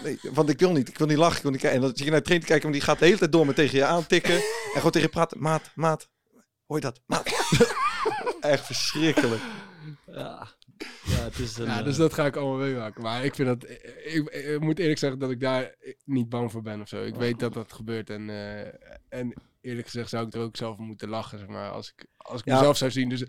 nee 0.04 0.20
want 0.34 0.50
ik 0.50 0.60
wil 0.60 0.72
niet, 0.72 0.88
ik 0.88 0.98
wil 0.98 1.08
niet 1.08 1.18
lachen, 1.18 1.38
ik 1.38 1.42
wil 1.42 1.52
niet 1.52 1.62
kijken. 1.62 1.80
En 1.80 1.86
dan 1.88 1.96
zit 1.96 2.06
je 2.06 2.12
naar 2.12 2.20
de 2.20 2.26
trainer 2.26 2.48
te 2.48 2.54
kijken, 2.54 2.70
maar 2.70 2.80
die 2.80 2.88
gaat 2.88 3.00
de 3.00 3.06
hele 3.06 3.18
tijd 3.18 3.32
door 3.32 3.46
met 3.46 3.56
tegen 3.56 3.78
je 3.78 3.86
aantikken. 3.86 4.36
en 4.36 4.42
gewoon 4.74 4.92
tegen 4.92 5.08
je 5.08 5.14
praten, 5.14 5.40
maat, 5.42 5.72
maat. 5.76 6.10
Hoor 6.66 6.78
je 6.78 6.84
dat? 6.84 7.02
Maat. 7.06 7.88
Echt 8.42 8.66
verschrikkelijk. 8.66 9.42
Ja. 10.06 10.48
ja, 11.04 11.16
het 11.16 11.40
is 11.40 11.58
een... 11.58 11.66
Ja, 11.66 11.78
eh, 11.80 11.84
dus 11.84 11.98
dat 11.98 12.14
ga 12.14 12.26
ik 12.26 12.36
allemaal 12.36 12.58
meemaken. 12.58 13.02
Maar 13.02 13.26
ik 13.26 13.36
vind 13.36 13.48
dat... 13.48 13.70
Ik, 13.70 13.84
ik, 14.04 14.30
ik 14.30 14.60
moet 14.60 14.80
eerlijk 14.80 15.00
zeggen 15.00 15.20
dat 15.20 15.32
ik 15.32 15.40
daar 15.40 15.76
niet 16.06 16.30
bang 16.30 16.52
voor 16.52 16.62
ben 16.62 16.82
of 16.82 16.88
zo. 16.88 17.04
Ik 17.04 17.16
weet 17.16 17.40
dat 17.40 17.54
dat 17.54 17.74
gebeurt. 17.74 18.10
En, 18.10 18.30
eh, 18.30 18.68
en 19.10 19.34
eerlijk 19.62 19.88
gezegd 19.88 20.10
zou 20.10 20.28
ik 20.28 20.34
er 20.34 20.42
ook 20.42 20.58
zelf 20.58 20.78
moeten 20.78 21.10
lachen, 21.10 21.40
zeg 21.40 21.48
maar. 21.48 21.70
Als 21.70 21.94
ik, 21.96 22.06
als 22.18 22.40
ik 22.40 22.46
Ja. 22.48 22.54
mezelf 22.56 22.78
zou 22.78 22.92
zien. 22.92 23.10
Dus 23.10 23.24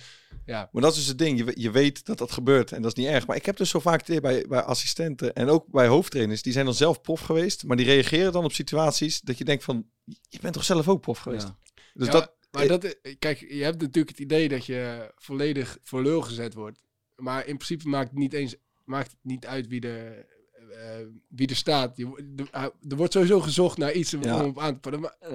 ja, 0.45 0.69
Maar 0.73 0.83
dat 0.83 0.91
is 0.93 0.99
dus 0.99 1.07
het 1.07 1.19
ding. 1.19 1.39
Je, 1.39 1.53
je 1.55 1.71
weet 1.71 2.07
dat 2.07 2.19
dat 2.19 2.33
gebeurt 2.33 2.73
en 2.73 2.83
dat 2.83 2.97
is 2.97 3.03
niet 3.05 3.13
erg. 3.13 3.27
Maar 3.27 3.37
ik 3.37 3.47
heb 3.47 3.57
dus 3.57 3.71
zo 3.71 3.81
vaak 3.81 4.07
bij, 4.07 4.45
bij 4.49 4.63
assistenten 4.63 5.35
en 5.35 5.49
ook 5.49 5.67
bij 5.67 5.87
hoofdtrainers. 5.87 6.43
Die 6.43 6.53
zijn 6.53 6.65
dan 6.65 6.75
zelf 6.75 7.01
prof 7.01 7.21
geweest, 7.21 7.65
maar 7.65 7.77
die 7.77 7.87
reageren 7.87 8.33
dan 8.33 8.45
op 8.45 8.53
situaties 8.53 9.21
dat 9.21 9.39
je 9.39 9.45
denkt 9.45 9.65
van, 9.65 9.87
je 10.29 10.39
bent 10.41 10.55
toch 10.55 10.65
zelf 10.65 10.89
ook 10.89 11.01
prof 11.01 11.19
geweest? 11.19 11.47
ja. 11.47 11.57
Dus 11.95 12.07
Ja, 12.07 12.13
dat, 12.13 12.33
Maar 12.51 12.67
dat, 12.67 12.85
eh, 12.85 13.15
kijk, 13.19 13.39
je 13.49 13.63
hebt 13.65 13.81
natuurlijk 13.81 14.09
het 14.09 14.19
idee 14.27 14.49
dat 14.49 14.67
je 14.67 15.13
volledig 15.17 15.79
voor 15.83 16.03
lul 16.03 16.21
gezet 16.21 16.55
wordt. 16.55 16.83
Maar 17.17 17.47
in 17.47 17.57
principe 17.57 17.89
maakt 17.89 18.11
het 18.11 18.19
niet 18.19 18.33
eens 18.33 18.55
maakt 18.85 19.11
het 19.11 19.19
niet 19.23 19.47
uit 19.47 19.67
wie 19.69 19.81
er, 19.81 20.27
eh, 20.73 21.07
wie 21.29 21.49
er 21.49 21.57
staat. 21.57 21.97
Je, 21.97 22.31
de- 22.35 22.47
ah, 22.51 22.63
er 22.89 22.97
wordt 22.97 23.13
sowieso 23.13 23.41
gezocht 23.41 23.79
naar 23.79 23.93
iets 23.93 24.15
om, 24.15 24.23
Ja. 24.23 24.43
om 24.43 24.49
op 24.49 24.59
aan 24.59 24.75
te 24.75 24.81
pakken. 24.81 25.01
Maar- 25.01 25.17
Ja, 25.21 25.29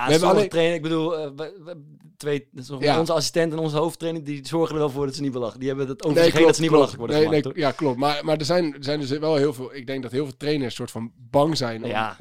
we 0.00 0.06
we 0.06 0.10
hebben 0.10 0.28
alleen- 0.28 0.48
trainen. 0.48 0.74
Ik 0.74 0.82
bedoel, 0.82 1.18
eh, 1.18 1.30
we- 1.36 1.60
we- 1.64 1.96
twee, 2.16 2.48
Ja. 2.78 2.98
onze 3.00 3.12
assistent 3.12 3.52
en 3.52 3.58
onze 3.58 3.76
hoofdtrainer, 3.76 4.24
die 4.24 4.46
zorgen 4.46 4.74
er 4.74 4.80
wel 4.80 4.90
voor 4.90 5.06
dat 5.06 5.14
ze 5.14 5.22
niet 5.22 5.32
belachen. 5.32 5.58
Die 5.58 5.68
hebben 5.68 5.88
het 5.88 6.02
over 6.04 6.16
Nee, 6.16 6.24
zich 6.24 6.34
heen 6.34 6.46
dat 6.46 6.54
ze 6.54 6.60
niet 6.60 6.70
belachelijk 6.70 6.98
worden 7.00 7.16
nee, 7.16 7.26
gemaakt. 7.26 7.44
nee. 7.44 7.64
Ja, 7.64 7.70
klopt. 7.72 7.98
Maar, 7.98 8.24
maar 8.24 8.36
er, 8.38 8.44
zijn, 8.44 8.74
er 8.74 8.84
zijn 8.84 9.00
dus 9.00 9.10
wel 9.10 9.36
heel 9.36 9.52
veel... 9.54 9.74
Ik 9.74 9.86
denk 9.86 10.02
dat 10.02 10.12
heel 10.12 10.24
veel 10.24 10.36
trainers 10.36 10.74
soort 10.74 10.90
van 10.90 11.12
bang 11.30 11.56
zijn 11.56 11.82
om, 11.84 11.88
Ja. 11.90 12.16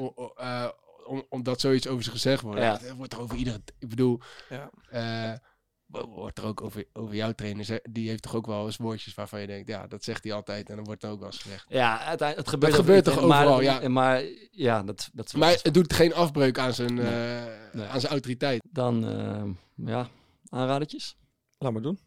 Om, 1.07 1.13
om, 1.13 1.17
om- 1.19 1.25
omdat 1.29 1.59
zoiets 1.61 1.87
over 1.87 2.03
ze 2.03 2.11
gezegd 2.11 2.41
wordt. 2.41 2.59
Ja. 2.59 2.77
Het 2.81 2.95
wordt 2.95 3.13
er 3.13 3.19
over 3.21 3.35
iedere... 3.37 3.61
Ik 3.79 3.89
bedoel... 3.89 4.19
Ja. 4.49 4.69
eh, 4.89 5.37
wo- 5.85 6.07
wordt 6.07 6.37
er 6.37 6.45
ook 6.45 6.61
over, 6.61 6.85
over 6.93 7.15
jouw 7.15 7.31
trainer... 7.31 7.79
Die 7.91 8.09
heeft 8.09 8.21
toch 8.21 8.35
ook 8.35 8.45
wel 8.45 8.65
eens 8.65 8.77
woordjes 8.77 9.13
waarvan 9.13 9.41
je 9.41 9.47
denkt... 9.47 9.67
Ja, 9.67 9.87
dat 9.87 10.03
zegt 10.03 10.23
hij 10.23 10.33
altijd 10.33 10.69
en 10.69 10.75
dan 10.75 10.85
wordt 10.85 11.03
er 11.03 11.09
ook 11.09 11.19
wel 11.19 11.27
eens 11.27 11.41
gezegd. 11.41 11.65
Ja, 11.69 11.89
uiteindelijk, 11.99 12.37
het 12.37 12.49
gebeurt, 12.49 12.71
Dat 12.71 12.81
gebeurt 12.81 13.03
toch 13.03 13.27
maar, 13.27 13.45
overal, 13.45 13.61
ja. 13.61 13.89
Maar 13.89 14.23
ja, 14.51 14.83
dat, 14.83 15.09
dat 15.13 15.33
Maar 15.33 15.59
het 15.61 15.73
doet 15.73 15.93
geen 15.93 16.13
afbreuk 16.13 16.59
aan 16.59 16.73
zijn, 16.73 16.93
Nee. 16.93 17.05
eh, 17.05 17.73
Nee. 17.73 17.85
aan 17.85 17.99
zijn 17.99 18.11
autoriteit. 18.11 18.61
Dan, 18.71 19.07
eh, 19.07 19.43
ja, 19.87 20.09
aanradertjes. 20.49 21.15
laat 21.57 21.71
maar 21.73 21.81
doen. 21.81 21.99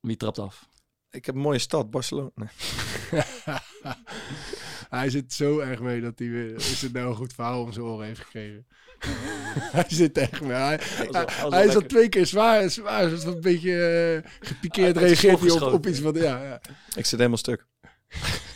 Wie 0.00 0.16
trapt 0.16 0.38
af? 0.38 0.68
Ik 1.10 1.26
heb 1.26 1.34
een 1.34 1.40
mooie 1.40 1.58
stad, 1.58 1.90
Barcelona. 1.90 2.30
Nee. 2.34 2.48
hij 4.88 5.10
zit 5.10 5.32
zo 5.32 5.58
erg 5.58 5.80
mee 5.80 6.00
dat 6.00 6.18
hij 6.18 6.28
weer... 6.28 6.54
Is 6.54 6.82
het 6.82 6.92
nou 6.92 7.08
een 7.08 7.14
goed 7.14 7.32
verhaal 7.32 7.62
om 7.62 7.72
zijn 7.72 7.84
oren 7.84 8.06
heeft 8.06 8.20
gekregen? 8.20 8.66
hij 9.78 9.84
zit 9.88 10.18
echt 10.18 10.40
mee. 10.40 10.52
Hij, 10.52 10.76
is 10.76 11.10
wel 11.40 11.50
hij 11.50 11.66
is 11.66 11.74
al 11.74 11.80
twee 11.80 12.08
keer 12.08 12.26
zwaar, 12.26 12.70
zwaar 12.70 13.08
dus 13.08 13.24
een 13.24 13.40
beetje 13.40 14.22
eh, 14.24 14.30
gepikeerd. 14.40 14.96
Reageert 14.96 15.40
hij 15.40 15.50
op, 15.50 15.72
op 15.72 15.86
iets 15.86 16.00
van... 16.00 16.14
Ja, 16.14 16.42
ja. 16.42 16.60
Ik 16.94 17.06
zit 17.06 17.18
helemaal 17.18 17.36
stuk. 17.36 17.66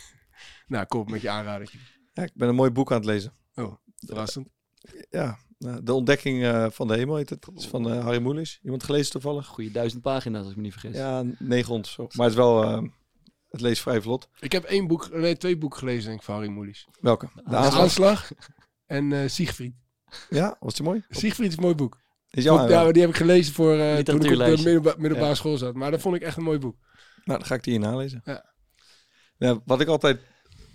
Nou, 0.67 0.85
kom 0.85 1.11
met 1.11 1.21
je 1.21 1.29
aanradertje. 1.29 1.77
Ja, 2.13 2.23
ik 2.23 2.31
ben 2.33 2.49
een 2.49 2.55
mooi 2.55 2.71
boek 2.71 2.91
aan 2.91 2.97
het 2.97 3.05
lezen. 3.05 3.33
Oh, 3.55 3.75
verrassend. 3.95 4.47
Ja, 5.09 5.37
nou, 5.57 5.83
De 5.83 5.93
Ontdekking 5.93 6.43
eh, 6.43 6.65
van 6.69 6.87
de 6.87 6.95
Hemel 6.95 7.15
heet 7.15 7.29
het. 7.29 7.47
Is 7.55 7.67
van 7.67 7.91
eh, 7.91 8.03
Harry 8.03 8.21
Mulisch. 8.21 8.59
Iemand 8.63 8.83
gelezen 8.83 9.11
toevallig? 9.11 9.45
Goeie 9.45 9.71
duizend 9.71 10.01
pagina's, 10.01 10.41
als 10.41 10.49
ik 10.49 10.55
me 10.55 10.61
niet 10.61 10.71
vergis. 10.71 10.95
Ja, 10.95 11.23
900 11.39 11.87
of 11.87 11.93
zo. 11.93 12.17
Maar 12.17 12.25
het 12.25 12.35
is 12.35 12.41
wel, 12.41 12.63
eh, 12.63 12.83
het 13.53 13.61
leest 13.61 13.81
vrij 13.81 14.01
vlot. 14.01 14.27
Ik 14.39 14.51
heb 14.51 14.63
één 14.63 14.87
boek, 14.87 15.09
nee, 15.11 15.37
twee 15.37 15.57
boeken 15.57 15.79
gelezen 15.79 16.05
denk 16.07 16.19
ik 16.19 16.25
van 16.25 16.35
Harry 16.35 16.49
Moelis. 16.49 16.87
Welke? 17.01 17.29
De 17.35 17.41
De 17.49 17.55
aanslag? 17.55 17.81
Aanslag 17.81 18.29
en 18.85 19.13
eh 19.13 19.29
Siegfried. 19.29 19.73
Ja, 20.29 20.55
was 20.59 20.73
die 20.73 20.85
mooi? 20.85 21.03
Siegfried 21.09 21.47
is 21.49 21.55
een 21.57 21.63
mooi 21.63 21.75
boek. 21.75 22.01
Is 22.29 22.43
jouw 22.43 22.55
ja, 22.55 22.61
aanrader? 22.61 22.93
die 22.93 23.01
heb 23.01 23.11
ik 23.11 23.17
gelezen 23.17 23.53
voor 23.53 23.77
eh 23.77 23.97
toen 23.97 24.15
ik 24.15 24.31
op 24.31 24.37
de 24.37 24.45
middelba- 24.45 24.93
middelbare 24.97 25.29
Ja. 25.29 25.33
school 25.35 25.57
zat. 25.57 25.73
Maar 25.75 25.91
dat 25.91 26.01
vond 26.01 26.15
ik 26.15 26.21
echt 26.21 26.37
een 26.37 26.43
mooi 26.43 26.59
boek. 26.59 26.75
Nou, 27.23 27.39
dan 27.39 27.47
ga 27.47 27.55
ik 27.55 27.63
die 27.63 27.73
hier 27.73 27.81
nalezen. 27.81 28.21
Ja. 28.25 28.51
Ja, 29.37 29.59
wat 29.65 29.81
ik 29.81 29.87
altijd 29.87 30.19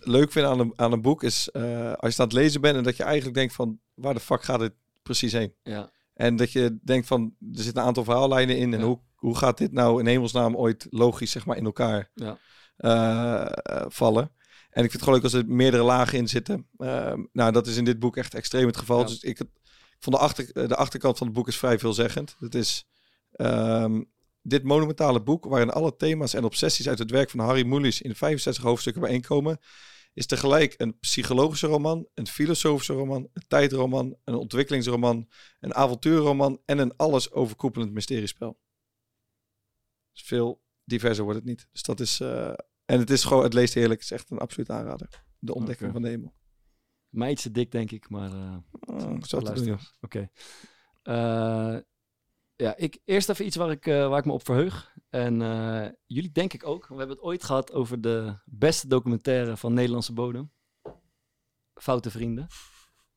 leuk 0.00 0.32
vind 0.32 0.46
aan 0.46 0.60
een, 0.60 0.72
aan 0.76 0.92
een 0.92 1.02
boek 1.02 1.22
is 1.22 1.50
eh, 1.50 1.92
als 1.92 2.14
je 2.16 2.22
aan 2.22 2.28
het 2.28 2.36
lezen 2.36 2.60
bent 2.60 2.76
en 2.76 2.82
dat 2.82 2.96
je 2.96 3.02
eigenlijk 3.02 3.36
denkt 3.36 3.54
van 3.54 3.80
waar 3.94 4.14
de 4.14 4.20
fuck 4.20 4.42
gaat 4.42 4.60
dit 4.60 4.72
precies 5.02 5.32
heen? 5.32 5.54
Ja. 5.62 5.90
En 6.14 6.36
dat 6.36 6.52
je 6.52 6.78
denkt 6.84 7.06
van 7.06 7.34
er 7.52 7.62
zitten 7.62 7.82
een 7.82 7.88
aantal 7.88 8.04
verhaallijnen 8.04 8.56
in 8.58 8.72
en 8.72 8.78
Ja. 8.78 8.84
hoe, 8.86 9.00
hoe 9.14 9.36
gaat 9.36 9.58
dit 9.58 9.72
nou 9.72 10.00
in 10.00 10.06
hemelsnaam 10.06 10.56
ooit 10.56 10.86
logisch 10.90 11.30
zeg 11.30 11.46
maar 11.46 11.56
in 11.56 11.64
elkaar 11.64 12.10
Ja. 12.14 12.38
Eh, 12.78 13.46
eh, 13.46 13.84
vallen? 13.88 14.32
En 14.70 14.84
ik 14.84 14.90
vind 14.90 14.92
het 14.92 15.02
gewoon 15.02 15.14
leuk 15.14 15.32
als 15.32 15.32
er 15.32 15.48
meerdere 15.48 15.82
lagen 15.82 16.18
in 16.18 16.28
zitten. 16.28 16.66
Ehm, 16.76 17.24
nou, 17.32 17.52
dat 17.52 17.66
is 17.66 17.76
in 17.76 17.84
dit 17.84 17.98
boek 17.98 18.16
echt 18.16 18.34
extreem 18.34 18.66
het 18.66 18.76
geval. 18.76 18.98
Ja. 18.98 19.06
Dus 19.06 19.20
ik, 19.20 19.40
vond 19.98 20.16
de, 20.16 20.22
achter, 20.22 20.68
de 20.68 20.76
achterkant 20.76 21.18
van 21.18 21.26
het 21.26 21.36
boek 21.36 21.48
is 21.48 21.56
vrij 21.56 21.78
veelzeggend. 21.78 22.36
Het 22.38 22.54
is 22.54 22.86
ehm, 23.32 24.02
dit 24.42 24.62
monumentale 24.62 25.22
boek, 25.22 25.44
waarin 25.44 25.70
alle 25.70 25.96
thema's 25.96 26.34
en 26.34 26.44
obsessies 26.44 26.88
uit 26.88 26.98
het 26.98 27.10
werk 27.10 27.30
van 27.30 27.40
Harry 27.40 27.66
Mulisch 27.66 28.00
in 28.00 28.14
65 28.14 28.62
hoofdstukken 28.62 29.02
bijeenkomen, 29.02 29.58
is 30.12 30.26
tegelijk 30.26 30.74
een 30.76 30.98
psychologische 30.98 31.66
roman, 31.66 32.08
een 32.14 32.26
filosofische 32.26 32.92
roman, 32.92 33.28
een 33.32 33.44
tijdroman, 33.48 34.16
een 34.24 34.34
ontwikkelingsroman, 34.34 35.28
een 35.60 35.74
avontuurroman 35.74 36.60
en 36.64 36.78
een 36.78 36.96
alles 36.96 37.30
overkoepelend 37.30 37.92
mysteriespel. 37.92 38.58
Dus 40.12 40.22
veel 40.22 40.62
diverser 40.84 41.24
wordt 41.24 41.38
het 41.38 41.48
niet. 41.48 41.68
Dus 41.72 41.82
dat 41.82 42.00
is. 42.00 42.20
eh, 42.20 42.52
en 42.88 42.98
het 42.98 43.10
is 43.10 43.24
gewoon, 43.24 43.42
het 43.42 43.54
leest 43.54 43.74
heerlijk. 43.74 44.00
Het 44.00 44.10
is 44.10 44.16
echt 44.18 44.30
een 44.30 44.38
absoluut 44.38 44.70
aanrader. 44.70 45.24
De 45.38 45.54
ontdekking 45.54 45.92
van 45.92 46.02
de 46.02 46.08
hemel. 46.08 46.34
Mij 47.08 47.30
iets 47.30 47.42
te 47.42 47.50
dik, 47.50 47.70
denk 47.70 47.90
ik, 47.90 48.08
maar... 48.08 48.32
eh, 48.32 48.56
Oh, 48.80 49.16
ik 49.16 49.24
het 49.30 49.56
doen. 49.56 49.78
Oké. 50.00 50.30
Eh, 51.02 51.76
ja, 52.56 52.76
ik, 52.76 52.98
eerst 53.04 53.28
even 53.28 53.46
iets 53.46 53.56
waar 53.56 53.70
ik, 53.70 53.86
eh, 53.86 54.08
waar 54.08 54.18
ik 54.18 54.24
me 54.24 54.32
op 54.32 54.44
verheug. 54.44 54.96
En 55.10 55.34
jullie 56.06 56.32
denk 56.32 56.52
ik 56.52 56.66
ook. 56.66 56.86
We 56.88 56.96
hebben 56.96 57.16
het 57.16 57.24
ooit 57.24 57.44
gehad 57.44 57.72
over 57.72 58.00
de 58.00 58.38
beste 58.44 58.88
documentaire 58.88 59.56
van 59.56 59.74
Nederlandse 59.74 60.12
bodem. 60.12 60.52
Foute 61.74 62.10
Vrienden. 62.10 62.46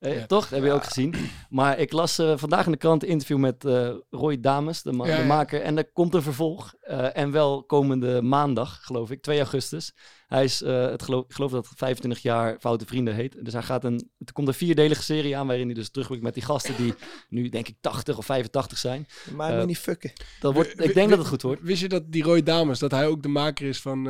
Eh, 0.01 0.19
Ja. 0.19 0.25
Toch? 0.25 0.49
Heb 0.49 0.63
je 0.63 0.71
ook 0.71 0.83
gezien. 0.83 1.13
Maar 1.49 1.79
ik 1.79 1.91
las 1.91 2.17
eh, 2.19 2.37
vandaag 2.37 2.65
in 2.65 2.71
de 2.71 2.77
krant 2.77 3.03
een 3.03 3.09
interview 3.09 3.37
met 3.37 3.65
eh, 3.65 3.89
Roy 4.09 4.39
Dames, 4.39 4.81
de, 4.81 4.91
ma- 4.91 5.05
Ja, 5.07 5.15
de 5.15 5.21
ja. 5.21 5.27
maker. 5.27 5.61
En 5.61 5.77
er 5.77 5.91
komt 5.91 6.13
een 6.13 6.21
vervolg. 6.21 6.73
eh, 6.81 7.17
en 7.17 7.31
wel 7.31 7.63
komende 7.63 8.21
maandag, 8.21 8.79
geloof 8.83 9.11
ik, 9.11 9.21
2 9.21 9.37
augustus. 9.37 9.93
Hij 10.27 10.43
is, 10.43 10.59
het 10.59 11.03
geloof, 11.03 11.23
ik 11.25 11.33
geloof 11.33 11.51
dat 11.51 11.67
het 11.69 11.77
25 11.77 12.21
jaar 12.21 12.55
Foute 12.59 12.85
Vrienden 12.85 13.15
heet. 13.15 13.45
Dus 13.45 13.53
hij 13.53 13.61
gaat 13.61 13.83
een, 13.83 14.09
er 14.25 14.33
komt 14.33 14.47
een 14.47 14.53
vierdelige 14.53 15.03
serie 15.03 15.37
aan 15.37 15.47
waarin 15.47 15.65
hij 15.65 15.73
dus 15.75 15.89
terugblikt 15.89 16.23
met 16.23 16.33
die 16.33 16.43
gasten 16.43 16.75
die 16.77 16.93
nu 17.29 17.49
denk 17.49 17.67
ik 17.67 17.75
80 17.81 18.17
of 18.17 18.25
85 18.25 18.77
zijn. 18.77 19.05
Maar 19.35 19.53
me 19.55 19.65
niet 19.65 19.77
fucken. 19.77 20.11
Dat 20.39 20.53
wordt, 20.53 20.83
ik 20.83 20.93
denk 20.93 21.09
dat 21.09 21.17
het 21.17 21.27
goed 21.27 21.41
wordt. 21.41 21.61
Wist 21.61 21.81
je 21.81 21.89
dat 21.89 22.11
die 22.11 22.23
Roy 22.23 22.43
Dames, 22.43 22.79
dat 22.79 22.91
hij 22.91 23.07
ook 23.07 23.21
de 23.23 23.27
maker 23.29 23.67
is 23.67 23.81
van 23.81 24.03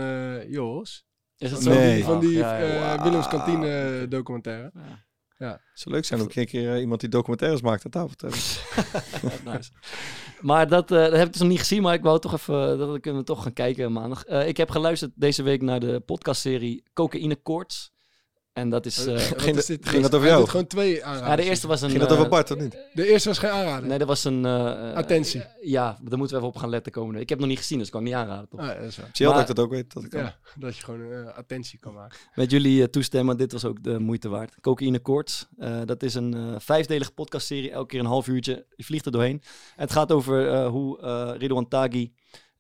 Jos? 0.50 1.06
Is 1.38 1.52
Van 1.52 1.62
zo? 1.62 1.70
Nee. 1.70 1.96
die, 1.96 2.04
van 2.04 2.20
die 2.20 2.38
Ja, 2.38 2.58
ja, 5.42 5.48
eh, 5.48 5.54
documentaire. 5.54 5.62
Zou 5.74 5.96
leuk 5.96 6.06
zijn 6.06 6.22
om 6.22 6.28
een 6.34 6.46
keer 6.46 6.74
eh, 6.74 6.80
iemand 6.80 7.00
die 7.00 7.10
documentaires 7.10 7.62
maakt 7.62 7.86
aan 7.86 7.92
tafel 7.92 8.16
te 8.16 8.26
hebben. 8.26 9.44
nice. 9.54 9.72
Maar 10.42 10.68
dat, 10.68 10.92
eh, 10.92 10.98
dat 10.98 11.12
heb 11.12 11.26
ik 11.26 11.32
dus 11.32 11.42
nog 11.42 11.50
niet 11.50 11.60
gezien, 11.60 11.82
maar 11.82 11.94
ik 11.94 12.04
wou 12.04 12.20
toch 12.20 12.34
even, 12.34 12.78
dat 12.78 13.00
kunnen 13.00 13.20
we 13.22 13.26
toch 13.26 13.44
gaan 13.44 13.54
kijken 13.54 13.92
maandag. 13.92 14.26
Eh, 14.26 14.48
ik 14.48 14.58
heb 14.58 14.70
geluisterd 14.70 15.12
deze 15.16 15.44
week 15.44 15.62
naar 15.62 15.80
de 15.80 16.00
podcastserie 16.00 16.84
Cocaïne 16.94 17.36
Koorts. 17.36 17.91
En 18.54 18.70
dat 18.70 18.86
is... 18.86 19.06
eh, 19.06 19.14
Wat 19.14 19.42
ging 19.42 19.58
is 19.58 19.66
dat- 19.68 19.78
dit? 19.78 19.90
ging 19.90 20.02
dat 20.04 20.16
over 20.16 20.28
jou? 20.28 20.48
gewoon 20.48 20.68
twee 20.68 21.04
aanraders. 21.06 21.30
ja, 21.30 21.36
de 21.36 21.44
eerste 21.44 21.68
was 21.68 21.82
een... 21.82 21.90
Ging 21.90 22.02
dat 22.02 22.12
over 22.12 22.24
eh, 22.24 22.30
Bart 22.30 22.52
of 22.52 22.60
niet? 22.60 22.78
De 22.94 23.08
eerste 23.08 23.28
was 23.30 23.38
geen 23.38 23.50
aanrader. 23.50 23.88
Nee, 23.90 23.98
dat 23.98 24.08
was 24.08 24.24
een... 24.24 24.46
eh, 24.46 24.90
eh, 24.90 24.96
Attentie. 24.96 25.44
ja, 25.62 25.98
daar 26.02 26.18
moeten 26.18 26.36
we 26.38 26.44
even 26.44 26.48
op 26.48 26.56
gaan 26.58 26.70
letten 26.70 26.92
komende. 26.92 27.20
Ik 27.20 27.30
heb 27.30 27.38
het 27.38 27.48
nog 27.48 27.56
niet 27.56 27.58
gezien, 27.66 27.78
dus 27.78 27.88
ik 27.88 27.94
kan 27.94 28.02
het 28.04 28.12
niet 28.12 28.20
aanraden. 28.22 28.50
Toch? 28.50 28.60
Ah, 28.60 28.66
ja, 28.68 28.74
dat 28.74 28.84
is 28.84 28.98
waar. 28.98 29.06
Zie 29.06 29.26
je 29.26 29.32
al 29.32 29.38
Maar- 29.38 29.40
dat 29.42 29.50
ik 29.50 29.56
dat 29.56 29.66
ook 29.66 29.72
weet? 29.72 29.94
Dat 29.94 30.04
ik 30.04 30.10
kan. 30.10 30.22
Ja, 30.22 30.38
dat 30.56 30.78
je 30.78 30.84
gewoon 30.84 31.12
eh, 31.12 31.38
attentie 31.38 31.80
kan 31.80 31.94
maken. 31.94 32.18
Met 32.36 32.52
jullie 32.52 32.90
toestemmen, 32.90 33.38
dit 33.38 33.52
was 33.52 33.66
ook 33.66 33.84
de 33.84 34.00
moeite 34.00 34.30
waard. 34.30 34.56
Cocaïne 34.62 35.00
Koorts, 35.00 35.48
eh, 35.58 35.80
dat 35.86 36.04
is 36.04 36.14
een 36.14 36.34
eh, 36.34 36.56
vijfdelige 36.58 37.12
podcastserie, 37.12 37.72
elke 37.72 37.88
keer 37.88 38.00
een 38.00 38.06
half 38.06 38.28
uurtje. 38.28 38.66
Je 38.76 38.84
vliegt 38.84 39.06
er 39.06 39.12
doorheen. 39.12 39.42
Het 39.76 39.92
gaat 39.92 40.12
over 40.12 40.50
eh, 40.54 40.68
hoe 40.68 41.02
eh 41.02 41.32
Ridwan 41.38 41.68
Taghi 41.68 42.14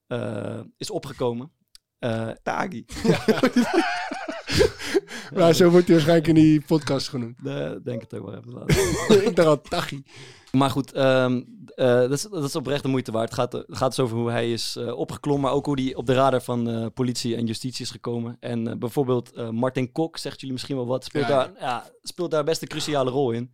eh, 0.08 0.60
is 0.78 0.89
opgekomen. 0.89 1.52
Eh, 2.00 2.30
Tagi. 2.44 2.86
Maar 5.36 5.54
zo 5.54 5.70
wordt 5.70 5.86
hij 5.86 5.95
waarschijnlijk 5.95 6.28
in 6.28 6.36
die 6.36 6.62
podcast 6.62 7.10
genoemd. 7.10 7.43
de, 7.43 7.82
denk 7.84 8.02
het 8.02 8.14
ook 8.14 8.26
wel 8.26 8.36
even 8.36 9.26
ik 9.28 9.36
dacht 9.36 9.47
al 9.47 9.62
Tachi. 9.62 10.04
Maar 10.52 10.70
goed, 10.70 10.91
ehm, 10.91 11.41
eh, 11.76 11.86
dat, 11.86 12.12
is, 12.12 12.22
dat 12.22 12.43
is 12.43 12.56
oprecht 12.56 12.84
de 12.84 12.89
moeite 12.89 13.12
waard. 13.12 13.30
Het 13.30 13.39
gaat, 13.39 13.54
het 13.54 13.66
gaat 13.78 13.89
dus 13.89 13.99
over 13.99 14.18
hoe 14.18 14.32
hij 14.32 14.52
is 14.52 14.76
eh, 14.76 14.97
opgeklommen, 14.97 15.43
maar 15.43 15.54
ook 15.54 15.66
hoe 15.66 15.82
hij 15.82 15.95
op 15.95 16.06
de 16.06 16.14
radar 16.14 16.41
van 16.41 16.70
eh, 16.70 16.86
politie 16.93 17.36
en 17.36 17.45
justitie 17.45 17.86
is 17.86 17.91
gekomen. 17.91 18.38
En 18.39 18.80
bijvoorbeeld 18.80 19.52
Martin 19.52 19.91
Kok, 19.91 20.18
zegt 20.18 20.39
jullie 20.39 20.54
misschien 20.54 20.76
wel 20.76 20.88
wat, 20.88 21.04
speelt, 21.04 21.28
Ja, 21.28 21.39
ja. 21.39 21.45
Daar, 21.45 21.52
ja, 21.60 21.89
speelt 22.02 22.32
daar 22.32 22.43
best 22.43 22.62
een 22.62 22.68
cruciale 22.68 23.10
rol 23.10 23.32
in. 23.32 23.52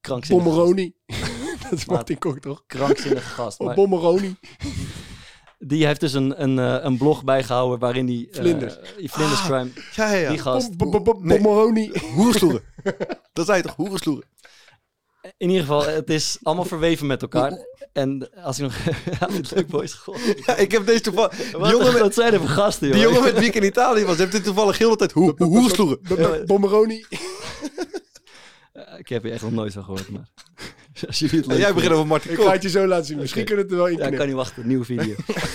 Krankzinnige 0.00 0.48
gast. 0.48 0.56
Bommeroni. 0.56 0.94
dat 1.62 1.72
is 1.72 1.84
Martin 1.84 2.18
Kok 2.18 2.38
toch? 2.38 2.62
Krankzinnige 2.66 3.28
gast. 3.28 3.60
Of 3.60 3.66
Maar 3.66 3.74
Bommeroni. 3.74 4.36
Die 5.66 5.86
heeft 5.86 6.00
dus 6.00 6.12
een, 6.12 6.42
een, 6.42 6.58
eh, 6.58 6.76
een 6.84 6.96
blog 6.98 7.24
bijgehouden 7.24 7.78
waarin 7.78 8.06
hij... 8.06 8.28
eh, 8.32 8.40
Vlinders. 8.40 8.76
die 8.98 9.10
Vlinders 9.12 9.40
Ah. 9.40 9.46
Crime, 9.46 9.70
Ja, 9.94 10.12
ja, 10.12 10.18
ja. 10.18 10.28
die 10.28 10.38
gast. 10.38 10.70
Nee. 11.20 11.38
Hoersloeren. 12.14 12.62
dat 13.32 13.46
zei 13.46 13.56
je 13.58 13.62
toch? 13.64 13.76
Hoersloeren. 13.76 14.28
In 15.36 15.48
ieder 15.48 15.60
geval, 15.60 15.84
het 15.86 16.10
is 16.10 16.38
allemaal 16.42 16.64
verweven 16.64 17.06
met 17.06 17.22
elkaar. 17.22 17.66
En 17.92 18.30
als 18.42 18.58
ik 18.58 18.62
nog... 18.64 18.76
ja, 19.20 19.26
dit 19.26 19.50
leuk, 19.54 19.66
boys. 19.66 19.92
God. 19.92 20.18
Ja, 20.46 20.56
ik 20.56 20.72
heb 20.72 20.86
deze 20.86 21.00
toevallig... 21.00 21.36
Die 21.36 21.56
Wat, 21.56 21.70
jongen 21.70 21.92
met, 21.92 22.02
wat 22.02 22.14
zijn 22.14 22.32
er 22.32 22.38
voor 22.40 22.48
gasten, 22.48 22.86
joh? 22.88 22.96
die 22.96 23.04
jongen 23.06 23.22
met 23.22 23.38
wie 23.38 23.48
ik 23.48 23.54
in 23.54 23.64
Italië 23.64 24.04
was, 24.04 24.16
heeft 24.16 24.32
dit 24.32 24.44
toevallig 24.44 24.78
heel 24.78 24.90
de 24.90 24.96
tijd 24.96 25.12
hoe, 25.12 25.34
hoe, 25.36 25.58
hoersloeren. 25.58 25.98
B- 26.00 26.06
b- 26.08 26.46
Bommeroni. 26.46 27.04
Eh, 28.72 28.98
Ik 28.98 29.08
heb 29.08 29.22
hier 29.22 29.32
echt 29.32 29.42
nog 29.42 29.52
nooit 29.52 29.72
van 29.72 29.84
gehoord, 29.84 30.08
maar... 30.10 30.28
Als 31.06 31.18
jullie 31.18 31.36
het 31.36 31.46
En 31.46 31.52
leuk 31.52 31.60
jij 31.60 31.74
begint 31.74 31.92
over 31.92 32.06
Martin 32.06 32.30
Ik 32.32 32.38
ga 32.38 32.52
het 32.52 32.62
je 32.62 32.68
zo 32.68 32.86
laten 32.86 33.06
zien. 33.06 33.18
Misschien 33.18 33.44
kunnen 33.44 33.66
we 33.66 33.70
het 33.70 33.80
er 33.80 33.86
wel 33.86 33.96
in 33.96 34.04
Ja, 34.04 34.10
ik 34.12 34.18
kan 34.18 34.26
niet 34.26 34.36
wachten, 34.36 34.62
een 34.62 34.68
nieuwe 34.68 34.84
video. 34.84 35.14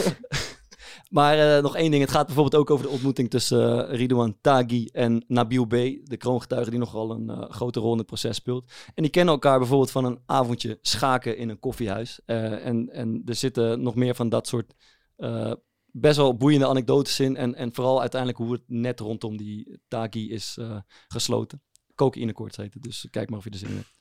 maar 1.19 1.55
eh, 1.55 1.63
nog 1.63 1.75
één 1.75 1.91
ding. 1.91 2.03
Het 2.03 2.11
gaat 2.11 2.25
bijvoorbeeld 2.25 2.61
ook 2.61 2.69
over 2.69 2.85
de 2.85 2.91
ontmoeting 2.91 3.29
tussen 3.29 3.89
eh, 3.89 3.97
Ridouan 3.97 4.37
Taghi 4.41 4.85
en 4.91 5.23
Nabil 5.27 5.65
B. 5.65 5.71
De 6.03 6.17
kroongetuige 6.17 6.69
die 6.69 6.79
nogal 6.79 7.11
een 7.11 7.29
eh, 7.29 7.49
grote 7.49 7.79
rol 7.79 7.91
in 7.91 7.97
het 7.97 8.07
proces 8.07 8.35
speelt. 8.35 8.71
En 8.93 9.03
die 9.03 9.11
kennen 9.11 9.33
elkaar 9.33 9.59
bijvoorbeeld 9.59 9.91
van 9.91 10.05
een 10.05 10.19
avondje 10.25 10.77
schaken 10.81 11.37
in 11.37 11.49
een 11.49 11.59
koffiehuis. 11.59 12.19
Eh, 12.25 12.65
en, 12.65 12.89
en 12.89 13.21
er 13.25 13.35
zitten 13.35 13.81
nog 13.81 13.95
meer 13.95 14.15
van 14.15 14.29
dat 14.29 14.47
soort 14.47 14.73
eh, 15.19 15.53
best 15.91 16.17
wel 16.17 16.37
boeiende 16.37 16.67
anekdotes 16.67 17.19
in. 17.19 17.35
En, 17.35 17.55
en 17.55 17.73
vooral 17.73 17.99
uiteindelijk 17.99 18.41
hoe 18.41 18.51
het 18.51 18.63
net 18.67 18.99
rondom 18.99 19.37
die 19.37 19.79
Taghi 19.87 20.31
is 20.31 20.57
eh, 20.59 20.77
gesloten. 21.07 21.61
Cocaïnekoorts 21.95 22.57
heet 22.57 22.73
het, 22.73 22.83
dus 22.83 23.07
kijk 23.11 23.29
maar 23.29 23.37
of 23.37 23.43
je 23.43 23.49
er 23.49 23.57
zin 23.57 23.69
in 23.69 23.75
hebt. 23.75 23.93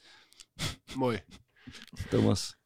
Mooi. 0.94 1.22
Thomas. 2.10 2.56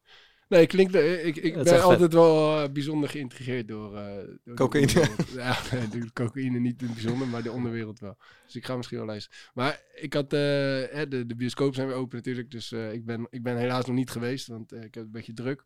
Nee, 0.49 0.67
klinkt, 0.67 0.95
eh, 0.95 1.25
ik, 1.25 1.35
ik 1.35 1.53
ben 1.53 1.65
vet. 1.65 1.81
altijd 1.81 2.13
wel 2.13 2.63
eh, 2.63 2.71
bijzonder 2.71 3.09
geïntrigeerd 3.09 3.67
door, 3.67 3.97
eh 3.97 4.27
door 4.43 4.55
Cocaïne. 4.55 5.07
Ja, 5.35 5.57
de 5.91 6.09
cocaïne 6.13 6.59
niet 6.59 6.81
in 6.81 6.85
het 6.87 6.95
bijzonder, 6.95 7.27
maar 7.27 7.43
de 7.43 7.51
onderwereld 7.51 7.99
wel. 7.99 8.17
Dus 8.45 8.55
ik 8.55 8.65
ga 8.65 8.75
misschien 8.75 8.97
wel 8.97 9.07
luisteren. 9.07 9.37
Maar 9.53 9.81
ik 9.95 10.13
had, 10.13 10.33
eh, 10.33 10.39
hè, 10.39 11.07
de, 11.07 11.25
de 11.25 11.35
bioscoop 11.35 11.75
zijn 11.75 11.87
weer 11.87 11.95
open 11.95 12.17
natuurlijk, 12.17 12.51
dus 12.51 12.71
eh, 12.71 12.93
ik, 12.93 13.05
ben, 13.05 13.27
ik 13.29 13.43
ben 13.43 13.57
helaas 13.57 13.85
nog 13.85 13.95
niet 13.95 14.09
geweest, 14.11 14.47
want 14.47 14.71
eh, 14.71 14.77
ik 14.77 14.83
heb 14.83 14.93
het 14.93 15.05
een 15.05 15.11
beetje 15.11 15.33
druk. 15.33 15.65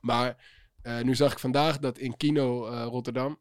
Maar 0.00 0.44
eh, 0.82 1.00
nu 1.00 1.14
zag 1.14 1.32
ik 1.32 1.38
vandaag 1.38 1.78
dat 1.78 1.98
in 1.98 2.16
Kino 2.16 2.66
eh, 2.66 2.84
Rotterdam, 2.84 3.40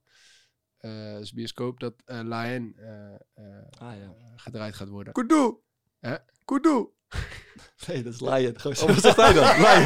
eh 0.78 1.18
dus 1.18 1.34
bioscoop, 1.34 1.80
dat 1.80 1.93
eh 2.05 2.20
La 2.24 2.38
Haine, 2.38 2.72
eh, 2.76 3.45
eh, 3.45 3.64
Ah 3.78 3.95
ja. 3.97 4.16
gedraaid 4.36 4.76
gaat 4.76 4.89
worden. 4.89 5.14
Kudu. 5.14 5.57
Hè? 5.99 6.16
Kudu. 6.50 6.88
Nee, 7.88 8.04
dat 8.04 8.14
is 8.14 8.20
Lion. 8.20 8.60
Gewoon 8.60 8.78
Oh, 8.82 8.88
wat 8.88 9.02
zegt 9.02 9.16
hij 9.16 9.34
dan? 9.34 9.43
Lion. 9.66 9.84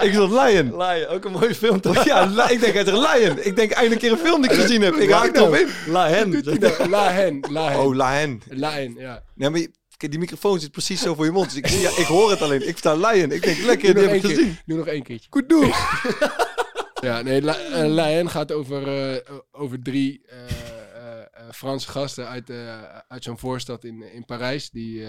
Ik 0.00 0.12
zat 0.12 0.30
Lion. 0.30 0.76
Lion, 0.76 1.06
ook 1.06 1.24
een 1.24 1.32
mooie 1.32 1.54
film 1.54 1.80
toch? 1.80 2.04
Ja, 2.10 2.48
ik 2.48 2.60
denk 2.60 2.74
hij 2.74 2.84
zegt 2.84 2.96
Lion. 2.96 3.38
Ik 3.38 3.56
denk 3.56 3.70
eindelijk 3.70 3.92
een 3.92 3.98
keer 3.98 4.12
een 4.12 4.26
film 4.26 4.42
die 4.42 4.50
ik 4.50 4.60
gezien 4.60 4.82
heb. 4.82 4.94
Ik 4.94 5.10
haak 5.10 5.36
erop 5.36 5.54
in. 5.54 5.68
Lion. 5.86 6.30
Nou, 6.30 6.88
La 6.88 7.12
Haine, 7.12 7.48
La 7.50 7.62
Haine. 7.62 7.82
Oh, 7.82 7.96
Lion. 7.96 8.42
La 8.48 8.70
Haine, 8.70 9.00
ja. 9.00 9.22
Nee, 9.34 9.50
maar 9.50 9.66
die 9.96 10.18
microfoon 10.18 10.60
zit 10.60 10.70
precies 10.70 11.02
zo 11.02 11.14
voor 11.14 11.24
je 11.24 11.30
mond. 11.30 11.44
Dus 11.44 11.56
ik, 11.56 11.66
ja, 11.66 11.90
ik 11.96 12.06
hoor 12.06 12.30
het 12.30 12.42
alleen. 12.42 12.68
Ik 12.68 12.78
sta 12.78 12.94
Lion. 12.94 13.30
Ik 13.30 13.42
denk, 13.42 13.58
lekker, 13.58 13.94
die 13.94 14.02
heb 14.02 14.14
ik 14.14 14.20
gezien. 14.20 14.58
Doe 14.66 14.76
nog 14.78 14.86
één 14.86 15.02
keertje. 15.02 15.28
Kudu. 15.28 15.72
Ja, 17.00 17.22
nee, 17.22 17.42
La, 17.42 17.58
eh, 17.58 17.86
La 17.86 18.02
Haine 18.02 18.28
gaat 18.28 18.52
over, 18.52 19.12
eh, 19.12 19.36
over 19.52 19.82
drie 19.82 20.22
eh, 20.26 20.38
Franse 21.52 21.88
gasten 21.88 22.28
uit, 22.28 22.50
uit 23.08 23.24
zo'n 23.24 23.38
voorstad 23.38 23.84
in, 23.84 24.02
in 24.12 24.24
Parijs. 24.24 24.70
Die 24.70 25.06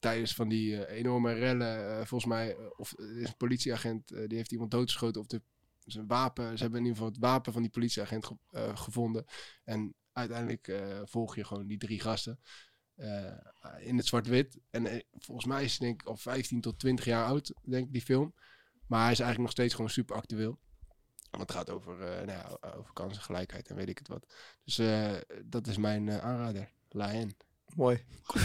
tijdens 0.00 0.34
van 0.34 0.48
die 0.48 0.84
eh, 0.84 0.98
enorme 0.98 1.32
rellen, 1.32 1.90
eh, 1.90 1.96
volgens 1.96 2.24
mij, 2.24 2.56
eh, 2.56 2.66
of 2.76 2.92
is 2.98 3.28
een 3.28 3.36
politieagent, 3.36 4.08
die 4.08 4.36
heeft 4.36 4.52
iemand 4.52 4.70
doodgeschoten. 4.70 5.20
Of 5.20 5.26
de, 5.26 5.42
zijn 5.84 6.06
wapen, 6.06 6.44
ze 6.56 6.62
hebben 6.62 6.80
in 6.80 6.86
ieder 6.86 6.98
geval 6.98 7.12
het 7.12 7.22
wapen 7.22 7.52
van 7.52 7.62
die 7.62 7.70
politieagent 7.70 8.26
ge- 8.26 8.76
gevonden. 8.76 9.24
En 9.64 9.94
uiteindelijk 10.12 10.82
volg 11.04 11.36
je 11.36 11.44
gewoon 11.44 11.66
die 11.66 11.78
drie 11.78 12.00
gasten. 12.00 12.40
in 13.78 13.96
het 13.96 14.06
zwart-wit. 14.06 14.58
En 14.70 15.04
volgens 15.18 15.46
mij 15.46 15.64
is 15.64 15.78
hij 15.78 15.88
denk 15.88 16.00
ik 16.02 16.08
al 16.08 16.16
15 16.16 16.60
tot 16.60 16.78
20 16.78 17.04
jaar 17.04 17.24
oud, 17.24 17.54
denk 17.64 17.86
ik, 17.86 17.92
die 17.92 18.02
film. 18.02 18.34
Maar 18.86 19.02
hij 19.02 19.12
is 19.12 19.18
eigenlijk 19.20 19.38
nog 19.38 19.50
steeds 19.50 19.74
gewoon 19.74 19.90
super 19.90 20.16
actueel. 20.16 20.58
Want 21.30 21.42
het 21.42 21.52
gaat 21.52 21.70
over, 21.70 21.96
nou 21.98 22.26
ja, 22.26 22.58
over 22.76 22.92
kansengelijkheid 22.92 23.68
en 23.68 23.76
weet 23.76 23.88
ik 23.88 23.98
het 23.98 24.08
wat. 24.08 24.34
Dus 24.64 24.80
dat 25.44 25.66
is 25.66 25.76
mijn 25.76 26.10
aanrader. 26.10 26.72
La. 26.88 27.12
Mooi. 27.76 28.04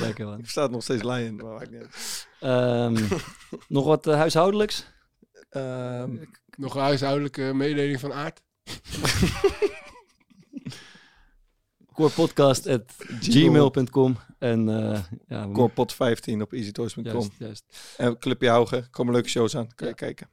Lekker 0.00 0.24
man. 0.24 0.34
Ik 0.38 0.42
versta 0.42 0.62
het 0.62 0.70
nog 0.70 0.82
steeds 0.82 1.02
Lion. 1.02 1.36
Maar 1.36 1.44
maakt 1.52 1.70
niet 1.70 1.80
uit. 1.80 2.26
Ehm, 2.40 3.04
nog 3.76 3.84
wat 3.84 4.06
eh, 4.06 4.14
huishoudelijks? 4.14 4.86
Ehm, 5.50 6.16
Nog 6.56 6.74
een 6.74 6.80
huishoudelijke 6.80 7.50
mededeling 7.54 8.00
van 8.00 8.12
aard. 8.12 8.40
Corepodcast.gmail.com 11.94 14.16
En 14.38 14.68
eh 14.68 15.00
ja, 15.28 15.48
we- 15.48 15.70
Corepot15 15.70 16.40
op 16.40 16.52
easytoys.com. 16.52 17.30
En 17.96 18.18
Clubje 18.18 18.48
Haugen. 18.48 18.90
Komen 18.90 19.12
leuke 19.12 19.28
shows 19.28 19.56
aan. 19.56 19.66
Kan 19.74 19.86
je 19.86 19.86
Ja. 19.86 19.92
kijken. 19.92 20.28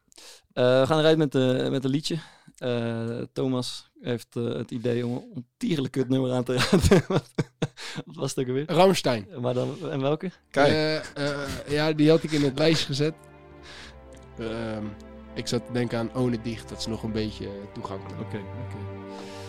Eh, 0.54 0.80
we 0.80 0.86
gaan 0.88 1.00
eruit 1.00 1.18
met, 1.18 1.32
de, 1.32 1.68
met 1.72 1.84
een 1.84 1.90
liedje. 1.90 2.18
Eh, 2.58 3.22
Thomas 3.34 3.90
heeft 4.02 4.36
eh, 4.36 4.44
het 4.44 4.72
idee 4.72 5.06
om 5.06 5.12
een 5.16 5.32
ontiegelijk 5.36 5.94
kut 5.94 6.10
nummer 6.10 6.32
aan 6.32 6.44
te 6.44 6.54
raden. 6.54 7.04
wat 8.06 8.16
was 8.16 8.30
het 8.30 8.40
ook 8.40 8.48
alweer? 8.48 8.72
Ramstein. 8.72 9.28
Maar 9.42 9.54
dan, 9.54 9.90
en 9.92 10.02
welke? 10.02 10.32
Kijk. 10.50 10.68
Eh, 10.68 10.96
eh, 10.96 11.50
ja, 11.68 11.92
die 11.94 12.10
had 12.10 12.24
ik 12.24 12.32
in 12.32 12.44
het 12.44 12.58
lijstje 12.64 12.86
gezet. 12.86 13.14
Ehm, 14.40 14.86
ik 15.34 15.48
zat 15.48 15.66
te 15.66 15.72
denken 15.72 16.00
aan 16.00 16.14
One 16.14 16.42
Dicht. 16.42 16.70
Dat 16.70 16.78
is 16.78 16.86
nog 16.86 17.04
een 17.04 17.12
beetje 17.12 17.48
toegankelijk. 17.74 18.22
Oké, 18.22 18.38
oké. 18.38 18.78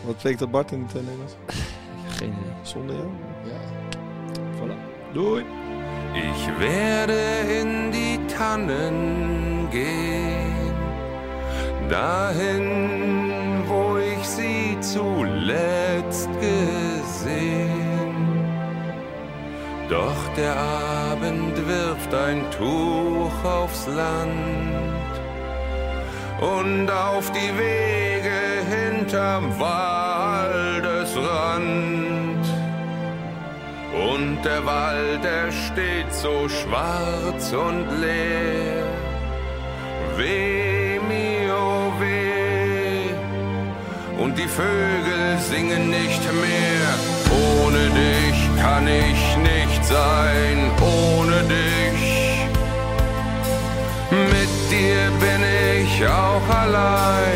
Wat 0.04 0.16
betekent 0.16 0.38
dat 0.38 0.50
Bart 0.50 0.72
in 0.72 0.82
het 0.82 0.94
Nederlands? 0.94 1.32
Geen 2.18 2.32
idee. 2.32 2.52
Zonder 2.62 2.96
jou? 2.96 3.09
Ja. 3.44 3.61
Voilà. 4.56 5.12
Doei. 5.12 5.44
Ich 6.14 6.59
werde 6.59 7.20
in 7.61 7.90
die 7.90 8.26
Tannen 8.26 9.68
gehen, 9.70 10.28
dahin, 11.89 13.64
wo 13.66 13.99
ich 13.99 14.26
sie 14.26 14.76
zuletzt 14.80 16.28
gesehen. 16.41 17.68
Doch 19.89 20.28
der 20.36 20.55
Abend 20.57 21.57
wirft 21.66 22.12
ein 22.14 22.45
Tuch 22.51 23.45
aufs 23.45 23.86
Land 23.86 25.12
und 26.41 26.91
auf 26.91 27.30
die 27.32 27.59
Wege 27.59 28.64
hinterm 28.68 29.59
Waldesrand. 29.59 30.89
Und 34.12 34.45
der 34.45 34.64
Wald, 34.66 35.24
er 35.24 35.51
steht 35.51 36.12
so 36.12 36.49
schwarz 36.49 37.53
und 37.53 37.91
leer. 38.01 38.84
Weh, 40.16 40.88
die 44.39 44.47
Vögel 44.47 45.39
singen 45.51 45.91
nicht 45.91 46.22
mehr. 46.32 46.89
Ohne 47.61 47.91
dich 48.03 48.39
kann 48.62 48.86
ich 48.86 49.22
nicht 49.36 49.84
sein. 49.84 50.70
Ohne 50.80 51.43
dich. 51.55 52.47
Mit 54.11 54.53
dir 54.70 55.11
bin 55.24 55.43
ich 55.82 56.07
auch 56.07 56.49
allein. 56.49 57.28